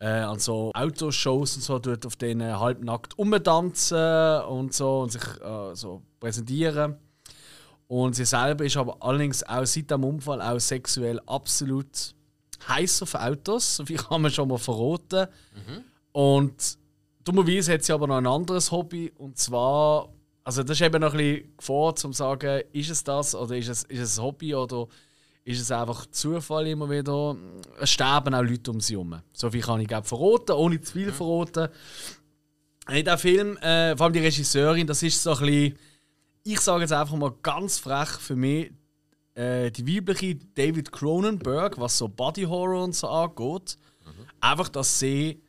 äh, 0.00 0.06
an 0.06 0.38
so 0.38 0.70
Autoshows 0.74 1.56
und 1.56 1.62
so 1.62 1.78
tut 1.78 2.06
auf 2.06 2.16
denen 2.16 2.58
halbnackt 2.58 3.18
umtanzen 3.18 4.42
und 4.48 4.72
so 4.72 5.00
und 5.00 5.12
sich 5.12 5.22
äh, 5.42 5.74
so 5.74 6.02
präsentieren. 6.18 6.96
Und 7.86 8.14
sie 8.14 8.24
selber 8.24 8.64
ist 8.64 8.76
aber 8.76 8.96
allerdings 9.00 9.42
auch 9.42 9.66
seit 9.66 9.90
dem 9.90 10.04
Unfall 10.04 10.40
auch 10.40 10.58
sexuell 10.58 11.20
absolut 11.26 12.14
heiß 12.68 13.02
auf 13.02 13.14
Autos, 13.14 13.76
so 13.76 13.86
viel 13.86 13.98
kann 13.98 14.22
man 14.22 14.30
schon 14.30 14.48
mal 14.48 14.58
verraten. 14.58 15.28
Und 16.12 16.78
dummerweise 17.24 17.74
hat 17.74 17.84
sie 17.84 17.92
aber 17.92 18.06
noch 18.06 18.16
ein 18.16 18.26
anderes 18.26 18.70
Hobby 18.70 19.12
und 19.16 19.38
zwar, 19.38 20.08
also 20.44 20.62
das 20.62 20.80
ist 20.80 20.86
eben 20.86 21.00
noch 21.00 21.12
ein 21.12 21.18
bisschen 21.18 21.56
Gefahr, 21.56 21.96
zum 21.96 22.12
zu 22.12 22.18
sagen, 22.18 22.62
ist 22.72 22.90
es 22.90 23.04
das 23.04 23.34
oder 23.34 23.56
ist 23.56 23.68
es, 23.68 23.82
ist 23.84 24.00
es 24.00 24.18
ein 24.18 24.24
Hobby 24.24 24.54
oder 24.54 24.86
ist 25.44 25.60
es 25.60 25.70
einfach 25.70 26.06
Zufall 26.06 26.66
immer 26.66 26.88
wieder. 26.90 27.36
Es 27.78 27.90
sterben 27.90 28.34
auch 28.34 28.42
Leute 28.42 28.70
um 28.70 28.80
sie 28.80 28.94
herum. 28.94 29.20
So 29.32 29.50
viel 29.50 29.62
kann 29.62 29.80
ich 29.80 29.88
glaube 29.88 30.06
verraten, 30.06 30.52
ohne 30.52 30.80
zu 30.80 30.92
viel 30.92 31.12
verraten. 31.12 31.68
In 32.88 33.04
diesem 33.04 33.18
Film, 33.18 33.56
äh, 33.58 33.96
vor 33.96 34.06
allem 34.06 34.12
die 34.12 34.20
Regisseurin, 34.20 34.86
das 34.86 35.02
ist 35.02 35.22
so 35.22 35.32
ein 35.32 35.38
bisschen, 35.38 35.78
ich 36.44 36.60
sage 36.60 36.82
jetzt 36.82 36.92
einfach 36.92 37.16
mal 37.16 37.32
ganz 37.42 37.78
frech 37.78 38.08
für 38.08 38.36
mich, 38.36 38.72
äh, 39.34 39.70
die 39.70 39.86
weibliche 39.86 40.36
David 40.54 40.90
Cronenberg, 40.92 41.78
was 41.78 41.96
so 41.96 42.08
Body 42.08 42.42
Horror 42.42 42.84
und 42.84 42.94
so 42.94 43.08
angeht. 43.08 43.76
Einfach, 44.40 44.68
dass 44.68 44.98
sie 44.98 45.40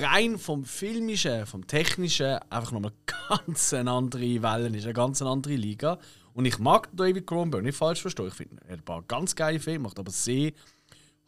rein 0.00 0.38
vom 0.38 0.64
Filmischen, 0.64 1.46
vom 1.46 1.66
Technischen 1.66 2.38
einfach 2.50 2.72
nochmal 2.72 2.92
ganz 3.28 3.72
eine 3.72 3.90
andere 3.90 4.42
Welle 4.42 4.76
ist, 4.76 4.84
eine 4.84 4.92
ganz 4.92 5.22
andere 5.22 5.54
Liga. 5.54 5.98
Und 6.34 6.44
ich 6.44 6.58
mag 6.58 6.88
David 6.92 7.26
Cronenberg, 7.26 7.64
nicht 7.64 7.76
falsch 7.76 8.00
verstehen. 8.00 8.28
Ich 8.28 8.34
finde, 8.34 8.56
er 8.66 8.74
hat 8.74 8.80
ein 8.80 8.84
paar 8.84 9.02
ganz 9.02 9.34
geile 9.34 9.58
Filme 9.58 9.78
gemacht, 9.78 9.98
aber 9.98 10.10
sie 10.10 10.54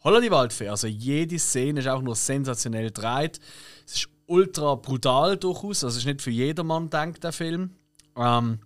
Holla 0.03 0.19
die 0.19 0.31
Waldfee. 0.31 0.67
Also 0.67 0.87
jede 0.87 1.37
Szene 1.37 1.79
ist 1.79 1.87
auch 1.87 2.01
nur 2.01 2.15
sensationell 2.15 2.85
gedreht. 2.85 3.39
Es 3.85 3.97
ist 3.97 4.09
ultra 4.25 4.75
brutal 4.75 5.37
durchaus. 5.37 5.83
Also 5.83 5.89
es 5.89 5.97
ist 5.97 6.05
nicht 6.05 6.21
für 6.21 6.31
jedermann 6.31 6.89
denkt 6.89 7.23
der 7.23 7.31
Film. 7.31 7.71
Ähm, 8.15 8.59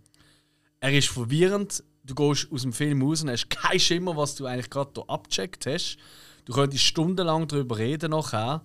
er 0.79 0.93
ist 0.93 1.09
verwirrend. 1.09 1.83
Du 2.03 2.15
gehst 2.15 2.47
aus 2.51 2.61
dem 2.61 2.71
Film 2.71 3.01
raus 3.01 3.23
und 3.23 3.31
hast 3.31 3.49
keinen 3.49 3.79
Schimmer, 3.79 4.15
was 4.15 4.35
du 4.35 4.45
eigentlich 4.45 4.69
gerade 4.69 4.91
hier 4.95 5.09
abgecheckt 5.09 5.65
hast. 5.65 5.97
Du 6.45 6.53
könntest 6.53 6.83
stundenlang 6.83 7.47
darüber 7.47 7.77
reden 7.77 8.11
nachher. 8.11 8.61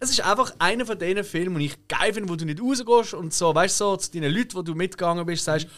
Es 0.00 0.10
ist 0.10 0.20
einfach 0.20 0.54
einer 0.58 0.86
von 0.86 0.98
diesen 0.98 1.24
Filmen, 1.24 1.58
die 1.58 1.66
ich 1.66 1.88
geil 1.88 2.12
finde, 2.12 2.28
wo 2.28 2.36
du 2.36 2.44
nicht 2.44 2.60
rausgehst 2.60 3.14
und 3.14 3.32
so, 3.32 3.54
weißt 3.54 3.80
du, 3.80 3.84
so, 3.84 3.96
zu 3.96 4.12
deinen 4.12 4.32
Leuten, 4.32 4.54
wo 4.54 4.62
du 4.62 4.74
mitgegangen 4.74 5.24
bist, 5.26 5.44
sagst, 5.44 5.68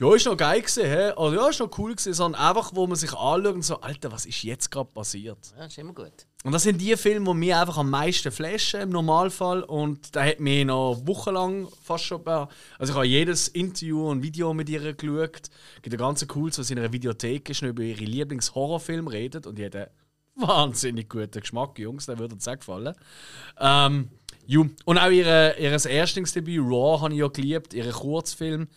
ja, 0.00 0.14
ist 0.14 0.24
noch 0.24 0.36
geil 0.36 0.62
gewesen, 0.62 0.84
hä? 0.84 1.12
oder 1.16 1.36
ja, 1.36 1.48
ist 1.50 1.60
noch 1.60 1.78
cool 1.78 1.90
gewesen, 1.90 2.14
sondern 2.14 2.40
einfach, 2.40 2.70
wo 2.74 2.86
man 2.86 2.96
sich 2.96 3.12
anschaut 3.12 3.54
und 3.54 3.62
so, 3.62 3.80
Alter, 3.82 4.10
was 4.10 4.24
ist 4.24 4.42
jetzt 4.42 4.70
gerade 4.70 4.90
passiert? 4.90 5.52
Ja, 5.58 5.66
ist 5.66 5.76
immer 5.76 5.92
gut. 5.92 6.26
Und 6.42 6.52
das 6.52 6.62
sind 6.62 6.80
die 6.80 6.96
Filme, 6.96 7.26
die 7.32 7.36
mich 7.36 7.54
einfach 7.54 7.76
am 7.76 7.90
meisten 7.90 8.32
flashen 8.32 8.80
im 8.80 8.88
Normalfall. 8.88 9.62
Und 9.62 10.16
da 10.16 10.24
hat 10.24 10.40
mich 10.40 10.64
noch 10.64 11.02
wochenlang 11.04 11.68
fast 11.82 12.04
schon. 12.04 12.24
Bei, 12.24 12.48
also 12.78 12.92
ich 12.92 12.96
habe 12.96 13.06
jedes 13.06 13.48
Interview 13.48 14.08
und 14.08 14.22
Video 14.22 14.54
mit 14.54 14.70
ihr 14.70 14.94
geschaut. 14.94 15.50
Es 15.76 15.82
gibt 15.82 15.94
ein 15.94 15.98
ganz 15.98 16.26
cooles, 16.26 16.58
was 16.58 16.70
in 16.70 16.78
einer 16.78 16.94
Videothek 16.94 17.50
ist 17.50 17.60
über 17.60 17.82
ihre 17.82 18.04
Lieblingshorrorfilme 18.04 19.12
redet. 19.12 19.46
Und 19.46 19.60
einen 19.60 19.86
wahnsinnig 20.48 21.08
guten 21.08 21.40
Geschmack, 21.40 21.78
Jungs, 21.78 22.06
der 22.06 22.18
würde 22.18 22.34
uns 22.34 22.48
auch 22.48 22.58
gefallen. 22.58 22.94
Ähm, 23.58 24.10
ju. 24.46 24.66
Und 24.84 24.98
auch 24.98 25.10
ihre, 25.10 25.56
ihr 25.58 25.72
Erstlingsdebüt, 25.72 26.60
Raw, 26.60 27.00
habe 27.00 27.14
ich 27.14 27.20
ja 27.20 27.28
geliebt, 27.28 27.74
ihren 27.74 27.92
Kurzfilm. 27.92 28.68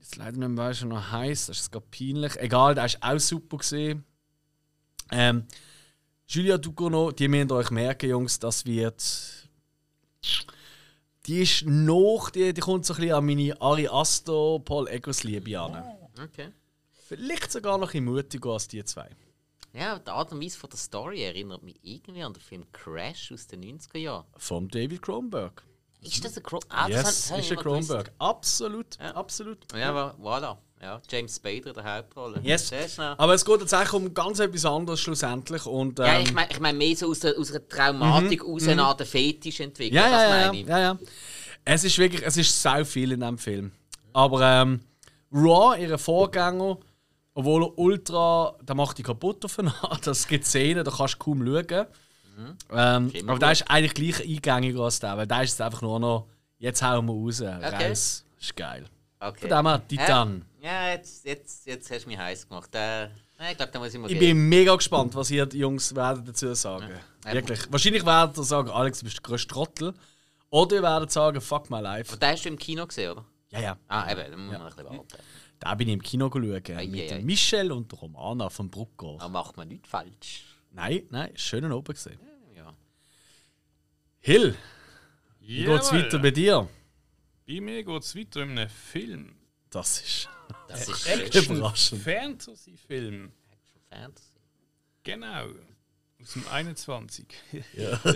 Jetzt 0.00 0.16
leider 0.16 0.38
nicht 0.38 0.48
mehr, 0.48 0.64
weiss, 0.64 0.82
wie 0.82 0.86
noch 0.86 1.10
heisst, 1.10 1.48
das 1.48 1.60
ist 1.60 1.72
gerade 1.72 1.86
peinlich. 1.90 2.36
Egal, 2.36 2.74
der 2.74 2.84
war 2.84 3.14
auch 3.14 3.18
super. 3.18 3.58
Gewesen. 3.58 4.04
Ähm, 5.10 5.44
Julia 6.26 6.56
Ducournau, 6.56 7.12
die 7.12 7.28
müsst 7.28 7.50
ihr 7.50 7.56
euch 7.56 7.70
merken, 7.70 8.08
Jungs, 8.08 8.38
das 8.38 8.64
wird. 8.64 9.02
Die 11.26 11.42
ist 11.42 11.66
noch, 11.66 12.30
die, 12.30 12.52
die 12.52 12.60
kommt 12.60 12.86
so 12.86 12.94
ein 12.94 13.00
bisschen 13.00 13.14
an 13.14 13.26
meine 13.26 13.60
Ari 13.60 13.88
Aster, 13.88 14.58
Paul 14.64 14.88
Eggers 14.88 15.24
Liebe 15.24 15.60
an. 15.60 15.84
Okay. 16.22 16.48
Vielleicht 17.06 17.52
sogar 17.52 17.78
noch 17.78 17.92
ein 17.94 18.04
mutiger 18.04 18.50
als 18.50 18.68
die 18.68 18.82
zwei. 18.84 19.10
Ja, 19.74 19.98
die 19.98 20.10
Art 20.10 20.32
und 20.32 20.42
Weise 20.42 20.58
von 20.58 20.68
der 20.70 20.78
Story 20.78 21.22
erinnert 21.22 21.62
mich 21.62 21.76
irgendwie 21.82 22.22
an 22.22 22.32
den 22.34 22.40
Film 22.42 22.64
Crash 22.72 23.32
aus 23.32 23.46
den 23.46 23.62
90er 23.62 23.98
Jahren. 23.98 24.24
Vom 24.36 24.68
David 24.68 25.00
Cronenberg. 25.00 25.62
Ist 26.02 26.24
das 26.24 26.36
ein 26.36 26.42
Cronenberg? 26.42 26.72
Ah, 26.78 26.88
das 26.88 26.96
yes, 27.04 27.28
das 27.28 27.38
ist 27.38 27.52
ein. 27.52 27.58
Cronenberg. 27.58 28.12
Absolut, 28.18 28.98
Ja. 28.98 29.14
absolut. 29.14 29.58
Ja, 29.74 29.90
aber 29.90 30.14
voilà. 30.20 30.56
Ja, 30.82 31.00
James 31.08 31.36
Spader 31.36 31.68
in 31.68 31.74
der 31.74 31.84
Hauptrolle. 31.84 32.40
Yes. 32.42 32.68
Sehr 32.68 32.88
schnell. 32.88 33.14
Aber 33.16 33.34
es 33.34 33.44
geht 33.44 33.60
tatsächlich 33.60 33.92
um 33.92 34.12
ganz 34.12 34.40
etwas 34.40 34.64
anderes 34.64 35.00
schlussendlich. 35.00 35.64
Und, 35.64 36.00
ähm, 36.00 36.06
Ja, 36.06 36.18
ich 36.18 36.32
meine 36.32 36.50
ich 36.50 36.58
mein 36.58 36.76
mehr 36.76 36.96
so 36.96 37.08
aus, 37.08 37.20
der, 37.20 37.38
aus 37.38 37.52
einer 37.52 37.66
Traumatik 37.68 38.44
raus 38.44 38.66
eine 38.66 38.82
Art 38.82 39.00
Fetisch 39.06 39.60
entwickelt. 39.60 39.94
ja, 39.94 40.10
ja, 40.10 40.52
ja, 40.52 40.52
ja, 40.52 40.78
ja. 40.80 40.98
Es 41.64 41.84
ist 41.84 41.96
wirklich, 41.98 42.22
es 42.26 42.36
ist 42.36 42.60
sau 42.60 42.84
viel 42.84 43.12
in 43.12 43.20
diesem 43.20 43.38
Film. 43.38 43.70
Aber 44.12 44.42
ähm, 44.42 44.80
Raw, 45.32 45.80
ihre 45.80 45.98
Vorgänger, 45.98 46.78
obwohl 47.34 47.64
er 47.64 47.78
ultra, 47.78 48.54
der 48.62 48.74
macht 48.74 48.98
die 48.98 49.02
kaputt 49.02 49.44
auf 49.44 49.58
eine 49.58 49.72
Art. 49.82 50.06
Das 50.06 50.26
gibt 50.26 50.44
Szenen, 50.46 50.84
da 50.84 50.90
kannst 50.90 51.14
du 51.14 51.18
kaum 51.18 51.44
schauen. 51.46 51.86
Ähm, 52.70 53.06
Ist 53.08 53.16
immer 53.16 53.32
aber 53.32 53.38
der 53.40 53.52
ist 53.52 53.70
eigentlich 53.70 53.94
gleich 53.94 54.26
eingängiger 54.28 54.80
als 54.82 55.00
der, 55.00 55.16
weil 55.16 55.26
der 55.26 55.42
ist 55.42 55.50
jetzt 55.50 55.60
einfach 55.60 55.82
nur 55.82 56.00
noch, 56.00 56.28
jetzt 56.58 56.82
hauen 56.82 57.04
wir 57.06 57.12
raus, 57.12 57.42
raus. 57.42 58.24
Ist 58.40 58.56
geil. 58.56 58.86
Okay. 59.20 59.40
Von 59.40 59.48
dem 59.50 59.66
her, 59.66 59.82
Titan. 59.88 60.44
Ja, 60.60 60.88
jetzt, 60.90 61.24
jetzt, 61.24 61.66
jetzt 61.66 61.90
hast 61.90 62.04
du 62.04 62.08
mich 62.08 62.18
heiß 62.18 62.48
gemacht. 62.48 62.74
Äh, 62.74 63.06
ich 63.50 63.56
glaube, 63.56 63.72
da 63.72 63.78
muss 63.78 63.92
ich 63.92 64.00
mal 64.00 64.10
Ich 64.10 64.18
gehen. 64.18 64.36
bin 64.36 64.48
mega 64.48 64.74
gespannt, 64.74 65.14
was 65.14 65.30
ihr 65.30 65.44
die 65.46 65.58
Jungs 65.58 65.94
werden 65.94 66.24
dazu 66.24 66.52
sagen. 66.54 66.88
Ja. 67.24 67.32
Wirklich. 67.34 67.60
Wahrscheinlich 67.70 68.04
werdet 68.06 68.36
ihr 68.38 68.44
sagen, 68.44 68.70
Alex, 68.70 69.00
du 69.00 69.04
bist 69.04 69.16
der 69.18 69.22
größte 69.22 69.48
Trottel. 69.48 69.94
Oder 70.50 70.76
ihr 70.76 70.82
werdet 70.82 71.10
sagen, 71.10 71.40
fuck 71.40 71.68
my 71.70 71.80
life. 71.80 72.10
Aber 72.12 72.20
den 72.20 72.30
hast 72.30 72.44
du 72.44 72.48
im 72.48 72.58
Kino 72.58 72.86
gesehen, 72.86 73.12
oder? 73.12 73.24
Ja, 73.50 73.60
ja. 73.60 73.76
Ah, 73.88 74.10
eben, 74.10 74.30
dann 74.30 74.46
muss 74.46 74.52
man 74.58 74.62
ein 74.62 74.68
bisschen 74.68 74.84
warten. 74.86 75.06
Da 75.62 75.76
bin 75.76 75.86
ich 75.86 75.94
im 75.94 76.02
Kino 76.02 76.28
geschaut. 76.28 76.70
Ei, 76.70 76.88
mit 76.88 77.12
ei, 77.12 77.16
ei. 77.18 77.22
Michelle 77.22 77.72
und 77.72 77.92
Romana 78.02 78.50
von 78.50 78.68
Brucker. 78.68 79.16
Da 79.20 79.28
macht 79.28 79.56
man 79.56 79.68
nichts 79.68 79.88
falsch. 79.88 80.44
Nein, 80.72 81.06
nein, 81.10 81.30
schön 81.36 81.70
oben 81.70 81.92
gesehen. 81.94 82.18
Ja. 82.56 82.74
Hill, 84.18 84.56
wie 85.38 85.64
geht's 85.64 85.90
Jawohl. 85.90 86.02
weiter 86.04 86.18
bei 86.18 86.30
dir? 86.32 86.68
Bei 87.46 87.60
mir 87.60 87.84
geht 87.84 88.02
es 88.02 88.16
weiter 88.16 88.42
in 88.42 88.50
einem 88.58 88.68
Film. 88.68 89.36
Das 89.70 90.00
ist 90.00 90.28
Das 90.66 90.88
ist. 90.88 91.06
Action 91.06 91.56
Überraschend. 91.56 92.02
Fantasy-Film. 92.02 93.30
Fantasy. 93.88 94.32
Genau. 95.04 95.46
Aus 96.20 96.32
dem 96.32 96.48
21. 96.48 97.26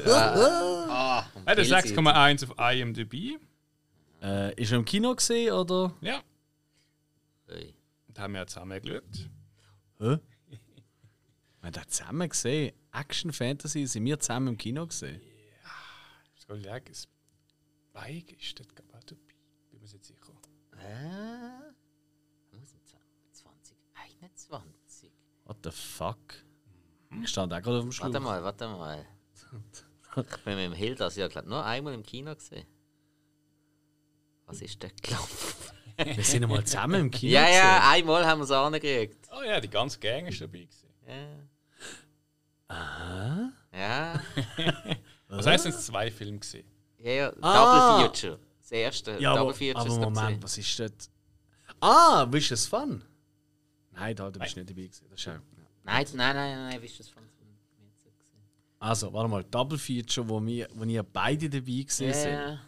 Ah, 0.09 1.25
um 1.35 1.43
Er 1.47 1.53
hat 1.53 1.59
eine 1.59 1.83
Pilze. 1.83 1.95
6,1 1.95 2.51
auf 2.51 2.73
IMDb. 2.75 3.39
äh, 4.23 4.61
ist 4.61 4.73
er 4.73 4.79
im 4.79 4.85
Kino 4.85 5.15
gesehen 5.15 5.53
oder? 5.53 5.95
Ja. 6.01 6.23
Ui. 7.49 7.75
Da 8.09 8.23
haben 8.23 8.33
wir 8.33 8.41
ja 8.41 8.47
zusammen 8.47 8.81
geschaut. 8.81 9.31
Hä? 9.99 10.19
Wir 11.61 11.73
haben 11.73 11.73
das 11.73 11.89
zusammen 11.89 12.29
gesehen. 12.29 12.75
Action 12.93 13.33
Fantasy 13.33 13.87
sind 13.87 14.05
wir 14.05 14.21
zusammen 14.21 14.49
im 14.49 14.57
Kino 14.57 14.87
gesehen. 14.87 15.21
Ich 16.35 16.43
soll 16.47 16.63
sagen, 16.63 16.95
Spike 16.95 18.37
ist 18.37 18.61
das 18.61 18.69
glaube 18.69 18.91
ich 18.91 18.95
auch 18.95 19.05
dabei. 19.05 19.23
Bin 19.71 19.81
mir 19.81 19.89
nicht 19.89 20.05
sicher. 20.05 20.33
Äh? 20.79 22.57
Muss 22.57 22.73
ich 22.73 22.89
sagen, 22.89 23.05
20, 23.33 23.77
21. 23.95 25.13
What 25.45 25.59
the 25.65 25.71
fuck? 25.71 26.19
Ich 27.23 27.29
stand 27.29 27.53
auch 27.53 27.61
gerade 27.61 27.79
auf 27.79 27.85
dem 27.85 27.93
Schluss. 27.93 28.13
Warte 28.13 28.21
mal, 28.21 28.43
warte 28.43 28.69
mal. 28.69 29.07
Ich 30.17 30.45
bin 30.45 30.55
mit 30.57 30.65
dem 30.65 30.73
Hildas 30.73 31.17
ja 31.17 31.29
glaub, 31.29 31.47
nur 31.47 31.65
einmal 31.65 31.95
im 31.95 32.03
Kino 32.03 32.35
gesehen. 32.35 32.67
Was 34.47 34.63
ist 34.63 34.83
der 34.83 34.91
Klopf? 34.91 35.73
Wir 35.97 36.25
sind 36.25 36.43
einmal 36.45 36.65
zusammen 36.65 37.01
im 37.03 37.11
Kino 37.11 37.33
Ja, 37.33 37.45
gesehen. 37.47 37.57
ja, 37.59 37.91
einmal 37.91 38.27
haben 38.27 38.39
wir 38.41 38.45
es 38.45 38.51
angekriegt. 38.51 39.29
Oh 39.37 39.43
ja, 39.43 39.61
die 39.61 39.71
ganze 39.71 39.99
Gang 39.99 40.29
ist 40.29 40.41
dabei. 40.41 40.67
Gewesen. 40.67 40.89
Ja. 42.71 43.53
Ja. 43.73 44.23
Das 45.29 45.45
heisst, 45.45 45.67
es 45.67 45.75
sind 45.75 45.85
zwei 45.85 46.09
Filme 46.11 46.39
gesehen. 46.39 46.67
Ja, 46.99 47.11
ja. 47.11 47.33
Ah. 47.41 47.99
Double 47.99 48.09
Feature. 48.09 48.39
Das 48.61 48.71
erste 48.71 49.11
Ja, 49.19 49.31
Double 49.35 49.41
aber, 49.49 49.55
Feature 49.55 49.81
aber 49.85 49.95
Moment, 49.99 50.15
gesehen. 50.17 50.43
was 50.43 50.59
ist 50.59 50.79
das? 50.79 51.11
Ah, 51.81 52.27
wisst 52.31 52.51
ihr 52.53 52.55
es 52.55 52.67
Fun? 52.67 53.03
Nein, 53.91 54.15
da 54.15 54.31
du 54.31 54.39
bist 54.39 54.57
nicht 54.57 54.71
dabei 54.71 54.83
gewesen. 54.83 55.07
Das 55.11 55.21
ist 55.21 55.27
auch, 55.29 55.33
ja. 55.33 55.41
Nein, 55.83 56.07
nein, 56.15 56.37
nein, 56.37 56.69
nein, 56.71 56.81
wie 56.83 56.87
ist 56.87 57.01
das 57.01 57.09
von 57.09 57.25
Also, 58.79 59.13
warte 59.13 59.29
mal, 59.29 59.43
Double 59.45 59.79
Feature, 59.79 60.29
wo 60.29 60.45
wir, 60.47 60.69
wo 60.75 60.87
wir 60.87 61.03
beide 61.03 61.51
dabei 61.51 61.61
gewesen 61.65 62.13
sind. 62.15 62.33
Ja, 62.33 62.61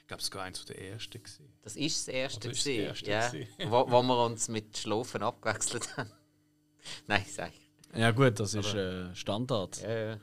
Ich 0.00 0.06
glaube, 0.06 0.22
es 0.22 0.32
war 0.34 0.42
eins 0.44 0.64
der 0.64 0.80
ersten. 0.92 1.22
Gewesen. 1.22 1.52
Das 1.66 1.74
ist 1.74 2.06
das 2.06 2.14
erste. 2.14 2.48
Das 2.48 2.62
gewesen, 2.62 2.80
erste 2.84 3.10
ja, 3.10 3.28
gewesen? 3.28 3.48
wo, 3.72 3.90
wo 3.90 4.00
wir 4.00 4.24
uns 4.24 4.46
mit 4.46 4.78
Schlafen 4.78 5.20
abgewechselt 5.24 5.96
haben. 5.96 6.12
nein, 7.08 7.24
sag 7.28 7.50
ich. 7.52 7.98
Ja 7.98 8.12
gut, 8.12 8.38
das 8.38 8.54
ist 8.54 8.72
äh, 8.72 9.12
Standard. 9.16 9.82
Ja, 9.82 9.98
ja. 10.10 10.20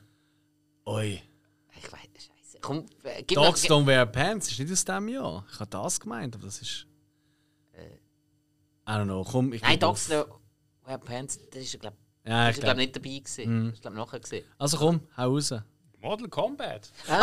Oi. 0.86 1.20
Ich 1.76 1.92
weiß, 1.92 2.00
scheiße. 2.00 2.58
Komm, 2.62 2.86
äh, 3.02 3.22
gib 3.24 3.36
Dogs 3.36 3.64
Don't 3.64 3.84
Wear 3.84 4.06
Pants 4.06 4.50
ist 4.50 4.58
nicht 4.58 4.72
aus 4.72 4.86
diesem 4.86 5.08
Jahr. 5.08 5.44
Ich 5.52 5.60
habe 5.60 5.68
das 5.68 6.00
gemeint, 6.00 6.34
aber 6.34 6.46
das 6.46 6.62
ist... 6.62 6.86
I 7.76 8.90
don't 8.90 9.04
know, 9.04 9.22
komm, 9.22 9.52
ich 9.52 9.60
Nein, 9.60 9.78
Dogs. 9.78 10.08
No 10.08 10.24
Wear 10.86 10.96
Pants, 10.96 11.38
das 11.50 11.62
ist, 11.62 11.78
glaube 11.78 11.98
Ja, 12.24 12.48
ich, 12.48 12.56
glaub, 12.56 12.64
glaub. 12.64 12.76
nicht 12.78 12.96
dabei 12.96 13.18
gewesen. 13.18 13.66
Das 13.66 13.74
ist, 13.74 13.82
glaube 13.82 13.96
nachher 13.98 14.20
gesehen. 14.20 14.46
Also 14.56 14.78
komm, 14.78 15.02
hau 15.14 15.28
raus. 15.28 15.52
Mortal 16.04 16.28
Kombat. 16.28 16.90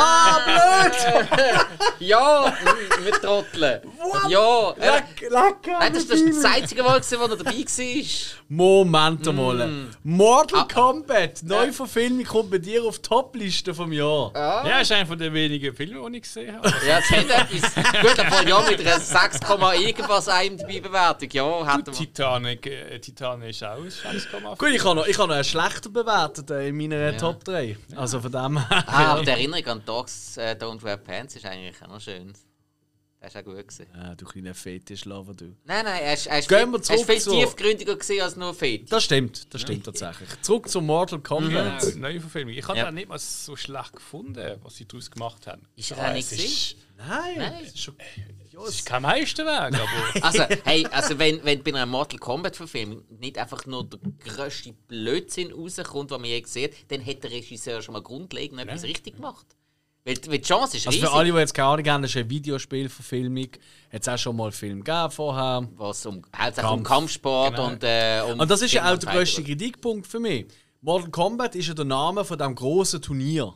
Ja, 2.00 2.52
mm, 2.52 3.04
mit 3.04 3.22
Trotteln. 3.22 3.82
Ja, 4.28 4.72
äh, 4.72 5.02
lecker! 5.30 5.80
nein, 5.80 5.94
das, 5.94 6.08
das 6.08 6.20
ist 6.20 6.44
das 6.44 6.52
einzige 6.52 6.82
Mal, 6.82 7.00
gewesen, 7.00 7.20
wo 7.20 7.26
er 7.26 7.38
dabei 7.38 7.52
war. 7.52 8.06
Moment 8.50 9.26
mal. 9.34 9.68
Mm. 9.68 9.92
Mortal 10.04 10.62
Ah. 10.62 10.68
Kombat, 10.74 11.44
Neuverfilmung 11.44 12.26
kommt 12.26 12.50
bei 12.50 12.58
dir 12.58 12.84
auf 12.84 12.98
die 12.98 13.08
Top-Liste 13.08 13.74
vom 13.76 13.92
Jahr. 13.94 14.32
Ja, 14.36 14.80
ist 14.80 14.92
einer 14.92 15.06
von 15.06 15.18
den 15.20 15.32
wenigen 15.34 15.76
Filmen, 15.76 16.12
die 16.12 16.18
ich 16.18 16.24
gesehen 16.24 16.56
habe. 16.56 16.74
Ja, 16.88 17.00
das 17.00 17.10
hat 17.12 17.52
etwas. 17.52 17.76
Gut, 18.02 18.20
aber 18.20 18.48
ja, 18.48 18.62
mit 18.68 18.80
einer 18.82 19.00
6, 19.00 19.40
irgendwas 19.80 20.28
IMDb-Bewertung. 20.28 21.30
Ja, 21.32 21.72
hätten 21.72 21.86
wir. 21.88 21.94
Titanic, 21.94 22.66
äh, 22.66 23.00
Titanic 23.00 23.52
ist 23.52 23.64
auch 23.64 23.78
6,5. 23.78 24.58
Gut, 24.58 24.70
ich 24.70 24.84
habe 24.84 24.96
noch, 24.96 25.06
ich 25.08 25.18
habe 25.20 25.28
noch 25.28 25.36
einen 25.36 25.44
schlechter 25.44 25.90
bewertet 25.90 26.50
äh, 26.50 26.68
in 26.68 26.78
meiner 26.78 27.16
Top 27.16 27.44
3. 27.44 27.78
Also 27.96 28.20
von 28.20 28.32
dem 28.32 28.58
her. 28.58 28.71
Ah, 28.72 29.14
aber 29.14 29.24
die 29.24 29.30
Erinnerung 29.30 29.66
an 29.68 29.86
Dogs 29.86 30.38
äh, 30.38 30.56
Don't 30.60 30.82
Wear 30.82 30.98
Pants 30.98 31.36
ist 31.36 31.46
eigentlich 31.46 31.82
auch 31.82 31.88
noch 31.90 32.02
schön. 32.02 32.34
Das 33.20 33.36
war 33.36 33.42
auch 33.42 33.46
gut. 33.46 33.58
Gewesen. 33.68 33.86
Ja, 33.96 34.16
du 34.16 34.26
kleiner 34.26 34.56
Fetischlover, 34.56 35.36
du. 35.36 35.56
Nein, 35.64 35.86
nein, 35.86 36.02
er 36.02 36.14
ist, 36.14 36.26
er 36.26 36.40
ist 36.40 36.50
Gehen 36.50 36.74
viel, 36.84 36.98
er 36.98 37.06
viel 37.06 37.20
tiefgründiger 37.20 37.96
gewesen 37.96 38.22
als 38.22 38.36
nur 38.36 38.54
Fetisch. 38.56 38.90
Das 38.90 39.04
stimmt, 39.04 39.54
das 39.54 39.62
stimmt 39.62 39.86
tatsächlich. 39.86 40.30
Zurück 40.42 40.68
zu 40.70 40.82
Mortal 40.82 41.20
Kombat. 41.20 41.82
Genau, 41.82 41.98
neue 42.00 42.20
Verfilmung. 42.20 42.54
Ich 42.56 42.68
habe 42.68 42.80
Ja. 42.80 42.86
ja. 42.86 42.92
nicht 42.92 43.10
mal 43.10 43.20
so 43.20 43.56
schlecht 43.56 43.94
gefunden, 43.94 44.60
was 44.64 44.76
sie 44.76 44.88
daraus 44.88 45.12
gemacht 45.12 45.46
haben. 45.46 45.68
Ist 45.76 45.92
er 45.92 45.98
Ja, 45.98 46.10
auch 46.10 46.14
nicht 46.14 46.32
es 46.32 46.44
ist, 46.44 46.76
Nein, 46.98 47.38
Nein. 47.38 47.72
Es 48.68 48.76
ist 48.76 48.86
kein 48.86 49.02
Meisterwerk, 49.02 49.74
aber 49.74 50.22
Also, 50.26 50.44
hey, 50.66 50.86
also 50.92 51.18
wenn, 51.20 51.44
wenn 51.44 51.64
bei 51.64 51.72
einer 51.72 51.86
Mortal 51.86 52.20
Kombat-Verfilmung 52.20 53.04
nicht 53.20 53.38
einfach 53.38 53.66
nur 53.66 53.86
der 53.86 54.00
grösste 54.26 54.74
Blödsinn 54.88 55.52
rauskommt, 55.52 56.12
den 56.12 56.22
man 56.22 56.30
je 56.30 56.44
sieht, 56.46 56.92
dann 56.92 57.06
hat 57.06 57.24
der 57.24 57.32
Regisseur 57.32 57.82
schon 57.82 57.94
mal 57.94 58.02
grundlegend 58.02 58.60
etwas 58.60 58.84
richtig 58.84 59.16
gemacht. 59.16 59.46
Weil, 60.04 60.16
weil 60.28 60.40
die 60.40 60.48
Chance 60.48 60.78
ist 60.78 60.88
Also 60.88 60.98
riesig, 60.98 61.10
für 61.10 61.16
alle, 61.16 61.32
die 61.32 61.38
jetzt 61.38 61.54
keine 61.54 61.68
Ahnung 61.70 61.88
haben, 61.88 62.02
das 62.02 62.12
ist 62.12 62.18
eine 62.18 62.30
Videospielverfilmung. 62.30 63.50
Hat 63.94 64.02
es 64.02 64.08
auch 64.08 64.18
schon 64.18 64.36
mal 64.36 64.46
einen 64.46 64.52
Film 64.52 64.84
gegeben 64.84 65.12
vorher. 65.12 65.68
was 65.76 66.06
um, 66.08 66.24
hauptsächlich 66.36 66.72
um 66.72 66.84
Kampf. 66.84 66.88
Kampfsport 66.88 67.56
Genau. 67.56 67.68
und 67.68 67.84
äh, 67.84 68.22
um 68.26 68.40
Und 68.40 68.50
das 68.50 68.62
ist 68.64 68.74
ja 68.74 68.92
auch 68.92 68.98
der 68.98 69.14
grösste? 69.14 69.44
Kritikpunkt 69.44 70.08
für 70.08 70.20
mich. 70.20 70.48
Mortal 70.82 71.12
Kombat 71.12 71.56
ist 71.56 71.68
ja 71.68 71.76
der 71.76 71.86
Name 71.86 72.26
von 72.26 72.38
diesem 72.38 72.56
grossen 72.56 73.02
Turnier. 73.02 73.54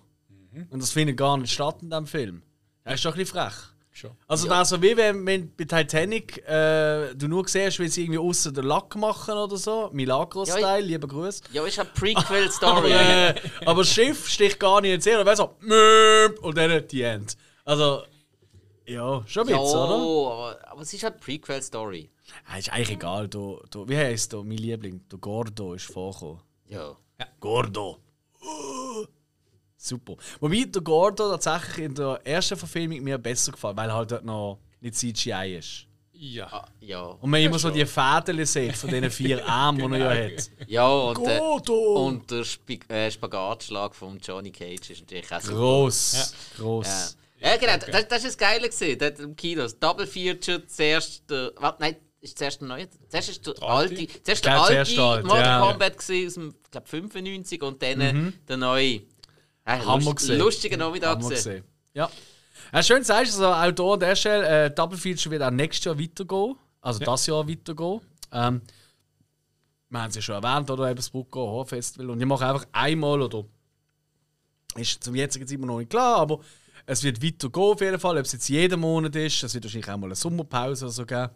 Und 0.70 0.82
das 0.82 0.92
findet 0.92 1.18
gar 1.18 1.36
nicht 1.38 1.52
statt 1.52 1.78
in 1.82 1.90
diesem 1.90 2.06
Film. 2.08 2.44
Das 2.84 2.94
ist 2.96 3.06
doch 3.06 3.14
ein 3.14 3.18
bisschen 3.18 3.40
frech. 3.40 3.54
Schon. 3.98 4.12
Also 4.28 4.48
das 4.48 4.70
so 4.70 4.82
wie 4.82 4.96
wenn, 4.96 5.26
wenn 5.26 5.56
bei 5.56 5.66
Titanic 5.66 6.38
äh, 6.48 7.14
du 7.16 7.28
nur 7.28 7.48
siehst, 7.48 7.80
wie 7.80 7.88
sie 7.88 8.04
irgendwie 8.04 8.20
außen 8.20 8.54
den 8.54 8.66
Lack 8.66 8.96
machen 8.96 9.36
oder 9.36 9.58
so. 9.58 9.90
Milagro-Style, 9.94 10.62
Ja, 10.62 10.78
lieber 10.78 11.08
Grüß. 11.08 11.42
Ja, 11.52 11.66
ist 11.66 11.80
eine 11.80 11.90
Aber, 11.90 12.00
Prequel-Story. 12.00 12.92
äh, 12.92 13.36
aber 13.66 13.82
das 13.82 13.90
Schiff 13.90 14.28
sticht 14.30 14.60
gar 14.60 14.82
nicht 14.82 14.94
ins 14.94 15.06
Meer. 15.06 15.20
Und 15.20 15.26
dann 15.26 15.36
so, 15.38 15.56
und 16.42 16.58
dann 16.58 16.88
die 16.88 17.02
End. 17.02 17.38
Also, 17.64 18.04
ja, 18.86 19.24
schon 19.26 19.48
ein 19.48 19.50
ja, 19.50 19.60
bisschen, 19.60 19.80
oder? 19.80 19.96
aber, 19.96 20.58
aber 20.72 20.82
es 20.82 20.94
ist 20.94 21.04
eine 21.04 21.16
Prequel-Story. 21.16 22.10
Ja, 22.50 22.58
ist 22.58 22.72
eigentlich 22.72 22.92
egal. 22.92 23.28
Du, 23.28 23.62
du, 23.70 23.88
wie 23.88 23.98
heißt 23.98 24.34
der, 24.34 24.44
mein 24.44 24.58
Liebling? 24.58 25.08
Der 25.10 25.20
Gordo 25.20 25.74
ist 25.74 25.86
vorgekommen. 25.86 26.42
Ja. 26.68 26.96
Gordo. 27.40 28.00
Super. 29.86 30.16
Wobei 30.40 30.66
der 30.66 30.82
Gordo 30.82 31.30
tatsächlich 31.38 31.86
in 31.86 31.94
der 31.96 32.20
ersten 32.24 32.58
Verfilmung 32.58 33.04
mir 33.04 33.20
besser 33.20 33.52
gefallen, 33.52 33.78
weil 33.78 33.90
er 33.90 33.96
halt 33.96 34.12
dort 34.12 34.26
noch 34.26 34.60
nicht 34.82 34.96
CGI 34.96 35.58
ist. 35.60 35.86
Ja. 36.12 36.48
Ah, 36.48 36.68
ja. 36.80 37.02
Und 37.04 37.30
man 37.30 37.42
immer 37.42 37.60
so 37.60 37.68
schon. 37.68 37.78
die 37.78 37.86
Fäden 37.86 38.46
sieht 38.46 38.76
von 38.78 38.90
diesen 38.90 39.12
vier 39.12 39.46
Armen, 39.48 39.92
die 39.92 40.00
er 40.00 40.16
ja 40.16 40.36
hat. 40.36 40.50
Ja, 40.68 40.88
und, 40.88 41.28
äh, 41.28 41.38
Gordo! 41.38 42.06
und 42.06 42.32
der 42.32 42.42
Sp 42.48 42.80
äh, 42.90 43.12
Spagatschlag 43.12 43.94
von 43.94 44.18
Johnny 44.18 44.52
Cage 44.52 44.90
ist 44.92 45.02
natürlich 45.02 45.32
auch 45.32 45.42
super. 45.42 45.56
Gross. 45.56 46.14
Ja. 46.14 46.64
Gross. 46.64 47.18
Ja, 47.40 47.58
genau, 47.58 47.74
das, 47.78 48.08
das 48.08 48.24
ist 48.24 48.26
das 48.26 48.38
Geile 48.38 48.70
gewesen, 48.70 48.98
dort 48.98 49.20
im 49.20 49.36
Kino. 49.36 49.64
Das 49.64 49.78
Double 49.78 50.08
Feature 50.08 50.66
zuerst, 50.66 51.30
der, 51.30 51.52
warte, 51.58 51.82
nein, 51.82 51.98
ist 52.22 52.38
zuerst 52.40 52.62
der 52.62 52.68
neue. 52.68 52.88
Zuerst 53.10 53.30
ist 53.30 53.46
der 53.46 53.62
alte? 53.62 54.08
Zuerst 54.24 54.46
der 54.46 54.54
Ja, 54.54 54.64
alte 54.64 55.28
Mortal 55.28 55.46
ja. 55.46 55.60
Kombat 55.62 55.98
gewesen, 55.98 56.28
aus 56.28 56.34
dem 56.34 56.56
ich 56.64 56.72
glaub, 56.72 56.88
95 56.88 57.62
und 57.62 57.82
dann 57.82 58.34
der 58.48 58.58
neue. 58.58 59.02
Ja, 59.68 59.86
Haben 59.86 60.02
wir 60.02 60.12
lust, 60.12 60.18
gesehen. 60.18 60.40
lustiger 60.40 60.78
Nachmittag 60.78 61.10
Haben 61.10 61.22
gesehen. 61.22 61.36
gesehen. 61.36 61.64
Ja. 61.94 62.10
ja. 62.74 62.84
Schön 62.84 63.04
sagst 63.04 63.40
du, 63.40 63.46
also 63.46 63.54
auch 63.54 63.76
hier 63.86 63.94
an 63.94 64.00
der 64.00 64.16
Stelle, 64.16 64.66
äh, 64.66 64.72
Double 64.72 64.98
Feature 64.98 65.32
wird 65.32 65.42
auch 65.44 65.52
nächstes 65.52 65.86
Jahr 65.86 66.00
weitergehen. 66.00 66.56
Also 66.82 67.00
das 67.00 67.26
Jahr 67.26 67.48
weitergehen. 67.48 68.02
Ähm, 68.32 68.62
wir 69.90 70.02
haben 70.02 70.10
es 70.10 70.16
ja 70.16 70.22
schon 70.22 70.44
erwähnt, 70.44 70.70
oder 70.70 70.88
eben 70.88 70.98
das 70.98 71.10
Brucko 71.10 71.40
Horror 71.40 71.66
Festival. 71.66 72.10
Und 72.12 72.20
ich 72.20 72.28
mache 72.28 72.46
einfach 72.46 72.66
einmal, 72.72 73.22
oder 73.22 73.46
ist 74.76 75.04
zum 75.04 75.16
jetzigen 75.16 75.48
Zeitpunkt 75.48 75.68
noch 75.68 75.80
nicht 75.80 75.90
klar, 75.90 76.18
aber 76.18 76.40
es 76.86 77.02
wird 77.04 77.24
weitergehen 77.24 77.64
auf 77.64 77.82
jeden 77.82 78.00
Fall. 78.00 78.18
Ob 78.18 78.26
es 78.26 78.34
jetzt 78.34 78.50
jeden 78.50 78.80
Monat 78.80 79.16
ist, 79.16 79.42
es 79.42 79.54
wird 79.54 79.64
wahrscheinlich 79.64 79.90
auch 79.90 79.98
mal 79.98 80.08
eine 80.08 80.16
Sommerpause 80.16 80.86
oder 80.86 80.92
so 80.92 81.06
geben. 81.06 81.30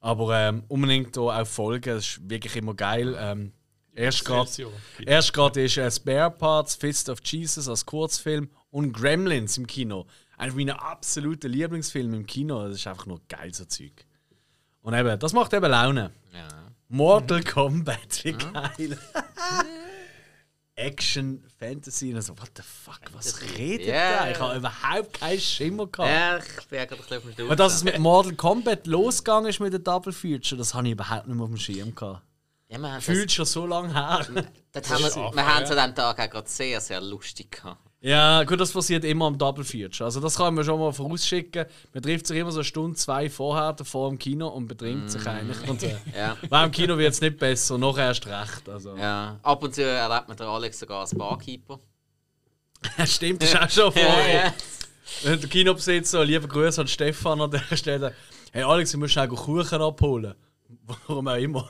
Aber 0.00 0.36
ähm, 0.36 0.64
unbedingt 0.68 1.14
hier 1.14 1.22
auch 1.22 1.46
folgen, 1.46 1.94
das 1.94 2.04
ist 2.04 2.28
wirklich 2.28 2.56
immer 2.56 2.74
geil. 2.74 3.16
Ähm, 3.18 3.52
erst 3.94 4.24
gerade 5.32 5.62
ist 5.62 5.76
äh, 5.76 5.90
Spare 5.90 6.30
Parts, 6.30 6.74
Fist 6.74 7.08
of 7.08 7.18
Jesus 7.24 7.68
als 7.68 7.84
Kurzfilm 7.84 8.50
und 8.70 8.92
Gremlins 8.92 9.58
im 9.58 9.66
Kino. 9.66 10.06
Einer 10.38 10.54
meiner 10.54 10.82
absoluten 10.82 11.50
Lieblingsfilme 11.50 12.16
im 12.16 12.26
Kino. 12.26 12.66
Das 12.66 12.76
ist 12.76 12.86
einfach 12.86 13.06
nur 13.06 13.20
geil, 13.28 13.52
so 13.52 13.64
Zeug. 13.64 14.06
Und 14.80 14.94
eben, 14.94 15.18
das 15.18 15.32
macht 15.32 15.52
eben 15.52 15.70
Laune. 15.70 16.10
Ja. 16.32 16.48
Mortal 16.88 17.42
Kombat, 17.44 18.24
wie 18.24 18.32
geil. 18.32 18.98
Action, 20.74 21.44
Fantasy, 21.58 22.14
und 22.14 22.22
so, 22.22 22.36
what 22.38 22.50
the 22.56 22.62
fuck, 22.62 23.00
was 23.12 23.40
redet 23.56 23.86
Ja, 23.86 24.24
der? 24.24 24.30
Ich 24.32 24.38
ja. 24.38 24.48
habe 24.48 24.58
überhaupt 24.58 25.12
keinen 25.12 25.38
Schimmer 25.38 25.86
gehabt. 25.86 26.10
ja, 26.10 26.38
ich 26.38 26.66
bin 26.66 26.78
ja 26.78 26.84
gerade 26.86 27.02
ein 27.02 27.06
bisschen 27.06 27.28
auf 27.28 27.34
dem. 27.36 27.50
Und 27.50 27.60
dass 27.60 27.74
es 27.74 27.84
mit 27.84 27.98
Mortal 27.98 28.34
Kombat 28.34 28.86
losgegangen 28.86 29.50
ist 29.50 29.60
mit 29.60 29.72
der 29.72 29.80
Double 29.80 30.12
Feature, 30.12 30.58
das 30.58 30.72
habe 30.74 30.86
ich 30.86 30.92
überhaupt 30.92 31.26
nicht 31.28 31.36
mehr 31.36 31.44
auf 31.44 31.50
dem 31.50 31.58
Schirm 31.58 31.94
gehabt. 31.94 32.22
Ja, 32.72 32.78
das, 32.96 33.04
Fühlt 33.04 33.30
schon 33.30 33.44
so 33.44 33.66
lange 33.66 33.92
her. 33.92 34.26
das 34.72 34.90
haben 34.90 35.02
wir, 35.04 35.32
wir 35.34 35.46
haben 35.54 35.64
es 35.64 35.70
an 35.70 35.76
diesem 35.76 35.94
Tag 35.94 36.18
auch 36.18 36.30
gerade 36.30 36.48
sehr, 36.48 36.80
sehr 36.80 37.00
lustig 37.00 37.50
gehabt. 37.52 37.78
Ja, 38.00 38.42
gut, 38.42 38.58
das 38.58 38.72
passiert 38.72 39.04
immer 39.04 39.26
am 39.26 39.38
Double 39.38 39.62
Feature. 39.62 40.06
Also 40.06 40.18
das 40.18 40.36
kann 40.36 40.54
man 40.54 40.64
schon 40.64 40.80
mal 40.80 40.92
vorausschicken. 40.92 41.66
Man 41.94 42.02
trifft 42.02 42.26
sich 42.26 42.36
immer 42.36 42.50
so 42.50 42.58
eine 42.58 42.64
Stunde, 42.64 42.96
zwei 42.96 43.30
vorher 43.30 43.72
davor 43.74 44.10
im 44.10 44.18
Kino 44.18 44.48
und 44.48 44.66
betrinkt 44.66 45.08
sich 45.10 45.24
eigentlich. 45.24 45.68
Und 45.68 45.84
äh, 45.84 45.94
Ja. 46.16 46.36
weil 46.48 46.64
im 46.66 46.72
Kino 46.72 46.98
wird 46.98 47.12
es 47.12 47.20
nicht 47.20 47.38
besser, 47.38 47.78
noch 47.78 47.96
erst 47.96 48.26
recht. 48.26 48.68
Also. 48.68 48.96
Ja. 48.96 49.38
Ab 49.44 49.62
und 49.62 49.72
zu 49.74 49.84
erlebt 49.84 50.26
man 50.26 50.36
den 50.36 50.46
Alex 50.48 50.80
sogar 50.80 51.00
als 51.02 51.14
Barkeeper. 51.14 51.78
Stimmt, 53.06 53.42
das 53.42 53.50
ist 53.50 53.56
auch 53.60 53.70
schon 53.70 53.84
Ja, 53.94 54.08
vorgekommen. 54.10 54.34
ja. 54.34 54.54
Wenn 55.22 55.40
Der 55.40 55.48
Kinobesitzer, 55.50 56.24
liebe 56.24 56.48
Grüße 56.48 56.80
an 56.80 56.88
Stefan 56.88 57.40
an 57.40 57.50
der 57.52 57.76
Stelle. 57.76 58.14
Hey 58.50 58.64
Alex, 58.64 58.90
du 58.90 58.98
musst 58.98 59.12
schnell 59.12 59.28
Kuchen 59.28 59.80
abholen. 59.80 60.34
Warum 60.86 61.28
auch 61.28 61.36
immer. 61.36 61.66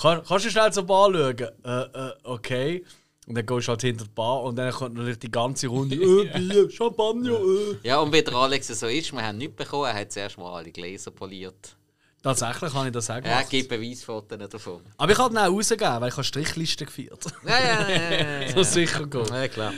Kann, 0.00 0.22
kannst 0.26 0.46
du 0.46 0.50
schnell 0.50 0.72
zur 0.72 0.84
Bar 0.84 1.12
schauen? 1.12 1.38
Äh, 1.64 1.80
äh, 1.82 2.12
okay. 2.24 2.84
Und 3.26 3.36
dann 3.36 3.46
gehst 3.46 3.68
du 3.68 3.70
halt 3.70 3.82
hinter 3.82 4.04
die 4.04 4.10
Bar 4.10 4.42
und 4.42 4.56
dann 4.56 4.72
kommt 4.72 4.94
natürlich 4.94 5.18
die 5.18 5.30
ganze 5.30 5.68
Runde. 5.68 5.96
Äh, 6.32 6.38
Bier, 6.38 6.70
Champagner, 6.70 7.38
äh. 7.38 7.76
Ja, 7.88 8.00
und 8.00 8.12
wie 8.12 8.22
der 8.22 8.34
Alex 8.34 8.68
so 8.68 8.86
ist, 8.86 9.12
wir 9.12 9.22
haben 9.22 9.38
nichts 9.38 9.56
bekommen, 9.56 9.84
er 9.86 9.94
hat 9.94 10.12
zuerst 10.12 10.38
mal 10.38 10.52
alle 10.54 10.70
Gläser 10.72 11.10
poliert. 11.12 11.76
Tatsächlich 12.22 12.72
kann 12.72 12.86
ich 12.86 12.92
das 12.92 13.08
Er 13.08 13.20
gemacht. 13.20 13.50
gibt 13.50 13.68
Beweisfotos 13.68 14.38
davon. 14.48 14.80
Aber 14.96 15.10
ich 15.10 15.18
habe 15.18 15.34
ihn 15.34 15.38
auch 15.38 15.50
rausgegeben, 15.50 16.00
weil 16.00 16.08
ich 16.08 16.14
habe 16.14 16.24
Strichlisten 16.24 16.86
geführt. 16.86 17.24
Ja, 17.44 17.58
ja, 17.58 17.88
ja. 17.88 18.00
ja, 18.10 18.40
ja. 18.42 18.48
so 18.54 18.62
sicher 18.62 19.06
gut. 19.06 19.28
ja 19.30 19.48
klar. 19.48 19.72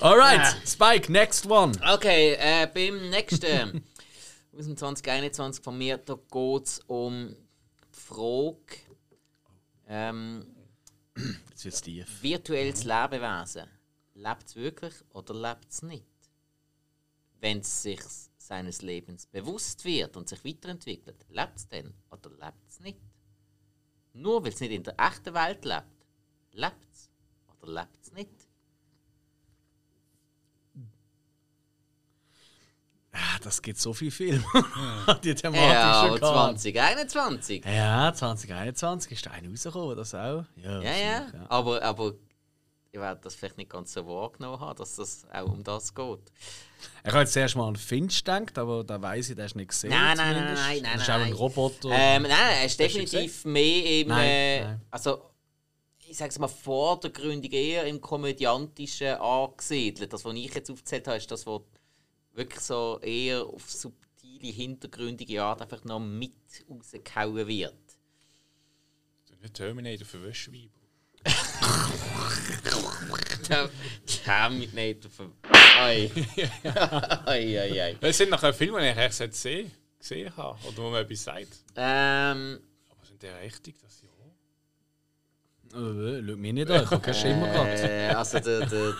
Alright, 0.00 0.56
Spike, 0.66 1.12
next 1.12 1.46
one. 1.50 1.72
Okay, 1.94 2.34
äh, 2.38 2.66
beim 2.72 3.10
nächsten 3.10 3.82
aus 4.58 4.64
dem 4.64 4.76
2021 4.76 5.62
von 5.62 5.76
mir, 5.76 5.98
da 5.98 6.14
geht 6.14 6.66
es 6.66 6.80
um 6.86 7.36
Frage, 8.12 8.78
ähm, 9.86 10.46
Jetzt 11.50 11.64
wird's 11.64 11.80
tief. 11.82 12.22
virtuelles 12.22 12.84
Lebewesen, 12.84 13.68
lebt 14.14 14.46
es 14.46 14.56
wirklich 14.56 14.94
oder 15.10 15.34
lebt 15.34 15.70
es 15.70 15.82
nicht? 15.82 16.06
Wenn 17.40 17.58
es 17.58 17.82
sich 17.82 18.00
seines 18.36 18.82
Lebens 18.82 19.26
bewusst 19.26 19.84
wird 19.84 20.16
und 20.16 20.28
sich 20.28 20.44
weiterentwickelt, 20.44 21.26
lebt 21.28 21.56
es 21.56 21.68
denn 21.68 21.92
oder 22.10 22.30
lebt 22.30 22.68
es 22.68 22.80
nicht? 22.80 23.00
Nur 24.14 24.42
weil 24.44 24.52
es 24.52 24.60
nicht 24.60 24.72
in 24.72 24.82
der 24.82 24.94
echten 24.98 25.34
Welt 25.34 25.64
lebt, 25.64 26.06
lebt 26.52 26.92
es 26.92 27.10
oder 27.60 27.72
lebt 27.82 27.98
es 28.02 28.12
nicht? 28.12 28.48
Ah, 33.14 33.18
Das 33.42 33.60
gibt 33.60 33.78
so 33.78 33.92
viel 33.92 34.10
Film. 34.10 34.44
die 35.24 35.34
Thematik 35.34 35.62
Ja, 35.62 36.00
schon 36.00 36.10
aber 36.10 36.20
gehabt. 36.20 36.60
2021. 36.60 37.64
Ja, 37.64 38.12
2021 38.14 39.12
ist 39.12 39.24
der 39.24 39.32
eine 39.32 39.48
rausgekommen, 39.48 39.96
das 39.96 40.14
auch. 40.14 40.44
Ja, 40.56 40.80
Ja, 40.80 40.96
ja. 40.96 41.26
Aber, 41.48 41.82
aber 41.82 42.14
ich 42.90 43.00
werde 43.00 43.20
das 43.24 43.34
vielleicht 43.34 43.56
nicht 43.56 43.70
ganz 43.70 43.92
so 43.92 44.06
wahrgenommen 44.06 44.60
haben, 44.60 44.76
dass 44.76 44.96
das 44.96 45.26
auch 45.32 45.50
um 45.50 45.64
das 45.64 45.94
geht. 45.94 46.18
Ich 47.04 47.10
habe 47.10 47.20
jetzt 47.20 47.32
zuerst 47.32 47.56
mal 47.56 47.68
an 47.68 47.76
Finch 47.76 48.22
gedacht, 48.22 48.58
aber 48.58 48.84
da 48.84 49.00
weiß 49.00 49.30
ich, 49.30 49.36
der 49.36 49.46
ist 49.46 49.56
nicht 49.56 49.68
gesehen. 49.68 49.90
Nein, 49.90 50.16
nein, 50.16 50.34
nein, 50.34 50.54
nein, 50.54 50.80
nein, 50.82 50.92
Das 50.94 51.02
ist 51.02 51.10
auch 51.10 51.14
ein 51.14 51.20
nein. 51.22 51.32
Roboter. 51.32 51.88
Ähm, 51.90 52.22
nein, 52.22 52.32
er 52.60 52.66
ist 52.66 52.78
definitiv 52.78 53.44
mehr 53.44 54.00
im. 54.00 54.08
Nein, 54.08 54.28
äh, 54.28 54.64
nein. 54.64 54.80
Also, 54.90 55.30
ich 56.06 56.16
sage 56.18 56.30
es 56.30 56.38
mal, 56.38 56.48
vordergründig 56.48 57.52
eher 57.54 57.86
im 57.86 58.00
Komödiantischen 58.00 59.14
angesiedelt. 59.14 60.12
Das, 60.12 60.24
was 60.24 60.34
ich 60.34 60.54
jetzt 60.54 60.70
aufgezählt 60.70 61.06
habe, 61.08 61.16
ist 61.16 61.30
das, 61.30 61.46
was 61.46 61.62
wirklich 62.34 62.60
so 62.60 62.98
eher 63.02 63.44
auf 63.44 63.70
subtile, 63.70 64.52
hintergründige 64.52 65.42
Art 65.42 65.62
einfach 65.62 65.84
noch 65.84 66.00
mit 66.00 66.32
rausgehauen 66.68 67.46
wird. 67.46 67.74
Nicht 69.42 69.54
Terminator 69.54 70.06
für 70.06 70.22
Wäscheweiber. 70.22 70.70
Der 73.48 73.68
Terminator 74.06 75.10
für. 75.10 75.32
Ei. 75.52 76.10
ei, 77.26 77.60
ei, 77.60 77.82
ei. 77.82 77.96
Das 78.00 78.16
sind 78.16 78.30
nachher 78.30 78.54
Filme, 78.54 78.80
die 78.80 78.86
ich 78.86 78.96
echt 78.96 79.14
seit 79.14 79.32
gesehen, 79.32 79.72
gesehen 79.98 80.36
habe. 80.36 80.56
Oder 80.64 80.76
wo 80.76 80.90
man 80.90 81.02
etwas 81.02 81.24
sagt. 81.24 81.64
Ähm, 81.74 82.60
Aber 82.88 83.04
sind 83.04 83.20
die 83.20 83.26
richtig, 83.26 83.74
das 83.82 84.00
Jahr? 84.02 84.12
Äh, 85.82 86.22
schau 86.24 86.36
mich 86.36 86.52
nicht 86.52 86.70
an, 86.70 86.84
ich 86.84 86.90
habe 86.90 87.02
keinen 87.02 87.14
Schimmer 87.14 87.48
gehabt. 87.48 87.80
Äh, 87.80 88.08
also 88.14 88.38
der, 88.38 88.66
der, 88.66 88.94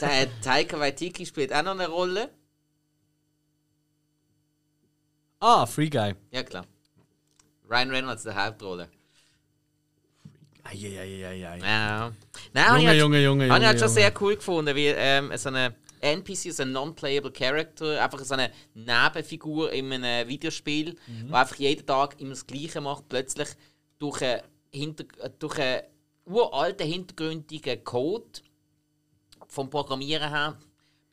der 0.00 0.40
Taika 0.40 0.78
Waititi 0.78 1.26
spielt 1.26 1.52
auch 1.52 1.64
noch 1.64 1.72
eine 1.72 1.88
Rolle. 1.88 2.30
Ah, 5.40 5.66
Free 5.66 5.88
Guy. 5.88 6.14
Ja 6.30 6.42
klar. 6.42 6.64
Ryan 7.68 7.90
Reynolds 7.90 8.22
der 8.24 8.34
Hauptrolle. 8.34 8.88
Eieieiei. 10.64 11.58
Ja. 11.58 12.12
Nein, 12.52 12.64
ich 12.64 12.72
Junge, 12.76 12.88
halt, 12.88 12.98
Junge, 13.00 13.22
Junge, 13.22 13.48
habe 13.48 13.60
ich 13.60 13.66
halt 13.66 13.78
Junge, 13.78 13.78
schon 13.78 13.88
sehr 13.94 14.12
cool 14.20 14.36
gefunden, 14.36 14.74
wie 14.76 14.86
ähm, 14.88 15.32
so 15.36 15.48
eine 15.48 15.74
NPC, 16.00 16.52
so 16.52 16.62
ein 16.62 16.72
Non-Playable 16.72 17.32
Character, 17.32 18.02
einfach 18.02 18.20
so 18.24 18.34
eine 18.34 18.52
Nebenfigur 18.74 19.72
in 19.72 19.92
einem 19.92 20.28
Videospiel, 20.28 20.96
Mhm. 21.06 21.28
die 21.28 21.34
einfach 21.34 21.56
jeden 21.56 21.86
Tag 21.86 22.20
immer 22.20 22.30
das 22.30 22.46
Gleiche 22.46 22.80
macht, 22.80 23.08
plötzlich 23.08 23.48
durch 23.98 24.22
einen, 24.22 24.42
Hinter 24.70 25.04
durch 25.38 25.58
einen 25.58 25.82
uralten, 26.26 26.86
hintergründigen 26.86 27.82
Code 27.84 28.26
vom 29.46 29.70
Programmieren 29.70 30.28
her 30.28 30.58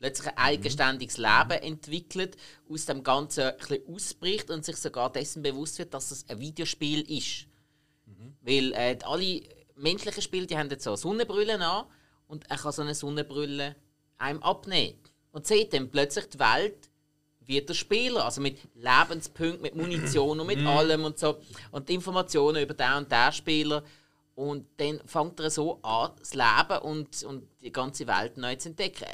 plötzlich 0.05 0.27
ein 0.27 0.37
eigenständiges 0.37 1.17
Leben 1.17 1.63
entwickelt, 1.63 2.37
aus 2.69 2.85
dem 2.85 3.03
Ganzen 3.03 3.45
ein 3.45 3.57
bisschen 3.57 3.87
ausbricht 3.87 4.51
und 4.51 4.63
sich 4.63 4.75
sogar 4.77 5.11
dessen 5.11 5.41
bewusst 5.41 5.79
wird, 5.79 5.95
dass 5.95 6.11
es 6.11 6.29
ein 6.29 6.39
Videospiel 6.39 7.01
ist. 7.09 7.47
Weil 8.41 8.73
äh, 8.73 8.99
alle 9.03 9.41
menschlichen 9.75 10.21
Spiele, 10.21 10.45
die 10.45 10.55
haben 10.55 10.69
jetzt 10.69 10.83
so 10.83 10.95
Sonnenbrillen 10.95 11.59
an 11.63 11.85
und 12.27 12.47
er 12.51 12.57
kann 12.57 12.71
so 12.71 12.83
eine 12.83 12.93
Sonnenbrille 12.93 13.75
einem 14.19 14.43
abnehmen. 14.43 14.99
Und 15.31 15.47
sieht 15.47 15.73
dann 15.73 15.89
plötzlich 15.89 16.29
die 16.29 16.39
Welt 16.39 16.91
wie 17.41 17.59
der 17.59 17.73
Spieler, 17.73 18.25
also 18.25 18.41
mit 18.41 18.59
Lebenspunkten, 18.75 19.61
mit 19.63 19.75
Munition 19.75 20.39
und 20.39 20.45
mit 20.45 20.59
allem 20.59 21.03
und 21.03 21.17
so. 21.17 21.39
Und 21.71 21.89
Informationen 21.89 22.61
über 22.61 22.75
den 22.75 22.93
und 22.93 23.11
den 23.11 23.31
Spieler. 23.31 23.83
Und 24.35 24.67
dann 24.77 25.01
fängt 25.07 25.39
er 25.39 25.49
so 25.49 25.79
an, 25.81 26.11
das 26.19 26.35
Leben 26.35 26.77
und, 26.83 27.23
und 27.23 27.47
die 27.61 27.71
ganze 27.71 28.05
Welt 28.05 28.37
neu 28.37 28.55
zu 28.55 28.69
entdecken. 28.69 29.05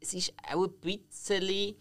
Äh, 0.00 0.04
Es 0.04 0.14
ist 0.14 0.32
auch 0.52 0.64
ein 0.64 0.72
bisschen. 0.80 1.76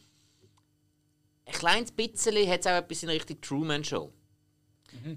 Ein 1.46 1.54
kleines 1.54 1.92
bisschen 1.92 2.50
hat 2.50 2.60
es 2.62 2.68
auch 2.68 2.72
etwas 2.78 3.04
in 3.04 3.10
Richtung 3.10 3.40
Truman 3.40 3.84
Show. 3.84 4.12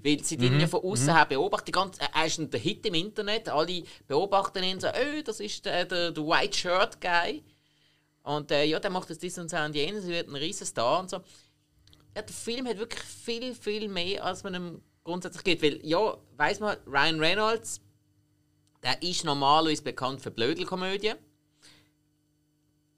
Weil 0.03 0.23
sie 0.23 0.37
den 0.37 0.59
ja 0.59 0.67
von 0.67 0.81
außen 0.81 1.13
her 1.13 1.25
beobachten. 1.25 1.65
Die 1.65 1.71
ganze, 1.71 2.01
er 2.01 2.25
ist 2.25 2.37
der 2.39 2.59
Hit 2.59 2.85
im 2.85 2.93
Internet. 2.93 3.49
Alle 3.49 3.83
beobachten 4.07 4.63
ihn 4.63 4.79
so, 4.79 4.87
oh, 4.87 5.21
das 5.23 5.39
ist 5.39 5.65
der, 5.65 5.85
der, 5.85 6.11
der 6.11 6.23
White 6.25 6.57
Shirt 6.57 7.01
Guy. 7.01 7.43
Und 8.23 8.51
äh, 8.51 8.65
ja, 8.65 8.79
der 8.79 8.91
macht 8.91 9.09
jetzt 9.09 9.23
dies 9.23 9.37
und 9.39 9.51
das 9.51 9.65
und 9.65 9.75
jenes, 9.75 10.03
er 10.05 10.09
wird 10.11 10.27
ein 10.29 10.35
riesen 10.35 10.67
Star 10.67 10.99
und 10.99 11.09
so. 11.09 11.17
Ja, 12.15 12.21
der 12.21 12.33
Film 12.35 12.67
hat 12.67 12.77
wirklich 12.77 13.01
viel, 13.01 13.55
viel 13.55 13.87
mehr, 13.87 14.23
als 14.23 14.43
man 14.43 14.53
ihm 14.55 14.81
grundsätzlich 15.03 15.43
geht. 15.43 15.61
Weil, 15.63 15.79
ja, 15.85 16.17
weiß 16.37 16.59
man, 16.59 16.77
Ryan 16.85 17.19
Reynolds, 17.19 17.81
der 18.83 19.01
ist 19.01 19.23
normalerweise 19.23 19.81
bekannt 19.81 20.21
für 20.21 20.31
Blödelkomödien. 20.31 21.17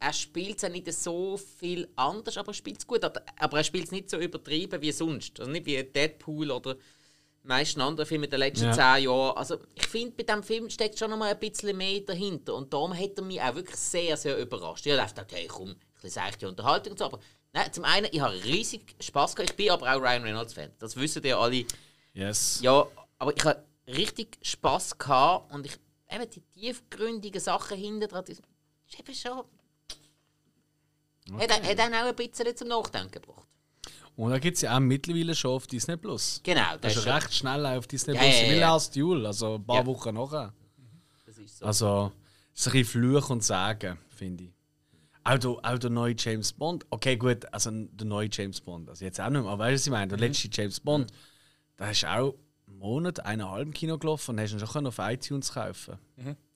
Er 0.05 0.11
spielt 0.11 0.61
es 0.61 0.69
nicht 0.69 0.91
so 0.91 1.37
viel 1.37 1.87
anders, 1.95 2.37
aber 2.37 2.49
er 2.49 2.53
spielt 2.53 2.79
es 2.79 2.85
gut. 2.85 3.03
Aber 3.05 3.57
er 3.57 3.63
spielt 3.63 3.85
es 3.85 3.91
nicht 3.91 4.09
so 4.09 4.17
übertrieben 4.17 4.81
wie 4.81 4.91
sonst. 4.91 5.39
Also 5.39 5.49
nicht 5.49 5.65
wie 5.65 5.81
Deadpool 5.81 6.51
oder 6.51 6.75
meisten 7.43 7.79
anderen 7.79 8.05
Filme 8.05 8.27
den 8.27 8.39
letzten 8.39 8.65
Ja. 8.65 8.73
zehn 8.73 9.05
Jahren. 9.05 9.37
Also 9.37 9.59
ich 9.75 9.87
finde, 9.87 10.11
bei 10.11 10.23
diesem 10.23 10.43
Film 10.43 10.69
steckt 10.69 10.99
schon 10.99 11.09
noch 11.09 11.17
mal 11.17 11.31
ein 11.31 11.39
bisschen 11.39 11.77
mehr 11.77 12.01
dahinter. 12.01 12.53
Und 12.55 12.73
darum 12.73 12.93
hat 12.93 13.17
er 13.17 13.23
mich 13.23 13.41
auch 13.41 13.55
wirklich 13.55 13.77
sehr, 13.77 14.17
sehr 14.17 14.37
überrascht. 14.37 14.85
Ich 14.85 14.93
dachte, 14.93 15.21
okay, 15.21 15.47
komm, 15.47 15.69
ein 15.69 15.75
bisschen 15.93 16.09
seichte 16.09 16.49
Unterhaltung 16.49 16.91
und 16.91 16.99
so. 16.99 17.05
Aber 17.05 17.21
nein, 17.53 17.71
zum 17.71 17.85
einen, 17.85 18.09
ich 18.11 18.19
habe 18.19 18.33
riesig 18.43 18.95
Spaß 18.99 19.37
gehabt. 19.37 19.51
Ich 19.51 19.55
bin 19.55 19.69
aber 19.69 19.85
auch 19.89 20.01
Ryan 20.01 20.23
Reynolds-Fan. 20.23 20.71
Das 20.79 20.97
wissen 20.97 21.23
ja 21.25 21.39
alle. 21.39 21.63
Yes. 22.13 22.59
Ja, 22.61 22.85
aber 23.19 23.35
ich 23.37 23.43
habe 23.45 23.63
richtig 23.87 24.37
Spaß 24.41 24.97
gehabt 24.97 25.53
und 25.53 25.65
ich 25.65 25.77
eben 26.11 26.29
die 26.29 26.41
tiefgründigen 26.59 27.39
Sachen 27.39 27.77
hinter 27.77 28.07
dran, 28.07 28.25
das 28.27 28.39
ist 28.39 28.99
eben 28.99 29.15
schon. 29.15 29.43
Hat, 31.39 31.51
hat 31.51 31.79
einen 31.79 31.93
auch 31.95 32.05
ein 32.09 32.15
bisschen 32.15 32.55
zum 32.55 32.67
Nachdenken 32.67 33.11
gebracht. 33.11 33.47
Und 34.15 34.29
da 34.29 34.37
gibt 34.39 34.55
es 34.57 34.61
ja 34.61 34.75
auch 34.75 34.79
mittlerweile 34.79 35.33
schon 35.33 35.51
auf 35.51 35.65
Disney 35.67 35.97
Plus. 35.97 36.39
Genau, 36.43 36.61
Das 36.73 36.81
das 36.81 36.95
ist 36.97 37.05
ja 37.05 37.15
recht 37.15 37.33
schnell 37.33 37.65
auf 37.65 37.87
Disney 37.87 38.13
Ja, 38.13 38.21
Plus. 38.21 38.41
ja, 38.41 38.49
Wie 38.49 38.55
ja. 38.57 38.69
Last 38.71 38.95
Duel, 38.95 39.25
also 39.25 39.55
ein 39.55 39.65
paar 39.65 39.77
Ja. 39.77 39.85
Wochen 39.87 40.13
nachher. 40.13 40.53
das 41.25 41.37
ist 41.39 41.57
so. 41.57 41.65
Also, 41.65 42.11
es 42.53 42.61
ist 42.61 42.67
ein 42.67 42.71
bisschen 42.73 43.01
Fluch 43.01 43.29
und 43.31 43.43
Sagen, 43.43 43.97
finde 44.09 44.43
ich. 44.45 44.51
Auch 45.23 45.37
der, 45.39 45.49
auch 45.51 45.79
der 45.79 45.89
neue 45.89 46.15
James 46.17 46.51
Bond. 46.53 46.85
Okay, 46.89 47.15
gut, 47.17 47.51
also 47.53 47.71
der 47.71 48.05
neue 48.05 48.29
James 48.31 48.59
Bond. 48.61 48.89
Also 48.89 49.05
jetzt 49.05 49.19
auch 49.21 49.29
nicht 49.29 49.41
mehr, 49.41 49.49
aber 49.51 49.63
weißt 49.63 49.71
du, 49.71 49.75
was 49.75 49.85
ich 49.87 49.91
meine? 49.91 50.07
Der 50.09 50.17
letzte 50.19 50.49
James 50.51 50.79
Bond, 50.79 51.11
da 51.77 51.89
ist 51.89 52.05
auch 52.05 52.33
einen 52.33 52.33
Monat, 52.77 53.25
eineinhalb 53.25 53.63
im 53.67 53.73
Kino 53.73 53.97
gelaufen 53.97 54.31
und 54.31 54.41
hast 54.41 54.51
ihn 54.53 54.59
schon 54.59 54.69
können 54.69 54.87
auf 54.87 54.99
iTunes 54.99 55.53
kaufen 55.53 55.97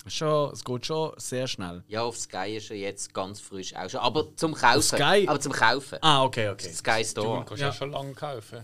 ist 0.08 0.16
schon, 0.16 0.52
Es 0.54 0.64
geht 0.64 0.86
schon 0.86 1.12
sehr 1.18 1.48
schnell. 1.48 1.84
Ja, 1.88 2.04
auf 2.04 2.18
Sky 2.18 2.56
ist 2.58 2.72
er 2.72 2.78
jetzt 2.78 3.14
ganz 3.14 3.40
frisch 3.40 3.76
auch 3.76 3.90
schon. 3.90 4.00
Aber 4.00 4.36
zum 4.36 4.54
Kaufen. 4.54 4.82
Sky? 4.82 5.26
Aber 5.28 5.40
zum 5.40 5.52
Kaufen. 5.52 6.00
Ah, 6.02 6.24
okay, 6.24 6.50
okay. 6.50 6.70
Sky 6.72 7.02
Du 7.04 7.10
Store. 7.10 7.46
kannst 7.46 7.62
Ja. 7.62 7.68
ja 7.68 7.74
schon 7.74 7.92
lange 7.92 8.14
kaufen. 8.14 8.64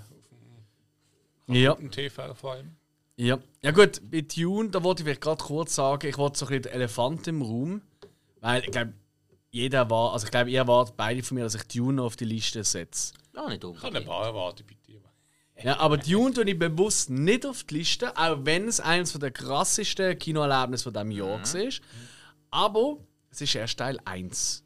Ja. 1.47 1.73
Im 1.73 1.91
TV 1.91 2.33
vor 2.33 2.53
allem. 2.53 2.75
Ja. 3.15 3.37
ja 3.61 3.71
gut, 3.71 4.01
bei 4.09 4.21
Dune, 4.21 4.69
da 4.69 4.83
wollte 4.83 5.01
ich 5.03 5.05
vielleicht 5.05 5.21
gerade 5.21 5.43
kurz 5.43 5.75
sagen, 5.75 6.07
ich 6.07 6.17
wollte 6.17 6.39
so 6.39 6.45
ein 6.45 6.49
bisschen 6.49 6.63
den 6.63 6.71
Elefant 6.73 7.27
im 7.27 7.41
Raum. 7.41 7.81
Weil 8.39 8.63
ich 8.63 8.71
glaube, 8.71 8.93
jeder 9.51 9.89
war, 9.89 10.13
also 10.13 10.25
ich 10.25 10.31
glaube, 10.31 10.49
ihr 10.49 10.59
erwartet 10.59 10.95
beide 10.97 11.21
von 11.21 11.35
mir, 11.35 11.43
dass 11.43 11.53
ich 11.55 11.63
Dune 11.63 12.01
auf 12.01 12.15
die 12.15 12.25
Liste 12.25 12.63
setze. 12.63 13.13
Ja, 13.35 13.47
nicht 13.49 13.63
Ich 13.63 13.69
habe 13.69 13.77
ein 13.77 13.85
unbedingt. 13.87 14.05
paar 14.07 14.25
erwartet 14.25 14.65
bei. 14.67 14.75
Ja, 15.61 15.79
aber 15.79 15.97
Dune 15.97 16.33
tue 16.33 16.49
ich 16.49 16.57
bewusst 16.57 17.09
nicht 17.09 17.45
auf 17.45 17.63
die 17.63 17.79
Liste, 17.79 18.17
auch 18.17 18.39
wenn 18.43 18.67
es 18.67 18.79
eines 18.79 19.13
der 19.13 19.31
krassesten 19.31 20.17
Kinoerlebnisse 20.17 20.85
von 20.85 20.93
diesem 20.93 21.11
Jahr 21.11 21.39
war. 21.39 21.69
Aber 22.51 22.97
es 23.29 23.41
ist 23.41 23.55
erst 23.55 23.77
Teil 23.77 23.99
1. 24.05 24.63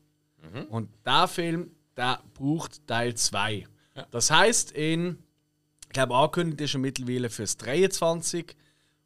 Und 0.70 0.90
der 1.06 1.28
Film, 1.28 1.72
der 1.96 2.20
braucht 2.34 2.86
Teil 2.88 3.16
2. 3.16 3.66
Das 4.12 4.32
heißt, 4.32 4.72
in, 4.72 5.18
ich 5.86 5.90
glaube, 5.94 6.16
angekündigt 6.16 6.62
ist 6.62 6.76
er 6.76 6.80
mittlerweile 6.80 7.30
fürs 7.30 7.58
23. 7.58 8.56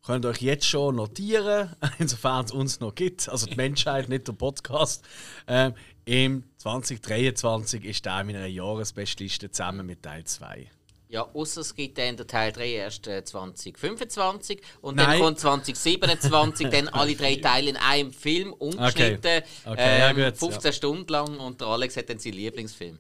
Könnt 0.04 0.26
ihr 0.26 0.30
euch 0.30 0.42
jetzt 0.42 0.66
schon 0.66 0.96
notieren, 0.96 1.76
insofern 2.00 2.46
es 2.46 2.52
uns 2.52 2.80
noch 2.80 2.96
gibt, 2.96 3.30
also 3.30 3.46
die 3.46 3.56
Menschheit, 3.56 4.10
nicht 4.10 4.28
der 4.28 4.34
Podcast. 4.34 5.06
Ähm, 5.48 5.74
Im 6.06 6.44
2023 6.58 7.86
ist 7.86 8.06
der 8.06 8.22
in 8.22 8.28
meiner 8.28 8.48
Jahresbestliste 8.48 9.52
zusammen 9.52 9.86
mit 9.86 10.02
Teil 10.02 10.24
2. 10.24 10.68
Ja, 11.12 11.24
außer 11.34 11.60
es 11.60 11.76
gibt 11.76 11.98
dann 11.98 12.16
der 12.16 12.26
Teil 12.26 12.54
3 12.54 12.72
erst 12.72 13.06
äh, 13.06 13.22
2025 13.22 14.62
und 14.80 14.96
Nein. 14.96 15.10
dann 15.10 15.20
kommt 15.20 15.40
2027 15.40 16.70
dann 16.70 16.88
alle 16.88 17.16
drei 17.18 17.36
Teile 17.36 17.72
in 17.72 17.76
einem 17.76 18.14
Film 18.14 18.54
ungeschnitten. 18.54 19.44
Okay, 19.66 20.00
ja, 20.00 20.12
ähm, 20.12 20.16
gut, 20.16 20.38
15 20.38 20.72
Stunden 20.72 21.12
lang 21.12 21.38
und 21.38 21.60
der 21.60 21.68
Alex 21.68 21.98
hat 21.98 22.10
dann 22.10 22.18
seinen 22.18 22.36
Lieblingsfilm. 22.36 22.98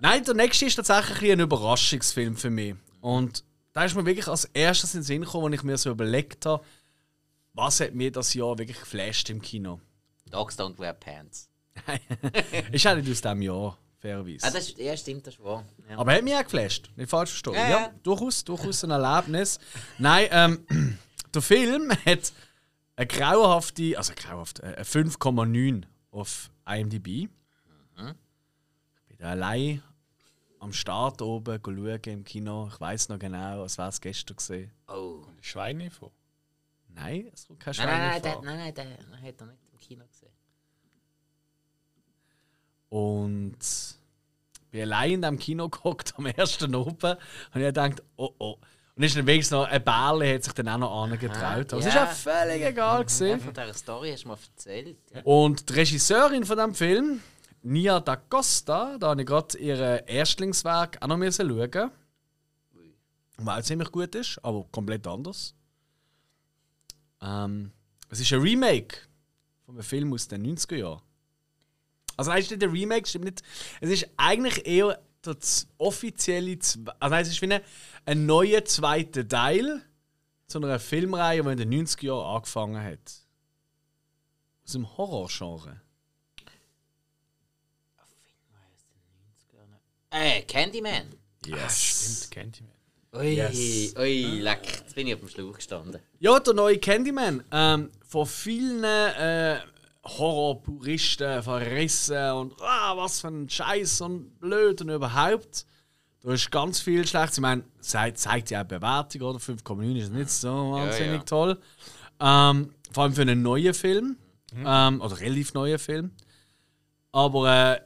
Nein, 0.00 0.24
der 0.24 0.34
nächste 0.34 0.66
ist 0.66 0.74
tatsächlich 0.74 1.32
ein 1.32 1.40
Überraschungsfilm 1.40 2.36
für 2.36 2.50
mich. 2.50 2.74
Und 3.00 3.44
da 3.72 3.86
ist 3.86 3.96
mir 3.96 4.04
wirklich 4.04 4.28
als 4.28 4.44
erstes 4.52 4.92
in 4.92 5.00
den 5.00 5.04
Sinn 5.04 5.22
gekommen, 5.22 5.46
als 5.46 5.54
ich 5.54 5.62
mir 5.62 5.78
so 5.78 5.90
überlegt 5.90 6.44
habe, 6.44 6.62
was 7.54 7.80
hat 7.80 7.94
mir 7.94 8.12
das 8.12 8.34
Jahr 8.34 8.58
wirklich 8.58 8.78
geflasht 8.78 9.30
im 9.30 9.40
Kino. 9.40 9.80
Dogs 10.30 10.58
don't 10.58 10.78
wear 10.78 10.92
pants. 10.92 11.48
ist 12.72 12.86
auch 12.86 12.94
nicht 12.94 13.10
aus 13.10 13.22
diesem 13.22 13.40
Jahr, 13.40 13.78
fairerweise. 14.00 14.46
Ah, 14.46 14.50
das 14.50 14.68
ist, 14.70 14.78
ja, 14.78 14.96
stimmt, 14.96 15.26
das 15.26 15.34
ist 15.34 15.42
wahr. 15.42 15.64
Ja. 15.88 15.98
Aber 15.98 16.12
hat 16.12 16.22
mich 16.24 16.34
auch 16.34 16.42
geflasht, 16.42 16.90
nicht 16.96 17.08
falsch 17.10 17.30
verstanden. 17.30 17.58
Ja, 17.60 17.68
Ja, 17.68 17.80
ja. 17.82 17.94
durchaus, 18.02 18.42
durchaus 18.44 18.82
ein 18.84 18.90
Erlebnis. 18.90 19.58
Nein, 19.98 20.28
ähm, 20.30 20.98
der 21.34 21.42
Film 21.42 21.90
hat 22.04 22.32
eine 22.96 23.06
grauenhafte, 23.06 23.96
also 23.96 24.12
grauenhaft, 24.16 24.60
äh, 24.60 24.66
eine 24.76 24.82
5,9 24.84 25.84
auf 26.10 26.50
IMDb. 26.66 27.28
Ich 29.08 29.16
bin 29.18 29.26
allein 29.26 29.82
am 30.60 30.72
Start 30.72 31.20
oben 31.22 31.60
schauen 31.64 32.00
im 32.04 32.24
Kino. 32.24 32.68
Ich 32.72 32.80
weiß 32.80 33.08
noch 33.10 33.18
genau, 33.18 33.62
als 33.62 33.76
wäre 33.78 33.88
es 33.88 34.00
gestern 34.00 34.36
gesehen. 34.36 34.70
Oh. 34.88 35.24
Und 35.26 35.44
Schweine 35.44 35.90
vor. 35.90 36.10
Nein, 36.88 37.30
es 37.32 37.46
kommt 37.46 37.60
kein 37.60 37.74
Nein, 37.76 37.86
nein, 37.86 37.96
Schwein 37.96 38.10
nein, 38.10 38.22
der, 38.22 38.32
vor. 38.32 38.44
nein, 38.44 38.56
nein, 38.58 38.74
der 38.74 38.84
der 38.84 39.22
hat 39.22 39.40
er 39.40 39.46
nicht 39.46 39.58
im 39.72 39.78
Kino 39.78 40.04
gesehen. 40.06 40.19
Und 42.90 43.56
ich 43.60 44.70
bin 44.70 44.82
allein 44.82 45.12
in 45.12 45.22
diesem 45.22 45.38
Kino 45.38 45.68
gehockt 45.70 46.14
am 46.18 46.26
ersten 46.26 46.74
oben 46.74 47.16
und 47.54 47.60
ich 47.60 47.66
gedacht, 47.66 48.02
oh 48.16 48.30
oh. 48.38 48.56
Und 48.96 49.04
ist 49.04 49.16
dann 49.16 49.26
wenigstens 49.26 49.52
noch 49.52 49.66
ein 49.66 49.82
Bärle 49.82 50.34
hat 50.34 50.44
sich 50.44 50.52
dann 50.52 50.68
auch 50.68 50.78
noch 50.78 51.02
angetraut. 51.04 51.72
Es 51.72 51.84
ja. 51.84 51.88
ist 51.88 51.94
ja 51.94 52.06
völlig 52.06 52.62
egal 52.62 52.98
Ja, 52.98 53.02
gewesen. 53.02 53.40
von 53.40 53.54
dieser 53.54 53.72
Story 53.72 54.10
hast 54.12 54.24
du 54.24 54.28
mir 54.28 54.34
erzählt. 54.34 54.98
Ja. 55.14 55.22
Und 55.22 55.70
die 55.70 55.72
Regisseurin 55.72 56.44
von 56.44 56.56
diesem 56.56 56.74
Film, 56.74 57.20
Nia 57.62 58.00
da 58.00 58.16
Costa, 58.16 58.98
da 58.98 59.10
habe 59.10 59.22
ich 59.22 59.26
gerade 59.26 59.56
ihr 59.56 60.06
Erstlingswerk 60.06 60.98
auch 61.00 61.06
noch 61.06 61.32
schauen. 61.32 61.90
Weil 63.38 63.60
es 63.60 63.66
ziemlich 63.66 63.90
gut 63.90 64.14
ist, 64.14 64.38
aber 64.42 64.66
komplett 64.70 65.06
anders. 65.06 65.54
Ähm, 67.22 67.72
es 68.10 68.20
ist 68.20 68.32
ein 68.32 68.40
Remake 68.40 68.98
von 69.64 69.76
einem 69.76 69.84
Film 69.84 70.12
aus 70.12 70.28
den 70.28 70.44
90er 70.44 70.76
Jahren. 70.76 71.00
Also 72.20 72.30
nein, 72.30 72.40
es 72.40 72.44
ist 72.46 72.50
nicht 72.52 72.62
ein 72.62 72.70
Remake, 72.70 73.08
stimmt 73.08 73.24
nicht. 73.24 73.42
Es 73.80 73.90
ist 73.90 74.06
eigentlich 74.16 74.66
eher 74.66 75.00
der 75.24 75.38
z- 75.40 75.66
offizielle, 75.78 76.58
also 76.58 76.84
nein, 77.14 77.22
es 77.22 77.28
ist 77.28 77.40
wie 77.42 77.52
ein, 77.52 77.60
ein 78.06 78.26
neuer 78.26 78.64
zweiter 78.64 79.26
Teil 79.26 79.82
zu 80.46 80.58
einer 80.58 80.78
Filmreihe, 80.78 81.42
die 81.42 81.48
in 81.62 81.70
den 81.70 81.86
90er 81.86 82.04
Jahren 82.06 82.36
angefangen 82.36 82.82
hat. 82.84 83.12
Aus 84.64 84.72
dem 84.72 84.96
Horrorgenre. 84.96 85.80
Äh, 90.10 90.42
Candyman. 90.42 91.06
Stimmt, 91.68 92.30
kennt 92.30 92.60
ihr 92.60 92.66
mich. 92.66 92.74
Ui, 93.12 93.34
Yes. 93.36 93.96
ui, 93.96 94.40
leck. 94.40 94.66
Jetzt 94.66 94.94
bin 94.94 95.06
ich 95.06 95.14
auf 95.14 95.20
dem 95.20 95.28
Schlauch 95.28 95.54
gestanden. 95.54 96.00
Ja, 96.18 96.38
der 96.40 96.54
neue 96.54 96.78
Candyman. 96.78 97.44
Ähm, 97.50 97.90
von 98.06 98.26
vielen 98.26 98.84
äh, 98.84 99.60
Horrorpuristen 100.04 101.42
verrissen 101.42 102.30
und 102.32 102.54
ah, 102.62 102.96
was 102.96 103.20
für 103.20 103.28
ein 103.28 103.48
Scheiß 103.48 104.00
und 104.00 104.40
blöd 104.40 104.80
und 104.80 104.88
überhaupt. 104.88 105.66
Da 106.22 106.32
ist 106.32 106.50
ganz 106.50 106.80
viel 106.80 107.06
Schlechtes. 107.06 107.38
Ich 107.38 107.42
meine, 107.42 107.64
zeigt, 107.80 108.18
zeigt 108.18 108.50
ja 108.50 108.62
auch 108.62 108.66
Bewertung, 108.66 109.22
oder? 109.22 109.38
5,9 109.38 109.96
ist 109.96 110.12
nicht 110.12 110.30
so 110.30 110.72
wahnsinnig 110.72 111.20
ja. 111.20 111.24
toll. 111.24 111.58
Ähm, 112.20 112.74
vor 112.92 113.04
allem 113.04 113.14
für 113.14 113.22
einen 113.22 113.42
neuen 113.42 113.74
Film. 113.74 114.16
Ähm, 114.54 115.00
oder 115.00 115.20
relativ 115.20 115.54
neuen 115.54 115.78
Film. 115.78 116.10
Aber 117.12 117.80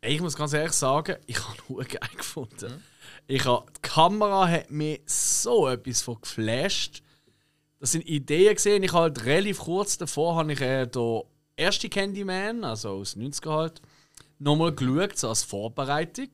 äh, 0.00 0.14
ich 0.14 0.20
muss 0.20 0.36
ganz 0.36 0.52
ehrlich 0.52 0.72
sagen, 0.72 1.16
ich 1.26 1.38
habe 1.38 1.56
nur 1.68 1.84
geil 1.84 2.10
gefunden. 2.16 2.82
Ich 3.26 3.44
habe, 3.44 3.66
die 3.76 3.80
Kamera 3.82 4.48
hat 4.48 4.70
mir 4.70 4.98
so 5.06 5.68
etwas 5.68 6.02
von 6.02 6.20
geflasht. 6.20 7.02
Das 7.78 7.92
sind 7.92 8.06
Ideen 8.06 8.54
gesehen. 8.54 8.82
Ich 8.82 8.92
halt 8.92 9.24
relativ 9.24 9.60
kurz 9.60 9.96
davor 9.96 10.36
habe 10.36 10.52
ich 10.52 10.60
äh, 10.60 10.86
den 10.86 11.22
ersten 11.60 11.90
Candyman, 11.90 12.64
also 12.64 12.90
aus 12.90 13.14
den 13.14 13.32
90er 13.32 13.50
halt, 13.50 13.82
nochmal 14.38 14.74
geschaut, 14.74 15.18
so 15.18 15.28
als 15.28 15.42
Vorbereitung. 15.42 16.30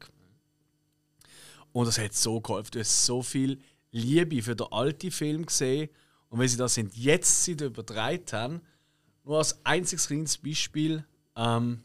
Und 1.72 1.86
das 1.86 1.98
hat 1.98 2.14
so 2.14 2.40
geholfen. 2.40 2.70
Du 2.72 2.80
hast 2.80 3.04
so 3.04 3.22
viel 3.22 3.60
Liebe 3.90 4.42
für 4.42 4.56
den 4.56 4.66
alten 4.70 5.10
Film 5.10 5.44
gesehen. 5.44 5.90
Und 6.28 6.38
wenn 6.38 6.48
sie 6.48 6.56
das 6.56 6.76
in 6.76 6.88
die 6.88 7.02
Jetztzeit 7.02 7.60
übertragen 7.60 8.24
haben, 8.32 8.60
nur 9.24 9.38
als 9.38 9.58
einziges 9.64 10.06
kleines 10.06 10.38
Beispiel, 10.38 11.04
ähm, 11.36 11.82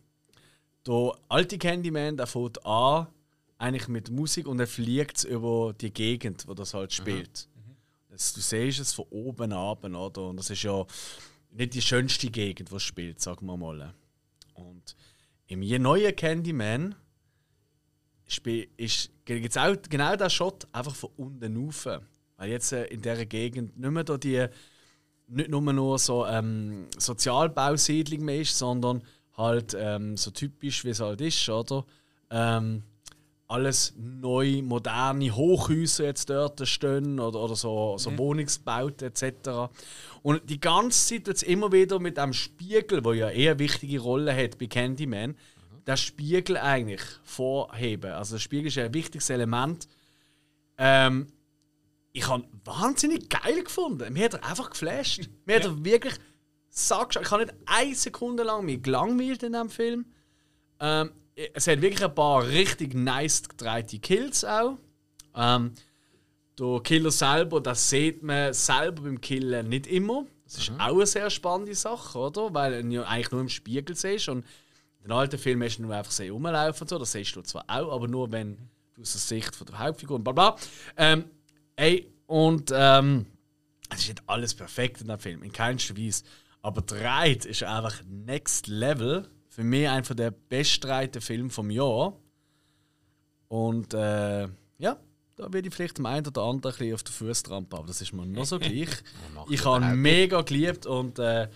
der 0.85 1.13
alte 1.29 1.57
Candyman, 1.57 2.17
der 2.17 2.27
fängt 2.27 2.65
an, 2.65 3.07
eigentlich 3.57 3.87
mit 3.87 4.09
Musik 4.09 4.47
und 4.47 4.59
er 4.59 4.67
fliegt 4.67 5.23
über 5.25 5.73
die 5.79 5.93
Gegend, 5.93 6.47
wo 6.47 6.53
das 6.53 6.73
halt 6.73 6.93
spielt. 6.93 7.47
Das, 8.09 8.33
du 8.33 8.41
siehst 8.41 8.79
es 8.79 8.93
von 8.93 9.05
oben 9.09 9.53
ab, 9.53 9.83
oder? 9.83 10.29
Und 10.29 10.37
das 10.37 10.49
ist 10.49 10.63
ja 10.63 10.85
nicht 11.51 11.73
die 11.73 11.81
schönste 11.81 12.29
Gegend, 12.29 12.71
es 12.71 12.83
spielt, 12.83 13.21
sagen 13.21 13.45
wir 13.45 13.57
mal. 13.57 13.93
Und 14.53 14.95
im 15.47 15.61
je 15.61 15.79
neuen 15.79 16.15
Candyman 16.15 16.95
gibt 18.43 18.79
es 18.79 19.57
auch 19.57 19.75
genau 19.89 20.15
der 20.15 20.29
Shot 20.29 20.67
einfach 20.71 20.95
von 20.95 21.09
unten 21.17 21.57
rauf. 21.57 21.87
Weil 22.37 22.49
jetzt 22.49 22.71
äh, 22.71 22.85
in 22.85 23.01
dieser 23.01 23.25
Gegend 23.25 23.77
nicht 23.77 23.91
mehr 23.91 24.03
die 24.03 24.47
nicht 25.27 25.49
nur 25.49 25.61
nur 25.61 25.99
so 25.99 26.25
ähm, 26.25 26.87
Sozialbausiedlung 26.97 28.25
mehr 28.25 28.41
ist, 28.41 28.57
sondern 28.57 29.03
halt 29.37 29.75
ähm, 29.77 30.17
so 30.17 30.31
typisch, 30.31 30.83
wie 30.83 30.89
es 30.89 30.99
halt 30.99 31.21
ist, 31.21 31.47
oder? 31.49 31.85
Ähm, 32.29 32.83
alles 33.51 33.93
neu, 33.97 34.61
moderne 34.61 35.35
Hochhäuser 35.35 36.05
jetzt 36.05 36.29
dort 36.29 36.65
stehen 36.67 37.19
oder, 37.19 37.39
oder 37.41 37.55
so, 37.55 37.97
so 37.97 38.17
Wohnungsbauten 38.17 39.07
etc. 39.07 39.71
Und 40.21 40.49
die 40.49 40.59
ganze 40.59 41.15
Zeit 41.15 41.27
wird 41.27 41.43
immer 41.43 41.71
wieder 41.71 41.99
mit 41.99 42.17
einem 42.17 42.33
Spiegel, 42.33 43.03
wo 43.03 43.13
ja 43.13 43.29
eher 43.29 43.51
eine 43.51 43.59
wichtige 43.59 43.99
Rolle 43.99 44.35
hat 44.35 44.57
bei 44.57 44.67
Candyman, 44.67 45.35
der 45.85 45.97
Spiegel 45.97 46.57
eigentlich 46.57 47.01
vorheben. 47.23 48.11
Also 48.11 48.35
der 48.35 48.39
Spiegel 48.39 48.67
ist 48.67 48.75
ja 48.75 48.85
ein 48.85 48.93
wichtiges 48.93 49.29
Element. 49.29 49.87
Ähm, 50.77 51.27
ich 52.13 52.27
habe 52.27 52.45
wahnsinnig 52.63 53.29
geil 53.29 53.63
gefunden. 53.63 54.11
Mir 54.13 54.25
hat 54.25 54.35
er 54.35 54.45
einfach 54.45 54.69
geflasht. 54.69 55.29
Mir 55.45 55.57
hat 55.57 55.65
er 55.65 55.83
wirklich 55.83 56.15
sagst, 56.69 57.19
ich 57.21 57.31
habe 57.31 57.45
nicht 57.45 57.55
eine 57.65 57.95
Sekunde 57.95 58.43
lang 58.43 58.65
mich 58.65 58.81
gelangweilt 58.81 59.43
in 59.43 59.53
diesem 59.53 59.69
Film. 59.69 60.05
Ähm, 60.79 61.11
es 61.35 61.67
hat 61.67 61.81
wirklich 61.81 62.03
ein 62.03 62.15
paar 62.15 62.47
richtig 62.47 62.93
nice 62.93 63.43
gedrehte 63.47 63.99
Kills 63.99 64.43
auch. 64.43 64.77
Ähm, 65.35 65.73
der 66.59 66.79
Killer 66.83 67.11
selber, 67.11 67.61
das 67.61 67.89
sieht 67.89 68.23
man 68.23 68.53
selber 68.53 69.03
beim 69.03 69.19
Killen 69.21 69.69
nicht 69.69 69.87
immer. 69.87 70.25
Das 70.43 70.57
ist 70.57 70.71
auch 70.71 70.95
eine 70.95 71.05
sehr 71.05 71.29
spannende 71.29 71.73
Sache, 71.73 72.17
oder? 72.17 72.53
Weil 72.53 72.73
du 72.73 72.79
ihn 72.81 72.91
ja 72.91 73.03
eigentlich 73.03 73.31
nur 73.31 73.41
im 73.41 73.49
Spiegel 73.49 73.95
siehst. 73.95 74.27
Und 74.27 74.45
in 74.99 75.05
den 75.05 75.11
alten 75.13 75.39
Filmen 75.39 75.63
hast 75.63 75.77
du 75.77 75.83
nur 75.83 75.95
einfach 75.95 76.11
sehen 76.11 76.33
rumlaufen 76.33 76.81
und 76.81 76.89
so. 76.89 76.99
Das 76.99 77.13
siehst 77.13 77.35
du 77.35 77.41
zwar 77.41 77.63
auch, 77.67 77.93
aber 77.93 78.07
nur 78.07 78.31
wenn 78.31 78.57
du 78.93 79.01
aus 79.01 79.13
der 79.13 79.21
Sicht 79.21 79.55
von 79.55 79.65
der 79.67 79.79
Hauptfigur 79.79 80.17
und 80.17 80.23
bla 80.23 80.33
bla. 80.33 80.55
Ähm, 80.97 81.25
ey, 81.77 82.11
und 82.27 82.71
ähm, 82.75 83.25
es 83.89 84.01
ist 84.01 84.09
nicht 84.09 84.23
alles 84.27 84.53
perfekt 84.53 85.01
in 85.01 85.07
dem 85.07 85.19
Film, 85.19 85.43
in 85.43 85.51
keinster 85.51 85.97
Weise. 85.97 86.23
Aber 86.61 86.81
Dreit 86.81 87.45
ist 87.45 87.63
einfach 87.63 88.03
next 88.07 88.67
level. 88.67 89.27
Für 89.51 89.65
mich 89.65 89.89
einer 89.89 90.01
der 90.01 90.31
bestreiten 90.31 91.21
Filme 91.21 91.49
vom 91.49 91.69
Jahr. 91.69 92.17
Und 93.49 93.93
äh, 93.93 94.47
ja, 94.77 94.97
da 95.35 95.51
werde 95.51 95.67
ich 95.67 95.73
vielleicht 95.73 95.97
dem 95.97 96.05
einen 96.05 96.25
oder 96.25 96.43
anderen 96.43 96.73
ein 96.73 96.77
bisschen 96.79 96.93
auf 96.93 97.03
den 97.03 97.11
Fuß 97.11 97.43
trampen, 97.43 97.77
aber 97.77 97.85
das 97.85 97.99
ist 97.99 98.13
mir 98.13 98.25
noch 98.25 98.45
so 98.45 98.59
gleich. 98.59 98.87
ich 99.49 99.65
habe 99.65 99.83
ihn 99.83 99.95
mega 99.97 100.41
geliebt 100.43 100.85
und 100.85 101.19
äh, 101.19 101.49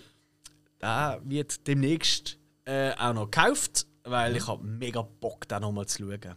der 0.82 1.22
wird 1.24 1.66
demnächst 1.68 2.38
äh, 2.66 2.92
auch 2.98 3.14
noch 3.14 3.32
gekauft, 3.32 3.88
weil 4.04 4.36
ich 4.36 4.46
habe 4.46 4.62
mega 4.66 5.02
Bock, 5.02 5.48
den 5.48 5.62
nochmal 5.62 5.86
zu 5.86 6.04
schauen. 6.04 6.36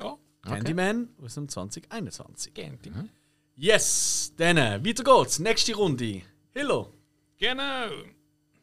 Ja, 0.00 0.18
Candyman 0.42 1.08
aus 1.22 1.34
dem 1.34 1.48
2021. 1.48 2.52
Candyman. 2.52 3.08
Yes, 3.56 4.34
dann 4.36 4.58
weiter 4.84 5.02
geht's. 5.02 5.38
Nächste 5.38 5.74
Runde. 5.74 6.20
Hello. 6.52 6.92
Genau. 7.38 7.88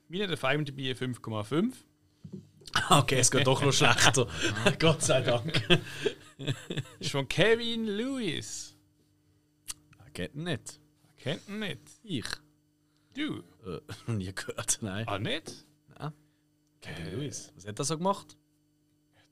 Meine 0.10 0.28
der 0.28 0.52
IMDb 0.52 0.80
5,5. 0.98 1.74
Okay, 2.90 3.20
es 3.20 3.32
geht 3.32 3.48
doch 3.48 3.62
noch 3.62 3.74
schlechter. 3.74 4.28
Gott 4.80 5.02
sei 5.02 5.22
Dank. 5.22 5.82
Ist 7.00 7.12
von 7.12 7.28
Kevin 7.28 7.86
Lewis. 7.86 8.76
Geht 10.14 10.36
nicht. 10.36 10.80
Kennt 11.18 11.48
ihn 11.48 11.60
nicht. 11.60 11.82
Ich. 12.04 12.26
Du. 13.16 13.44
Äh, 13.66 13.82
nie 14.12 14.34
gehört, 14.34 14.80
nein. 14.82 15.08
Ah, 15.08 15.20
nicht? 15.20 15.66
Kevin 16.82 17.12
Lewis. 17.12 17.52
Was 17.56 17.68
hat 17.68 17.80
er 17.80 17.86
so 17.86 17.98
gemacht? 17.98 18.38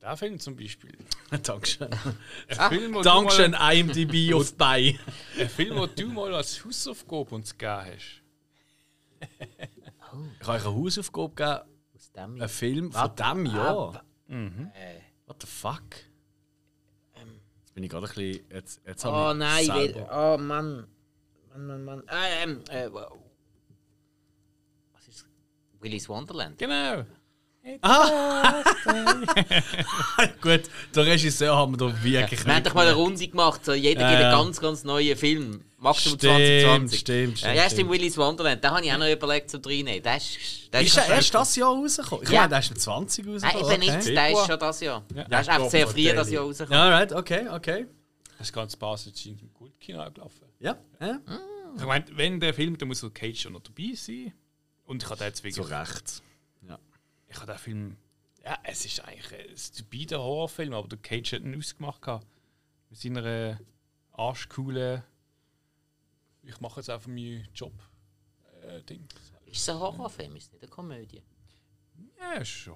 Der 0.02 0.18
Film 0.18 0.40
zum 0.40 0.56
Beispiel. 0.56 0.98
Dankeschön. 1.44 1.90
Ein 2.48 2.70
Film, 2.70 2.94
du 2.94 3.02
Dankeschön, 3.02 3.52
Mal, 3.52 3.76
IMDb 3.78 4.34
auf 4.34 4.56
bei. 4.56 5.00
ein 5.40 5.50
Film, 5.50 5.78
wo 5.78 5.88
du 5.88 6.08
mal 6.08 6.34
als 6.36 6.64
Hausaufgabe 6.64 7.34
uns 7.34 7.58
gegeben 7.58 7.96
hast. 7.96 8.22
Ich 10.40 10.48
habe 10.48 10.58
euch 10.60 10.66
eine 10.66 10.76
Hausaufgabe 10.76 11.30
gegeben, 11.36 11.60
Aus 11.96 12.12
dem 12.12 12.24
einen 12.36 12.50
Film 12.50 12.92
von 12.92 13.16
diesem 13.16 13.46
Jahr. 13.48 14.04
Äh, 14.28 15.02
What 15.28 15.42
the 15.42 15.48
fuck? 15.48 15.82
Jetzt 17.16 17.74
bin 17.74 17.84
ich 17.84 17.90
gerade 17.90 18.06
ein 18.08 18.14
bisschen. 18.14 18.46
Jetzt, 18.52 18.82
jetzt 18.86 19.06
oh 19.06 19.32
ich 19.32 19.38
nein, 19.38 19.66
selber- 19.66 19.84
wieder. 19.90 20.34
Oh 20.34 20.38
Mann. 20.38 20.88
Mann, 21.52 21.68
Mann, 21.68 21.84
Mann. 21.86 22.04
Äh, 22.08 22.44
ähm, 22.44 22.62
äh, 22.70 22.92
wow. 22.92 23.12
Was 24.94 25.08
ist 25.08 25.28
Willy's 25.80 26.08
Wonderland? 26.10 26.58
Genau. 26.58 27.06
Gut, 30.42 30.64
der 30.94 31.06
Regisseur 31.06 31.56
haben 31.56 31.74
wir 31.74 31.78
da 31.78 32.04
wirklich. 32.04 32.46
Wir 32.46 32.56
haben 32.56 32.64
doch 32.64 32.74
mal 32.76 32.86
eine 32.86 32.96
Runde 32.96 33.28
gemacht, 33.28 33.66
so 33.66 33.74
jeder 33.74 34.08
gibt 34.08 34.22
einen 34.22 34.32
ganz, 34.32 34.62
ganz 34.62 34.84
neuen 34.84 35.18
Film. 35.18 35.64
Maximum 35.86 36.18
Stimmt, 36.18 36.34
2020. 36.34 37.00
stimmt, 37.00 37.38
stimmt, 37.40 37.56
Ja, 37.56 37.70
stimmt. 37.70 37.90
Willy's 37.92 38.18
Wonderland. 38.18 38.64
Da 38.64 38.72
habe 38.76 38.86
ich 38.86 38.92
auch 38.92 38.98
noch 38.98 39.08
überlegt 39.10 39.50
zum 39.52 39.62
reinnehmen. 39.64 40.02
Das 40.04 40.24
ist, 40.36 40.74
das 40.74 40.84
Ist 40.84 40.98
er 40.98 41.08
erst 41.08 41.34
das 41.34 41.56
Jahr 41.56 41.70
rausgekommen? 41.70 42.24
Ich 42.26 42.30
Ja. 42.32 42.40
meine, 42.42 42.50
der 42.50 42.60
ist 42.60 42.70
mit 42.72 42.82
20 42.82 43.26
Nein, 43.26 43.34
rausgekommen. 43.36 43.82
eben 43.82 43.96
nicht. 43.96 44.08
Der 44.08 44.30
ist 44.32 44.46
schon 44.48 44.60
das 44.60 44.80
Jahr. 44.82 45.04
Der 45.10 45.40
ist 45.42 45.50
einfach 45.50 45.70
sehr 45.70 45.88
früh 45.88 46.04
das 46.14 46.30
Jahr 46.32 46.44
rausgekommen. 46.44 46.78
Ja, 46.80 46.90
right, 46.90 47.14
okay, 47.14 47.48
okay. 47.50 47.86
Das 48.40 48.52
ganze 48.52 48.78
Basel 48.78 49.14
ist 49.14 49.26
im 49.28 49.54
Kultkino 49.54 50.12
gelaufen. 50.12 50.46
Ja, 50.60 50.76
ja. 51.00 51.20
Ich 51.78 51.84
meine, 51.86 52.06
wenn 52.14 52.40
der 52.40 52.54
Film, 52.54 52.78
dann 52.78 52.88
muss 52.88 53.02
der 53.02 53.10
Cage 53.12 53.40
schon 53.42 53.54
noch 53.54 53.62
dabei 53.62 53.94
sein. 53.96 54.34
Und 54.86 55.04
ich 55.04 55.10
habe 55.10 55.18
den 55.20 55.28
jetzt 55.28 55.38
Zu 55.38 55.44
wirklich. 55.46 55.70
Recht. 55.70 56.22
Ja. 56.68 56.80
Ich 57.28 57.36
habe 57.38 57.52
den 57.52 57.58
Film. 57.60 57.98
Ja, 58.44 58.58
es 58.64 58.86
ist 58.86 59.00
eigentlich 59.06 59.34
ein 59.52 59.58
stupider 59.58 60.20
Horrorfilm, 60.20 60.74
aber 60.74 60.88
der 60.88 60.98
Cage 61.00 61.34
hat 61.34 61.42
ihn 61.42 61.58
ausgemacht. 61.58 62.02
Mit 62.90 63.00
seiner 63.00 63.60
arschcoolen. 64.14 65.04
Ich 66.46 66.60
mache 66.60 66.80
jetzt 66.80 66.90
einfach 66.90 67.08
meinen 67.08 67.48
Job. 67.54 67.74
Äh, 68.64 68.82
Ding. 68.84 69.08
Ist 69.46 69.62
es 69.62 69.70
ein 69.70 69.80
Horrorfilm? 69.80 70.36
Ist 70.36 70.48
es 70.48 70.52
nicht 70.54 70.64
eine 70.64 70.70
Komödie? 70.72 71.22
Ja, 72.20 72.34
ist 72.42 72.50
schon. 72.50 72.76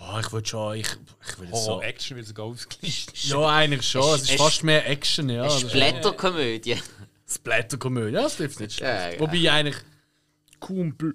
Oh, 0.00 0.18
ich 0.20 0.32
würde 0.32 0.48
schon. 0.48 0.76
Ich, 0.76 0.86
ich 0.88 1.38
will 1.38 1.48
es 1.52 1.64
so. 1.64 1.72
Horror-Action 1.72 2.16
wird 2.16 2.26
sogar 2.26 2.46
ausgeliefert. 2.46 3.24
Ja, 3.24 3.46
eigentlich 3.48 3.88
schon. 3.88 4.14
Es 4.16 4.22
ist 4.22 4.30
Es- 4.30 4.36
fast 4.40 4.64
mehr 4.64 4.88
Action, 4.88 5.28
ja. 5.28 5.42
Eine 5.44 5.52
ist- 5.54 5.70
Splatterkomödie. 5.70 6.76
Splatterkomödie, 7.28 8.14
ja, 8.14 8.22
das 8.22 8.36
trifft 8.36 8.60
nicht 8.60 8.74
schlecht. 8.76 8.82
Ja, 8.82 9.10
ja. 9.10 9.20
Wobei 9.20 9.50
eigentlich 9.52 9.76
kaum 10.60 10.94
Bl 10.96 11.14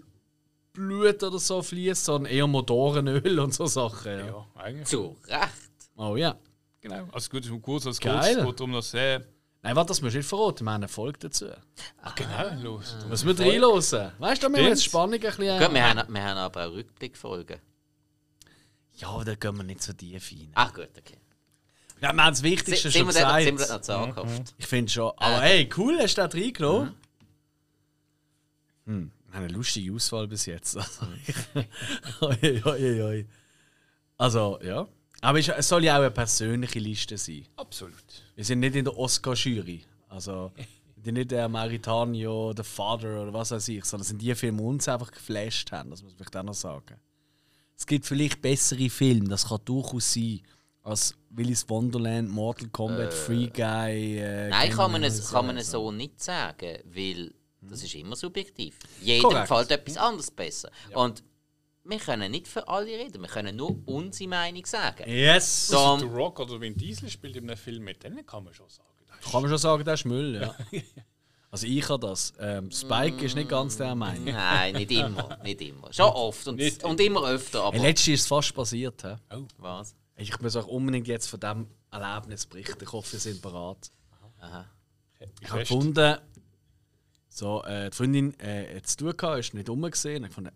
Blut 0.73 1.23
oder 1.23 1.39
so 1.39 1.63
fließt, 1.63 2.05
sondern 2.05 2.31
eher 2.31 2.45
Motorenöl 2.45 3.39
und 3.39 3.51
so 3.51 3.65
Sachen. 3.65 4.11
Ja. 4.19 4.25
Ja, 4.27 4.47
eigentlich. 4.55 4.87
Zu 4.87 5.17
Recht. 5.25 5.51
Oh 5.95 6.15
ja. 6.15 6.37
Genau. 6.81 7.07
Also 7.11 7.29
gut, 7.31 7.49
um 7.49 7.59
kurz 7.63 7.87
als 7.87 7.99
Geil. 7.99 8.35
kurz, 8.35 8.45
geht 8.45 8.59
darum, 8.59 8.73
dass 8.73 8.93
er. 8.93 9.25
Nein, 9.63 9.75
warte, 9.75 9.89
das 9.89 10.01
musst 10.01 10.13
du 10.13 10.19
nicht 10.19 10.29
verraten. 10.29 10.63
Wir 10.63 10.71
haben 10.71 10.81
eine 10.81 10.87
Folge 10.87 11.19
dazu. 11.19 11.47
Ach, 12.01 12.15
genau, 12.15 12.61
los. 12.61 12.95
Müssen 13.09 13.37
wir 13.37 13.45
reinhören. 13.45 14.11
Weißt 14.19 14.43
du, 14.43 14.49
wir 14.49 14.61
jetzt 14.63 14.83
die 14.83 14.89
Spannung 14.89 15.15
ein 15.15 15.19
bisschen. 15.19 15.59
Gut, 15.59 15.73
wir 15.73 15.83
haben, 15.89 16.13
wir 16.13 16.23
haben 16.23 16.37
aber 16.37 16.67
auch 16.67 16.71
Rückblickfolgen. 16.73 17.59
Ja, 18.97 19.09
aber 19.09 19.25
da 19.25 19.35
gehen 19.35 19.57
wir 19.57 19.63
nicht 19.63 19.83
so 19.83 19.93
tief 19.93 20.31
rein. 20.31 20.51
Ach 20.55 20.73
gut, 20.73 20.89
okay. 20.97 21.17
Ja, 22.01 22.13
wir 22.13 22.23
haben 22.23 22.31
das 22.31 22.39
Sind 22.39 22.51
Wichtigste 22.51 22.91
sind 22.91 23.03
schon 23.03 23.11
sind 23.11 23.25
wir 23.25 23.51
gesagt. 23.51 23.59
dort 23.59 23.69
noch 23.69 23.81
zu 23.81 23.97
angehofft? 23.97 24.53
Ich 24.57 24.67
finde 24.67 24.91
schon. 24.91 25.11
Aber 25.17 25.41
hey, 25.41 25.69
cool, 25.77 25.97
hast 25.99 26.17
du 26.17 26.21
da 26.21 26.27
reingenommen. 26.27 26.95
Hm, 28.85 29.11
wir 29.27 29.35
haben 29.35 29.43
eine 29.45 29.53
lustige 29.53 29.93
Auswahl 29.93 30.27
bis 30.27 30.45
jetzt. 30.45 30.77
Also, 32.19 32.27
oi, 32.27 32.61
oi, 32.65 33.01
oi. 33.03 33.27
also 34.17 34.59
ja. 34.63 34.87
Aber 35.27 35.39
es 35.39 35.67
soll 35.67 35.83
ja 35.83 35.97
auch 35.97 36.01
eine 36.03 36.11
persönliche 36.11 36.79
Liste 36.79 37.17
sein. 37.17 37.45
Absolut. 37.57 37.93
Wir 38.33 38.45
sind 38.45 38.61
nicht 38.61 38.77
in 38.77 38.85
der 38.85 38.97
Oscar-Jury. 38.97 39.83
Also, 40.07 40.53
wir 40.55 41.03
sind 41.03 41.15
nicht 41.15 41.31
der 41.31 41.49
Maritanio, 41.49 42.53
der 42.53 42.63
Father 42.63 43.23
oder 43.23 43.33
was 43.33 43.51
weiß 43.51 43.67
ich, 43.67 43.83
sondern 43.83 44.03
es 44.03 44.07
sind 44.07 44.21
die 44.21 44.33
Filme, 44.35 44.59
die 44.59 44.63
uns 44.63 44.87
einfach 44.87 45.11
geflasht 45.11 45.69
haben. 45.73 45.89
Das 45.89 46.01
muss 46.01 46.13
ich 46.17 46.33
auch 46.33 46.43
noch 46.43 46.53
sagen. 46.53 46.95
Es 47.75 47.85
gibt 47.85 48.05
vielleicht 48.05 48.41
bessere 48.41 48.89
Filme, 48.89 49.27
das 49.27 49.49
kann 49.49 49.59
durchaus 49.65 50.13
sein, 50.13 50.39
als 50.81 51.13
Willy's 51.31 51.67
Wonderland, 51.67 52.29
Mortal 52.29 52.69
Kombat, 52.69 53.13
Free 53.13 53.47
Guy. 53.47 54.19
Äh, 54.19 54.47
Nein, 54.47 54.71
kann 54.71 54.93
man, 54.93 55.03
es, 55.03 55.29
kann 55.29 55.45
man 55.45 55.57
so. 55.57 55.61
es 55.61 55.71
so 55.71 55.91
nicht 55.91 56.23
sagen, 56.23 56.79
weil 56.85 57.33
das 57.59 57.83
ist 57.83 57.93
immer 57.95 58.15
subjektiv. 58.15 58.79
Jedem 59.01 59.23
Korrekt. 59.23 59.49
gefällt 59.49 59.71
etwas 59.71 59.97
anderes 59.97 60.31
besser. 60.31 60.71
Und 60.93 61.21
wir 61.89 61.99
können 61.99 62.31
nicht 62.31 62.47
für 62.47 62.67
alle 62.67 62.87
reden, 62.87 63.21
wir 63.21 63.29
können 63.29 63.55
nur 63.55 63.77
unsere 63.85 64.29
Meinung 64.29 64.65
sagen. 64.65 65.03
Yes! 65.09 65.67
So. 65.67 65.77
Also, 65.77 66.07
The 66.07 66.13
Rock 66.13 66.39
oder 66.39 66.59
Vin 66.59 66.75
Diesel 66.75 67.09
spielt 67.09 67.35
in 67.35 67.49
einem 67.49 67.57
Film 67.57 67.83
mit, 67.83 68.03
dann 68.03 68.25
kann 68.25 68.43
man 68.43 68.53
schon 68.53 68.69
sagen. 68.69 68.87
das 69.07 69.25
ist- 69.25 69.31
Kann 69.31 69.41
man 69.41 69.49
schon 69.49 69.57
sagen, 69.57 69.83
der 69.85 69.93
ist 69.93 70.05
Müll, 70.05 70.41
ja. 70.41 70.55
Also 71.49 71.65
ich 71.65 71.87
habe 71.87 72.05
das. 72.05 72.33
Ähm, 72.39 72.69
Spike 72.71 73.25
ist 73.25 73.35
nicht 73.35 73.47
ganz 73.49 73.77
der 73.77 73.95
Meinung. 73.95 74.25
Nein, 74.25 74.75
nicht 74.75 74.91
immer, 74.91 75.39
nicht 75.43 75.61
immer. 75.61 75.93
Schon 75.93 76.07
oft 76.07 76.45
und, 76.49 76.57
Nicht 76.57 76.83
und 76.83 76.99
immer 76.99 77.23
öfter, 77.25 77.63
aber... 77.63 77.77
Hey, 77.77 77.87
letztes 77.87 78.07
ist 78.15 78.21
es 78.21 78.27
fast 78.27 78.53
passiert. 78.53 79.01
He? 79.01 79.15
Was? 79.57 79.95
Ich 80.17 80.37
muss 80.41 80.57
euch 80.57 80.65
unbedingt 80.67 81.07
jetzt 81.07 81.27
von 81.27 81.39
diesem 81.39 81.67
Erlebnis 81.89 82.45
berichten. 82.45 82.83
Ich 82.83 82.91
hoffe, 82.91 83.15
ihr 83.15 83.19
seid 83.21 83.41
bereit. 83.41 83.89
Ich 85.39 85.49
habe 85.49 85.61
gefunden, 85.61 86.17
so, 87.29 87.63
äh, 87.63 87.89
die 87.89 87.95
Freundin 87.95 88.37
äh, 88.39 88.75
hat 88.75 88.85
es 88.85 88.95
tun 88.97 89.15
gehabt, 89.15 89.39
ist 89.39 89.53
nicht 89.53 89.69
rumgesehen. 89.69 90.25
Ich 90.25 90.33
fand, 90.33 90.51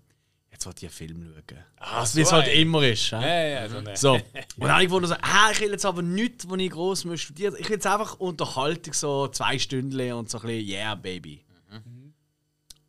jetzt 0.61 0.65
wollte 0.65 0.85
ich 0.85 1.01
einen 1.01 1.23
Film 1.23 1.33
schauen. 1.47 1.63
Also, 1.77 2.17
wie 2.17 2.21
es 2.21 2.29
so 2.29 2.35
halt 2.35 2.47
immer 2.53 2.83
ist. 2.83 3.09
he? 3.09 3.15
Ja, 3.15 3.43
ja, 3.47 3.69
so 3.69 3.77
eine. 3.77 3.97
So. 3.97 4.13
Und 4.13 4.23
dann 4.57 4.71
habe 4.71 4.83
ich 4.83 4.89
gefunden, 4.89 5.07
so, 5.07 5.15
ah, 5.21 5.49
ich 5.51 5.59
will 5.59 5.71
jetzt 5.71 5.85
aber 5.85 6.01
nichts, 6.01 6.47
wo 6.47 6.55
ich 6.55 6.69
gross 6.69 7.05
studieren 7.15 7.55
Ich 7.57 7.65
will 7.65 7.75
jetzt 7.75 7.87
einfach 7.87 8.19
Unterhaltung, 8.19 8.93
so 8.93 9.27
zwei 9.29 9.57
Stunden 9.57 10.13
und 10.13 10.29
so 10.29 10.39
ein 10.39 10.47
bisschen, 10.47 10.67
yeah, 10.67 10.95
baby. 10.95 11.43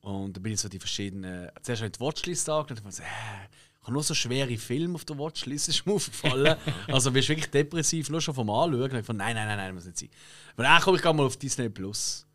Und 0.01 0.37
dann 0.37 0.43
bin 0.43 0.53
ich 0.53 0.61
so 0.61 0.69
die 0.69 0.81
verschiedenen. 0.81 1.49
Zuerst 1.63 1.81
habe 1.83 1.87
ich 1.87 1.93
die 1.93 2.01
Watchlist 2.01 2.49
angeschaut 2.49 2.79
und 2.79 2.85
dann 2.85 2.93
so, 2.93 3.03
äh, 3.05 3.07
Ich 3.77 3.83
habe 3.83 3.93
nur 3.93 4.03
so 4.03 4.15
schwere 4.15 4.59
Filme 4.59 4.97
auf 4.97 5.05
der 5.05 5.17
Watchlist, 5.17 5.69
ist 5.69 5.87
mir 5.87 5.93
aufgefallen. 5.95 6.57
also 6.89 7.13
bist 7.13 7.29
du 7.29 7.33
wirklich 7.33 7.51
depressiv, 7.51 8.11
nur 8.11 8.21
schon 8.21 8.35
vom 8.35 8.51
Anschauen. 8.51 8.97
Ich 8.97 9.07
von 9.07 9.17
nein, 9.17 9.37
nein, 9.37 9.47
nein, 9.47 9.57
nein, 9.57 9.75
muss 9.75 9.85
nicht 9.85 9.99
sein. 9.99 10.11
Aber 10.55 10.65
dann 10.65 10.83
komme 10.83 10.99
ich 10.99 11.05
mal 11.05 11.21
auf 11.21 11.37
Disney 11.37 11.69
Plus. 11.69 12.27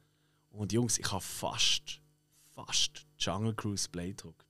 Und 0.49 0.71
Jungs, 0.71 0.97
ich 0.97 1.11
habe 1.11 1.21
fast, 1.21 1.99
fast 2.55 3.05
Jungle 3.19 3.53
Cruise 3.53 3.87
Play 3.89 4.09
gedruckt. 4.09 4.46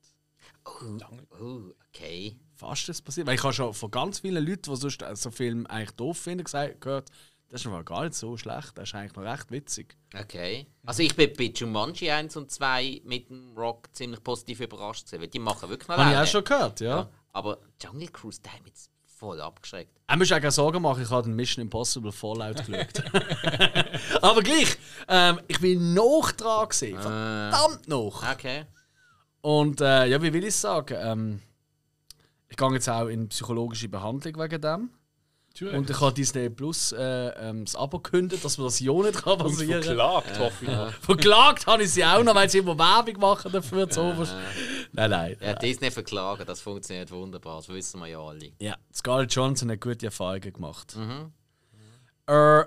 Oh, 1.39 1.71
okay. 1.89 2.39
Fast 2.55 2.89
das 2.89 3.01
passiert. 3.01 3.27
Weil 3.27 3.35
ich 3.35 3.43
habe 3.43 3.53
schon 3.53 3.73
von 3.73 3.91
ganz 3.91 4.19
vielen 4.19 4.45
Leuten, 4.45 4.73
die 4.73 4.75
sonst 4.75 5.03
so 5.13 5.31
Film 5.31 5.65
eigentlich 5.67 5.91
doof 5.91 6.17
finden, 6.17 6.43
gesagt, 6.43 6.81
gehört, 6.81 7.09
das 7.49 7.61
ist 7.61 7.67
aber 7.67 7.83
gar 7.83 8.03
nicht 8.03 8.15
so 8.15 8.35
schlecht, 8.35 8.77
das 8.77 8.89
ist 8.89 8.95
eigentlich 8.95 9.15
noch 9.15 9.23
recht 9.23 9.51
witzig. 9.51 9.95
Okay. 10.13 10.67
Also 10.85 11.03
ich 11.03 11.15
bin 11.15 11.31
bei 11.37 11.45
Jumanji 11.45 12.11
1 12.11 12.35
und 12.35 12.51
2 12.51 13.01
mit 13.05 13.29
dem 13.29 13.55
Rock 13.55 13.87
ziemlich 13.93 14.21
positiv 14.23 14.59
überrascht 14.59 15.05
gewesen, 15.05 15.21
weil 15.21 15.27
die 15.29 15.39
machen 15.39 15.69
wirklich 15.69 15.87
noch 15.87 15.97
Habe 15.97 16.11
ich 16.11 16.17
auch 16.17 16.27
schon 16.27 16.43
gehört, 16.43 16.79
ja. 16.81 16.97
Ja. 16.97 17.09
Aber 17.31 17.59
Jungle 17.81 18.09
Cruise, 18.09 18.41
der 18.41 18.53
hat 18.53 18.63
mich 18.63 18.73
jetzt 18.73 18.91
voll 19.05 19.39
abgeschreckt. 19.39 19.97
Er 20.07 20.17
muss 20.17 20.31
auch 20.31 20.37
keine 20.37 20.51
Sorgen 20.51 20.81
machen, 20.81 21.03
ich 21.03 21.09
habe 21.09 21.23
den 21.23 21.35
Mission 21.35 21.63
Impossible 21.63 22.11
Fallout 22.11 22.65
geschaut. 22.65 23.03
aber 24.21 24.41
gleich, 24.41 24.77
ähm, 25.07 25.39
ich 25.47 25.59
bin 25.59 25.93
noch 25.93 26.31
dran 26.33 26.67
gewesen. 26.67 26.99
Verdammt 26.99 27.87
noch! 27.87 28.29
Okay. 28.31 28.65
Und 29.41 29.81
äh, 29.81 30.07
ja, 30.07 30.21
wie 30.21 30.33
will 30.33 30.43
ich 30.43 30.55
sagen? 30.55 30.97
Ähm, 30.99 31.41
ich 32.49 32.57
gehe 32.57 32.73
jetzt 32.73 32.89
auch 32.89 33.07
in 33.07 33.29
psychologische 33.29 33.89
Behandlung 33.89 34.37
wegen 34.37 34.61
dem. 34.61 34.89
Und 35.61 35.89
ich 35.89 35.99
habe 35.99 36.13
Disney 36.13 36.49
Plus 36.49 36.91
äh, 36.91 37.01
ähm, 37.01 37.65
das 37.65 37.75
Abo 37.75 37.99
gekündigt, 37.99 38.45
dass 38.45 38.57
mir 38.59 38.65
das 38.65 38.79
ja 38.79 38.93
nicht 38.93 39.23
kann 39.23 39.39
passieren 39.39 39.81
kann. 39.81 39.83
verklagt, 39.83 40.39
hoffe 40.39 40.65
ich. 40.65 40.71
noch. 40.71 40.93
Verklagt 40.93 41.65
habe 41.65 41.83
ich 41.83 41.91
sie 41.91 42.05
auch 42.05 42.23
noch, 42.23 42.35
weil 42.35 42.47
sie 42.49 42.59
immer 42.59 42.77
Werbung 42.77 43.19
machen 43.19 43.51
dafür. 43.51 43.87
So. 43.89 44.13
Nein, 44.91 45.09
nein. 45.09 45.37
Ja, 45.41 45.55
Disney 45.55 45.89
verklagen, 45.89 46.45
das 46.45 46.61
funktioniert 46.61 47.09
wunderbar, 47.09 47.57
das 47.57 47.69
wissen 47.69 47.99
wir 47.99 48.07
ja 48.07 48.19
alle. 48.19 48.51
Ja, 48.59 48.77
Scarlett 48.93 49.33
Johansson 49.33 49.71
hat 49.71 49.81
gute 49.81 50.05
Erfahrungen 50.05 50.53
gemacht. 50.53 50.95
Äh, 52.27 52.63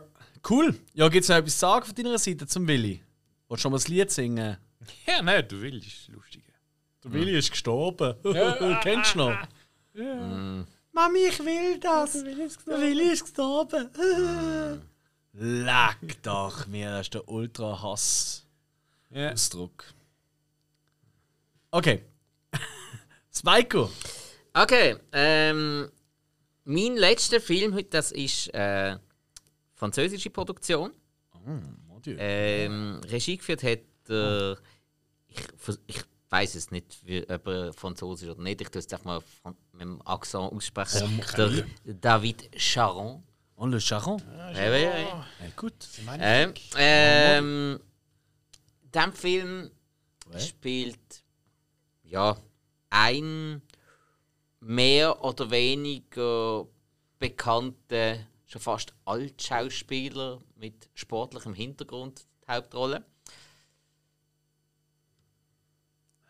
cool. 0.49 0.75
Ja, 0.95 1.09
gibt 1.09 1.23
es 1.23 1.29
noch 1.29 1.37
etwas 1.37 1.53
zu 1.55 1.61
sagen 1.61 1.87
von 1.87 1.95
deiner 1.95 2.19
Seite 2.19 2.47
zum 2.47 2.67
Willi? 2.67 3.03
Willst 3.49 3.61
du 3.61 3.63
schon 3.63 3.73
mal 3.73 3.79
das 3.79 3.89
Lied 3.89 4.11
singen? 4.11 4.57
Ja, 5.07 5.23
nein, 5.23 5.47
du 5.47 5.61
willst, 5.61 6.09
lustig. 6.09 6.30
Der 7.03 7.13
Willi 7.13 7.39
ist 7.39 7.51
gestorben. 7.51 8.15
Kennst 8.83 9.15
du 9.15 9.19
noch? 9.19 9.39
Mami, 10.93 11.19
ich 11.29 11.39
will 11.41 11.79
das. 11.79 12.13
Der 12.13 12.81
Willi 12.81 13.13
ist 13.13 13.25
gestorben. 13.25 13.91
Leck 15.33 16.23
doch 16.23 16.67
mir, 16.67 16.91
das 16.91 17.03
ist 17.03 17.15
der 17.15 17.29
Ultra-Hass-Ausdruck. 17.29 19.85
Ja. 19.87 19.93
Okay. 21.71 22.03
Spiko. 23.33 23.89
Okay, 24.53 24.97
ähm, 25.13 25.89
mein 26.65 26.97
letzter 26.97 27.41
Film 27.41 27.75
heute, 27.75 27.91
das 27.91 28.11
ist 28.11 28.53
äh, 28.53 28.99
französische 29.77 30.31
Produktion. 30.31 30.93
Mon 31.45 32.03
Dieu. 32.03 32.17
Ähm, 32.19 33.01
Regie 33.07 33.37
geführt 33.37 33.63
hat 33.63 33.79
der. 34.09 34.59
ich 35.29 35.45
ich 35.87 36.03
weiß 36.31 36.55
es 36.55 36.71
nicht, 36.71 37.05
wie, 37.05 37.29
ob 37.29 37.47
er 37.47 37.73
Französisch 37.73 38.29
oder 38.29 38.41
nicht. 38.41 38.61
Ich 38.61 38.69
tue 38.69 38.79
es 38.79 38.93
einfach 38.93 39.05
mal 39.05 39.23
mit 39.73 39.83
dem 39.83 40.03
Akzent 40.07 40.53
aussprechen. 40.53 41.21
Der 41.37 41.95
David 41.95 42.51
Charon. 42.57 43.23
Und 43.57 43.73
Le 43.73 43.81
Charon. 43.81 44.23
Ja, 44.37 44.51
ja, 44.53 44.77
ja. 44.77 44.99
Ja, 44.99 45.27
gut. 45.57 45.75
Ähm, 46.19 46.55
ähm, 46.77 47.81
dem 48.95 49.13
Film 49.13 49.71
spielt 50.39 51.25
ja 52.05 52.37
ein 52.89 53.61
mehr 54.61 55.23
oder 55.23 55.51
weniger 55.51 56.67
bekannter, 57.19 58.19
schon 58.47 58.63
fast 58.63 58.95
Altschauspieler 59.05 60.41
mit 60.57 60.89
sportlichem 60.95 61.55
Hintergrund 61.55 62.27
die 62.43 62.53
Hauptrolle. 62.53 63.05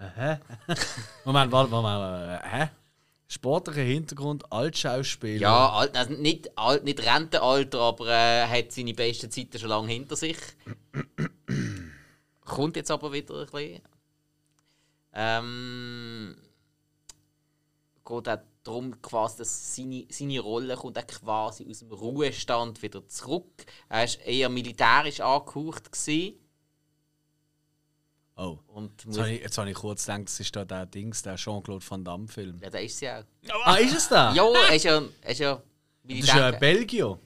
Moment, 1.24 1.52
warte, 1.52 1.70
Moment. 1.70 2.42
Hä? 2.42 2.70
Sportlicher 3.28 3.82
Hintergrund, 3.82 4.50
Altschauspieler. 4.50 5.42
Ja, 5.42 5.70
alt, 5.70 5.96
also 5.96 6.14
nicht, 6.14 6.58
alt, 6.58 6.84
nicht 6.84 7.00
Rentenalter, 7.00 7.80
aber 7.80 8.08
äh, 8.08 8.46
hat 8.46 8.72
seine 8.72 8.94
besten 8.94 9.30
Zeiten 9.30 9.58
schon 9.58 9.68
lange 9.68 9.92
hinter 9.92 10.16
sich. 10.16 10.36
Kommt 12.44 12.76
jetzt 12.76 12.90
aber 12.90 13.12
wieder 13.12 13.40
ein 13.40 13.46
bisschen. 13.46 13.82
Ähm, 15.12 16.36
geht 18.04 18.28
auch 18.28 18.38
darum, 18.64 19.00
quasi, 19.00 19.38
dass 19.38 19.76
seine, 19.76 20.06
seine 20.10 20.40
Rolle 20.40 20.76
kommt 20.76 20.98
auch 20.98 21.06
quasi 21.06 21.68
aus 21.68 21.80
dem 21.80 21.92
Ruhestand 21.92 22.82
wieder 22.82 23.06
zurück. 23.06 23.64
Er 23.88 24.08
war 24.08 24.26
eher 24.26 24.48
militärisch 24.48 25.20
angehaucht. 25.20 25.92
Gewesen 25.92 26.34
Oh. 28.42 28.58
und 28.68 29.04
Jetzt 29.04 29.18
habe 29.18 29.30
ich, 29.30 29.40
jetzt 29.42 29.58
habe 29.58 29.70
ich 29.70 29.76
kurz 29.76 30.06
gedacht, 30.06 30.22
das 30.24 30.40
ist 30.40 30.56
da 30.56 30.64
der 30.64 30.86
Dings, 30.86 31.22
der 31.22 31.36
Jean-Claude 31.36 31.84
Van 31.88 32.02
Damme-Film. 32.04 32.58
ja, 32.62 32.70
der 32.70 32.82
ist 32.82 32.98
sie 32.98 33.10
auch. 33.10 33.22
Ah, 33.64 33.74
ist 33.76 33.94
es 33.96 34.08
der? 34.08 34.32
Ja, 34.34 34.44
er 34.68 34.74
ist 34.76 34.84
ja, 34.84 35.02
er 35.22 35.30
ist 35.30 35.38
ja 35.40 35.62
Das 36.04 36.18
ist 36.18 36.28
ja 36.28 36.50
Belgien. 36.52 37.16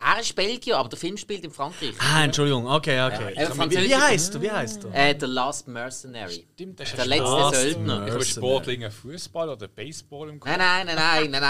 er 0.00 0.20
ist 0.20 0.34
Belgier, 0.34 0.76
aber 0.78 0.88
der 0.88 0.98
Film 0.98 1.16
spielt 1.16 1.44
in 1.44 1.52
Frankreich. 1.52 1.94
Ah, 2.00 2.24
Entschuldigung, 2.24 2.66
okay, 2.66 3.00
okay. 3.06 3.34
Ja, 3.36 3.48
wie, 3.48 3.58
Französisch- 3.58 3.88
wie 3.88 3.94
heißt 3.96 4.34
du? 4.34 4.42
Wie 4.42 4.50
heißt 4.50 4.82
du? 4.82 4.88
Äh, 4.88 5.14
The 5.20 5.26
Last 5.26 5.68
Mercenary. 5.68 6.46
Stimmt, 6.54 6.80
das 6.80 6.88
ist 6.88 6.98
Der 6.98 7.06
letzte 7.06 7.24
Last 7.24 7.54
Söldner. 7.60 8.06
Ich 8.08 8.12
habe. 8.14 8.24
Sportlinge 8.24 8.90
Fußball 8.90 9.48
oder 9.50 9.68
Baseball 9.68 10.30
im 10.30 10.40
Kopf. 10.40 10.50
Nein, 10.50 10.58
nein, 10.58 10.86
nein, 10.86 10.96
nein, 10.96 11.30
nein, 11.30 11.40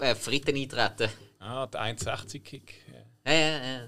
nein, 0.00 0.08
äh, 0.10 0.14
Fritten 0.14 0.54
eintreten. 0.54 1.10
Ah, 1.38 1.66
der 1.66 1.80
1,60-Kick. 1.80 2.74
Ja, 3.24 3.32
Ja. 3.32 3.38
ja, 3.38 3.64
ja. 3.78 3.80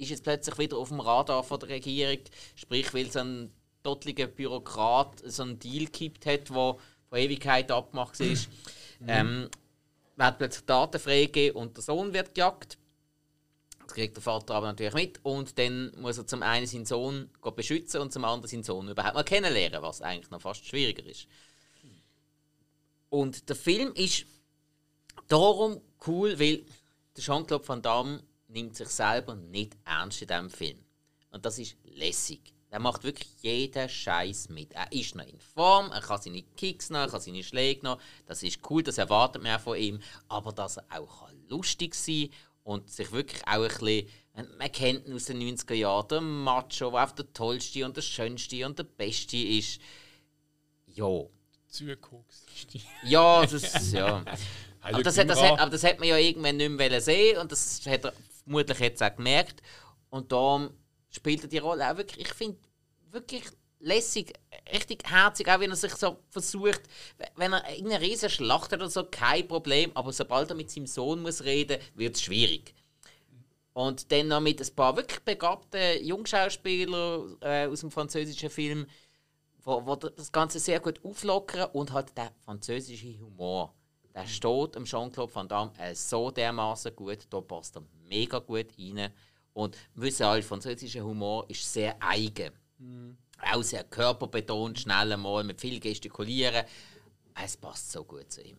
ist 0.00 0.10
jetzt 0.10 0.24
plötzlich 0.24 0.58
wieder 0.58 0.78
auf 0.78 0.88
dem 0.88 1.00
Radar 1.00 1.42
von 1.44 1.60
der 1.60 1.68
Regierung. 1.68 2.18
Sprich, 2.54 2.92
weil 2.94 3.10
so 3.10 3.20
ein 3.20 3.52
tottliger 3.82 4.26
Bürokrat 4.26 5.22
so 5.24 5.42
einen 5.42 5.58
Deal 5.58 5.86
gekippt 5.86 6.26
hat, 6.26 6.48
der 6.48 6.54
von 6.54 6.78
Ewigkeit 7.18 7.70
abgemacht 7.70 8.18
war. 8.20 8.36
ähm, 9.06 9.48
wird 10.16 10.38
plötzlich 10.38 10.64
Daten 10.66 11.00
freigegeben 11.00 11.60
und 11.60 11.76
der 11.76 11.82
Sohn 11.82 12.12
wird 12.12 12.34
gejagt. 12.34 12.78
Das 13.84 13.94
kriegt 13.94 14.16
der 14.16 14.22
Vater 14.22 14.54
aber 14.54 14.66
natürlich 14.66 14.94
mit. 14.94 15.20
Und 15.24 15.58
dann 15.58 15.92
muss 15.96 16.18
er 16.18 16.26
zum 16.26 16.42
einen 16.42 16.66
seinen 16.66 16.86
Sohn 16.86 17.30
beschützen 17.56 18.00
und 18.00 18.12
zum 18.12 18.24
anderen 18.24 18.48
seinen 18.48 18.62
Sohn 18.62 18.88
überhaupt 18.88 19.14
mal 19.14 19.24
kennenlernen, 19.24 19.82
was 19.82 20.02
eigentlich 20.02 20.30
noch 20.30 20.42
fast 20.42 20.64
schwieriger 20.64 21.04
ist. 21.04 21.26
Und 23.08 23.48
der 23.48 23.56
Film 23.56 23.92
ist 23.94 24.26
darum 25.26 25.80
cool, 26.06 26.38
weil 26.38 26.64
der 27.16 27.24
Jean-Claude 27.24 27.66
Van 27.66 27.82
Damme 27.82 28.22
nimmt 28.50 28.76
sich 28.76 28.88
selber 28.88 29.34
nicht 29.34 29.76
ernst 29.84 30.22
in 30.22 30.28
diesem 30.28 30.50
Film. 30.50 30.78
Und 31.30 31.44
das 31.44 31.58
ist 31.58 31.76
lässig. 31.84 32.52
Er 32.70 32.78
macht 32.78 33.02
wirklich 33.02 33.28
jeden 33.40 33.88
Scheiß 33.88 34.48
mit. 34.48 34.72
Er 34.74 34.92
ist 34.92 35.16
noch 35.16 35.26
in 35.26 35.40
Form, 35.40 35.90
er 35.90 36.00
kann 36.00 36.20
seine 36.22 36.42
Kicks 36.56 36.88
noch, 36.90 37.00
er 37.00 37.08
kann 37.08 37.20
seine 37.20 37.42
Schläge 37.42 37.84
noch. 37.84 38.00
Das 38.26 38.44
ist 38.44 38.60
cool, 38.70 38.82
das 38.82 38.98
erwartet 38.98 39.42
man 39.42 39.56
auch 39.56 39.60
von 39.60 39.76
ihm. 39.76 40.00
Aber 40.28 40.52
dass 40.52 40.76
er 40.76 40.84
auch 40.90 41.28
lustig 41.48 41.94
sein 41.94 42.28
kann 42.30 42.74
und 42.74 42.90
sich 42.90 43.10
wirklich 43.10 43.42
auch 43.46 43.62
ein 43.62 43.68
bisschen. 43.68 44.06
Man 44.56 44.70
kennt 44.70 45.06
ihn 45.06 45.14
aus 45.14 45.24
den 45.24 45.42
90er 45.42 45.74
Jahren, 45.74 46.08
der 46.08 46.20
Macho, 46.20 46.90
der 46.92 47.02
auf 47.02 47.14
der 47.14 47.32
tollste 47.32 47.84
und 47.84 47.96
der 47.96 48.02
schönste 48.02 48.64
und 48.64 48.78
der 48.78 48.84
beste 48.84 49.36
ist. 49.36 49.80
Ja. 50.86 51.24
Zugeguckt. 51.66 52.34
Ja, 53.02 53.44
das, 53.46 53.92
ja. 53.92 54.24
Aber 54.82 55.02
das, 55.02 55.18
hat, 55.18 55.28
das, 55.28 55.42
hat, 55.42 55.60
aber 55.60 55.70
das 55.70 55.84
hat 55.84 55.98
man 55.98 56.08
ja 56.08 56.16
irgendwann 56.16 56.56
nicht 56.56 56.70
mehr 56.70 57.00
sehen 57.02 57.36
und 57.36 57.52
das 57.52 57.82
hat 57.86 58.02
er 58.02 58.14
vermutlich 58.42 58.78
jetzt 58.78 59.02
auch 59.02 59.14
gemerkt. 59.14 59.62
Und 60.10 60.32
darum 60.32 60.70
spielt 61.10 61.42
er 61.42 61.48
die 61.48 61.58
Rolle 61.58 61.90
auch 61.90 61.96
wirklich, 61.96 62.26
ich 62.26 62.34
finde, 62.34 62.58
wirklich 63.10 63.44
lässig, 63.78 64.32
richtig 64.72 65.08
herzig, 65.10 65.48
auch 65.48 65.60
wenn 65.60 65.70
er 65.70 65.76
sich 65.76 65.94
so 65.94 66.18
versucht, 66.28 66.82
wenn 67.36 67.52
er 67.52 67.68
irgendeine 67.70 68.02
riesen 68.04 68.28
Schlacht 68.28 68.72
hat 68.72 68.80
oder 68.80 68.90
so, 68.90 69.04
kein 69.04 69.48
Problem, 69.48 69.90
aber 69.94 70.12
sobald 70.12 70.50
er 70.50 70.56
mit 70.56 70.70
seinem 70.70 70.86
Sohn 70.86 71.22
muss 71.22 71.44
reden, 71.44 71.80
wird 71.94 72.16
es 72.16 72.22
schwierig. 72.22 72.74
Und 73.72 74.12
dann 74.12 74.28
noch 74.28 74.40
mit 74.40 74.60
ein 74.60 74.74
paar 74.74 74.96
wirklich 74.96 75.20
begabten 75.20 76.04
Jungschauspielern 76.04 77.36
äh, 77.40 77.66
aus 77.66 77.80
dem 77.80 77.90
französischen 77.90 78.50
Film, 78.50 78.86
wo, 79.62 79.86
wo 79.86 79.96
das 79.96 80.32
Ganze 80.32 80.58
sehr 80.58 80.80
gut 80.80 81.00
auflockern 81.04 81.70
und 81.72 81.92
halt 81.92 82.16
der 82.16 82.32
französische 82.44 83.18
Humor 83.18 83.74
der 84.14 84.26
steht 84.26 84.76
am 84.76 84.84
Jean-Claude 84.84 85.34
Van 85.34 85.48
Damme 85.48 85.72
äh, 85.78 85.94
so 85.94 86.30
dermaßen 86.30 86.94
gut, 86.96 87.26
da 87.30 87.40
passt 87.40 87.76
er 87.76 87.82
mega 88.10 88.38
gut 88.40 88.66
rein. 88.78 89.10
Und 89.54 89.76
wir 89.94 90.02
wissen 90.04 90.24
alle, 90.24 90.42
französischer 90.42 91.02
Humor 91.02 91.48
ist 91.48 91.72
sehr 91.72 91.96
eigen. 92.00 92.52
Auch 93.52 93.62
sehr 93.62 93.84
körperbetont, 93.84 94.80
schnell 94.80 95.16
mal, 95.16 95.44
mit 95.44 95.60
viel 95.60 95.80
Gestikulieren. 95.80 96.64
Es 97.42 97.56
passt 97.56 97.90
so 97.92 98.04
gut 98.04 98.30
zu 98.30 98.42
ihm. 98.42 98.58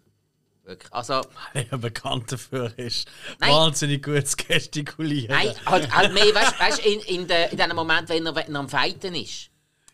Wirklich. 0.64 0.92
Also, 0.94 1.22
Weil 1.54 1.68
er 1.70 1.78
bekannt 1.78 2.32
dafür 2.32 2.78
ist. 2.78 3.08
Nein. 3.40 3.52
Wahnsinnig 3.52 4.04
gutes 4.04 4.38
Gestikulieren. 4.38 5.36
nein, 5.36 5.54
halt, 5.66 5.96
halt 5.96 6.14
mehr, 6.14 6.34
weißt 6.34 6.54
du, 6.54 6.60
weißt, 6.60 6.86
in, 6.86 7.00
in, 7.02 7.28
de, 7.28 7.52
in 7.52 7.58
dem 7.58 7.76
Moment, 7.76 8.10
wenn 8.10 8.26
er, 8.26 8.36
wenn 8.36 8.54
er 8.54 8.60
am 8.60 8.70
Fighten 8.70 9.16
ist. 9.16 9.50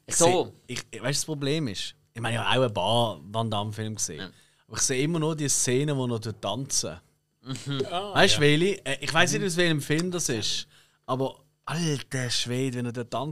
So. 0.09 0.53
Ich, 0.67 0.81
ich, 0.91 1.01
weißt 1.01 1.03
du, 1.03 1.21
das 1.21 1.25
Problem 1.25 1.67
ist? 1.67 1.95
Ich 2.13 2.21
meine, 2.21 2.35
ich 2.35 2.41
habe 2.41 2.59
auch 2.59 2.65
ein 2.65 2.73
paar 2.73 3.19
Van 3.23 3.49
Damme-Filme 3.51 3.95
gesehen. 3.95 4.33
Aber 4.67 4.77
ich 4.77 4.83
sehe 4.83 5.03
immer 5.03 5.19
nur 5.19 5.35
die 5.35 5.47
Szenen, 5.47 5.95
wo 5.95 6.07
er 6.07 6.19
dort 7.47 7.83
tanzen. 7.89 8.13
weißt 8.15 8.37
du, 8.37 8.41
welche? 8.41 8.85
Äh, 8.85 8.97
Ich 9.01 9.13
weiß 9.13 9.33
nicht, 9.33 9.45
aus 9.45 9.57
welchem 9.57 9.81
Film 9.81 10.11
das 10.11 10.29
ist. 10.29 10.67
Aber 11.05 11.43
alter 11.65 12.29
Schwede, 12.29 12.77
wenn 12.77 12.85
er 12.85 12.91
da- 12.93 13.27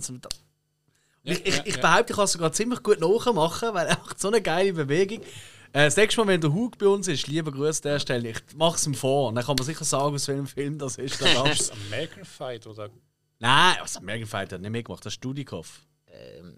ich, 1.24 1.46
ich, 1.46 1.56
ja, 1.58 1.62
ich 1.66 1.76
ja. 1.76 1.82
behaupte, 1.82 2.14
ich 2.14 2.16
kann 2.18 2.26
es 2.26 2.32
sogar 2.34 2.52
ziemlich 2.52 2.84
gut 2.84 3.00
nachmachen, 3.00 3.74
weil 3.74 3.88
er 3.88 3.98
macht 3.98 4.20
so 4.20 4.28
eine 4.28 4.42
geile 4.42 4.74
Bewegung. 4.74 5.22
Äh, 5.74 5.86
das 5.86 5.98
nächste 5.98 6.22
Mal, 6.22 6.28
wenn 6.28 6.42
der 6.42 6.54
Hug 6.54 6.78
bei 6.78 6.88
uns 6.88 7.08
ist, 7.08 7.28
lieber 7.28 7.52
Grüße 7.52 7.80
an 7.84 7.94
der 7.94 8.00
Stelle, 8.00 8.30
ich 8.30 8.38
mache 8.56 8.76
es 8.76 8.86
ihm 8.86 8.94
vor. 8.94 9.34
Dann 9.34 9.44
kann 9.44 9.56
man 9.58 9.66
sicher 9.66 9.84
sagen, 9.86 10.14
aus 10.16 10.28
welchem 10.28 10.46
Film 10.48 10.78
das 10.78 10.98
ist. 10.98 11.20
Der 11.20 11.28
Ist 11.28 11.36
Tanz. 11.36 11.60
es 11.62 11.72
American 11.72 12.26
Fight 12.26 12.68
oder. 12.68 12.90
Nein, 13.40 13.76
was 13.82 13.98
American 13.98 14.28
Fighter 14.28 14.56
hat 14.56 14.62
nicht 14.62 14.72
mitgemacht, 14.72 15.04
das 15.06 15.14
ist 15.14 15.16
Studikoff. 15.18 15.82
Ähm, 16.08 16.58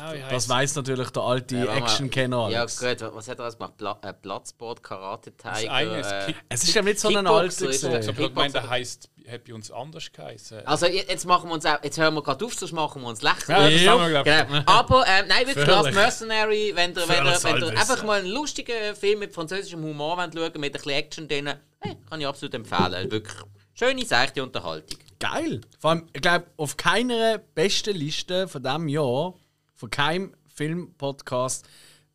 Ah, 0.00 0.12
Das 0.30 0.48
weiß 0.48 0.74
natürlich 0.76 1.10
der 1.10 1.22
alte 1.22 1.54
mal. 1.56 1.76
Action-Kenner. 1.78 2.48
Ja, 2.50 2.64
gut, 2.64 3.14
was 3.14 3.28
hat 3.28 3.38
er 3.38 3.44
alles 3.44 3.56
gemacht? 3.58 3.76
Pla 3.76 3.98
äh, 4.02 4.12
Bloodsport, 4.20 4.82
Karate 4.82 5.32
Das 5.40 5.58
Tiger. 5.60 5.72
eine 5.72 6.00
ist 6.00 6.10
äh. 6.10 6.34
Es 6.48 6.62
ist 6.64 6.74
ja 6.74 6.82
nicht 6.82 6.98
so 6.98 7.08
ein 7.08 7.26
alter 7.26 7.66
er. 7.66 8.00
Ich 8.00 8.16
gemeint, 8.16 8.54
der 8.54 8.68
heisst, 8.68 9.08
hat 9.30 9.44
bei 9.44 9.54
uns 9.54 9.70
anders 9.70 10.10
geheißen. 10.12 10.66
Also 10.66 10.86
je- 10.86 11.04
jetzt 11.08 11.24
machen 11.26 11.48
wir 11.48 11.54
uns 11.54 11.64
auch, 11.66 11.82
jetzt 11.82 11.98
hören 11.98 12.14
wir 12.14 12.22
gerade 12.22 12.44
auf, 12.44 12.54
sonst 12.54 12.72
machen 12.72 13.02
wir 13.02 13.08
uns 13.08 13.22
lächerlich. 13.22 13.48
Ja, 13.48 13.70
das 13.70 13.82
Ja. 13.82 13.92
haben 13.92 14.00
wir, 14.02 14.22
glaub 14.22 14.26
ich. 14.26 14.48
Genau. 14.48 14.62
Aber 14.66 15.04
ähm, 15.06 15.24
nein, 15.28 15.46
wirklich. 15.46 15.66
Last 15.66 15.92
Mercenary, 15.94 16.72
wenn 16.74 16.90
ihr, 16.90 16.96
wenn 16.96 17.02
ihr, 17.02 17.06
Völlig 17.06 17.44
wenn 17.44 17.56
ihr 17.56 17.62
Halbwissen. 17.66 17.76
einfach 17.78 18.04
mal 18.04 18.20
einen 18.20 18.28
lustigen 18.30 18.96
Film 18.96 19.20
mit 19.20 19.32
französischem 19.32 19.82
Humor 19.82 20.16
wollt 20.16 20.34
schauen 20.34 20.60
mit 20.60 20.70
ein 20.70 20.72
bisschen 20.72 20.90
Action 20.92 21.28
drin, 21.28 21.52
hey, 21.80 21.96
kann 22.10 22.20
ich 22.20 22.26
absolut 22.26 22.54
empfehlen. 22.54 23.10
Wirklich 23.10 23.36
schöne, 23.74 24.04
seichte 24.04 24.42
Unterhaltung. 24.42 24.98
Geil. 25.18 25.60
Vor 25.78 25.90
allem, 25.90 26.08
ich 26.12 26.20
glaube, 26.20 26.46
auf 26.56 26.76
keiner 26.76 27.38
besten 27.38 27.94
Liste 27.96 28.48
von 28.48 28.62
diesem 28.62 28.88
Jahr, 28.88 29.34
von 29.76 29.90
keinem 29.90 30.34
Film-Podcast, 30.54 31.66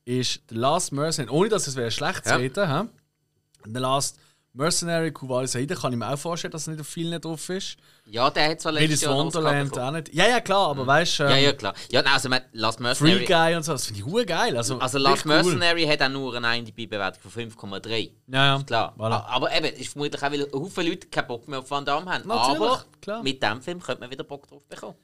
ist 0.06 0.42
The 0.50 0.56
Last 0.56 0.92
Mercenary, 0.92 1.32
ohne 1.36 1.50
dass 1.50 1.68
es 1.68 1.76
wäre 1.76 1.92
schlecht 1.92 2.26
zu 2.26 2.32
Ja. 2.32 2.36
reden, 2.38 2.68
hä? 2.68 2.84
The 3.66 3.80
Last 3.80 4.18
Mercenary, 4.54 5.12
Kuwait 5.14 5.48
Saida, 5.48 5.76
kann 5.76 5.94
ich 5.94 6.00
mir 6.00 6.12
auch 6.12 6.18
vorstellen, 6.20 6.52
dass 6.52 6.64
es 6.64 6.68
nicht 6.68 6.82
auf 6.82 6.88
vielen 6.88 7.22
drauf 7.22 7.48
ist. 7.50 7.78
Ja, 8.06 8.30
der 8.30 8.50
hat 8.50 8.60
zwar 8.60 8.74
letztes 8.74 9.02
Jahr 9.02 9.16
Wonderland 9.16 9.78
auch 9.80 9.92
nicht. 9.92 10.14
Ja, 10.14 10.28
ja, 10.28 10.42
klar, 10.42 10.72
aber 10.72 10.86
weißt 10.86 11.20
du, 11.20 11.24
Ja, 11.24 11.30
ähm, 11.38 11.44
ja, 11.46 11.54
klar. 11.54 11.74
Ja, 11.90 12.02
nein, 12.02 12.12
also 12.14 12.28
man, 12.28 12.42
Last 12.52 12.80
Free 12.80 12.84
Mercenary, 12.84 13.26
Guy 13.26 13.56
und 13.56 13.64
so, 13.64 13.72
das 13.72 13.86
finde 13.86 14.02
ich 14.02 14.06
hure 14.06 14.26
geil. 14.26 14.58
Also, 14.58 14.78
also 14.80 14.98
Last 14.98 15.26
cool. 15.26 15.30
Mercenary 15.36 15.86
hat 15.86 16.02
auch 16.02 16.10
nur 16.10 16.36
eine 16.36 16.58
IMDb-Bewertung 16.58 17.32
von 17.32 17.50
5,3. 17.50 18.12
Ja, 18.28 18.58
ja. 18.58 18.64
Klar. 18.64 18.94
Voilà. 18.98 19.24
Aber 19.28 19.56
eben, 19.56 19.68
ist 19.68 19.94
vermutlich 19.94 20.22
auch, 20.22 20.32
weil 20.32 20.52
Haufen 20.52 20.86
Leute 20.86 21.08
keinen 21.08 21.28
Bock 21.28 21.48
mehr 21.48 21.60
auf 21.60 21.72
Van 21.72 21.86
Damme 21.86 22.12
haben. 22.12 22.28
Natürlich, 22.28 22.58
Aber 22.62 22.86
klar. 23.02 23.24
mit 23.24 23.42
dem 23.42 23.62
Film 23.62 23.80
könnte 23.82 24.02
man 24.02 24.12
wieder 24.12 24.26
Bock 24.26 24.48
drauf 24.50 24.66
bekommen. 24.68 24.96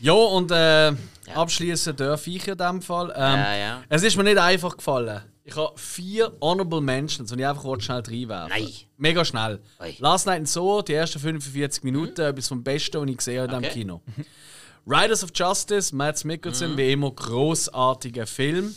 Ja, 0.00 0.12
und 0.12 0.50
äh, 0.50 0.92
abschließen 1.34 1.94
darf 1.96 2.26
ich 2.26 2.46
in 2.48 2.56
dem 2.56 2.82
Fall. 2.82 3.10
Ähm, 3.14 3.38
Ja, 3.38 3.56
ja. 3.56 3.82
Es 3.88 4.02
ist 4.02 4.16
mir 4.16 4.24
nicht 4.24 4.38
einfach 4.38 4.76
gefallen. 4.76 5.22
Ich 5.44 5.56
habe 5.56 5.72
vier 5.78 6.32
Honorable 6.40 6.80
Mentions 6.80 7.32
und 7.32 7.38
ich 7.38 7.46
einfach 7.46 7.80
schnell 7.80 8.00
reinwerfen. 8.00 8.48
Nein. 8.50 8.68
Mega 8.96 9.24
schnell. 9.24 9.60
Ui. 9.80 9.96
Last 9.98 10.26
Night 10.26 10.38
in 10.40 10.46
So, 10.46 10.80
die 10.82 10.94
ersten 10.94 11.18
45 11.18 11.82
Minuten, 11.82 12.20
etwas 12.20 12.48
vom 12.48 12.62
Besten, 12.62 13.00
was 13.00 13.08
ich 13.08 13.16
gesehen 13.16 13.42
habe 13.42 13.52
in 13.54 13.62
diesem 13.62 13.70
Okay. 13.70 13.80
Kino. 13.80 14.02
Riders 14.86 15.22
of 15.24 15.30
Justice, 15.34 15.94
Mads 15.94 16.24
Mikkelsen, 16.24 16.76
wie 16.76 16.92
immer, 16.92 17.10
großartiger 17.10 18.26
Film. 18.26 18.74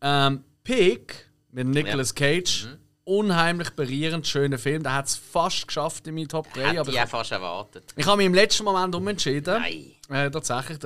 Ähm, 0.00 0.44
Pig 0.62 1.14
mit 1.52 1.68
Nicolas 1.68 2.14
Cage, 2.14 2.68
unheimlich 3.04 3.70
berührend, 3.70 4.26
schöner 4.26 4.58
Film. 4.58 4.82
Der 4.82 4.94
hat 4.94 5.06
es 5.06 5.16
fast 5.16 5.66
geschafft 5.66 6.06
in 6.06 6.14
meinen 6.14 6.28
Top 6.28 6.52
3. 6.52 6.68
Hätte 6.68 6.80
Aber 6.80 6.90
ich 6.90 7.00
auch 7.00 7.08
fast 7.08 7.32
erwartet. 7.32 7.92
ich 7.96 8.06
habe 8.06 8.16
mich 8.18 8.26
im 8.26 8.34
letzten 8.34 8.64
Moment 8.64 8.94
umentschieden. 8.94 9.60
Nein. 9.60 9.92
Äh, 10.08 10.30
tatsächlich, 10.30 10.78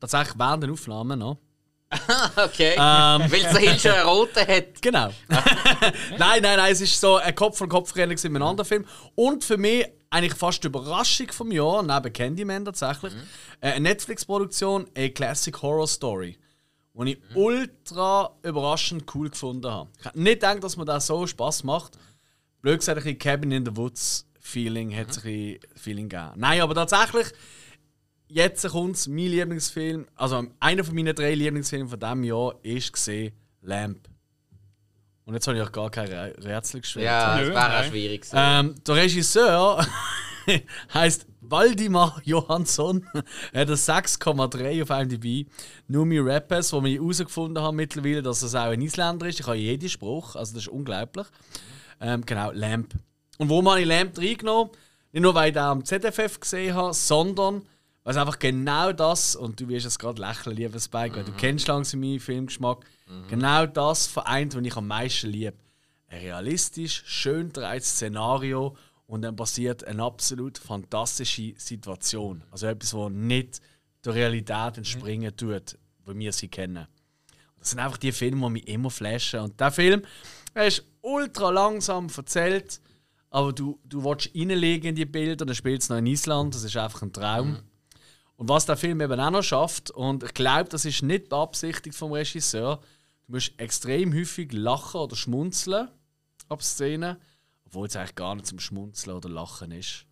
tatsächlich 0.00 0.38
während 0.38 0.62
der 0.62 0.72
Aufnahme 0.72 1.16
noch. 1.16 1.38
Okay. 2.36 2.72
Ähm. 2.72 3.30
Weil 3.30 3.68
es 3.68 3.82
schon 3.82 3.92
einen 3.92 4.06
roten 4.06 4.46
hat. 4.46 4.64
Genau. 4.80 5.10
nein, 6.18 6.42
nein, 6.42 6.56
nein, 6.56 6.72
es 6.72 6.80
ist 6.80 7.00
so 7.00 7.16
ein 7.16 7.34
Kopf 7.34 7.62
an 7.62 7.68
Kopf 7.68 7.94
Rennen 7.96 8.10
mit 8.10 8.24
einem 8.24 8.42
anderen 8.42 8.66
Film. 8.66 8.84
Und 9.14 9.44
für 9.44 9.56
mich 9.56 9.86
eigentlich 10.10 10.34
fast 10.34 10.62
die 10.62 10.68
Überraschung 10.68 11.30
vom 11.30 11.50
Jahr, 11.52 11.82
neben 11.82 12.12
Candyman 12.12 12.64
tatsächlich, 12.64 13.12
äh, 13.60 13.72
eine 13.72 13.80
Netflix-Produktion, 13.80 14.86
A 14.96 15.08
Classic 15.08 15.62
Horror 15.62 15.86
Story. 15.86 16.36
Die 17.04 17.12
ich 17.12 17.18
ultra 17.34 18.36
überraschend 18.42 19.04
cool 19.14 19.28
gefunden 19.30 19.70
habe. 19.70 19.90
Ich 19.98 20.04
hätte 20.06 20.18
nicht 20.20 20.34
gedacht, 20.34 20.64
dass 20.64 20.76
mir 20.76 20.84
das 20.84 21.06
so 21.06 21.26
Spaß 21.26 21.64
macht. 21.64 21.98
Blöd 22.62 22.78
gesagt, 22.80 22.98
ein 22.98 23.04
bisschen 23.04 23.18
Cabin 23.18 23.50
in 23.52 23.64
the 23.66 23.76
Woods 23.76 24.26
Feeling 24.40 24.96
hat 24.96 25.10
es 25.10 25.24
ein 25.24 25.58
Feeling 25.74 26.08
gegeben. 26.08 26.32
Nein, 26.36 26.60
aber 26.60 26.74
tatsächlich, 26.74 27.26
jetzt 28.28 28.66
kommt 28.68 29.06
mein 29.08 29.16
Lieblingsfilm, 29.26 30.06
also 30.14 30.44
einer 30.60 30.84
von 30.84 30.94
meinen 30.94 31.14
drei 31.14 31.34
Lieblingsfilmen 31.34 31.88
von 31.88 31.98
diesem 32.00 32.24
Jahr 32.24 32.54
ist 32.62 32.92
gesehen 32.92 33.32
Lamp. 33.62 34.08
Und 35.24 35.34
jetzt 35.34 35.46
habe 35.48 35.58
ich 35.58 35.64
auch 35.64 35.72
gar 35.72 35.90
kein 35.90 36.08
Rä- 36.08 36.44
Rätsel 36.44 36.80
gestellt. 36.80 37.04
Ja, 37.06 37.38
das 37.40 37.48
wäre 37.48 37.80
auch 37.80 37.84
schwierig. 37.84 38.26
Ähm, 38.32 38.74
der 38.86 38.94
Regisseur 38.94 39.86
heißt 40.94 41.26
Waldimar 41.50 42.20
Johansson. 42.24 43.06
hat 43.14 43.24
eine 43.52 43.74
6,3 43.74 44.82
auf 44.82 44.90
IMDb. 44.90 45.48
Numi 45.88 46.18
Rappers, 46.18 46.72
wo 46.72 46.82
wir 46.82 46.92
herausgefunden 47.00 47.62
haben 47.62 47.76
mittlerweile, 47.76 48.22
dass 48.22 48.42
es 48.42 48.54
auch 48.54 48.64
ein 48.64 48.80
Isländer 48.80 49.26
ist. 49.26 49.40
Ich 49.40 49.46
habe 49.46 49.56
jeden 49.56 49.88
Spruch, 49.88 50.36
also 50.36 50.54
das 50.54 50.62
ist 50.62 50.68
unglaublich. 50.68 51.26
Ähm, 52.00 52.24
genau, 52.26 52.50
Lamp. 52.52 52.94
Und 53.38 53.48
wo 53.48 53.64
habe 53.68 53.80
ich 53.80 53.86
Lamp 53.86 54.18
reingenommen? 54.18 54.70
Nicht 55.12 55.22
nur, 55.22 55.34
weil 55.34 55.48
ich 55.48 55.54
den 55.54 55.62
am 55.62 55.84
ZFF 55.84 56.40
gesehen 56.40 56.74
habe, 56.74 56.94
sondern 56.94 57.62
weil 58.04 58.12
es 58.12 58.20
einfach 58.20 58.38
genau 58.38 58.92
das, 58.92 59.34
und 59.34 59.60
du 59.60 59.66
wirst 59.68 59.84
es 59.84 59.98
gerade 59.98 60.20
lächeln, 60.20 60.54
lieber 60.54 60.78
Spike, 60.78 61.16
weil 61.16 61.24
du 61.24 61.32
kennst 61.32 61.66
langsam 61.66 62.00
meinen 62.00 62.20
Filmgeschmack, 62.20 62.84
genau 63.28 63.66
das 63.66 64.06
vereint, 64.06 64.54
was 64.54 64.62
ich 64.62 64.76
am 64.76 64.86
meisten 64.86 65.28
liebe. 65.28 65.54
Ein 66.08 66.20
realistisch, 66.20 67.02
schön 67.04 67.52
dreietes 67.52 67.90
Szenario 67.90 68.76
und 69.06 69.22
dann 69.22 69.36
passiert 69.36 69.84
eine 69.84 70.02
absolut 70.02 70.58
fantastische 70.58 71.54
Situation. 71.56 72.42
Also 72.50 72.66
etwas, 72.66 72.94
was 72.94 73.10
nicht 73.10 73.60
der 74.04 74.14
Realität 74.14 74.78
entspringen 74.78 75.36
tut, 75.36 75.78
wie 76.06 76.18
wir 76.18 76.32
sie 76.32 76.48
kennen. 76.48 76.86
Das 77.58 77.70
sind 77.70 77.80
einfach 77.80 77.98
die 77.98 78.12
Filme, 78.12 78.46
die 78.46 78.52
mich 78.52 78.68
immer 78.68 78.90
flashen. 78.90 79.40
Und 79.40 79.60
der 79.60 79.72
Film, 79.72 80.02
er 80.54 80.66
ist 80.66 80.84
ultra 81.00 81.50
langsam 81.50 82.08
erzählt, 82.14 82.80
aber 83.30 83.52
du, 83.52 83.78
du 83.84 84.04
willst 84.04 84.30
reinlegen 84.34 84.90
in 84.90 84.94
die 84.94 85.04
Bilder, 85.04 85.44
dann 85.44 85.54
spielt 85.54 85.82
es 85.82 85.88
noch 85.88 85.98
in 85.98 86.06
Island, 86.06 86.54
das 86.54 86.64
ist 86.64 86.76
einfach 86.76 87.02
ein 87.02 87.12
Traum. 87.12 87.58
Und 88.36 88.48
was 88.48 88.66
der 88.66 88.76
Film 88.76 89.00
eben 89.00 89.18
auch 89.18 89.30
noch 89.30 89.42
schafft, 89.42 89.90
und 89.90 90.22
ich 90.22 90.34
glaube, 90.34 90.68
das 90.68 90.84
ist 90.84 91.02
nicht 91.02 91.28
beabsichtigt 91.28 91.96
vom 91.96 92.12
Regisseur, 92.12 92.80
du 93.26 93.32
musst 93.32 93.58
extrem 93.58 94.14
häufig 94.14 94.52
lachen 94.52 95.00
oder 95.00 95.16
schmunzeln 95.16 95.88
ab 96.48 96.62
Szenen, 96.62 97.16
obwohl 97.76 97.88
es 97.88 97.96
eigentlich 97.96 98.14
gar 98.14 98.34
nicht 98.34 98.46
zum 98.46 98.58
Schmunzeln 98.58 99.14
oder 99.14 99.28
Lachen 99.28 99.70
ist. 99.70 100.06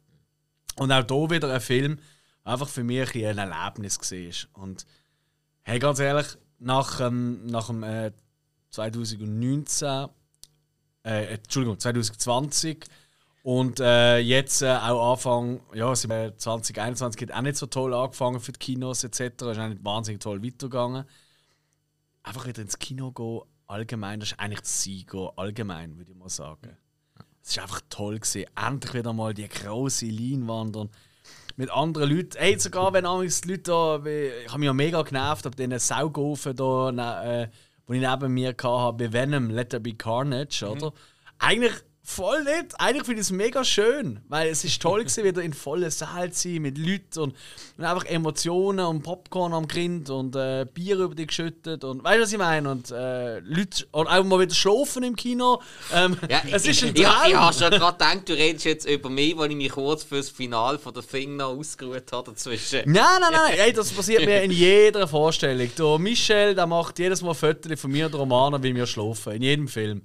Und 0.77 0.93
auch 0.93 1.07
hier 1.09 1.31
wieder 1.31 1.51
ein 1.51 1.63
Film, 1.63 1.99
einfach 2.43 2.69
für 2.69 2.85
mich 2.85 3.15
ein, 3.15 3.39
ein 3.39 3.53
Erlebnis 3.53 3.99
war. 3.99 4.61
Und 4.61 4.85
hey, 5.63 5.79
ganz 5.79 5.99
ehrlich, 5.99 6.27
nach, 6.59 7.01
ähm, 7.01 7.47
nach 7.47 7.69
dem 7.69 7.83
äh, 7.83 8.13
2019, 8.69 10.09
äh, 11.05 11.35
Entschuldigung, 11.35 11.79
2020 11.79 12.85
und 13.43 13.81
äh, 13.81 14.19
jetzt 14.19 14.61
äh, 14.61 14.69
auch 14.69 15.13
Anfang, 15.13 15.63
ja, 15.73 15.95
sind 15.97 16.11
wir 16.11 16.37
2021 16.37 17.23
hat 17.23 17.33
auch 17.33 17.41
nicht 17.41 17.57
so 17.57 17.65
toll 17.65 17.95
angefangen 17.95 18.41
für 18.41 18.53
die 18.53 18.59
Kinos 18.59 19.05
etc. 19.05 19.21
Ist 19.21 19.43
auch 19.43 19.69
nicht 19.69 19.83
wahnsinnig 19.83 20.21
toll 20.21 20.43
weitergegangen. 20.43 21.07
Einfach 22.25 22.47
wieder 22.47 22.61
ins 22.61 22.79
Kino 22.79 23.11
gehen, 23.11 23.41
allgemein, 23.69 24.21
das 24.21 24.33
ist 24.33 24.39
eigentlich 24.39 24.61
das 24.61 24.83
gehen, 24.85 25.31
allgemein, 25.37 25.97
würde 25.97 26.13
ich 26.13 26.19
mal 26.19 26.29
sagen. 26.29 26.77
Es 27.47 27.57
war 27.57 27.65
einfach 27.65 27.81
toll 27.91 28.19
gesehen. 28.19 28.49
Endlich 28.57 28.95
wieder 28.95 29.13
mal 29.13 29.35
die 29.35 29.49
große 29.49 30.07
Leinwand 30.07 30.77
und 30.77 30.91
mit 31.57 31.71
anderen 31.71 32.11
Leuten. 32.11 32.39
Hey, 32.39 32.59
sogar 32.59 32.93
wenn 32.93 33.05
die 33.05 33.49
Leute 33.49 33.63
da, 33.63 33.97
ich 34.05 34.49
habe 34.49 34.59
mich 34.59 34.67
ja 34.67 34.73
mega 34.73 35.03
genervt 35.03 35.47
ab 35.47 35.55
diesen 35.55 35.79
Saugofen 35.79 36.57
da, 36.57 36.91
ne, 36.91 37.51
äh, 37.53 37.57
wo 37.87 37.93
ich 37.93 38.01
neben 38.01 38.33
mir 38.33 38.55
hatte, 38.63 38.97
bei 38.97 39.13
Venom, 39.13 39.51
Let 39.51 39.71
There 39.71 39.81
Be 39.81 39.95
Carnage, 39.95 40.65
oder? 40.67 40.93
Eigentlich 41.39 41.75
voll 42.05 42.45
nicht. 42.45 42.79
Eigentlich 42.79 43.05
finde 43.07 43.21
ich 43.23 43.27
es 43.29 43.33
mega 43.33 43.65
schön, 43.65 44.21
weil 44.29 44.49
es 44.49 44.63
ist 44.63 44.81
toll 44.81 45.01
gewesen, 45.01 45.25
wieder 45.25 45.43
in 45.43 45.55
vollen 45.55 45.91
Saal 45.91 46.31
zu 46.33 46.49
sein 46.49 46.63
mit 46.63 46.77
Leuten 46.77 47.19
und, 47.21 47.35
und 47.79 47.85
einfach 47.85 48.05
Emotionen 48.05 48.85
und 48.85 49.03
Popcorn 49.03 49.55
am 49.55 49.67
Grind 49.67 50.11
und 50.11 50.37
äh, 50.37 50.67
Bier 50.73 50.99
über 50.99 51.15
dich 51.15 51.29
geschüttet 51.29 51.83
und 51.83 52.05
weißt 52.05 52.19
du, 52.19 52.23
was 52.23 52.33
ich 52.33 52.39
meine? 52.39 52.71
Und 52.71 52.91
äh, 52.91 53.39
Leute 53.41 53.87
und 53.91 54.07
auch 54.07 54.25
mal 54.25 54.41
wieder 54.41 54.55
schlafen 54.55 55.03
im 55.03 55.17
Kino. 55.17 55.61
Ähm, 55.93 56.17
Ja, 56.29 56.43
es 56.51 56.67
ist 56.67 56.83
ein 56.83 56.95
Traum. 56.95 57.07
ich 57.29 57.35
habe 57.35 57.55
schon 57.55 57.71
gerade 57.71 57.93
gedacht, 57.93 58.29
du 58.29 58.33
redest 58.33 58.65
jetzt 58.65 58.89
über 58.89 59.09
mich, 59.09 59.37
weil 59.37 59.51
ich 59.51 59.57
mich 59.57 59.73
kurz 59.73 60.03
fürs 60.03 60.29
Finale 60.29 60.79
von 60.79 60.93
der 60.93 61.03
Thing 61.03 61.37
noch 61.37 61.57
ausgeruht 61.57 62.11
habe 62.13 62.31
dazwischen. 62.31 62.81
Nein, 62.87 63.21
nein, 63.21 63.33
nein, 63.33 63.55
ey, 63.59 63.73
das 63.73 63.91
passiert 63.91 64.25
mir 64.25 64.43
in 64.43 64.51
jeder 64.51 65.07
Vorstellung. 65.09 65.71
Der 65.79 65.99
Michel, 65.99 66.55
der 66.55 66.67
macht 66.67 66.99
jedes 66.99 67.23
Mal 67.23 67.35
Fotos 67.35 67.81
von 67.81 67.91
mir 67.91 68.07
und 68.07 68.15
Romana, 68.15 68.63
wie 68.63 68.75
wir 68.75 68.87
schlafen. 68.87 69.35
In 69.35 69.43
jedem 69.43 69.69
Film. 69.69 70.03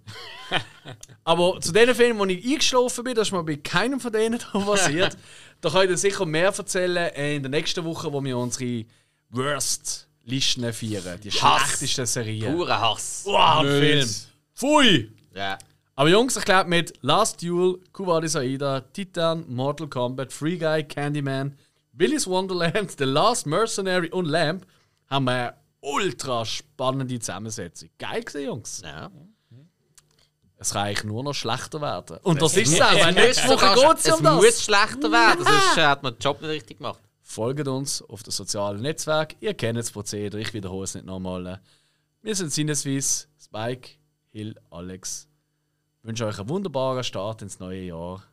Aber 1.23 1.59
zu 1.61 1.73
den 1.89 1.95
Filmen, 1.95 2.19
wo 2.19 2.25
ich 2.25 2.45
eingeschlafen 2.45 3.03
bin, 3.03 3.15
das 3.15 3.27
ist 3.27 3.31
mir 3.31 3.43
bei 3.43 3.57
keinem 3.57 3.99
von 3.99 4.11
denen 4.11 4.39
passiert. 4.53 5.17
da 5.61 5.69
kann 5.69 5.83
ich 5.83 5.89
dir 5.89 5.97
sicher 5.97 6.25
mehr 6.25 6.53
erzählen 6.55 7.13
in 7.13 7.43
der 7.43 7.49
nächsten 7.49 7.83
Woche, 7.83 8.11
wo 8.11 8.23
wir 8.23 8.37
unsere 8.37 8.85
Worst-Listen 9.29 10.71
feiern. 10.73 11.19
Die 11.21 11.31
Hass. 11.31 11.61
schlechtesten 11.61 12.05
Serien. 12.05 12.55
Purer 12.55 12.79
Hass. 12.79 13.23
Wow, 13.25 13.61
Film. 13.61 14.09
Pfui! 14.55 15.11
Ja. 15.33 15.57
Aber 15.95 16.09
Jungs, 16.09 16.37
ich 16.37 16.45
glaube 16.45 16.69
mit 16.69 16.93
Last 17.01 17.41
Duel, 17.41 17.77
Kuwait 17.91 18.35
Aida, 18.35 18.81
Titan, 18.81 19.43
Mortal 19.47 19.87
Kombat, 19.87 20.31
Free 20.31 20.57
Guy, 20.57 20.83
Candyman, 20.83 21.57
Willy's 21.91 22.25
Wonderland, 22.25 22.95
The 22.97 23.03
Last 23.03 23.45
Mercenary 23.45 24.09
und 24.09 24.25
Lamp 24.25 24.65
haben 25.07 25.25
wir 25.25 25.31
eine 25.31 25.53
ultra 25.81 26.45
spannende 26.45 27.19
Zusammensetzung. 27.19 27.89
Geil 27.97 28.23
gesehen, 28.23 28.45
Jungs. 28.45 28.81
ja. 28.83 29.11
Es 30.61 30.71
kann 30.73 30.87
eigentlich 30.87 31.05
nur 31.05 31.23
noch 31.23 31.33
schlechter 31.33 31.79
werden. 31.79 32.17
Und 32.23 32.41
das 32.41 32.57
ist 32.57 32.73
es 32.73 32.81
auch, 32.81 32.91
weil 32.93 33.13
nächste 33.13 33.47
Woche 33.47 33.75
geht 33.75 33.97
es 34.05 34.11
um 34.11 34.25
Es 34.25 34.33
muss 34.33 34.45
das. 34.45 34.63
schlechter 34.63 35.09
werden, 35.11 35.45
sonst 35.45 35.77
hat 35.77 36.03
man 36.03 36.13
den 36.13 36.19
Job 36.19 36.41
nicht 36.41 36.49
richtig 36.49 36.77
gemacht. 36.77 36.99
Folgt 37.21 37.67
uns 37.67 38.01
auf 38.01 38.23
den 38.23 38.31
sozialen 38.31 38.81
Netzwerken. 38.81 39.37
Ihr 39.39 39.53
kennt 39.53 39.79
das 39.79 39.89
Prozedere, 39.89 40.41
ich 40.41 40.53
wiederhole 40.53 40.83
es 40.83 40.95
nicht 40.95 41.05
nochmal. 41.05 41.61
Wir 42.21 42.35
sind 42.35 42.51
Sinneswiss, 42.51 43.29
Spike, 43.41 43.91
Hill, 44.31 44.55
Alex. 44.69 45.29
Ich 46.01 46.07
wünsche 46.07 46.25
euch 46.25 46.37
einen 46.37 46.49
wunderbaren 46.49 47.05
Start 47.05 47.41
ins 47.41 47.59
neue 47.59 47.83
Jahr. 47.83 48.23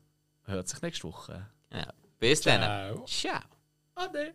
Hört 0.44 0.68
sich 0.68 0.82
nächste 0.82 1.04
Woche. 1.04 1.46
Ja. 1.72 1.92
Bis 2.18 2.40
dann. 2.40 2.60
Ciao. 2.60 3.04
Ciao. 3.06 3.40
Ade. 3.94 4.34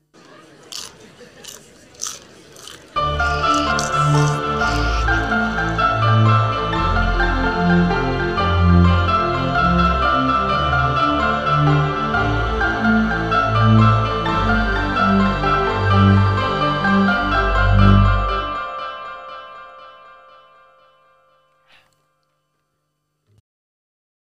Thank 4.94 5.61
Thank 7.72 7.92
you. 7.96 8.01